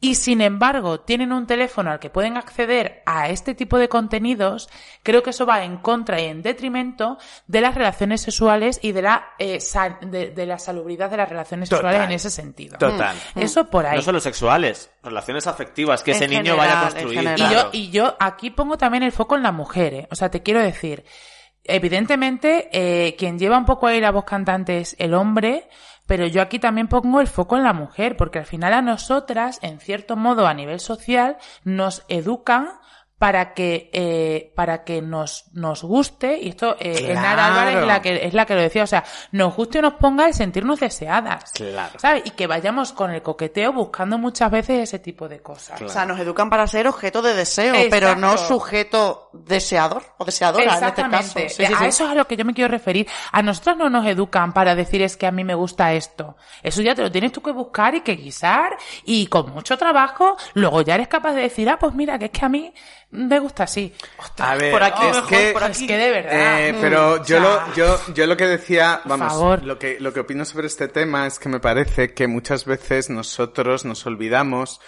y 0.00 0.14
sin 0.14 0.40
embargo 0.40 1.00
tienen 1.00 1.32
un 1.32 1.46
teléfono 1.46 1.90
al 1.90 1.98
que 1.98 2.08
pueden 2.08 2.36
acceder 2.36 3.02
a 3.04 3.30
este 3.30 3.54
tipo 3.56 3.78
de 3.78 3.88
contenidos, 3.88 4.68
creo 5.02 5.24
que 5.24 5.30
eso 5.30 5.44
va 5.44 5.64
en 5.64 5.78
contra 5.78 6.20
y 6.20 6.26
en 6.26 6.40
detrimento 6.40 7.18
de 7.48 7.60
las 7.60 7.74
relaciones 7.74 8.20
sexuales 8.20 8.78
y 8.80 8.92
de 8.92 9.02
la, 9.02 9.30
eh, 9.40 9.58
sal- 9.60 9.98
de, 10.02 10.30
de 10.30 10.46
la 10.46 10.58
salubridad 10.60 11.10
de 11.10 11.16
las 11.16 11.28
relaciones 11.28 11.68
Total. 11.68 11.82
sexuales 11.92 12.08
en 12.10 12.14
ese 12.14 12.30
sentido. 12.30 12.78
Total. 12.78 13.16
Eso 13.34 13.64
por 13.68 13.86
ahí. 13.86 13.96
No 13.96 14.02
solo 14.02 14.20
sexuales, 14.20 14.88
relaciones 15.02 15.46
afectivas, 15.48 16.02
que 16.04 16.12
En 16.12 16.16
ese 16.18 16.28
niño 16.28 16.56
vaya 16.56 16.78
a 16.80 16.90
construir. 16.90 17.34
Y 17.36 17.52
yo, 17.52 17.70
y 17.72 17.90
yo 17.90 18.16
aquí 18.20 18.50
pongo 18.50 18.78
también 18.78 19.02
el 19.02 19.10
foco 19.12 19.34
en 19.36 19.42
la 19.42 19.50
mujer, 19.52 19.94
¿eh? 19.94 20.08
O 20.12 20.14
sea, 20.14 20.30
te 20.30 20.42
quiero 20.44 20.60
decir, 20.62 21.04
evidentemente, 21.64 22.68
eh, 22.72 23.16
quien 23.16 23.38
lleva 23.38 23.58
un 23.58 23.64
poco 23.64 23.86
ahí 23.86 24.00
la 24.00 24.10
voz 24.10 24.24
cantante 24.24 24.78
es 24.78 24.96
el 24.98 25.14
hombre, 25.14 25.68
pero 26.08 26.26
yo 26.26 26.40
aquí 26.40 26.58
también 26.58 26.88
pongo 26.88 27.20
el 27.20 27.26
foco 27.26 27.58
en 27.58 27.64
la 27.64 27.74
mujer, 27.74 28.16
porque 28.16 28.38
al 28.38 28.46
final 28.46 28.72
a 28.72 28.80
nosotras, 28.80 29.58
en 29.60 29.78
cierto 29.78 30.16
modo, 30.16 30.46
a 30.46 30.54
nivel 30.54 30.80
social, 30.80 31.36
nos 31.64 32.02
educan 32.08 32.70
para 33.18 33.52
que 33.52 33.90
eh, 33.92 34.52
para 34.54 34.84
que 34.84 35.02
nos 35.02 35.46
nos 35.52 35.82
guste 35.82 36.38
y 36.38 36.50
esto 36.50 36.76
eh, 36.78 36.94
Claro. 36.98 37.12
Enara 37.12 37.46
Álvarez 37.46 37.76
es 37.78 37.86
la 37.86 38.02
que 38.02 38.26
es 38.26 38.34
la 38.34 38.46
que 38.46 38.54
lo 38.54 38.60
decía 38.60 38.84
o 38.84 38.86
sea 38.86 39.04
nos 39.32 39.56
guste 39.56 39.80
o 39.80 39.82
nos 39.82 39.94
ponga 39.94 40.26
el 40.26 40.34
sentirnos 40.34 40.78
deseadas 40.78 41.50
Claro. 41.52 41.98
¿sabes? 41.98 42.22
y 42.26 42.30
que 42.30 42.46
vayamos 42.46 42.92
con 42.92 43.10
el 43.10 43.20
coqueteo 43.22 43.72
buscando 43.72 44.18
muchas 44.18 44.50
veces 44.50 44.80
ese 44.84 44.98
tipo 45.00 45.28
de 45.28 45.40
cosas 45.40 45.82
O 45.82 45.88
sea, 45.88 46.04
nos 46.06 46.18
educan 46.20 46.48
para 46.48 46.66
ser 46.68 46.86
objeto 46.86 47.20
de 47.22 47.34
deseo, 47.34 47.74
Exacto. 47.74 47.90
pero 47.90 48.14
no 48.16 48.36
sujeto 48.38 49.30
deseador 49.32 50.02
o 50.18 50.24
deseadora 50.24 50.64
en 50.78 50.84
este 50.84 51.02
caso. 51.08 51.38
Sí, 51.38 51.48
sí, 51.48 51.64
a 51.64 51.68
sí. 51.68 51.84
eso 51.86 52.04
es 52.04 52.10
a 52.10 52.14
lo 52.14 52.26
que 52.26 52.36
yo 52.36 52.44
me 52.44 52.54
quiero 52.54 52.70
referir. 52.70 53.06
A 53.32 53.42
nosotros 53.42 53.76
no 53.76 53.90
nos 53.90 54.06
educan 54.06 54.52
para 54.52 54.74
decir 54.74 55.02
es 55.02 55.16
que 55.16 55.26
a 55.26 55.32
mí 55.32 55.44
me 55.44 55.54
gusta 55.54 55.92
esto. 55.92 56.36
Eso 56.62 56.82
ya 56.82 56.94
te 56.94 57.02
lo 57.02 57.10
tienes 57.10 57.32
tú 57.32 57.42
que 57.42 57.50
buscar 57.52 57.94
y 57.94 58.00
que 58.02 58.14
guisar 58.16 58.76
y 59.04 59.26
con 59.26 59.50
mucho 59.52 59.76
trabajo 59.76 60.36
luego 60.54 60.82
ya 60.82 60.94
eres 60.94 61.08
capaz 61.08 61.32
de 61.34 61.42
decir, 61.42 61.68
ah, 61.68 61.78
pues 61.78 61.94
mira, 61.94 62.18
que 62.18 62.26
es 62.26 62.30
que 62.30 62.44
a 62.44 62.48
mí 62.48 62.72
me 63.10 63.38
gusta 63.38 63.64
así. 63.64 63.92
A 64.38 64.54
ver, 64.54 64.70
por 64.70 64.82
aquí 64.82 65.06
es 65.06 65.16
mejor, 65.16 65.28
que, 65.28 65.50
por 65.52 65.62
Es 65.62 65.78
que 65.78 65.96
de 65.96 66.10
verdad. 66.10 66.66
Eh, 66.66 66.72
Mm, 66.72 66.80
pero 66.80 67.24
yo 67.24 67.40
lo, 67.40 67.74
yo, 67.74 67.98
yo 68.14 68.26
lo 68.26 68.36
que 68.36 68.46
decía, 68.46 69.00
vamos, 69.04 69.62
lo 69.62 69.78
que, 69.78 69.98
lo 70.00 70.12
que 70.12 70.20
opino 70.20 70.44
sobre 70.44 70.66
este 70.66 70.88
tema 70.88 71.26
es 71.26 71.38
que 71.38 71.48
me 71.48 71.60
parece 71.60 72.12
que 72.12 72.26
muchas 72.26 72.64
veces 72.64 73.10
nosotros 73.10 73.84
nos 73.84 74.06
olvidamos 74.06 74.80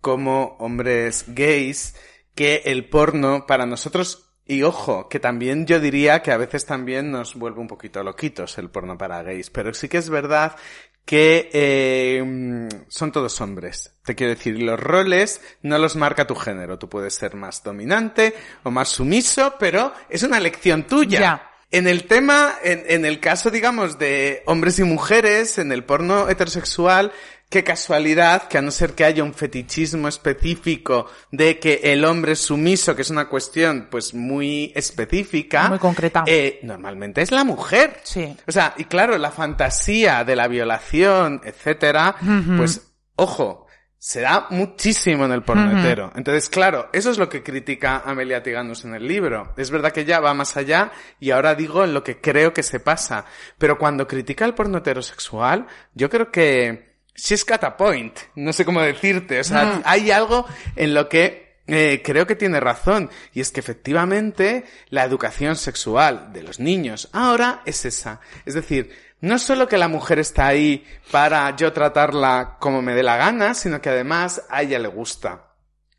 como 0.00 0.56
hombres 0.58 1.24
gays 1.28 1.94
que 2.34 2.62
el 2.66 2.88
porno 2.88 3.46
para 3.46 3.66
nosotros 3.66 4.32
y 4.44 4.64
ojo, 4.64 5.08
que 5.08 5.20
también 5.20 5.66
yo 5.66 5.78
diría 5.78 6.20
que 6.20 6.32
a 6.32 6.36
veces 6.36 6.66
también 6.66 7.10
nos 7.10 7.36
vuelve 7.36 7.60
un 7.60 7.68
poquito 7.68 8.02
loquitos 8.02 8.58
el 8.58 8.70
porno 8.70 8.98
para 8.98 9.22
gays, 9.22 9.50
pero 9.50 9.72
sí 9.72 9.88
que 9.88 9.98
es 9.98 10.10
verdad 10.10 10.56
que 11.04 11.50
eh, 11.52 12.22
mm, 12.24 12.86
son 12.88 13.12
todos 13.12 13.40
hombres. 13.40 13.92
Te 14.04 14.14
quiero 14.14 14.34
decir, 14.34 14.60
los 14.62 14.78
roles 14.78 15.40
no 15.62 15.78
los 15.78 15.96
marca 15.96 16.26
tu 16.26 16.34
género. 16.34 16.78
Tú 16.78 16.88
puedes 16.88 17.14
ser 17.14 17.34
más 17.34 17.62
dominante 17.62 18.34
o 18.62 18.70
más 18.70 18.88
sumiso, 18.88 19.54
pero 19.58 19.92
es 20.08 20.22
una 20.22 20.38
elección 20.38 20.84
tuya. 20.86 21.20
Ya. 21.20 21.48
En 21.70 21.88
el 21.88 22.04
tema, 22.04 22.54
en, 22.62 22.84
en 22.86 23.06
el 23.06 23.18
caso, 23.18 23.50
digamos, 23.50 23.98
de 23.98 24.42
hombres 24.46 24.78
y 24.78 24.84
mujeres, 24.84 25.58
en 25.58 25.72
el 25.72 25.84
porno 25.84 26.28
heterosexual, 26.28 27.12
qué 27.52 27.62
casualidad 27.62 28.48
que 28.48 28.58
a 28.58 28.62
no 28.62 28.70
ser 28.70 28.94
que 28.94 29.04
haya 29.04 29.22
un 29.22 29.34
fetichismo 29.34 30.08
específico 30.08 31.06
de 31.30 31.60
que 31.60 31.80
el 31.84 32.04
hombre 32.04 32.32
es 32.32 32.40
sumiso, 32.40 32.96
que 32.96 33.02
es 33.02 33.10
una 33.10 33.28
cuestión, 33.28 33.88
pues, 33.90 34.14
muy 34.14 34.72
específica. 34.74 35.68
Muy 35.68 35.78
concreta. 35.78 36.24
eh, 36.26 36.58
normalmente 36.62 37.20
es 37.22 37.30
la 37.30 37.44
mujer. 37.44 38.00
Sí. 38.02 38.34
O 38.48 38.50
sea, 38.52 38.74
y 38.78 38.84
claro, 38.86 39.16
la 39.18 39.30
fantasía 39.30 40.24
de 40.24 40.34
la 40.34 40.48
violación, 40.48 41.40
etcétera, 41.44 42.16
pues, 42.56 42.90
ojo, 43.16 43.66
se 43.98 44.20
da 44.22 44.46
muchísimo 44.50 45.26
en 45.26 45.32
el 45.32 45.42
porno 45.44 45.68
Ujú. 45.68 45.76
hetero. 45.78 46.12
Entonces, 46.16 46.48
claro, 46.48 46.88
eso 46.92 47.10
es 47.10 47.18
lo 47.18 47.28
que 47.28 47.42
critica 47.42 48.02
Amelia 48.04 48.42
Tiganus 48.42 48.84
en 48.84 48.94
el 48.94 49.06
libro. 49.06 49.52
Es 49.56 49.70
verdad 49.70 49.92
que 49.92 50.00
ella 50.00 50.18
va 50.18 50.34
más 50.34 50.56
allá 50.56 50.90
y 51.20 51.30
ahora 51.30 51.54
digo 51.54 51.84
en 51.84 51.94
lo 51.94 52.02
que 52.02 52.20
creo 52.20 52.52
que 52.52 52.62
se 52.64 52.80
pasa. 52.80 53.26
Pero 53.58 53.78
cuando 53.78 54.08
critica 54.08 54.44
el 54.44 54.54
porno 54.54 54.78
heterosexual, 54.78 55.66
yo 55.94 56.10
creo 56.10 56.32
que 56.32 56.91
she's 57.14 57.44
got 57.44 57.62
a 57.64 57.76
point. 57.76 58.16
No 58.34 58.52
sé 58.52 58.64
cómo 58.64 58.80
decirte. 58.80 59.40
O 59.40 59.44
sea, 59.44 59.64
Mm. 59.64 59.82
hay 59.84 60.10
algo 60.10 60.46
en 60.76 60.94
lo 60.94 61.08
que 61.08 61.42
eh, 61.68 62.02
creo 62.04 62.26
que 62.26 62.34
tiene 62.34 62.58
razón. 62.60 63.08
Y 63.32 63.40
es 63.40 63.50
que 63.52 63.60
efectivamente 63.60 64.64
la 64.90 65.04
educación 65.04 65.54
sexual 65.56 66.32
de 66.32 66.42
los 66.42 66.58
niños 66.58 67.08
ahora 67.12 67.62
es 67.64 67.84
esa. 67.84 68.20
Es 68.44 68.54
decir, 68.54 68.90
no 69.20 69.38
solo 69.38 69.68
que 69.68 69.78
la 69.78 69.86
mujer 69.88 70.18
está 70.18 70.48
ahí 70.48 70.84
para 71.12 71.54
yo 71.54 71.72
tratarla 71.72 72.56
como 72.58 72.82
me 72.82 72.94
dé 72.94 73.04
la 73.04 73.16
gana, 73.16 73.54
sino 73.54 73.80
que 73.80 73.90
además 73.90 74.42
a 74.50 74.62
ella 74.62 74.80
le 74.80 74.88
gusta. 74.88 75.50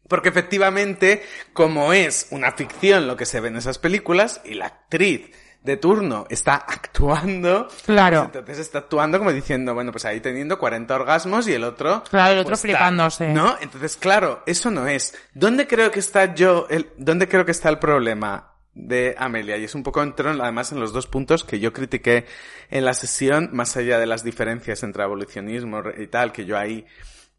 Porque 0.09 0.27
efectivamente, 0.29 1.23
como 1.53 1.93
es 1.93 2.27
una 2.31 2.51
ficción 2.51 3.07
lo 3.07 3.15
que 3.15 3.25
se 3.25 3.39
ve 3.39 3.47
en 3.47 3.55
esas 3.55 3.79
películas, 3.79 4.41
y 4.43 4.55
la 4.55 4.65
actriz 4.65 5.31
de 5.63 5.77
turno 5.77 6.25
está 6.29 6.55
actuando, 6.55 7.67
Claro. 7.85 8.17
pues 8.23 8.35
entonces 8.35 8.59
está 8.59 8.79
actuando 8.79 9.17
como 9.17 9.31
diciendo, 9.31 9.73
bueno, 9.73 9.91
pues 9.91 10.05
ahí 10.05 10.19
teniendo 10.19 10.59
40 10.59 10.93
orgasmos 10.93 11.47
y 11.47 11.53
el 11.53 11.63
otro... 11.63 12.03
Claro, 12.09 12.33
el 12.33 12.39
otro 12.39 12.51
pues. 12.51 12.61
¿No? 13.33 13.55
Entonces, 13.61 13.95
claro, 13.95 14.43
eso 14.45 14.69
no 14.71 14.87
es. 14.87 15.15
¿Dónde 15.33 15.65
creo 15.67 15.89
que 15.91 15.99
está 15.99 16.35
yo, 16.35 16.67
el, 16.69 16.89
dónde 16.97 17.27
creo 17.27 17.45
que 17.45 17.51
está 17.51 17.69
el 17.69 17.79
problema? 17.79 18.49
de 18.75 19.13
Amelia 19.19 19.55
y 19.57 19.65
es 19.65 19.75
un 19.75 19.83
poco 19.83 20.01
entró 20.01 20.31
en- 20.31 20.41
además 20.41 20.71
en 20.71 20.79
los 20.79 20.91
dos 20.93 21.05
puntos 21.05 21.43
que 21.43 21.59
yo 21.59 21.71
critiqué 21.73 22.25
en 22.71 22.85
la 22.85 22.95
sesión 22.95 23.51
más 23.53 23.77
allá 23.77 23.99
de 23.99 24.07
las 24.07 24.23
diferencias 24.23 24.81
entre 24.81 25.03
abolicionismo 25.03 25.83
y 25.95 26.07
tal 26.07 26.31
que 26.31 26.45
yo 26.45 26.57
ahí 26.57 26.83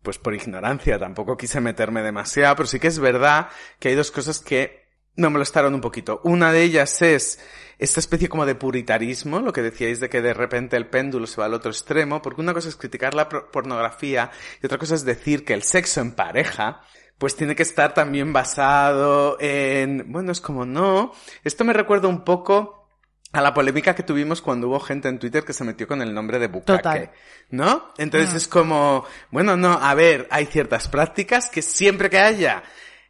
pues 0.01 0.16
por 0.18 0.33
ignorancia 0.33 0.97
tampoco 0.97 1.37
quise 1.37 1.61
meterme 1.61 2.03
demasiado 2.03 2.55
pero 2.55 2.68
sí 2.68 2.79
que 2.79 2.87
es 2.87 3.01
verdad 3.01 3.49
que 3.81 3.89
hay 3.89 3.97
dos 3.97 4.12
cosas 4.12 4.39
que 4.39 4.84
me 5.17 5.29
molestaron 5.29 5.75
un 5.75 5.81
poquito 5.81 6.21
una 6.25 6.53
de 6.53 6.62
ellas 6.62 7.01
es 7.03 7.39
esta 7.79 8.01
especie 8.01 8.29
como 8.29 8.47
de 8.47 8.55
puritarismo, 8.55 9.41
lo 9.41 9.53
que 9.53 9.62
decíais 9.62 9.99
de 10.01 10.09
que 10.09 10.23
de 10.23 10.33
repente 10.33 10.77
el 10.77 10.87
péndulo 10.87 11.27
se 11.27 11.41
va 11.41 11.47
al 11.47 11.55
otro 11.55 11.71
extremo, 11.73 12.23
porque 12.23 12.41
una 12.41 12.55
cosa 12.55 12.69
es 12.69 12.77
criticar 12.77 13.15
la 13.15 13.29
pornografía 13.29 14.31
y 14.62 14.67
otra 14.67 14.79
cosa 14.79 14.95
es 14.95 15.05
decir 15.05 15.45
que 15.45 15.55
el 15.55 15.62
sexo 15.62 16.01
en 16.01 16.12
pareja 16.12 16.83
pues 17.19 17.37
tiene 17.37 17.55
que 17.57 17.62
estar 17.62 17.95
también 17.95 18.33
basado 18.33 19.37
en, 19.41 20.05
bueno, 20.11 20.33
es 20.33 20.41
como 20.41 20.65
no. 20.67 21.12
Esto 21.43 21.65
me 21.65 21.73
recuerda 21.73 22.09
un 22.09 22.25
poco 22.25 22.89
a 23.33 23.41
la 23.41 23.53
polémica 23.53 23.95
que 23.95 24.03
tuvimos 24.05 24.41
cuando 24.41 24.69
hubo 24.69 24.79
gente 24.81 25.09
en 25.09 25.19
Twitter 25.19 25.45
que 25.45 25.53
se 25.53 25.65
metió 25.65 25.89
con 25.89 26.01
el 26.03 26.15
nombre 26.15 26.39
de 26.39 26.47
bucaque, 26.49 26.77
Total. 26.83 27.11
¿no? 27.51 27.93
Entonces 27.99 28.33
Mm. 28.33 28.37
es 28.37 28.49
como, 28.49 29.05
bueno, 29.31 29.57
no, 29.57 29.73
a 29.73 29.95
ver, 29.95 30.29
hay 30.31 30.47
ciertas 30.47 30.89
prácticas 30.89 31.51
que 31.51 31.61
siempre 31.62 32.09
que 32.11 32.19
haya 32.19 32.62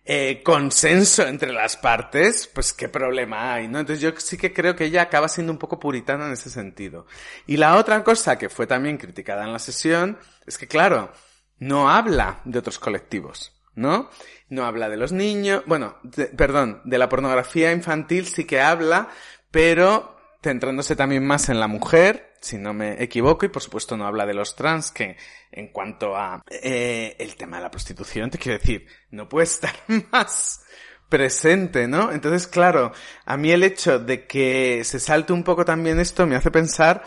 eh, 0.04 0.42
consenso 0.44 1.26
entre 1.26 1.52
las 1.52 1.76
partes, 1.76 2.46
pues 2.52 2.72
qué 2.74 2.88
problema 2.88 3.54
hay, 3.54 3.68
¿no? 3.68 3.78
Entonces 3.78 4.02
yo 4.02 4.12
sí 4.18 4.36
que 4.36 4.52
creo 4.52 4.76
que 4.76 4.84
ella 4.84 5.02
acaba 5.02 5.28
siendo 5.28 5.52
un 5.52 5.58
poco 5.58 5.80
puritana 5.80 6.26
en 6.26 6.32
ese 6.32 6.50
sentido. 6.50 7.06
Y 7.46 7.56
la 7.56 7.76
otra 7.76 8.04
cosa 8.04 8.36
que 8.36 8.50
fue 8.50 8.66
también 8.66 8.98
criticada 8.98 9.44
en 9.44 9.52
la 9.52 9.58
sesión 9.58 10.18
es 10.46 10.58
que, 10.58 10.68
claro, 10.68 11.10
no 11.58 11.88
habla 11.88 12.40
de 12.44 12.58
otros 12.58 12.78
colectivos, 12.78 13.52
¿no? 13.74 14.10
No 14.50 14.66
habla 14.66 14.88
de 14.90 14.98
los 14.98 15.12
niños, 15.12 15.62
bueno, 15.66 15.96
de- 16.02 16.26
perdón, 16.26 16.82
de 16.84 16.98
la 16.98 17.08
pornografía 17.08 17.72
infantil 17.72 18.26
sí 18.26 18.44
que 18.44 18.60
habla, 18.60 19.08
pero 19.50 20.18
centrándose 20.42 20.96
también 20.96 21.26
más 21.26 21.48
en 21.48 21.58
la 21.60 21.66
mujer, 21.68 22.33
si 22.44 22.58
no 22.58 22.74
me 22.74 23.02
equivoco, 23.02 23.46
y 23.46 23.48
por 23.48 23.62
supuesto 23.62 23.96
no 23.96 24.06
habla 24.06 24.26
de 24.26 24.34
los 24.34 24.54
trans, 24.54 24.90
que 24.90 25.16
en 25.50 25.68
cuanto 25.68 26.16
a 26.16 26.42
eh, 26.50 27.16
el 27.18 27.36
tema 27.36 27.56
de 27.56 27.64
la 27.64 27.70
prostitución, 27.70 28.30
te 28.30 28.38
quiero 28.38 28.58
decir, 28.58 28.86
no 29.10 29.28
puede 29.28 29.44
estar 29.44 29.74
más 30.12 30.64
presente, 31.08 31.88
¿no? 31.88 32.12
Entonces, 32.12 32.46
claro, 32.46 32.92
a 33.24 33.36
mí 33.36 33.50
el 33.50 33.62
hecho 33.62 33.98
de 33.98 34.26
que 34.26 34.82
se 34.84 35.00
salte 35.00 35.32
un 35.32 35.44
poco 35.44 35.64
también 35.64 36.00
esto 36.00 36.26
me 36.26 36.36
hace 36.36 36.50
pensar 36.50 37.04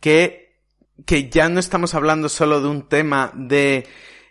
que, 0.00 0.60
que 1.04 1.28
ya 1.28 1.48
no 1.48 1.60
estamos 1.60 1.94
hablando 1.94 2.28
solo 2.28 2.60
de 2.60 2.68
un 2.68 2.88
tema 2.88 3.32
de 3.34 3.86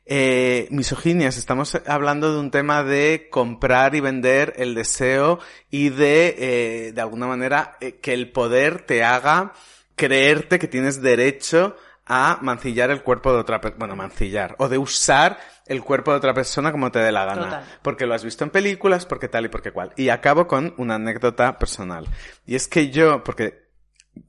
eh, 0.08 0.68
misoginias, 0.70 1.38
estamos 1.38 1.74
hablando 1.88 2.32
de 2.32 2.40
un 2.40 2.52
tema 2.52 2.84
de 2.84 3.28
comprar 3.32 3.96
y 3.96 4.02
vender 4.02 4.54
el 4.58 4.76
deseo 4.76 5.40
y 5.72 5.90
de, 5.90 6.36
eh, 6.38 6.92
de 6.94 7.02
alguna 7.02 7.26
manera, 7.26 7.78
eh, 7.82 7.94
que 8.00 8.14
el 8.14 8.32
poder 8.32 8.86
te 8.86 9.04
haga 9.04 9.54
creerte 9.96 10.60
que 10.60 10.68
tienes 10.68 11.02
derecho 11.02 11.76
a 12.06 12.38
mancillar 12.42 12.92
el 12.92 13.02
cuerpo 13.02 13.34
de 13.34 13.40
otra 13.40 13.60
persona, 13.60 13.80
bueno, 13.80 13.96
mancillar, 13.96 14.56
o 14.60 14.70
de 14.70 14.78
usar 14.78 15.40
el 15.66 15.82
cuerpo 15.82 16.12
de 16.12 16.18
otra 16.18 16.34
persona 16.34 16.72
como 16.72 16.92
te 16.92 17.00
dé 17.00 17.12
la 17.12 17.26
gana. 17.26 17.44
Total. 17.44 17.66
Porque 17.82 18.06
lo 18.06 18.14
has 18.14 18.24
visto 18.24 18.44
en 18.44 18.52
películas, 18.52 19.06
porque 19.06 19.28
tal 19.28 19.46
y 19.46 19.50
porque 19.50 19.72
cual. 19.72 19.92
Y 19.96 20.10
acabo 20.10 20.48
con 20.48 20.74
una 20.78 20.96
anécdota 20.96 21.58
personal. 21.58 22.08
Y 22.46 22.56
es 22.56 22.68
que 22.68 22.92
yo, 22.92 23.24
porque 23.24 23.66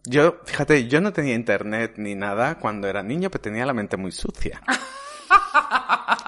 yo, 0.04 0.40
fíjate, 0.44 0.88
yo 0.88 1.00
no 1.00 1.12
tenía 1.12 1.34
internet 1.34 1.94
ni 1.96 2.14
nada 2.14 2.58
cuando 2.58 2.88
era 2.88 3.02
niño, 3.02 3.30
pero 3.30 3.42
tenía 3.42 3.66
la 3.66 3.74
mente 3.74 3.96
muy 3.96 4.12
sucia. 4.12 4.62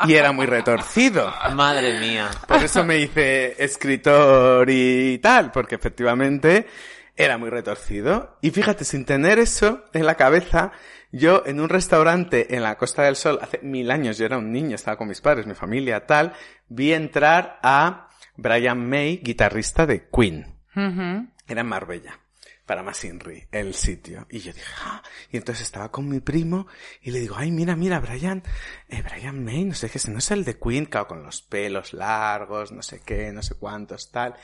Y 0.07 0.15
era 0.15 0.33
muy 0.33 0.47
retorcido. 0.47 1.33
Madre 1.55 1.99
mía. 1.99 2.31
Por 2.47 2.63
eso 2.63 2.85
me 2.85 2.99
hice 2.99 3.63
escritor 3.63 4.69
y 4.71 5.19
tal, 5.19 5.51
porque 5.51 5.75
efectivamente 5.75 6.67
era 7.19 7.37
muy 7.37 7.51
retorcido. 7.51 8.39
Y 8.41 8.51
fíjate, 8.51 8.85
sin 8.85 9.05
tener 9.05 9.39
eso 9.39 9.85
en 9.93 10.07
la 10.07 10.15
cabeza, 10.15 10.71
yo 11.11 11.43
en 11.45 11.61
un 11.61 11.69
restaurante 11.69 12.55
en 12.55 12.63
la 12.63 12.79
Costa 12.79 13.03
del 13.03 13.17
Sol, 13.17 13.41
hace 13.43 13.59
mil 13.59 13.91
años, 13.91 14.17
yo 14.17 14.25
era 14.25 14.39
un 14.39 14.53
niño, 14.53 14.77
estaba 14.77 14.97
con 14.97 15.09
mis 15.09 15.21
padres, 15.21 15.47
mi 15.47 15.55
familia, 15.55 16.07
tal, 16.07 16.33
vi 16.69 16.93
entrar 16.93 17.59
a 17.63 18.09
Brian 18.37 18.89
May, 18.89 19.19
guitarrista 19.19 19.85
de 19.85 20.09
Queen. 20.09 20.55
Era 21.49 21.63
en 21.63 21.67
Marbella, 21.67 22.21
para 22.65 22.85
Masinri, 22.85 23.49
el 23.51 23.75
sitio. 23.75 24.29
Y 24.31 24.39
yo 24.39 24.53
dije, 24.53 24.73
ah, 24.85 25.03
y 25.33 25.39
entonces 25.39 25.65
estaba 25.65 25.91
con 25.91 26.09
mi 26.09 26.21
primo 26.21 26.69
y 27.03 27.11
le 27.11 27.19
digo, 27.19 27.35
ay, 27.37 27.51
mira, 27.51 27.75
mira, 27.75 27.99
Brian, 27.99 28.45
eh, 28.89 29.03
Brian 29.03 29.45
May, 29.45 29.65
no 29.65 29.75
sé 29.75 29.91
qué, 29.91 29.99
no 30.09 30.19
es 30.19 30.31
el 30.31 30.45
de 30.45 30.57
Queen, 30.57 30.87
claro, 30.87 31.09
con 31.09 31.25
los 31.25 31.43
pelos 31.43 31.95
largos, 31.95 32.71
no 32.71 32.83
sé 32.83 33.01
qué, 33.05 33.33
no 33.33 33.43
sé 33.43 33.57
cuántos, 33.57 34.13
tal. 34.13 34.37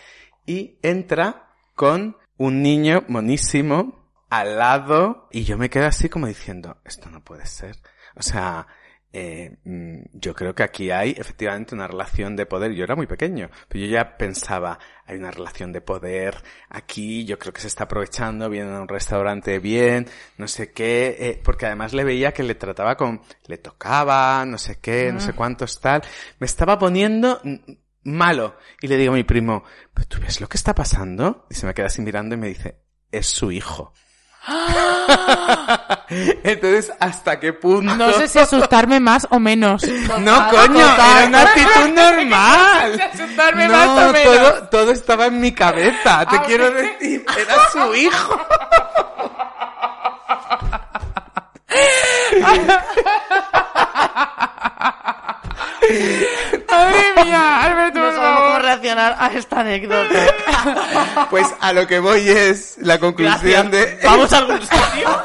Y 0.45 0.81
entra 0.83 1.53
con 1.77 2.17
un 2.37 2.63
niño 2.63 3.05
monísimo 3.09 4.11
al 4.31 4.59
lado 4.59 5.29
y 5.31 5.45
yo 5.45 5.57
me 5.57 5.71
quedo 5.71 5.87
así 5.87 6.09
como 6.09 6.27
diciendo, 6.27 6.79
esto 6.85 7.11
no 7.11 7.23
puede 7.23 7.47
ser. 7.47 7.77
O 8.17 8.23
sea, 8.23 8.67
eh, 9.17 9.59
mm, 9.63 10.07
yo 10.15 10.35
creo 10.35 10.57
que 10.57 10.65
aquí 10.65 10.91
hay 10.91 11.11
efectivamente 11.11 11.73
una 11.73 11.87
relación 11.87 12.35
de 12.35 12.47
poder. 12.47 12.73
Yo 12.73 12.83
era 12.83 12.97
muy 12.97 13.07
pequeño, 13.07 13.49
pero 13.69 13.85
yo 13.85 13.93
ya 13.93 14.17
pensaba, 14.17 14.77
hay 15.07 15.17
una 15.19 15.31
relación 15.31 15.73
de 15.73 15.81
poder 15.81 16.43
aquí, 16.69 17.25
yo 17.25 17.39
creo 17.39 17.53
que 17.53 17.61
se 17.61 17.69
está 17.69 17.85
aprovechando, 17.85 18.51
viene 18.51 18.75
a 18.75 18.81
un 18.81 18.89
restaurante 18.89 19.61
bien, 19.61 20.09
no 20.37 20.49
sé 20.49 20.73
qué, 20.73 21.17
eh, 21.21 21.41
porque 21.45 21.67
además 21.67 21.93
le 21.93 22.03
veía 22.03 22.33
que 22.33 22.43
le 22.43 22.57
trataba 22.57 22.97
con, 22.97 23.21
le 23.47 23.59
tocaba, 23.59 24.45
no 24.45 24.59
sé 24.59 24.81
qué, 24.81 25.13
no 25.13 25.21
sé 25.21 25.33
cuántos 25.33 25.81
tal. 25.81 26.03
Me 26.41 26.47
estaba 26.47 26.77
poniendo 26.77 27.41
mm, 27.45 27.55
malo. 28.05 28.57
Y 28.81 28.87
le 28.89 28.97
digo 28.97 29.13
a 29.13 29.17
mi 29.17 29.25
primo, 29.25 29.65
¿pero 29.93 30.07
tú 30.09 30.19
ves 30.21 30.41
lo 30.41 30.49
que 30.49 30.57
está 30.57 30.75
pasando? 30.75 31.47
Y 31.51 31.55
se 31.55 31.67
me 31.67 31.75
queda 31.75 31.87
así 31.87 32.01
mirando 32.03 32.35
y 32.35 32.39
me 32.39 32.49
dice, 32.49 32.77
es 33.11 33.27
su 33.27 33.51
hijo. 33.51 33.93
Entonces, 36.09 36.93
¿hasta 37.01 37.41
qué 37.41 37.55
punto? 37.55 37.97
No 37.97 38.13
sé 38.13 38.29
si 38.29 38.39
asustarme 38.39 39.01
más 39.01 39.27
o 39.31 39.41
menos. 39.41 39.83
No, 40.21 40.49
coño, 40.51 40.81
era 40.85 41.25
una 41.29 41.43
actitud 41.43 41.89
normal. 41.95 43.01
asustarme 43.15 43.69
No, 43.69 43.73
más 43.73 43.89
o 43.89 44.13
menos. 44.13 44.37
todo, 44.37 44.69
todo 44.69 44.91
estaba 44.93 45.27
en 45.27 45.41
mi 45.41 45.53
cabeza, 45.53 46.27
te 46.27 46.37
Ah, 46.37 46.43
quiero 46.47 46.71
decir, 46.71 47.25
era 47.39 47.55
su 47.73 47.95
hijo. 47.95 48.39
Madre 56.71 57.25
mía, 57.25 57.63
Alberto, 57.63 57.99
No 57.99 58.13
sabemos 58.13 58.41
cómo 58.41 58.59
reaccionar 58.59 59.17
a 59.19 59.27
esta 59.29 59.61
anécdota. 59.61 60.09
Pues 61.31 61.47
a 61.61 61.73
lo 61.73 61.87
que 61.87 61.99
voy 61.99 62.29
es 62.29 62.77
la 62.79 62.99
conclusión 62.99 63.71
de... 63.71 63.99
¿Vamos 64.05 64.33
a 64.33 64.39
algún 64.39 64.61
sitio? 64.61 65.23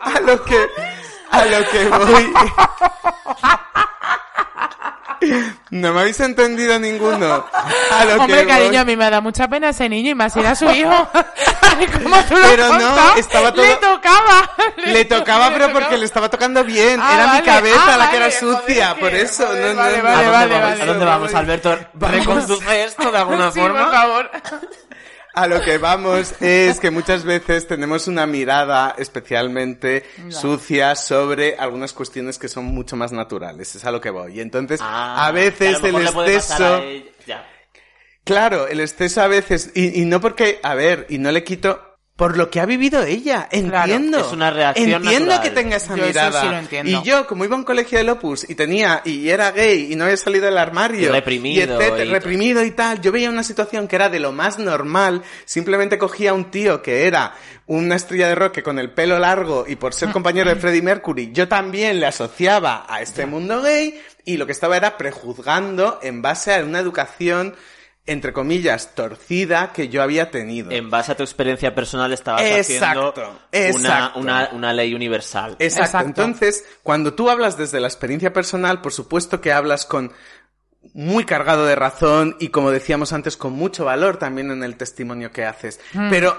a 0.00 0.20
lo 0.20 0.44
que 0.44 0.68
a 1.30 1.44
lo 1.44 1.68
que 1.68 1.88
voy 1.88 2.32
no 5.70 5.92
me 5.92 6.00
habéis 6.00 6.18
entendido 6.20 6.78
ninguno 6.78 7.46
a 7.90 8.04
lo 8.04 8.16
Hombre, 8.22 8.40
que 8.42 8.46
cariño, 8.46 8.68
voy- 8.70 8.76
a 8.78 8.84
mí 8.84 8.96
me 8.96 9.10
da 9.10 9.20
mucha 9.20 9.48
pena 9.48 9.68
ese 9.70 9.88
niño 9.88 10.10
y 10.10 10.14
más 10.14 10.32
si 10.32 10.40
era 10.40 10.54
su 10.54 10.70
hijo. 10.70 11.08
Ay, 11.78 11.86
¿Cómo 11.86 12.16
tú 12.24 12.34
lo 12.36 12.40
has 12.44 12.50
Pero 12.50 12.64
no, 12.66 12.70
contado? 12.72 13.16
estaba 13.16 13.52
todo- 13.52 13.64
Le 13.64 13.76
tocaba. 13.76 14.50
le 14.76 15.04
tocaba 15.04 15.50
pero 15.52 15.72
porque 15.72 15.98
le 15.98 16.04
estaba 16.06 16.28
tocando 16.28 16.64
bien 16.64 16.98
Ah, 17.02 17.12
era 17.14 17.22
mi 17.26 17.30
vale. 17.32 17.44
cabeza 17.44 17.94
Ah, 17.94 17.96
la 17.96 18.10
que 18.10 18.16
era 18.16 18.30
sucia 18.30 18.88
joder, 18.88 19.00
por 19.00 19.14
eso 19.14 19.46
joder, 19.46 19.74
no, 19.76 19.82
vale, 19.82 20.02
no. 20.02 20.08
¿A 20.08 20.22
dónde 20.40 20.58
vamos? 20.58 20.80
¿A 20.80 20.86
dónde 20.86 21.04
vamos, 21.04 21.34
Alberto? 21.34 21.78
¿Reconduce 21.94 22.84
esto 22.84 23.12
de 23.12 23.18
alguna 23.18 23.50
Sí, 23.52 23.60
forma? 23.60 23.84
por 23.84 23.92
favor. 23.92 24.30
A 25.34 25.46
lo 25.46 25.60
que 25.60 25.78
vamos 25.78 26.34
es 26.40 26.80
que 26.80 26.90
muchas 26.90 27.24
veces 27.24 27.66
tenemos 27.68 28.08
una 28.08 28.26
mirada 28.26 28.94
especialmente 28.98 30.04
sucia 30.28 30.96
sobre 30.96 31.56
algunas 31.56 31.92
cuestiones 31.92 32.38
que 32.38 32.48
son 32.48 32.64
mucho 32.66 32.96
más 32.96 33.12
naturales. 33.12 33.74
Es 33.76 33.84
a 33.84 33.90
lo 33.92 34.00
que 34.00 34.10
voy. 34.10 34.38
Y 34.38 34.40
entonces, 34.40 34.80
Ah, 34.82 35.26
a 35.26 35.32
veces 35.32 35.82
a 35.82 35.88
el 35.88 35.96
exceso... 35.96 36.82
Claro, 38.24 38.68
el 38.68 38.80
exceso 38.80 39.22
a 39.22 39.28
veces, 39.28 39.70
y, 39.74 40.02
y 40.02 40.04
no 40.04 40.20
porque, 40.20 40.60
a 40.62 40.74
ver, 40.74 41.06
y 41.08 41.18
no 41.18 41.32
le 41.32 41.42
quito 41.42 41.89
por 42.20 42.36
lo 42.36 42.50
que 42.50 42.60
ha 42.60 42.66
vivido 42.66 43.02
ella, 43.02 43.48
entiendo. 43.50 44.18
es 44.18 44.30
una 44.30 44.50
reacción 44.50 44.90
Entiendo 44.92 45.30
natural. 45.30 45.40
que 45.42 45.50
tenga 45.50 45.76
esa 45.76 45.96
Yo 45.96 46.02
eso 46.04 46.06
mirada. 46.08 46.42
sí 46.42 46.48
lo 46.48 46.58
entiendo. 46.58 46.92
Y 46.92 47.02
yo, 47.02 47.26
como 47.26 47.46
iba 47.46 47.54
a 47.56 47.58
un 47.58 47.64
colegio 47.64 47.98
de 48.04 48.10
Opus 48.10 48.48
y 48.50 48.54
tenía, 48.54 49.00
y 49.06 49.30
era 49.30 49.52
gay 49.52 49.90
y 49.90 49.96
no 49.96 50.04
había 50.04 50.18
salido 50.18 50.44
del 50.44 50.58
armario. 50.58 51.00
Y 51.08 51.10
reprimido, 51.10 51.60
Y 51.80 51.82
etcétera, 51.82 52.04
y- 52.04 52.08
reprimido 52.10 52.62
y 52.62 52.72
tal, 52.72 53.00
yo 53.00 53.10
veía 53.10 53.30
una 53.30 53.42
situación 53.42 53.88
que 53.88 53.96
era 53.96 54.10
de 54.10 54.20
lo 54.20 54.32
más 54.32 54.58
normal, 54.58 55.22
simplemente 55.46 55.96
cogía 55.96 56.32
a 56.32 56.34
un 56.34 56.50
tío 56.50 56.82
que 56.82 57.06
era 57.06 57.32
una 57.66 57.96
estrella 57.96 58.28
de 58.28 58.34
rock 58.34 58.52
que 58.56 58.62
con 58.62 58.78
el 58.78 58.90
pelo 58.90 59.18
largo 59.18 59.64
y 59.66 59.76
por 59.76 59.94
ser 59.94 60.10
compañero 60.12 60.50
de 60.50 60.56
Freddie 60.56 60.82
Mercury, 60.82 61.30
yo 61.32 61.48
también 61.48 62.00
le 62.00 62.06
asociaba 62.06 62.84
a 62.86 63.00
este 63.00 63.24
mundo 63.24 63.62
gay 63.62 63.98
y 64.26 64.36
lo 64.36 64.44
que 64.44 64.52
estaba 64.52 64.76
era 64.76 64.98
prejuzgando 64.98 65.98
en 66.02 66.20
base 66.20 66.54
a 66.54 66.62
una 66.64 66.80
educación 66.80 67.54
entre 68.10 68.32
comillas, 68.32 68.94
torcida 68.96 69.72
que 69.72 69.88
yo 69.88 70.02
había 70.02 70.32
tenido. 70.32 70.72
En 70.72 70.90
base 70.90 71.12
a 71.12 71.16
tu 71.16 71.22
experiencia 71.22 71.76
personal 71.76 72.12
estabas 72.12 72.42
Exacto, 72.42 73.08
haciendo 73.08 73.10
una, 73.20 73.38
exacto. 73.52 74.18
una, 74.18 74.50
una 74.52 74.72
ley 74.72 74.94
universal. 74.94 75.52
Exacto. 75.60 75.84
Exacto. 75.84 76.08
Entonces, 76.08 76.64
cuando 76.82 77.14
tú 77.14 77.30
hablas 77.30 77.56
desde 77.56 77.78
la 77.78 77.86
experiencia 77.86 78.32
personal, 78.32 78.80
por 78.80 78.92
supuesto 78.92 79.40
que 79.40 79.52
hablas 79.52 79.86
con 79.86 80.12
muy 80.92 81.24
cargado 81.24 81.66
de 81.66 81.76
razón 81.76 82.36
y 82.40 82.48
como 82.48 82.72
decíamos 82.72 83.12
antes, 83.12 83.36
con 83.36 83.52
mucho 83.52 83.84
valor 83.84 84.16
también 84.16 84.50
en 84.50 84.64
el 84.64 84.76
testimonio 84.76 85.30
que 85.30 85.44
haces. 85.44 85.78
Pero 86.10 86.36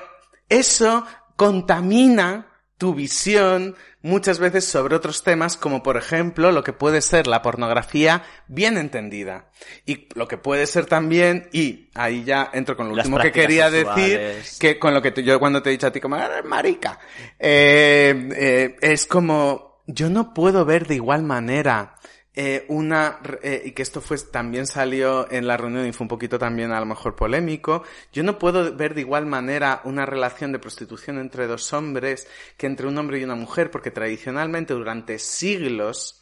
eso 0.50 1.06
contamina 1.38 2.48
tu 2.78 2.94
visión 2.94 3.76
muchas 4.04 4.39
veces 4.39 4.66
sobre 4.66 4.95
otros 4.95 5.24
temas 5.24 5.58
como 5.58 5.84
por 5.84 5.95
ejemplo 5.97 6.52
lo 6.52 6.64
que 6.64 6.74
puede 6.74 7.02
ser 7.02 7.28
la 7.28 7.41
pornografía 7.41 8.24
bien 8.47 8.78
entendida 8.78 9.49
y 9.86 10.08
lo 10.16 10.28
que 10.28 10.38
puede 10.38 10.66
ser 10.66 10.86
también 10.88 11.47
y 11.52 11.89
ahí 11.93 12.24
ya 12.24 12.49
entro 12.54 12.76
con 12.76 12.89
lo 12.89 12.95
Las 12.95 13.06
último 13.06 13.22
que 13.22 13.32
quería 13.32 13.70
sexuales. 13.70 14.36
decir 14.38 14.60
que 14.60 14.80
con 14.80 14.93
lo 14.93 15.02
que 15.02 15.14
yo 15.24 15.39
cuando 15.39 15.62
te 15.62 15.70
he 15.70 15.74
dicho 15.74 15.88
a 15.88 15.91
ti 15.91 15.99
como 15.99 16.16
"Ah, 16.16 16.41
marica 16.43 16.99
eh, 17.39 18.30
eh, 18.36 18.76
es 18.82 19.06
como 19.06 19.82
yo 19.88 20.10
no 20.10 20.34
puedo 20.34 20.64
ver 20.66 20.88
de 20.88 20.95
igual 20.95 21.24
manera 21.24 21.95
eh, 22.34 22.66
una 22.70 23.20
eh, 23.44 23.62
y 23.66 23.72
que 23.72 23.82
esto 23.82 24.00
fue 24.00 24.18
también 24.18 24.66
salió 24.66 25.30
en 25.30 25.48
la 25.48 25.58
reunión 25.58 25.86
y 25.86 25.92
fue 25.92 26.06
un 26.06 26.10
poquito 26.10 26.40
también 26.40 26.72
a 26.72 26.80
lo 26.80 26.86
mejor 26.86 27.16
polémico. 27.16 27.84
Yo 28.14 28.24
no 28.24 28.40
puedo 28.40 28.74
ver 28.76 28.94
de 28.94 29.02
igual 29.02 29.26
manera 29.26 29.82
una 29.84 30.06
relación 30.06 30.52
de 30.52 30.60
prostitución 30.60 31.20
entre 31.20 31.48
dos 31.48 31.74
hombres 31.74 32.28
que 32.58 32.68
entre 32.68 32.88
un 32.88 32.98
hombre 32.98 33.20
y 33.20 33.24
una 33.26 33.36
mujer 33.36 33.70
porque 33.70 33.92
tradicionalmente 33.92 34.74
durante 34.74 35.20
siglos 35.20 36.21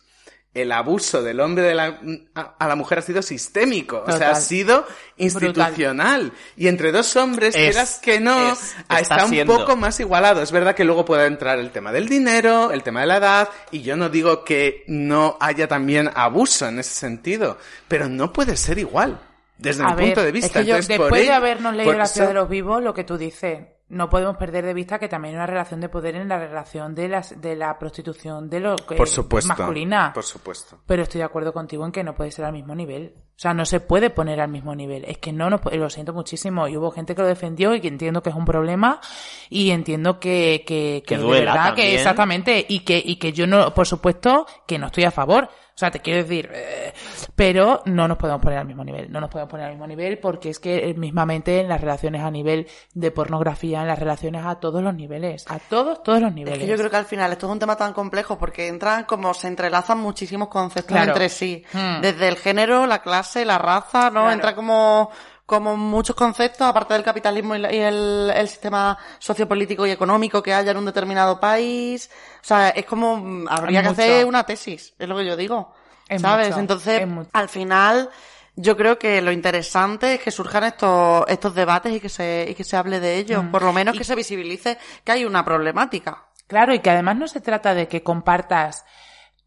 el 0.53 0.71
abuso 0.71 1.21
del 1.21 1.39
hombre 1.39 1.63
de 1.63 1.75
la, 1.75 1.99
a, 2.35 2.55
a 2.59 2.67
la 2.67 2.75
mujer 2.75 2.99
ha 2.99 3.01
sido 3.01 3.21
sistémico, 3.21 4.03
o 4.05 4.11
sea, 4.11 4.31
ha 4.31 4.35
sido 4.35 4.85
institucional. 5.17 6.31
Y 6.57 6.67
entre 6.67 6.91
dos 6.91 7.15
hombres, 7.15 7.55
Es, 7.55 7.61
quieras 7.61 7.99
que 8.01 8.19
no, 8.19 8.51
es, 8.53 8.75
ah, 8.87 8.99
está 8.99 9.15
está 9.15 9.25
un 9.25 9.31
siendo. 9.31 9.57
poco 9.57 9.75
más 9.75 9.99
igualado. 9.99 10.41
Es 10.41 10.51
verdad 10.51 10.75
que 10.75 10.83
luego 10.83 11.05
puede 11.05 11.25
entrar 11.27 11.59
el 11.59 11.71
tema 11.71 11.91
del 11.91 12.09
dinero, 12.09 12.71
el 12.71 12.83
tema 12.83 13.01
de 13.01 13.07
la 13.07 13.17
edad, 13.17 13.49
y 13.71 13.81
yo 13.81 13.95
no 13.95 14.09
digo 14.09 14.43
que 14.43 14.83
no 14.87 15.37
haya 15.39 15.67
también 15.67 16.09
abuso 16.13 16.67
en 16.67 16.79
ese 16.79 16.93
sentido, 16.95 17.57
pero 17.87 18.09
no 18.09 18.33
puede 18.33 18.57
ser 18.57 18.77
igual. 18.79 19.19
Desde 19.57 19.83
mi 19.83 19.91
A 19.91 19.95
ver, 19.95 20.05
punto 20.05 20.23
de 20.23 20.31
vista. 20.31 20.47
es 20.47 20.53
que 20.53 20.69
yo, 20.69 20.75
Entonces, 20.75 20.97
por 20.97 21.05
después 21.07 21.21
de 21.21 21.27
ello- 21.27 21.35
habernos 21.35 21.73
leído 21.75 21.91
por 21.91 21.97
La 21.99 22.05
ciudad 22.05 22.27
eso- 22.29 22.33
de 22.33 22.39
los 22.39 22.49
vivos, 22.49 22.81
lo 22.81 22.93
que 22.93 23.03
tú 23.03 23.17
dices, 23.17 23.59
no 23.89 24.09
podemos 24.09 24.37
perder 24.37 24.65
de 24.65 24.73
vista 24.73 24.99
que 24.99 25.09
también 25.09 25.33
hay 25.33 25.37
una 25.37 25.47
relación 25.47 25.81
de 25.81 25.89
poder 25.89 26.15
en 26.15 26.29
la 26.29 26.37
relación 26.39 26.93
de, 26.95 27.07
las, 27.09 27.41
de 27.41 27.55
la 27.55 27.77
prostitución 27.79 28.49
de 28.49 28.59
lo 28.59 28.75
que 28.75 28.95
Por 28.95 29.07
supuesto. 29.07 29.49
masculina. 29.49 30.11
Por 30.13 30.23
supuesto. 30.23 30.79
Pero 30.85 31.03
estoy 31.03 31.19
de 31.19 31.25
acuerdo 31.25 31.51
contigo 31.53 31.85
en 31.85 31.91
que 31.91 32.03
no 32.03 32.13
puede 32.15 32.31
ser 32.31 32.45
al 32.45 32.53
mismo 32.53 32.75
nivel. 32.75 33.13
O 33.17 33.41
sea, 33.41 33.53
no 33.53 33.65
se 33.65 33.79
puede 33.79 34.09
poner 34.09 34.41
al 34.41 34.49
mismo 34.49 34.75
nivel. 34.75 35.05
Es 35.05 35.17
que 35.17 35.31
no 35.31 35.49
nos, 35.49 35.61
lo 35.71 35.89
siento 35.89 36.13
muchísimo. 36.13 36.67
Y 36.67 36.77
hubo 36.77 36.91
gente 36.91 37.15
que 37.15 37.21
lo 37.21 37.27
defendió 37.27 37.73
y 37.73 37.81
que 37.81 37.87
entiendo 37.87 38.21
que 38.21 38.29
es 38.29 38.35
un 38.35 38.45
problema 38.45 38.99
y 39.49 39.71
entiendo 39.71 40.19
que, 40.19 40.63
que, 40.67 41.03
Que 41.07 41.17
de 41.17 41.23
duela 41.23 41.53
verdad, 41.53 41.69
que 41.75 41.81
también. 41.81 41.97
exactamente, 41.97 42.65
y 42.67 42.81
que, 42.81 43.01
y 43.03 43.15
que 43.15 43.31
yo 43.33 43.47
no, 43.47 43.73
por 43.73 43.87
supuesto, 43.87 44.45
que 44.67 44.77
no 44.77 44.87
estoy 44.87 45.05
a 45.05 45.11
favor. 45.11 45.49
O 45.79 45.81
sea, 45.81 45.91
te 45.91 46.01
quiero 46.01 46.23
decir, 46.23 46.49
eh, 46.53 46.91
pero 47.35 47.81
no 47.85 48.05
nos 48.05 48.17
podemos 48.17 48.41
poner 48.41 48.59
al 48.59 48.65
mismo 48.67 48.83
nivel. 48.83 49.09
No 49.09 49.21
nos 49.21 49.29
podemos 49.29 49.49
poner 49.49 49.67
al 49.67 49.71
mismo 49.71 49.87
nivel 49.87 50.17
porque 50.19 50.49
es 50.49 50.59
que 50.59 50.89
eh, 50.89 50.93
mismamente 50.93 51.61
en 51.61 51.69
las 51.69 51.79
relaciones 51.79 52.21
a 52.21 52.29
nivel 52.29 52.67
de 52.93 53.11
pornografía, 53.11 53.79
en 53.79 53.87
las 53.87 53.97
relaciones 53.97 54.45
a 54.45 54.55
todos 54.55 54.83
los 54.83 54.93
niveles. 54.93 55.45
A 55.49 55.57
todos, 55.57 56.03
todos 56.03 56.19
los 56.19 56.31
Es 56.31 56.35
niveles. 56.35 56.59
que 56.59 56.67
yo 56.67 56.75
creo 56.75 56.89
que 56.89 56.97
al 56.97 57.05
final 57.05 57.31
esto 57.31 57.45
es 57.45 57.51
un 57.53 57.59
tema 57.59 57.77
tan 57.77 57.93
complejo 57.93 58.37
porque 58.37 58.67
entran 58.67 59.05
como 59.05 59.33
se 59.33 59.47
entrelazan 59.47 59.99
muchísimos 59.99 60.49
conceptos 60.49 60.91
Claro. 60.93 61.11
entre 61.13 61.29
sí. 61.29 61.63
Hmm. 61.71 62.01
Desde 62.01 62.27
el 62.27 62.35
género, 62.35 62.85
la 62.85 63.01
clase, 63.01 63.45
la 63.45 63.57
raza, 63.57 64.07
¿no? 64.09 64.19
Claro. 64.23 64.31
Entra 64.31 64.55
como, 64.55 65.11
como 65.49 65.75
muchos 65.75 66.15
conceptos, 66.15 66.61
aparte 66.61 66.93
del 66.93 67.03
capitalismo 67.03 67.55
y, 67.55 67.65
el, 67.65 68.31
el 68.33 68.47
sistema 68.47 68.97
sociopolítico 69.17 69.85
y 69.85 69.91
económico 69.91 70.41
que 70.41 70.53
haya 70.53 70.71
en 70.71 70.77
un 70.77 70.85
determinado 70.85 71.39
país. 71.41 72.09
O 72.41 72.45
sea, 72.45 72.69
es 72.69 72.85
como, 72.85 73.17
mm, 73.17 73.47
habría 73.49 73.79
Es 73.79 73.83
que 73.83 73.89
mucho. 73.89 74.01
hacer 74.01 74.25
una 74.25 74.43
tesis, 74.45 74.93
es 74.97 75.09
lo 75.09 75.17
que 75.17 75.25
yo 75.25 75.35
digo. 75.35 75.73
Es 76.07 76.21
¿Sabes? 76.21 76.47
mucho, 76.49 76.59
Entonces, 76.61 77.01
al 77.33 77.49
final, 77.49 78.09
yo 78.55 78.77
creo 78.77 78.97
que 78.97 79.21
lo 79.21 79.31
interesante 79.31 80.13
es 80.15 80.21
que 80.21 80.31
surjan 80.31 80.63
estos, 80.63 81.25
estos 81.27 81.53
debates 81.53 81.93
y 81.93 81.99
que 81.99 82.09
se, 82.09 82.45
y 82.49 82.55
que 82.55 82.63
se 82.63 82.77
hable 82.77 82.99
de 82.99 83.17
ellos. 83.17 83.43
Mm. 83.43 83.51
Por 83.51 83.63
lo 83.63 83.73
menos 83.73 83.95
Y- 83.95 83.97
que 83.97 84.03
se 84.03 84.15
visibilice 84.15 84.77
que 85.03 85.11
hay 85.11 85.25
una 85.25 85.43
problemática. 85.43 86.23
Claro, 86.47 86.73
y 86.73 86.79
que 86.79 86.89
además 86.89 87.15
no 87.17 87.27
se 87.27 87.41
trata 87.41 87.73
de 87.75 87.87
que 87.87 88.01
compartas 88.01 88.85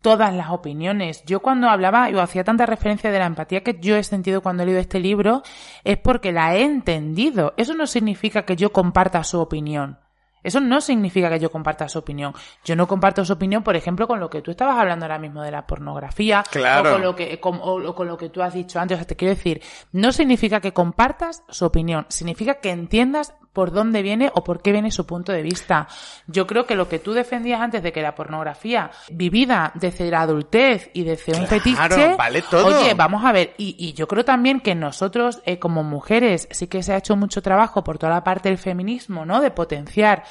todas 0.03 0.35
las 0.35 0.51
opiniones. 0.51 1.25
Yo 1.25 1.41
cuando 1.41 1.69
hablaba, 1.71 2.11
yo 2.11 2.21
hacía 2.21 2.45
tanta 2.45 2.67
referencia 2.67 3.11
de 3.11 3.19
la 3.19 3.27
empatía 3.27 3.63
que 3.63 3.79
yo 3.81 3.97
he 3.97 4.05
sentido 4.05 4.43
cuando 4.43 4.63
he 4.63 4.67
leído 4.67 4.81
este 4.81 5.01
libro, 5.01 5.43
es 5.85 5.97
porque 5.97 6.33
la 6.33 6.55
he 6.57 6.63
entendido. 6.65 7.55
Eso 7.57 7.75
no 7.75 7.87
significa 7.87 8.43
que 8.43 8.57
yo 8.57 8.73
comparta 8.73 9.25
su 9.25 9.41
opinión. 9.41 9.99
Eso 10.45 10.59
no 10.61 10.81
significa 10.81 11.31
que 11.31 11.39
yo 11.39 11.53
comparta 11.53 11.89
su 11.89 12.01
opinión. 12.01 12.35
Yo 12.65 12.75
no 12.75 12.89
comparto 12.89 13.25
su 13.25 13.33
opinión, 13.33 13.63
por 13.63 13.77
ejemplo, 13.77 14.09
con 14.09 14.19
lo 14.19 14.29
que 14.29 14.43
tú 14.43 14.51
estabas 14.51 14.77
hablando 14.77 15.05
ahora 15.05 15.21
mismo 15.21 15.41
de 15.41 15.53
la 15.53 15.69
pornografía, 15.69 16.43
Claro. 16.51 16.91
o 16.91 16.93
con 16.95 17.03
lo 17.03 17.15
que, 17.15 17.39
con, 17.39 17.61
o 17.63 17.95
con 17.95 18.09
lo 18.09 18.17
que 18.17 18.29
tú 18.29 18.43
has 18.43 18.53
dicho 18.53 18.81
antes. 18.81 18.97
O 18.97 18.99
sea, 18.99 19.07
te 19.07 19.15
quiero 19.15 19.37
decir, 19.37 19.63
no 19.93 20.11
significa 20.11 20.61
que 20.61 20.73
compartas 20.73 21.45
su 21.49 21.65
opinión, 21.65 22.07
significa 22.09 22.55
que 22.55 22.71
entiendas 22.71 23.35
por 23.53 23.71
dónde 23.73 24.03
viene 24.03 24.31
o 24.35 24.43
por 24.45 24.63
qué 24.63 24.73
viene 24.73 24.91
su 24.91 25.05
punto 25.07 25.33
de 25.33 25.43
vista. 25.43 25.87
Yo 26.27 26.47
creo 26.47 26.67
que 26.67 26.75
lo 26.75 26.89
que 26.89 26.99
tú 26.99 27.13
defendías 27.13 27.61
antes 27.61 27.83
de 27.83 27.93
que 27.93 28.01
la 28.03 28.15
pornografía 28.15 28.91
vivida 29.11 29.73
desde 29.75 30.11
la 30.11 30.23
adultez 30.23 30.91
y 30.95 31.05
desde 31.05 31.33
un 31.33 31.47
Claro, 31.47 31.49
fetiche, 31.49 32.15
vale 32.17 32.43
todo. 32.43 32.67
oye, 32.81 32.95
vamos 32.95 33.25
a 33.25 33.33
ver, 33.33 33.55
y, 33.59 33.77
y 33.79 33.93
yo 33.93 34.09
creo 34.09 34.25
también 34.25 34.61
que 34.61 34.75
nosotros 34.75 35.43
eh, 35.45 35.59
como 35.59 35.83
mujeres 35.85 36.49
sí 36.51 36.67
que 36.67 36.83
se 36.83 36.95
ha 36.95 36.97
hecho 36.99 37.17
mucho 37.17 37.43
trabajo 37.43 37.85
por 37.85 37.99
toda 37.99 38.13
la 38.13 38.25
parte 38.25 38.49
del 38.49 38.59
feminismo, 38.59 39.25
¿no? 39.27 39.41
De 39.41 39.51
potenciar 39.51 40.25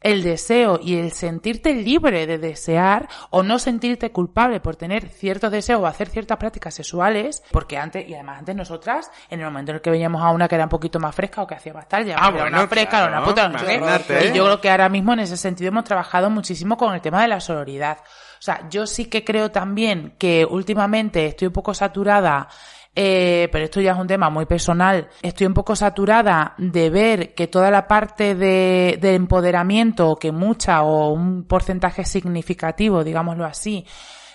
el 0.00 0.22
deseo 0.22 0.78
y 0.82 0.96
el 0.96 1.12
sentirte 1.12 1.74
libre 1.74 2.26
de 2.26 2.38
desear 2.38 3.08
o 3.30 3.42
no 3.42 3.58
sentirte 3.58 4.12
culpable 4.12 4.60
por 4.60 4.76
tener 4.76 5.08
ciertos 5.08 5.50
deseos 5.50 5.82
o 5.82 5.86
hacer 5.86 6.08
ciertas 6.08 6.38
prácticas 6.38 6.74
sexuales, 6.74 7.42
porque 7.50 7.76
antes, 7.76 8.08
y 8.08 8.14
además 8.14 8.38
antes 8.40 8.54
nosotras, 8.54 9.10
en 9.28 9.40
el 9.40 9.46
momento 9.46 9.72
en 9.72 9.76
el 9.76 9.82
que 9.82 9.90
veíamos 9.90 10.22
a 10.22 10.30
una 10.30 10.46
que 10.48 10.54
era 10.54 10.64
un 10.64 10.70
poquito 10.70 11.00
más 11.00 11.14
fresca 11.14 11.42
o 11.42 11.46
que 11.46 11.54
hacía 11.54 11.72
más 11.72 11.88
tarde, 11.88 12.14
Ah, 12.16 12.30
bueno, 12.30 12.46
una 12.48 12.68
fresca, 12.68 12.90
claro, 12.90 13.08
una 13.08 13.24
puta, 13.24 13.48
no 13.48 13.58
sé. 13.58 13.80
Y 14.28 14.36
yo 14.36 14.44
creo 14.44 14.60
que 14.60 14.70
ahora 14.70 14.88
mismo 14.88 15.12
en 15.12 15.20
ese 15.20 15.36
sentido 15.36 15.68
hemos 15.68 15.84
trabajado 15.84 16.30
muchísimo 16.30 16.76
con 16.76 16.94
el 16.94 17.00
tema 17.00 17.22
de 17.22 17.28
la 17.28 17.40
sororidad. 17.40 17.98
O 18.38 18.42
sea, 18.42 18.68
yo 18.70 18.86
sí 18.86 19.06
que 19.06 19.24
creo 19.24 19.50
también 19.50 20.14
que 20.16 20.46
últimamente 20.48 21.26
estoy 21.26 21.48
un 21.48 21.52
poco 21.52 21.74
saturada 21.74 22.48
eh, 23.00 23.48
pero 23.52 23.64
esto 23.64 23.80
ya 23.80 23.92
es 23.92 23.98
un 23.98 24.08
tema 24.08 24.28
muy 24.28 24.44
personal. 24.44 25.08
Estoy 25.22 25.46
un 25.46 25.54
poco 25.54 25.76
saturada 25.76 26.54
de 26.58 26.90
ver 26.90 27.32
que 27.32 27.46
toda 27.46 27.70
la 27.70 27.86
parte 27.86 28.34
de, 28.34 28.98
de 29.00 29.14
empoderamiento, 29.14 30.16
que 30.16 30.32
mucha 30.32 30.82
o 30.82 31.12
un 31.12 31.44
porcentaje 31.44 32.04
significativo, 32.04 33.04
digámoslo 33.04 33.44
así, 33.44 33.86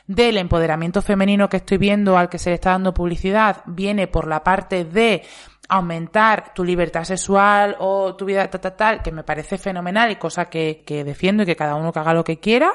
del 0.08 0.38
empoderamiento 0.38 1.02
femenino 1.02 1.50
que 1.50 1.58
estoy 1.58 1.78
viendo 1.78 2.18
al 2.18 2.30
que 2.30 2.40
se 2.40 2.52
le 2.52 2.56
está 2.56 2.70
dando 2.70 2.94
publicidad, 2.94 3.64
viene 3.66 4.08
por 4.08 4.28
la 4.28 4.46
parte 4.46 4.86
de 4.86 5.24
aumentar 5.68 6.54
tu 6.54 6.64
libertad 6.64 7.04
sexual 7.04 7.76
o 7.80 8.16
tu 8.16 8.24
vida 8.24 8.50
tal, 8.50 8.62
tal, 8.62 8.76
tal, 8.78 9.02
que 9.02 9.12
me 9.12 9.26
parece 9.26 9.58
fenomenal 9.58 10.10
y 10.10 10.16
cosa 10.16 10.46
que, 10.46 10.84
que 10.86 11.04
defiendo 11.04 11.44
y 11.44 11.46
que 11.46 11.58
cada 11.58 11.76
uno 11.76 11.92
que 11.92 12.00
haga 12.00 12.14
lo 12.14 12.24
que 12.24 12.40
quiera 12.40 12.72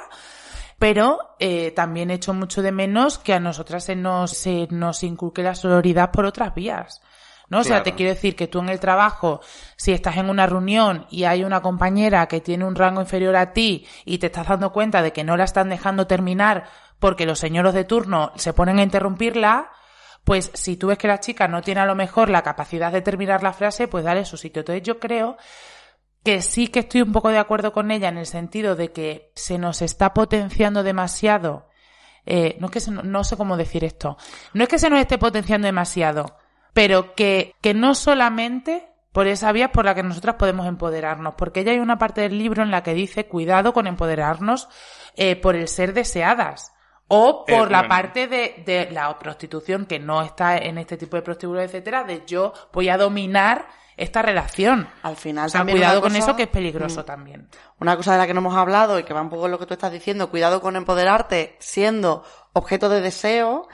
pero 0.78 1.34
eh, 1.38 1.72
también 1.72 2.10
echo 2.10 2.32
mucho 2.34 2.62
de 2.62 2.72
menos 2.72 3.18
que 3.18 3.34
a 3.34 3.40
nosotras 3.40 3.84
se 3.84 3.96
nos, 3.96 4.30
se 4.32 4.68
nos 4.70 5.02
inculque 5.02 5.42
la 5.42 5.54
sororidad 5.54 6.10
por 6.10 6.24
otras 6.24 6.54
vías. 6.54 7.02
¿no? 7.48 7.60
O 7.60 7.64
sea, 7.64 7.82
te 7.82 7.94
quiero 7.94 8.12
decir 8.12 8.36
que 8.36 8.46
tú 8.46 8.58
en 8.60 8.68
el 8.68 8.78
trabajo, 8.78 9.40
si 9.76 9.92
estás 9.92 10.18
en 10.18 10.28
una 10.28 10.46
reunión 10.46 11.06
y 11.10 11.24
hay 11.24 11.44
una 11.44 11.62
compañera 11.62 12.28
que 12.28 12.40
tiene 12.40 12.64
un 12.64 12.74
rango 12.74 13.00
inferior 13.00 13.36
a 13.36 13.52
ti 13.52 13.86
y 14.04 14.18
te 14.18 14.26
estás 14.26 14.46
dando 14.46 14.72
cuenta 14.72 15.02
de 15.02 15.12
que 15.12 15.24
no 15.24 15.36
la 15.36 15.44
están 15.44 15.70
dejando 15.70 16.06
terminar 16.06 16.64
porque 16.98 17.26
los 17.26 17.38
señores 17.38 17.74
de 17.74 17.84
turno 17.84 18.32
se 18.36 18.52
ponen 18.52 18.78
a 18.78 18.82
interrumpirla, 18.82 19.70
pues 20.24 20.50
si 20.52 20.76
tú 20.76 20.88
ves 20.88 20.98
que 20.98 21.08
la 21.08 21.20
chica 21.20 21.48
no 21.48 21.62
tiene 21.62 21.80
a 21.80 21.86
lo 21.86 21.94
mejor 21.94 22.28
la 22.28 22.42
capacidad 22.42 22.92
de 22.92 23.00
terminar 23.00 23.42
la 23.42 23.52
frase, 23.52 23.88
pues 23.88 24.04
dale 24.04 24.24
su 24.24 24.36
sitio. 24.36 24.60
Entonces 24.60 24.82
yo 24.82 24.98
creo 24.98 25.38
que 26.24 26.42
sí 26.42 26.68
que 26.68 26.80
estoy 26.80 27.02
un 27.02 27.12
poco 27.12 27.28
de 27.30 27.38
acuerdo 27.38 27.72
con 27.72 27.90
ella 27.90 28.08
en 28.08 28.18
el 28.18 28.26
sentido 28.26 28.76
de 28.76 28.92
que 28.92 29.30
se 29.34 29.58
nos 29.58 29.82
está 29.82 30.12
potenciando 30.14 30.82
demasiado. 30.82 31.66
eh, 32.30 32.58
no 32.60 32.66
es 32.66 32.72
que 32.72 32.80
se- 32.80 32.90
no 32.90 33.24
sé 33.24 33.38
cómo 33.38 33.56
decir 33.56 33.84
esto. 33.84 34.18
No 34.52 34.62
es 34.62 34.68
que 34.68 34.78
se 34.78 34.90
nos 34.90 35.00
esté 35.00 35.16
potenciando 35.16 35.64
demasiado, 35.64 36.36
pero 36.74 37.14
que, 37.14 37.54
que 37.62 37.72
no 37.72 37.94
solamente 37.94 38.86
por 39.12 39.26
esa 39.26 39.50
vía 39.52 39.66
es 39.66 39.70
por 39.70 39.86
la 39.86 39.94
que 39.94 40.02
nosotras 40.02 40.34
podemos 40.36 40.66
empoderarnos, 40.66 41.34
porque 41.36 41.60
ella 41.60 41.72
hay 41.72 41.78
una 41.78 41.96
parte 41.96 42.20
del 42.20 42.36
libro 42.38 42.62
en 42.62 42.70
la 42.70 42.82
que 42.82 42.92
dice 42.92 43.26
cuidado 43.26 43.72
con 43.72 43.86
empoderarnos 43.86 44.68
eh, 45.16 45.36
por 45.36 45.56
el 45.56 45.68
ser 45.68 45.94
deseadas. 45.94 46.72
O 47.10 47.46
Eh, 47.48 47.56
por 47.56 47.70
la 47.70 47.88
parte 47.88 48.26
de, 48.28 48.62
de 48.66 48.90
la 48.90 49.18
prostitución 49.18 49.86
que 49.86 49.98
no 49.98 50.20
está 50.20 50.58
en 50.58 50.76
este 50.76 50.98
tipo 50.98 51.16
de 51.16 51.22
prostíbulos, 51.22 51.64
etcétera, 51.64 52.04
de 52.04 52.24
yo 52.26 52.52
voy 52.74 52.90
a 52.90 52.98
dominar 52.98 53.66
esta 53.98 54.22
relación. 54.22 54.88
Al 55.02 55.16
final 55.16 55.46
O 55.46 55.48
sea, 55.48 55.60
también 55.60 55.78
cuidado 55.78 56.00
con 56.00 56.16
eso 56.16 56.34
que 56.36 56.44
es 56.44 56.48
peligroso 56.48 57.02
Mm. 57.02 57.04
también. 57.04 57.48
Una 57.80 57.96
cosa 57.96 58.12
de 58.12 58.18
la 58.18 58.26
que 58.26 58.34
no 58.34 58.40
hemos 58.40 58.56
hablado 58.56 58.98
y 58.98 59.02
que 59.04 59.12
va 59.14 59.20
un 59.20 59.28
poco 59.30 59.46
en 59.46 59.52
lo 59.52 59.58
que 59.58 59.66
tú 59.66 59.74
estás 59.74 59.92
diciendo, 59.92 60.30
cuidado 60.30 60.60
con 60.60 60.76
empoderarte 60.76 61.56
siendo 61.58 62.24
objeto 62.52 62.88
de 62.88 63.00
deseo. 63.00 63.68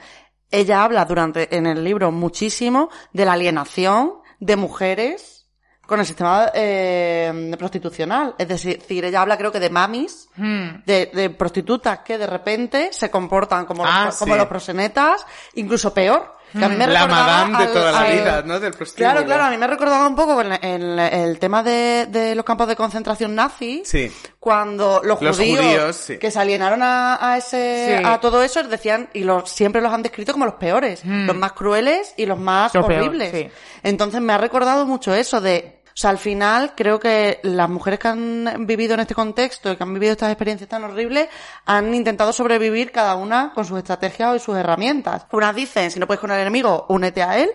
Ella 0.51 0.83
habla 0.83 1.05
durante, 1.05 1.55
en 1.55 1.65
el 1.65 1.83
libro 1.83 2.11
muchísimo 2.11 2.89
de 3.13 3.25
la 3.25 3.33
alienación 3.33 4.13
de 4.39 4.55
mujeres 4.55 5.47
con 5.87 5.99
el 5.99 6.05
sistema 6.05 6.49
eh, 6.53 7.51
prostitucional. 7.59 8.33
Es 8.39 8.47
decir, 8.47 9.05
ella 9.05 9.21
habla 9.21 9.37
creo 9.37 9.51
que 9.51 9.59
de 9.59 9.69
mamis, 9.69 10.29
Hmm. 10.35 10.83
de, 10.85 11.11
de 11.13 11.29
prostitutas 11.29 11.99
que 11.99 12.17
de 12.17 12.25
repente 12.27 12.89
se 12.91 13.11
comportan 13.11 13.65
como, 13.65 13.85
Ah, 13.85 14.05
los, 14.07 14.17
como 14.17 14.35
los 14.35 14.47
prosenetas, 14.47 15.25
incluso 15.55 15.93
peor. 15.93 16.35
Que 16.57 16.63
a 16.65 16.69
mí 16.69 16.75
me 16.77 16.87
La 16.87 17.05
madame 17.07 17.57
de 17.65 17.67
toda 17.73 17.91
la 17.91 17.99
al- 17.99 18.11
vida, 18.13 18.41
¿no? 18.45 18.59
Del 18.59 18.73
prostíbulo. 18.73 19.11
Claro, 19.11 19.25
claro, 19.25 19.43
a 19.45 19.49
mí 19.49 19.57
me 19.57 19.67
recordaba 19.67 20.07
un 20.07 20.15
poco 20.15 20.41
en 20.41 20.53
el, 20.63 20.99
el 20.99 21.39
tema 21.39 21.63
de, 21.63 22.07
de 22.09 22.33
los 22.35 22.45
campos 22.45 22.67
de 22.67 22.75
concentración 22.75 23.35
nazi, 23.35 23.81
Sí. 23.85 24.11
cuando 24.39 25.01
los, 25.03 25.21
Los 25.21 25.37
judíos, 25.37 25.59
judíos, 25.65 25.95
sí. 25.95 26.17
que 26.17 26.31
se 26.31 26.39
alienaron 26.39 26.81
a, 26.83 27.17
a 27.33 27.37
ese, 27.37 27.97
Sí. 27.99 28.03
a 28.05 28.19
todo 28.19 28.41
eso, 28.43 28.63
decían, 28.63 29.09
y 29.13 29.23
los, 29.23 29.49
siempre 29.49 29.81
los 29.81 29.91
han 29.91 30.01
descrito 30.03 30.31
como 30.31 30.45
los 30.45 30.55
peores, 30.55 31.03
Mm. 31.03 31.25
los 31.27 31.35
más 31.35 31.51
crueles 31.53 32.13
y 32.17 32.25
los 32.25 32.39
más 32.39 32.71
peor, 32.71 32.85
horribles. 32.85 33.31
sí. 33.31 33.49
Entonces 33.83 34.21
me 34.21 34.33
ha 34.33 34.37
recordado 34.37 34.85
mucho 34.85 35.13
eso 35.13 35.41
de, 35.41 35.74
o 35.95 35.97
sea, 35.97 36.09
al 36.09 36.17
final 36.17 36.73
creo 36.75 36.99
que 36.99 37.39
las 37.43 37.69
mujeres 37.69 37.99
que 37.99 38.09
han 38.09 38.67
vivido 38.67 38.95
en 38.95 38.99
este 38.99 39.15
contexto 39.15 39.71
y 39.71 39.77
que 39.77 39.83
han 39.83 39.93
vivido 39.93 40.11
estas 40.11 40.29
experiencias 40.29 40.69
tan 40.69 40.83
horribles 40.83 41.29
han 41.65 41.95
intentado 41.95 42.33
sobrevivir 42.33 42.91
cada 42.91 43.15
una 43.15 43.53
con 43.55 43.63
sus 43.63 43.77
estrategias 43.77 44.35
y 44.35 44.39
sus 44.39 44.57
herramientas. 44.57 45.25
Unas 45.31 45.55
dicen, 45.55 45.89
si 45.91 45.97
no 45.97 46.05
puedes 46.05 46.19
con 46.19 46.31
el 46.31 46.41
enemigo, 46.41 46.85
únete 46.89 47.23
a 47.23 47.37
él, 47.37 47.49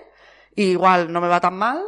igual 0.57 1.13
no 1.13 1.21
me 1.21 1.29
va 1.29 1.39
tan 1.39 1.55
mal. 1.55 1.83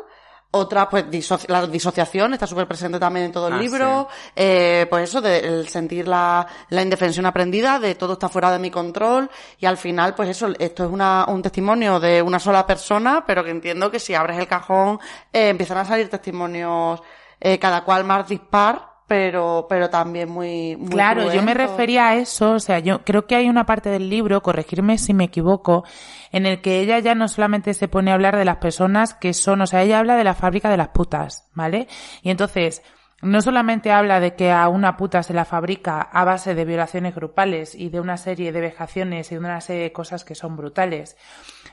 Otra, 0.55 0.87
pues, 0.89 1.07
la 1.49 1.66
disociación 1.66 2.35
está 2.35 2.47
súper 2.47 2.69
presente 2.69 2.99
también 3.01 3.27
en 3.27 3.33
todo 3.33 3.49
el 3.49 3.55
Ah, 3.55 3.59
libro. 3.59 4.09
Eh, 4.37 4.87
pues 4.91 5.09
eso, 5.09 5.23
de 5.23 5.39
el 5.39 5.69
sentir 5.69 6.07
la, 6.07 6.47
la 6.69 6.83
indefensión 6.83 7.24
aprendida, 7.24 7.79
de 7.79 7.95
todo 7.95 8.12
está 8.12 8.29
fuera 8.29 8.53
de 8.53 8.59
mi 8.59 8.70
control. 8.70 9.31
Y 9.59 9.65
al 9.65 9.79
final, 9.79 10.15
pues 10.15 10.29
eso, 10.29 10.49
esto 10.59 10.85
es 10.85 10.91
una, 10.91 11.24
un 11.29 11.41
testimonio 11.41 11.99
de 11.99 12.20
una 12.20 12.39
sola 12.39 12.66
persona, 12.66 13.24
pero 13.27 13.43
que 13.43 13.51
entiendo 13.51 13.91
que 13.91 13.99
si 13.99 14.15
abres 14.15 14.39
el 14.39 14.47
cajón, 14.47 15.01
eh, 15.33 15.49
empiezan 15.49 15.79
a 15.79 15.87
salir 15.87 16.11
testimonios, 16.11 17.01
eh, 17.41 17.59
cada 17.59 17.83
cual 17.83 18.05
más 18.05 18.29
dispar, 18.29 18.91
pero, 19.12 19.66
pero 19.68 19.90
también 19.90 20.30
muy, 20.30 20.74
muy 20.74 20.89
Claro, 20.89 21.30
yo 21.30 21.43
me 21.43 21.52
refería 21.52 22.09
a 22.09 22.14
eso, 22.14 22.52
o 22.52 22.59
sea, 22.59 22.78
yo 22.78 23.05
creo 23.05 23.26
que 23.26 23.34
hay 23.34 23.47
una 23.47 23.66
parte 23.66 23.90
del 23.90 24.09
libro, 24.09 24.43
corregirme 24.43 24.97
si 24.97 25.12
me 25.12 25.24
equivoco, 25.24 25.84
en 26.30 26.47
el 26.47 26.62
que 26.62 26.80
ella 26.80 26.98
ya 26.98 27.14
no 27.14 27.28
solamente 27.28 27.74
se 27.74 27.89
pone 27.89 28.10
a 28.10 28.14
hablar 28.14 28.39
de 28.39 28.47
las 28.47 28.56
personas 28.56 29.12
que 29.12 29.34
son, 29.34 29.60
o 29.60 29.66
sea, 29.66 29.82
ella 29.82 29.98
habla 29.98 30.16
de 30.16 30.24
la 30.24 30.32
fábrica 30.32 30.70
de 30.70 30.78
las 30.78 30.89
putas, 30.89 31.47
¿vale? 31.52 31.89
Y 32.22 32.30
entonces, 32.30 32.82
no 33.20 33.43
solamente 33.43 33.93
habla 33.93 34.18
de 34.18 34.34
que 34.34 34.51
a 34.51 34.66
una 34.68 34.97
puta 34.97 35.22
se 35.22 35.34
la 35.34 35.44
fabrica 35.44 36.01
a 36.01 36.24
base 36.24 36.55
de 36.55 36.64
violaciones 36.64 37.14
grupales 37.14 37.74
y 37.74 37.90
de 37.90 38.01
una 38.01 38.16
serie 38.16 38.51
de 38.51 38.62
vejaciones 38.62 39.30
y 39.30 39.34
de 39.34 39.40
una 39.40 39.60
serie 39.60 39.82
de 39.82 39.93
cosas 39.93 40.24
que 40.24 40.34
son 40.34 40.56
brutales, 40.56 41.18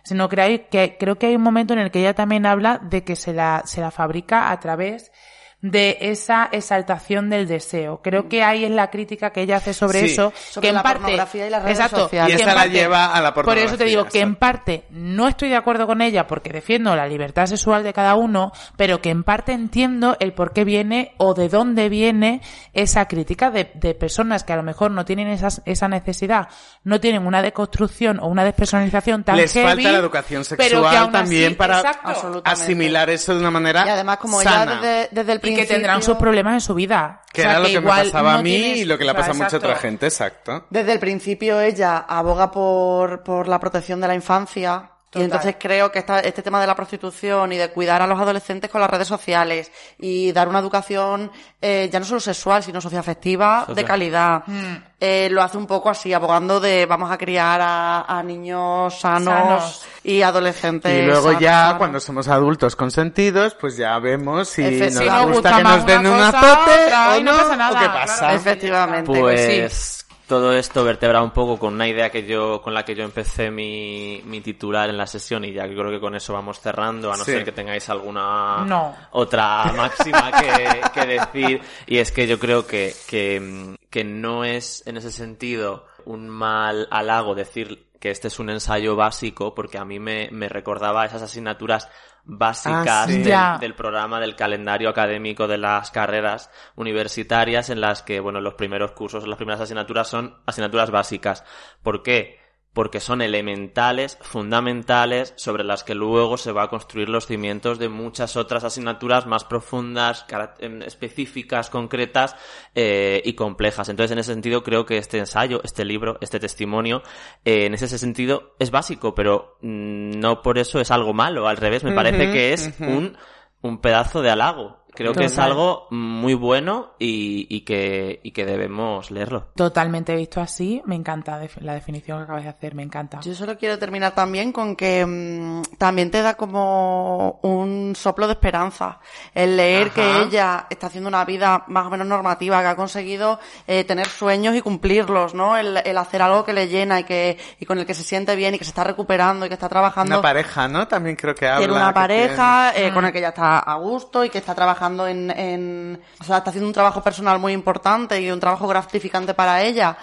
sino 0.03 0.27
que, 0.27 0.41
hay, 0.41 0.59
que 0.69 0.97
creo 0.99 1.17
que 1.17 1.27
hay 1.27 1.37
un 1.37 1.41
momento 1.41 1.71
en 1.71 1.79
el 1.79 1.89
que 1.89 2.01
ella 2.01 2.15
también 2.15 2.45
habla 2.45 2.79
de 2.79 3.05
que 3.05 3.15
se 3.15 3.31
la, 3.31 3.61
se 3.63 3.79
la 3.79 3.91
fabrica 3.91 4.51
a 4.51 4.59
través 4.59 5.13
de 5.61 5.97
esa 5.99 6.47
exaltación 6.53 7.29
del 7.29 7.45
deseo. 7.45 7.99
Creo 8.01 8.29
que 8.29 8.43
ahí 8.43 8.63
es 8.63 8.71
la 8.71 8.89
crítica 8.89 9.31
que 9.31 9.41
ella 9.41 9.57
hace 9.57 9.73
sobre 9.73 9.99
Sí. 9.99 10.05
eso, 10.13 10.31
Sobre 10.49 10.65
que 10.65 10.69
en 10.69 10.75
la 10.75 10.83
parte, 10.83 10.99
pornografía 11.01 11.47
y 11.47 11.49
las 11.49 11.63
redes 11.63 11.77
exacto, 11.79 11.99
sociales. 12.03 12.31
Y 12.31 12.41
esa 12.41 12.45
la 12.45 12.55
parte- 12.55 12.69
lleva 12.69 13.13
a 13.13 13.21
la 13.21 13.33
Por 13.33 13.43
eso 13.43 13.51
te 13.51 13.59
pornografía, 13.83 13.85
digo 13.87 14.05
que 14.05 14.21
en 14.21 14.35
parte 14.35 14.83
no 14.91 15.27
estoy 15.27 15.49
de 15.49 15.57
acuerdo 15.57 15.85
con 15.85 16.01
ella 16.01 16.27
porque 16.27 16.51
defiendo 16.51 16.95
la 16.95 17.05
libertad 17.07 17.45
sexual 17.45 17.83
de 17.83 17.91
cada 17.91 18.15
uno, 18.15 18.53
pero 18.77 19.01
que 19.01 19.09
en 19.09 19.23
parte 19.23 19.51
entiendo 19.51 20.15
el 20.21 20.31
por 20.33 20.53
qué 20.53 20.63
viene 20.63 21.13
o 21.17 21.33
de 21.33 21.49
dónde 21.49 21.89
viene 21.89 22.41
esa 22.73 23.05
crítica 23.09 23.51
de, 23.51 23.69
de 23.73 23.93
personas 23.95 24.45
que 24.45 24.53
a 24.53 24.55
lo 24.55 24.63
mejor 24.63 24.91
no 24.91 25.03
tienen 25.03 25.27
esas, 25.27 25.61
esa 25.65 25.89
necesidad, 25.89 26.47
no 26.85 27.01
tienen 27.01 27.27
una 27.27 27.41
deconstrucción 27.41 28.19
o 28.21 28.27
una 28.27 28.45
despersonalización 28.45 29.25
tan 29.25 29.35
Les 29.35 29.51
heavy, 29.51 29.67
falta 29.67 29.91
la 29.91 29.97
educación 29.97 30.43
pero 30.47 30.57
que 30.57 30.63
sexual 30.69 30.95
aún 30.97 31.11
también 31.11 31.47
así- 31.47 31.55
para 31.55 31.79
exacto. 31.81 32.41
Asimilar 32.45 33.09
eso 33.09 33.33
de 33.33 33.39
una 33.41 33.51
manera 33.51 33.85
Y 33.85 33.89
además, 33.89 34.17
como 34.17 34.39
sana. 34.41 34.63
ella 34.63 34.81
desde, 34.81 35.09
desde 35.11 35.31
el 35.33 35.39
y 35.49 35.55
que 35.55 35.65
tendrán 35.65 36.01
sus 36.01 36.17
problemas 36.17 36.53
en 36.53 36.61
su 36.61 36.73
vida. 36.73 37.21
Que 37.33 37.41
O 37.41 37.43
sea, 37.43 37.51
era 37.51 37.59
lo 37.59 37.65
que, 37.67 37.73
me 37.73 37.79
igual 37.81 38.05
pasaba 38.05 38.33
no 38.33 38.39
a 38.39 38.41
mí 38.43 38.49
tienes- 38.51 38.77
y 38.77 38.85
lo 38.85 38.97
que 38.97 39.03
le 39.05 39.11
o 39.11 39.13
sea, 39.13 39.19
pasa 39.21 39.31
a 39.31 39.43
mucha 39.43 39.57
otra 39.57 39.75
gente, 39.75 40.05
exacto. 40.07 40.65
Desde 40.69 40.93
el 40.93 40.99
principio 40.99 41.59
ella 41.61 41.97
aboga 41.97 42.51
por, 42.51 43.23
por 43.23 43.47
la 43.47 43.59
protección 43.59 44.01
de 44.01 44.07
la 44.07 44.15
infancia. 44.15 44.91
Total. 45.09 45.21
Y 45.21 45.25
entonces 45.25 45.55
creo 45.59 45.91
que 45.91 45.99
esta- 45.99 46.19
este 46.19 46.43
tema 46.43 46.61
de 46.61 46.67
la 46.67 46.75
prostitución 46.75 47.51
y 47.51 47.57
de 47.57 47.69
cuidar 47.71 48.01
a 48.01 48.05
los 48.07 48.19
adolescentes 48.19 48.69
con 48.69 48.79
las 48.79 48.89
redes 48.91 49.07
sociales 49.07 49.71
y 49.97 50.31
dar 50.31 50.47
una 50.47 50.59
educación 50.59 51.31
eh, 51.61 51.89
ya 51.91 51.99
no 51.99 52.05
solo 52.05 52.19
sexual, 52.19 52.61
sino 52.63 52.79
socioafectiva 52.79 53.65
de 53.73 53.83
calidad, 53.83 54.43
Hmm. 54.45 54.75
eh, 54.99 55.27
lo 55.31 55.41
hace 55.41 55.57
un 55.57 55.65
poco 55.67 55.89
así, 55.89 56.13
abogando 56.13 56.59
de 56.59 56.85
vamos 56.85 57.11
a 57.11 57.17
criar 57.17 57.59
a, 57.59 58.01
a 58.01 58.21
niños 58.23 58.99
sanos, 58.99 59.33
Sanos. 59.33 59.85
y 60.03 60.21
adolescentes. 60.21 61.03
Y 61.03 61.05
luego 61.05 61.23
sanos, 61.29 61.41
ya, 61.41 61.61
sanos. 61.63 61.77
cuando 61.79 61.99
somos 61.99 62.27
adultos 62.27 62.75
consentidos, 62.75 63.55
pues 63.55 63.77
ya 63.77 63.97
vemos 63.99 64.47
si 64.49 64.61
Efe- 64.61 64.91
nos, 64.91 65.03
si 65.03 65.09
nos 65.09 65.25
gusta, 65.25 65.33
gusta 65.33 65.57
que 65.57 65.63
más 65.63 65.77
nos 65.77 65.85
den 65.87 65.99
una 66.07 66.25
un 66.27 66.31
cosa, 66.31 66.53
azote 66.53 66.83
otra, 66.85 67.09
o 67.15 67.19
no 67.19 67.31
no, 67.31 67.37
pasa 67.37 67.53
o 67.53 67.55
nada, 67.57 67.79
qué 67.79 67.85
claro. 67.85 67.99
pasa. 67.99 68.33
Efectivamente. 68.35 69.19
Pues 69.19 69.98
todo 70.29 70.53
esto 70.53 70.85
vertebra 70.85 71.21
un 71.21 71.31
poco 71.31 71.59
con 71.59 71.73
una 71.73 71.87
idea 71.87 72.09
que 72.09 72.25
yo, 72.25 72.61
con 72.61 72.73
la 72.73 72.85
que 72.85 72.95
yo 72.95 73.03
empecé 73.03 73.51
mi, 73.51 74.21
mi 74.25 74.39
titular 74.39 74.89
en 74.89 74.97
la 74.97 75.07
sesión 75.07 75.43
y 75.43 75.51
ya 75.51 75.67
que 75.67 75.73
creo 75.75 75.89
que 75.91 75.99
con 75.99 76.15
eso 76.15 76.31
vamos 76.33 76.61
cerrando, 76.61 77.11
a 77.11 77.17
no 77.17 77.25
Sí. 77.25 77.31
ser 77.31 77.43
que 77.43 77.51
tengáis 77.51 77.89
alguna 77.89 78.63
No. 78.65 78.95
otra 79.11 79.65
máxima 79.75 80.31
que, 80.31 80.81
que 80.93 81.05
decir. 81.05 81.61
Y 81.87 81.97
es 81.97 82.11
que 82.13 82.27
yo 82.27 82.39
creo 82.39 82.65
que, 82.65 82.93
que, 83.09 83.75
que 83.89 84.03
no 84.05 84.45
es 84.45 84.83
en 84.87 84.95
ese 84.97 85.11
sentido 85.11 85.85
un 86.05 86.29
mal 86.29 86.87
halago 86.91 87.35
decir 87.35 87.88
que 87.99 88.11
este 88.11 88.27
es 88.29 88.39
un 88.39 88.49
ensayo 88.49 88.95
básico, 88.95 89.53
porque 89.53 89.77
a 89.77 89.85
mí 89.85 89.99
me, 89.99 90.29
me 90.31 90.49
recordaba 90.49 91.05
esas 91.05 91.21
asignaturas 91.21 91.89
básicas 92.25 92.87
Ah, 92.87 93.05
sí. 93.07 93.23
del, 93.23 93.59
del 93.59 93.75
programa 93.75 94.19
del 94.19 94.35
calendario 94.35 94.89
académico 94.89 95.47
de 95.47 95.57
las 95.57 95.89
carreras 95.91 96.49
universitarias 96.75 97.69
en 97.69 97.81
las 97.81 98.03
que, 98.03 98.19
bueno, 98.19 98.39
los 98.41 98.53
primeros 98.53 98.91
cursos, 98.91 99.27
las 99.27 99.37
primeras 99.37 99.61
asignaturas 99.61 100.07
son 100.07 100.37
asignaturas 100.45 100.91
básicas. 100.91 101.43
¿Por 101.81 102.03
qué? 102.03 102.38
Porque 102.79 103.01
son 103.01 103.21
elementales, 103.21 104.17
fundamentales, 104.21 105.33
sobre 105.35 105.65
las 105.65 105.83
que 105.83 105.95
luego 105.95 106.37
se 106.37 106.53
va 106.53 106.63
a 106.63 106.69
construir 106.69 107.09
los 107.09 107.27
cimientos 107.27 107.77
de 107.77 107.89
muchas 107.89 108.37
otras 108.37 108.63
asignaturas 108.63 109.25
más 109.25 109.43
profundas, 109.43 110.25
em, 110.59 110.81
específicas, 110.83 111.69
concretas 111.69 112.37
eh, 112.73 113.21
y 113.25 113.33
complejas. 113.33 113.89
Entonces, 113.89 114.13
en 114.13 114.19
ese 114.19 114.31
sentido, 114.31 114.63
creo 114.63 114.85
que 114.85 114.97
este 114.97 115.17
ensayo, 115.17 115.59
este 115.65 115.83
libro, 115.83 116.19
este 116.21 116.39
testimonio, 116.39 117.03
eh, 117.43 117.65
en 117.65 117.73
ese 117.73 117.97
sentido 117.97 118.55
es 118.59 118.71
básico, 118.71 119.13
pero 119.13 119.57
mm, 119.59 120.17
no 120.17 120.41
por 120.41 120.57
eso 120.57 120.79
es 120.79 120.89
algo 120.89 121.13
malo. 121.13 121.49
Al 121.49 121.57
revés, 121.57 121.83
me 121.83 121.91
parece 121.91 122.31
que 122.31 122.53
es 122.53 122.73
un, 122.79 123.17
un 123.61 123.81
pedazo 123.81 124.21
de 124.21 124.29
halago. 124.29 124.78
Creo 124.99 125.13
que 125.13 125.23
es 125.23 125.39
algo 125.39 125.87
muy 125.91 126.33
bueno 126.33 126.91
y, 126.99 127.47
y 127.49 127.61
que, 127.61 128.19
y 128.21 128.31
que 128.31 128.45
debemos 128.45 129.11
leerlo. 129.11 129.47
Totalmente 129.55 130.13
visto 130.13 130.41
así, 130.41 130.81
me 130.83 130.95
encanta 130.95 131.39
la 131.61 131.73
definición 131.73 132.17
que 132.17 132.23
acabas 132.25 132.43
de 132.43 132.49
hacer, 132.49 132.75
me 132.75 132.83
encanta. 132.83 133.21
Yo 133.21 133.33
solo 133.33 133.57
quiero 133.57 133.79
terminar 133.79 134.13
también 134.13 134.51
con 134.51 134.75
que 134.75 135.05
mm, 135.05 135.77
también 135.77 136.11
te 136.11 136.21
da 136.21 136.33
como 136.33 137.39
un 137.43 137.93
soplo 137.95 138.27
de 138.27 138.33
esperanza 138.33 138.99
el 139.33 139.55
leer 139.55 139.87
Ajá. 139.87 139.93
que 139.95 140.21
ella 140.23 140.67
está 140.69 140.87
haciendo 140.87 141.07
una 141.07 141.23
vida 141.23 141.63
más 141.67 141.87
o 141.87 141.89
menos 141.89 142.05
normativa, 142.05 142.59
que 142.59 142.67
ha 142.67 142.75
conseguido 142.75 143.39
eh, 143.67 143.85
tener 143.85 144.07
sueños 144.07 144.53
y 144.53 144.61
cumplirlos, 144.61 145.33
¿no? 145.33 145.55
El, 145.55 145.77
el 145.77 145.97
hacer 145.97 146.21
algo 146.21 146.43
que 146.43 146.51
le 146.51 146.67
llena 146.67 146.99
y 146.99 147.03
que 147.05 147.37
y 147.57 147.65
con 147.65 147.79
el 147.79 147.85
que 147.85 147.93
se 147.93 148.03
siente 148.03 148.35
bien 148.35 148.55
y 148.55 148.57
que 148.57 148.65
se 148.65 148.71
está 148.71 148.83
recuperando 148.83 149.45
y 149.45 149.47
que 149.47 149.53
está 149.53 149.69
trabajando. 149.69 150.15
Una 150.15 150.21
pareja, 150.21 150.67
¿no? 150.67 150.89
También 150.89 151.15
creo 151.15 151.33
que 151.33 151.47
habla. 151.47 151.59
Tiene 151.59 151.73
una 151.73 151.93
pareja 151.93 152.73
eh, 152.75 152.91
con 152.93 153.05
el 153.05 153.13
que 153.13 153.19
ella 153.19 153.29
está 153.29 153.59
a 153.59 153.75
gusto 153.75 154.25
y 154.25 154.29
que 154.29 154.39
está 154.39 154.53
trabajando 154.53 154.88
o 154.91 156.23
sea, 156.23 156.37
está 156.37 156.49
haciendo 156.49 156.67
un 156.67 156.73
trabajo 156.73 157.03
personal 157.03 157.39
muy 157.39 157.53
importante 157.53 158.21
y 158.21 158.31
un 158.31 158.39
trabajo 158.39 158.67
gratificante 158.67 159.33
para 159.33 159.63
ella 159.63 159.97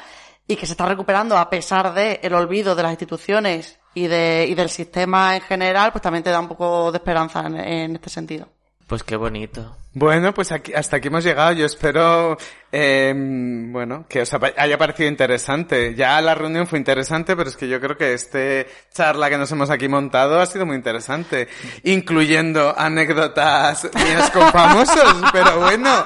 y 0.46 0.56
que 0.56 0.66
se 0.66 0.72
está 0.72 0.86
recuperando 0.86 1.36
a 1.36 1.50
pesar 1.50 1.92
de 1.94 2.20
el 2.22 2.34
olvido 2.34 2.74
de 2.74 2.82
las 2.82 2.92
instituciones 2.92 3.78
y 3.94 4.06
de 4.06 4.46
y 4.48 4.54
del 4.54 4.68
sistema 4.68 5.34
en 5.34 5.42
general, 5.42 5.90
pues 5.92 6.02
también 6.02 6.22
te 6.22 6.30
da 6.30 6.40
un 6.40 6.48
poco 6.48 6.92
de 6.92 6.98
esperanza 6.98 7.46
en, 7.46 7.56
en 7.56 7.96
este 7.96 8.10
sentido. 8.10 8.48
Pues 8.86 9.02
qué 9.02 9.16
bonito. 9.16 9.76
Bueno, 9.98 10.35
pues 10.35 10.52
aquí, 10.52 10.74
hasta 10.74 10.98
aquí 10.98 11.09
hemos 11.09 11.24
llegado. 11.24 11.52
Yo 11.52 11.64
espero, 11.64 12.36
eh, 12.70 13.14
bueno, 13.16 14.05
que 14.06 14.20
os 14.20 14.31
haya 14.59 14.77
parecido 14.77 15.09
interesante. 15.09 15.94
Ya 15.94 16.20
la 16.20 16.35
reunión 16.35 16.66
fue 16.66 16.78
interesante, 16.78 17.35
pero 17.35 17.48
es 17.48 17.56
que 17.56 17.66
yo 17.66 17.81
creo 17.81 17.97
que 17.97 18.12
este 18.12 18.66
charla 18.93 19.31
que 19.31 19.39
nos 19.39 19.51
hemos 19.52 19.70
aquí 19.70 19.89
montado 19.89 20.39
ha 20.39 20.44
sido 20.44 20.66
muy 20.66 20.77
interesante. 20.77 21.48
Incluyendo 21.85 22.78
anécdotas 22.78 23.89
mías 23.94 24.31
con 24.32 24.52
famosos. 24.52 25.16
pero 25.32 25.60
bueno, 25.60 26.05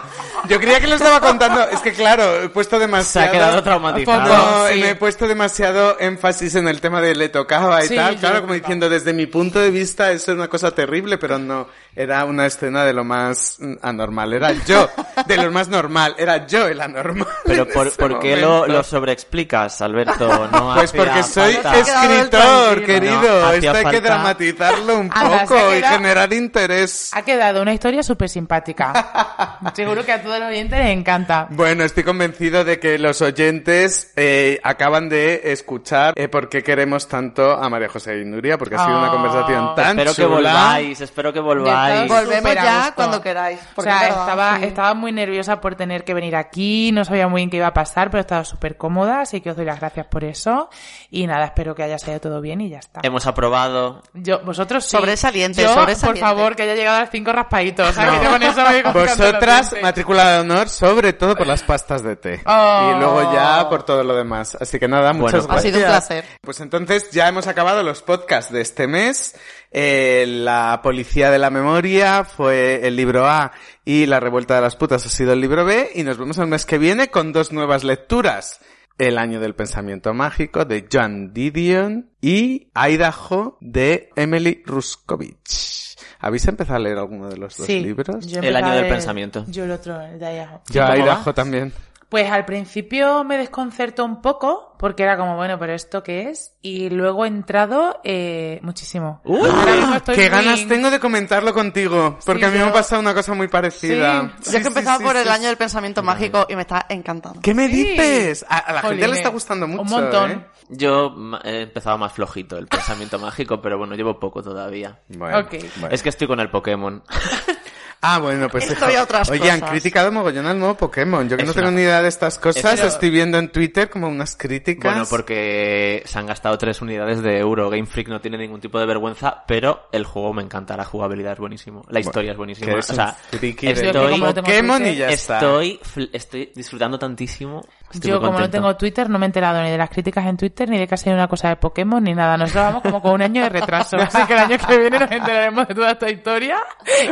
yo 0.49 0.61
creía 0.61 0.79
que 0.79 0.87
lo 0.87 0.95
estaba 0.95 1.21
contando. 1.21 1.69
Es 1.69 1.81
que 1.81 1.93
claro, 1.93 2.45
he 2.45 2.49
puesto 2.49 2.77
Se 2.77 2.83
demasiado... 2.83 3.29
ha 3.29 3.33
quedado 3.33 3.63
traumatizado. 3.65 4.29
No, 4.29 4.69
sí. 4.69 4.79
me 4.79 4.91
he 4.91 4.95
puesto 4.95 5.27
demasiado 5.27 5.99
énfasis 5.99 6.55
en 6.55 6.69
el 6.69 6.81
tema 6.81 7.01
de 7.01 7.17
le 7.17 7.29
tocaba 7.29 7.85
y 7.85 7.89
Sí, 7.89 7.97
tal. 7.97 8.15
Claro, 8.19 8.43
como 8.43 8.55
diciendo, 8.55 8.89
desde 8.89 9.13
mi 9.13 9.27
punto 9.27 9.59
de 9.59 9.73
vista, 9.73 10.13
eso 10.13 10.31
es 10.31 10.39
una 10.39 10.47
cosa 10.47 10.71
terrible, 10.71 11.19
pero 11.19 11.41
no. 11.41 11.67
Era 11.97 12.25
una 12.25 12.47
escena 12.47 12.85
de 12.85 12.93
lo 12.93 13.03
más 13.03 13.57
mm, 13.59 13.80
anormal. 13.83 14.33
Era 14.33 14.53
yo, 14.67 14.89
de 15.27 15.37
lo 15.37 15.51
más 15.51 15.69
normal. 15.69 16.15
Era 16.19 16.47
yo 16.47 16.67
el 16.67 16.81
anormal. 16.81 17.27
Pero 17.45 17.67
¿por, 17.69 17.91
por 17.97 18.19
qué 18.21 18.37
lo, 18.37 18.67
lo 18.67 18.83
sobreexplicas, 18.83 19.81
Alberto? 19.83 20.49
No 20.51 20.75
Pues 20.75 20.93
porque 20.93 21.23
soy 21.23 21.55
falta. 21.55 21.79
Escritor, 21.79 22.85
querido. 22.85 23.21
No, 23.21 23.53
Esto 23.53 23.71
hay 23.73 23.85
que 23.87 24.01
dramatizarlo 24.01 24.99
un 24.99 25.11
Anda, 25.15 25.43
poco 25.45 25.75
y 25.75 25.83
generar 25.83 26.33
interés. 26.33 27.11
Ha 27.15 27.23
quedado 27.23 27.63
una 27.63 27.73
historia 27.73 28.03
súper 28.03 28.29
simpática. 28.29 29.59
Seguro 29.75 30.05
que 30.05 30.13
a 30.13 30.23
todos 30.23 30.39
los 30.41 30.49
oyentes 30.49 30.79
les 30.79 30.91
encanta. 30.91 31.47
Bueno, 31.51 31.85
estoy 31.85 32.05
convencido 32.05 32.65
de 32.65 32.79
que 32.79 32.99
los 32.99 33.21
oyentes 33.23 34.13
eh, 34.17 34.61
acaban 34.63 35.09
de 35.09 35.41
escuchar 35.53 36.15
eh, 36.17 36.29
por 36.29 36.49
qué 36.49 36.63
queremos 36.63 37.09
tanto 37.09 37.53
a 37.53 37.69
María 37.69 37.89
José 37.89 38.19
y 38.21 38.25
Nuria, 38.25 38.59
porque 38.59 38.75
ha 38.77 38.85
sido 38.85 38.99
una 38.99 39.11
conversación 39.11 39.75
tan 39.75 39.99
Espero 39.99 40.15
que 40.15 40.25
volváis, 40.35 41.01
espero 41.01 41.33
que 41.33 41.41
volváis. 41.41 42.11
Vol- 42.11 42.25
Volvemos 42.25 42.55
ya 42.55 42.77
gusto. 42.79 42.95
cuando 42.97 43.21
queráis. 43.23 43.60
O 43.77 43.83
sea, 43.83 44.09
estaba, 44.09 44.59
sí. 44.59 44.65
estaba 44.65 44.95
muy 44.95 45.13
nerviosa 45.13 45.61
por 45.61 45.75
tener 45.75 46.05
que 46.05 46.15
venir 46.15 46.37
aquí, 46.37 46.91
no 46.93 47.05
sabía 47.05 47.29
muy 47.29 47.41
bien 47.41 47.51
qué 47.51 47.57
iba 47.59 47.67
a 47.69 47.75
pasar, 47.75 48.11
pero 48.11 48.21
estaba 48.21 48.45
súper 48.45 48.77
cómoda, 48.77 49.21
así 49.21 49.41
que 49.41 49.51
os 49.51 49.57
doy 49.57 49.65
las 49.67 49.81
gracias 49.81 50.07
por 50.07 50.25
eso. 50.25 50.69
Y 51.11 51.27
nada, 51.27 51.47
espero 51.47 51.75
que 51.75 51.83
haya 51.83 51.99
salido 51.99 52.21
todo 52.21 52.41
bien 52.41 52.61
y 52.61 52.69
ya 52.71 52.79
está. 52.79 53.01
Hemos 53.03 53.27
aprobado. 53.27 54.03
Yo, 54.15 54.41
vosotros 54.45 54.85
sí. 54.85 54.97
Sobresaliente, 54.97 55.63
Yo, 55.63 55.69
sobresaliente. 55.75 56.21
por 56.21 56.29
favor, 56.29 56.57
que 56.57 56.63
haya 56.65 56.75
llegado 56.75 56.99
a 56.99 57.01
los 57.03 57.11
cinco 57.11 57.33
raspaditos. 57.33 57.89
O 57.89 57.93
sea, 57.93 58.11
que 58.11 58.25
yo 58.25 58.31
con 58.31 58.43
eso 58.43 58.63
me 58.63 58.83
Vosotras, 58.93 59.75
matrícula 59.83 60.33
de 60.33 60.39
honor, 60.41 60.69
sobre 60.69 61.13
todo 61.13 61.35
por 61.37 61.47
las 61.47 61.63
pastas 61.63 62.03
de 62.03 62.17
té. 62.17 62.43
Oh. 62.47 62.93
Y 62.95 62.99
luego 62.99 63.33
ya 63.33 63.69
por 63.69 63.83
todo 63.85 64.03
lo 64.05 64.15
demás. 64.15 64.57
Así 64.61 64.79
que 64.79 64.89
nada, 64.89 65.13
muchas 65.13 65.47
Bueno, 65.47 65.59
Ha 65.59 65.63
sido 65.63 65.79
un 65.79 65.85
gracias. 65.85 66.07
placer. 66.09 66.25
Pues 66.41 66.61
entonces 66.61 67.11
ya 67.11 67.29
hemos 67.29 67.47
acabado 67.47 67.83
los 67.83 68.03
podcasts 68.03 68.53
de 68.53 68.61
este 68.61 68.87
mes. 68.87 69.35
Eh, 69.73 70.25
la 70.27 70.81
Policía 70.83 71.31
de 71.31 71.39
la 71.39 71.51
Memoria 71.51 72.25
fue 72.25 72.87
el 72.87 72.97
libro 72.97 73.27
A 73.29 73.53
y 73.85 74.07
La 74.07 74.19
Revuelta 74.19 74.57
de 74.57 74.63
las 74.63 74.75
Putas 74.77 75.07
ha 75.07 75.09
sido 75.09 75.33
el 75.33 75.41
libro 75.41 75.65
B. 75.65 75.91
Y 75.95 76.03
nos 76.03 76.19
vemos 76.19 76.39
el 76.39 76.47
mes 76.49 76.67
que 76.67 76.79
viene 76.79 77.09
con 77.09 77.33
dos 77.33 77.53
nuevas 77.53 77.85
lecturas. 77.85 78.61
El 78.99 79.17
año 79.17 79.41
del 79.41 79.55
pensamiento 79.55 80.13
mágico 80.13 80.67
de 80.67 80.87
John 80.93 81.33
Didion 81.33 82.11
y 82.21 82.69
Idaho 82.75 83.57
de 83.61 84.11
Emily 84.15 84.63
Ruskovich. 84.67 85.97
¿Habéis 86.19 86.47
empezado 86.49 86.77
a 86.77 86.81
leer 86.81 86.99
alguno 86.99 87.31
de 87.31 87.39
los 87.39 87.57
dos 87.57 87.67
Sí, 87.67 87.81
libros? 87.81 88.27
yo 88.27 88.41
El 88.43 88.55
año 88.57 88.73
del 88.75 88.89
pensamiento. 88.89 89.45
Yo 89.49 89.65
el 89.65 89.71
otro, 89.71 89.99
el 90.03 90.19
de 90.19 90.35
Idaho. 90.35 90.61
Yo. 90.69 90.83
Idaho 90.83 91.33
también. 91.33 91.73
Pues 92.11 92.29
al 92.31 92.45
principio 92.45 93.23
me 93.23 93.39
desconcertó 93.39 94.05
un 94.05 94.21
poco, 94.21 94.75
porque 94.81 95.05
era 95.05 95.17
como, 95.17 95.37
bueno, 95.37 95.61
pero 95.61 95.75
¿esto 95.75 96.03
qué 96.03 96.29
es? 96.31 96.57
Y 96.61 96.91
luego 96.91 97.25
he 97.25 97.29
entrado 97.29 98.01
eh, 98.03 98.59
muchísimo. 98.63 99.23
Ahora 99.25 99.77
mismo 99.77 99.95
estoy 99.95 100.17
Qué 100.17 100.29
ganas 100.29 100.67
tengo 100.67 100.91
de 100.91 100.99
comentarlo 100.99 101.55
contigo, 101.55 102.19
porque 102.27 102.41
Sí, 102.41 102.45
a 102.47 102.49
mí 102.51 102.55
me 102.59 102.65
yo- 102.65 102.71
ha 102.71 102.73
pasado 102.73 103.01
una 103.01 103.15
cosa 103.15 103.33
muy 103.35 103.47
parecida. 103.47 104.23
Sí. 104.41 104.51
Yo 104.51 104.59
es 104.59 104.63
que 104.63 104.65
he 104.65 104.67
empezado 104.67 104.99
sí, 104.99 105.05
por 105.05 105.13
sí, 105.15 105.19
el 105.21 105.25
sí. 105.29 105.31
año 105.31 105.47
del 105.47 105.57
pensamiento 105.57 106.03
mágico 106.03 106.47
y 106.49 106.57
me 106.57 106.63
está 106.63 106.85
encantando. 106.89 107.41
¿Qué 107.43 107.55
me 107.55 107.69
Sí. 107.69 107.77
dices? 107.77 108.45
A, 108.49 108.59
a 108.59 108.73
la 108.73 108.83
gente 108.83 109.07
le 109.07 109.15
está 109.15 109.29
gustando 109.29 109.69
mucho, 109.69 109.83
Un 109.83 109.89
montón. 109.89 110.31
¿eh? 110.33 110.47
Yo 110.69 111.15
he 111.45 111.63
empezado 111.63 111.97
más 111.97 112.13
flojito 112.13 112.59
el 112.59 112.67
pensamiento 112.67 113.19
mágico, 113.21 113.63
pero 113.63 113.79
bueno, 113.79 113.95
llevo 113.95 114.19
poco 114.19 114.43
todavía. 114.43 114.99
Bueno, 115.09 115.47
bueno. 115.49 115.95
Es 115.95 116.03
que 116.03 116.09
estoy 116.09 116.27
con 116.27 116.41
el 116.41 116.51
Pokémon. 116.51 117.05
Ah, 118.03 118.19
bueno, 118.19 118.49
pues 118.49 118.71
Estoy 118.71 118.95
a 118.95 119.03
otras 119.03 119.29
Oye, 119.29 119.51
han 119.51 119.61
criticado 119.61 120.11
mogollón 120.11 120.47
al 120.47 120.59
nuevo 120.59 120.75
Pokémon. 120.75 121.29
Yo 121.29 121.37
que 121.37 121.43
Es 121.43 121.49
no 121.49 121.55
tengo 121.55 121.71
ni 121.71 121.83
idea 121.83 122.01
de 122.01 122.09
estas 122.09 122.39
cosas, 122.39 122.81
estoy 122.81 123.11
viendo 123.11 123.37
en 123.39 123.51
Twitter 123.51 123.91
como 123.91 124.09
unas 124.09 124.37
críticas. 124.37 124.93
Bueno, 124.93 125.07
porque 125.09 126.03
se 126.07 126.19
han 126.19 126.27
gastado 126.27 126.57
tres 126.57 126.81
unidades 126.81 127.23
de 127.23 127.39
euro. 127.39 127.69
Game 127.69 127.87
Freak 127.87 128.09
no 128.09 128.21
tiene 128.21 128.39
ningún 128.39 128.61
tipo 128.61 128.79
de 128.79 128.87
vergüenza, 128.87 129.45
pero 129.47 129.89
el 129.93 130.05
juego 130.05 130.33
me 130.33 130.43
encanta, 130.43 130.77
la 130.77 130.85
jugabilidad 130.85 131.35
es 131.35 131.39
buenísimo, 131.39 131.85
la 131.89 132.01
historia 132.01 132.33
es 132.33 132.39
buenísima. 132.39 132.75
O 132.75 132.83
sea, 132.83 133.17
estoy, 133.33 134.23
Pokémon 134.35 134.87
y 134.87 134.97
ya 134.97 135.11
está. 135.11 135.35
estoy, 135.35 135.81
estoy 136.13 136.53
disfrutando 136.55 136.99
tantísimo. 136.99 137.63
Estoy 137.93 138.11
Yo, 138.13 138.21
como 138.21 138.39
no 138.39 138.49
tengo 138.49 138.77
Twitter, 138.77 139.11
no 139.11 139.19
me 139.19 139.27
he 139.27 139.29
enterado 139.29 139.61
ni 139.63 139.71
de 139.71 139.77
las 139.79 139.91
críticas 139.91 140.25
en 140.27 140.37
Twitter, 140.37 140.69
ni 140.69 140.79
de 140.79 140.87
que 140.87 140.95
ha 140.95 140.99
sido 140.99 141.15
una 141.17 141.27
cosa 141.27 141.49
de 141.49 141.57
Pokémon, 141.57 142.03
ni 142.03 142.15
nada. 142.15 142.37
Nosotros 142.37 142.65
vamos 142.65 142.83
como 142.83 143.03
con 143.03 143.13
un 143.15 143.23
año 143.23 143.43
de 143.43 143.49
retraso. 143.49 143.97
Así 144.01 144.23
que 144.27 144.33
el 144.33 144.39
año 144.39 144.59
que 144.59 144.79
viene 144.79 144.99
nos 145.01 145.11
enteraremos 145.11 145.67
de 145.67 145.75
toda 145.75 145.91
esta 145.91 146.09
historia 146.09 146.59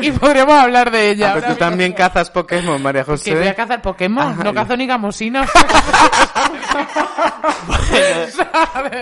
y 0.00 0.12
podremos 0.12 0.54
hablar 0.54 0.90
de 0.92 1.10
ella. 1.10 1.30
Ah, 1.30 1.34
pero 1.34 1.48
tú 1.48 1.58
también 1.58 1.92
cazas 1.94 2.30
Pokémon, 2.30 2.80
María 2.80 3.02
Que 3.04 3.10
voy 3.10 3.18
José. 3.18 3.48
a 3.48 3.54
cazar 3.54 3.82
Pokémon, 3.82 4.32
Ajá. 4.32 4.44
no 4.44 4.54
cazo 4.54 4.76
ni 4.76 4.86
gamusinos. 4.86 5.48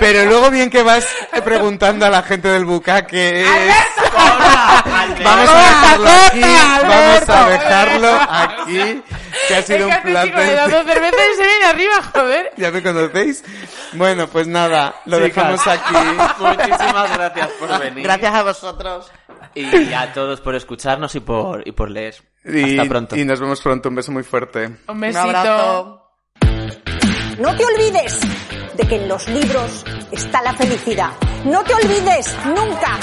Pero 0.00 0.24
luego 0.26 0.50
bien 0.50 0.70
que 0.70 0.82
vas 0.82 1.06
preguntando 1.44 2.06
a 2.06 2.10
la 2.10 2.22
gente 2.22 2.48
del 2.48 2.64
bucaque 2.64 3.42
es... 3.42 3.48
Vamos 5.24 5.48
a 5.48 5.58
dejarlo 5.58 6.08
aquí, 6.26 6.40
vamos 6.40 7.28
a 7.28 7.48
dejarlo 7.48 8.18
aquí, 8.30 9.02
que 9.48 9.54
ha 9.56 9.62
sido 9.62 9.88
un 9.88 9.94
que 9.94 10.00
placer. 10.02 10.58
Arriba, 11.68 12.02
joder. 12.12 12.52
¿Ya 12.56 12.70
me 12.70 12.82
conocéis? 12.82 13.44
Bueno, 13.92 14.26
pues 14.28 14.46
nada, 14.46 14.94
lo 15.06 15.18
dejamos 15.18 15.66
aquí. 15.66 15.94
Muchísimas 16.40 17.16
gracias 17.16 17.48
por 17.58 17.78
venir. 17.80 18.02
Gracias 18.04 18.34
a 18.34 18.42
vosotros. 18.42 19.10
Y 19.54 19.92
a 19.92 20.12
todos 20.12 20.40
por 20.40 20.54
escucharnos 20.54 21.14
y 21.14 21.20
por, 21.20 21.66
y 21.66 21.72
por 21.72 21.90
leer. 21.90 22.14
Y, 22.44 22.78
Hasta 22.78 22.88
pronto. 22.88 23.16
y 23.16 23.24
nos 23.24 23.40
vemos 23.40 23.60
pronto, 23.60 23.88
un 23.88 23.94
beso 23.96 24.12
muy 24.12 24.22
fuerte. 24.22 24.66
Un 24.66 24.78
Un 24.88 25.00
besito. 25.00 25.20
abrazo. 25.20 26.02
No 27.38 27.54
te 27.56 27.64
olvides 27.64 28.20
de 28.76 28.86
que 28.86 28.96
en 28.96 29.08
los 29.08 29.26
libros 29.28 29.84
está 30.12 30.42
la 30.42 30.54
felicidad. 30.54 31.10
No 31.44 31.62
te 31.64 31.74
olvides 31.74 32.36
nunca 32.46 32.98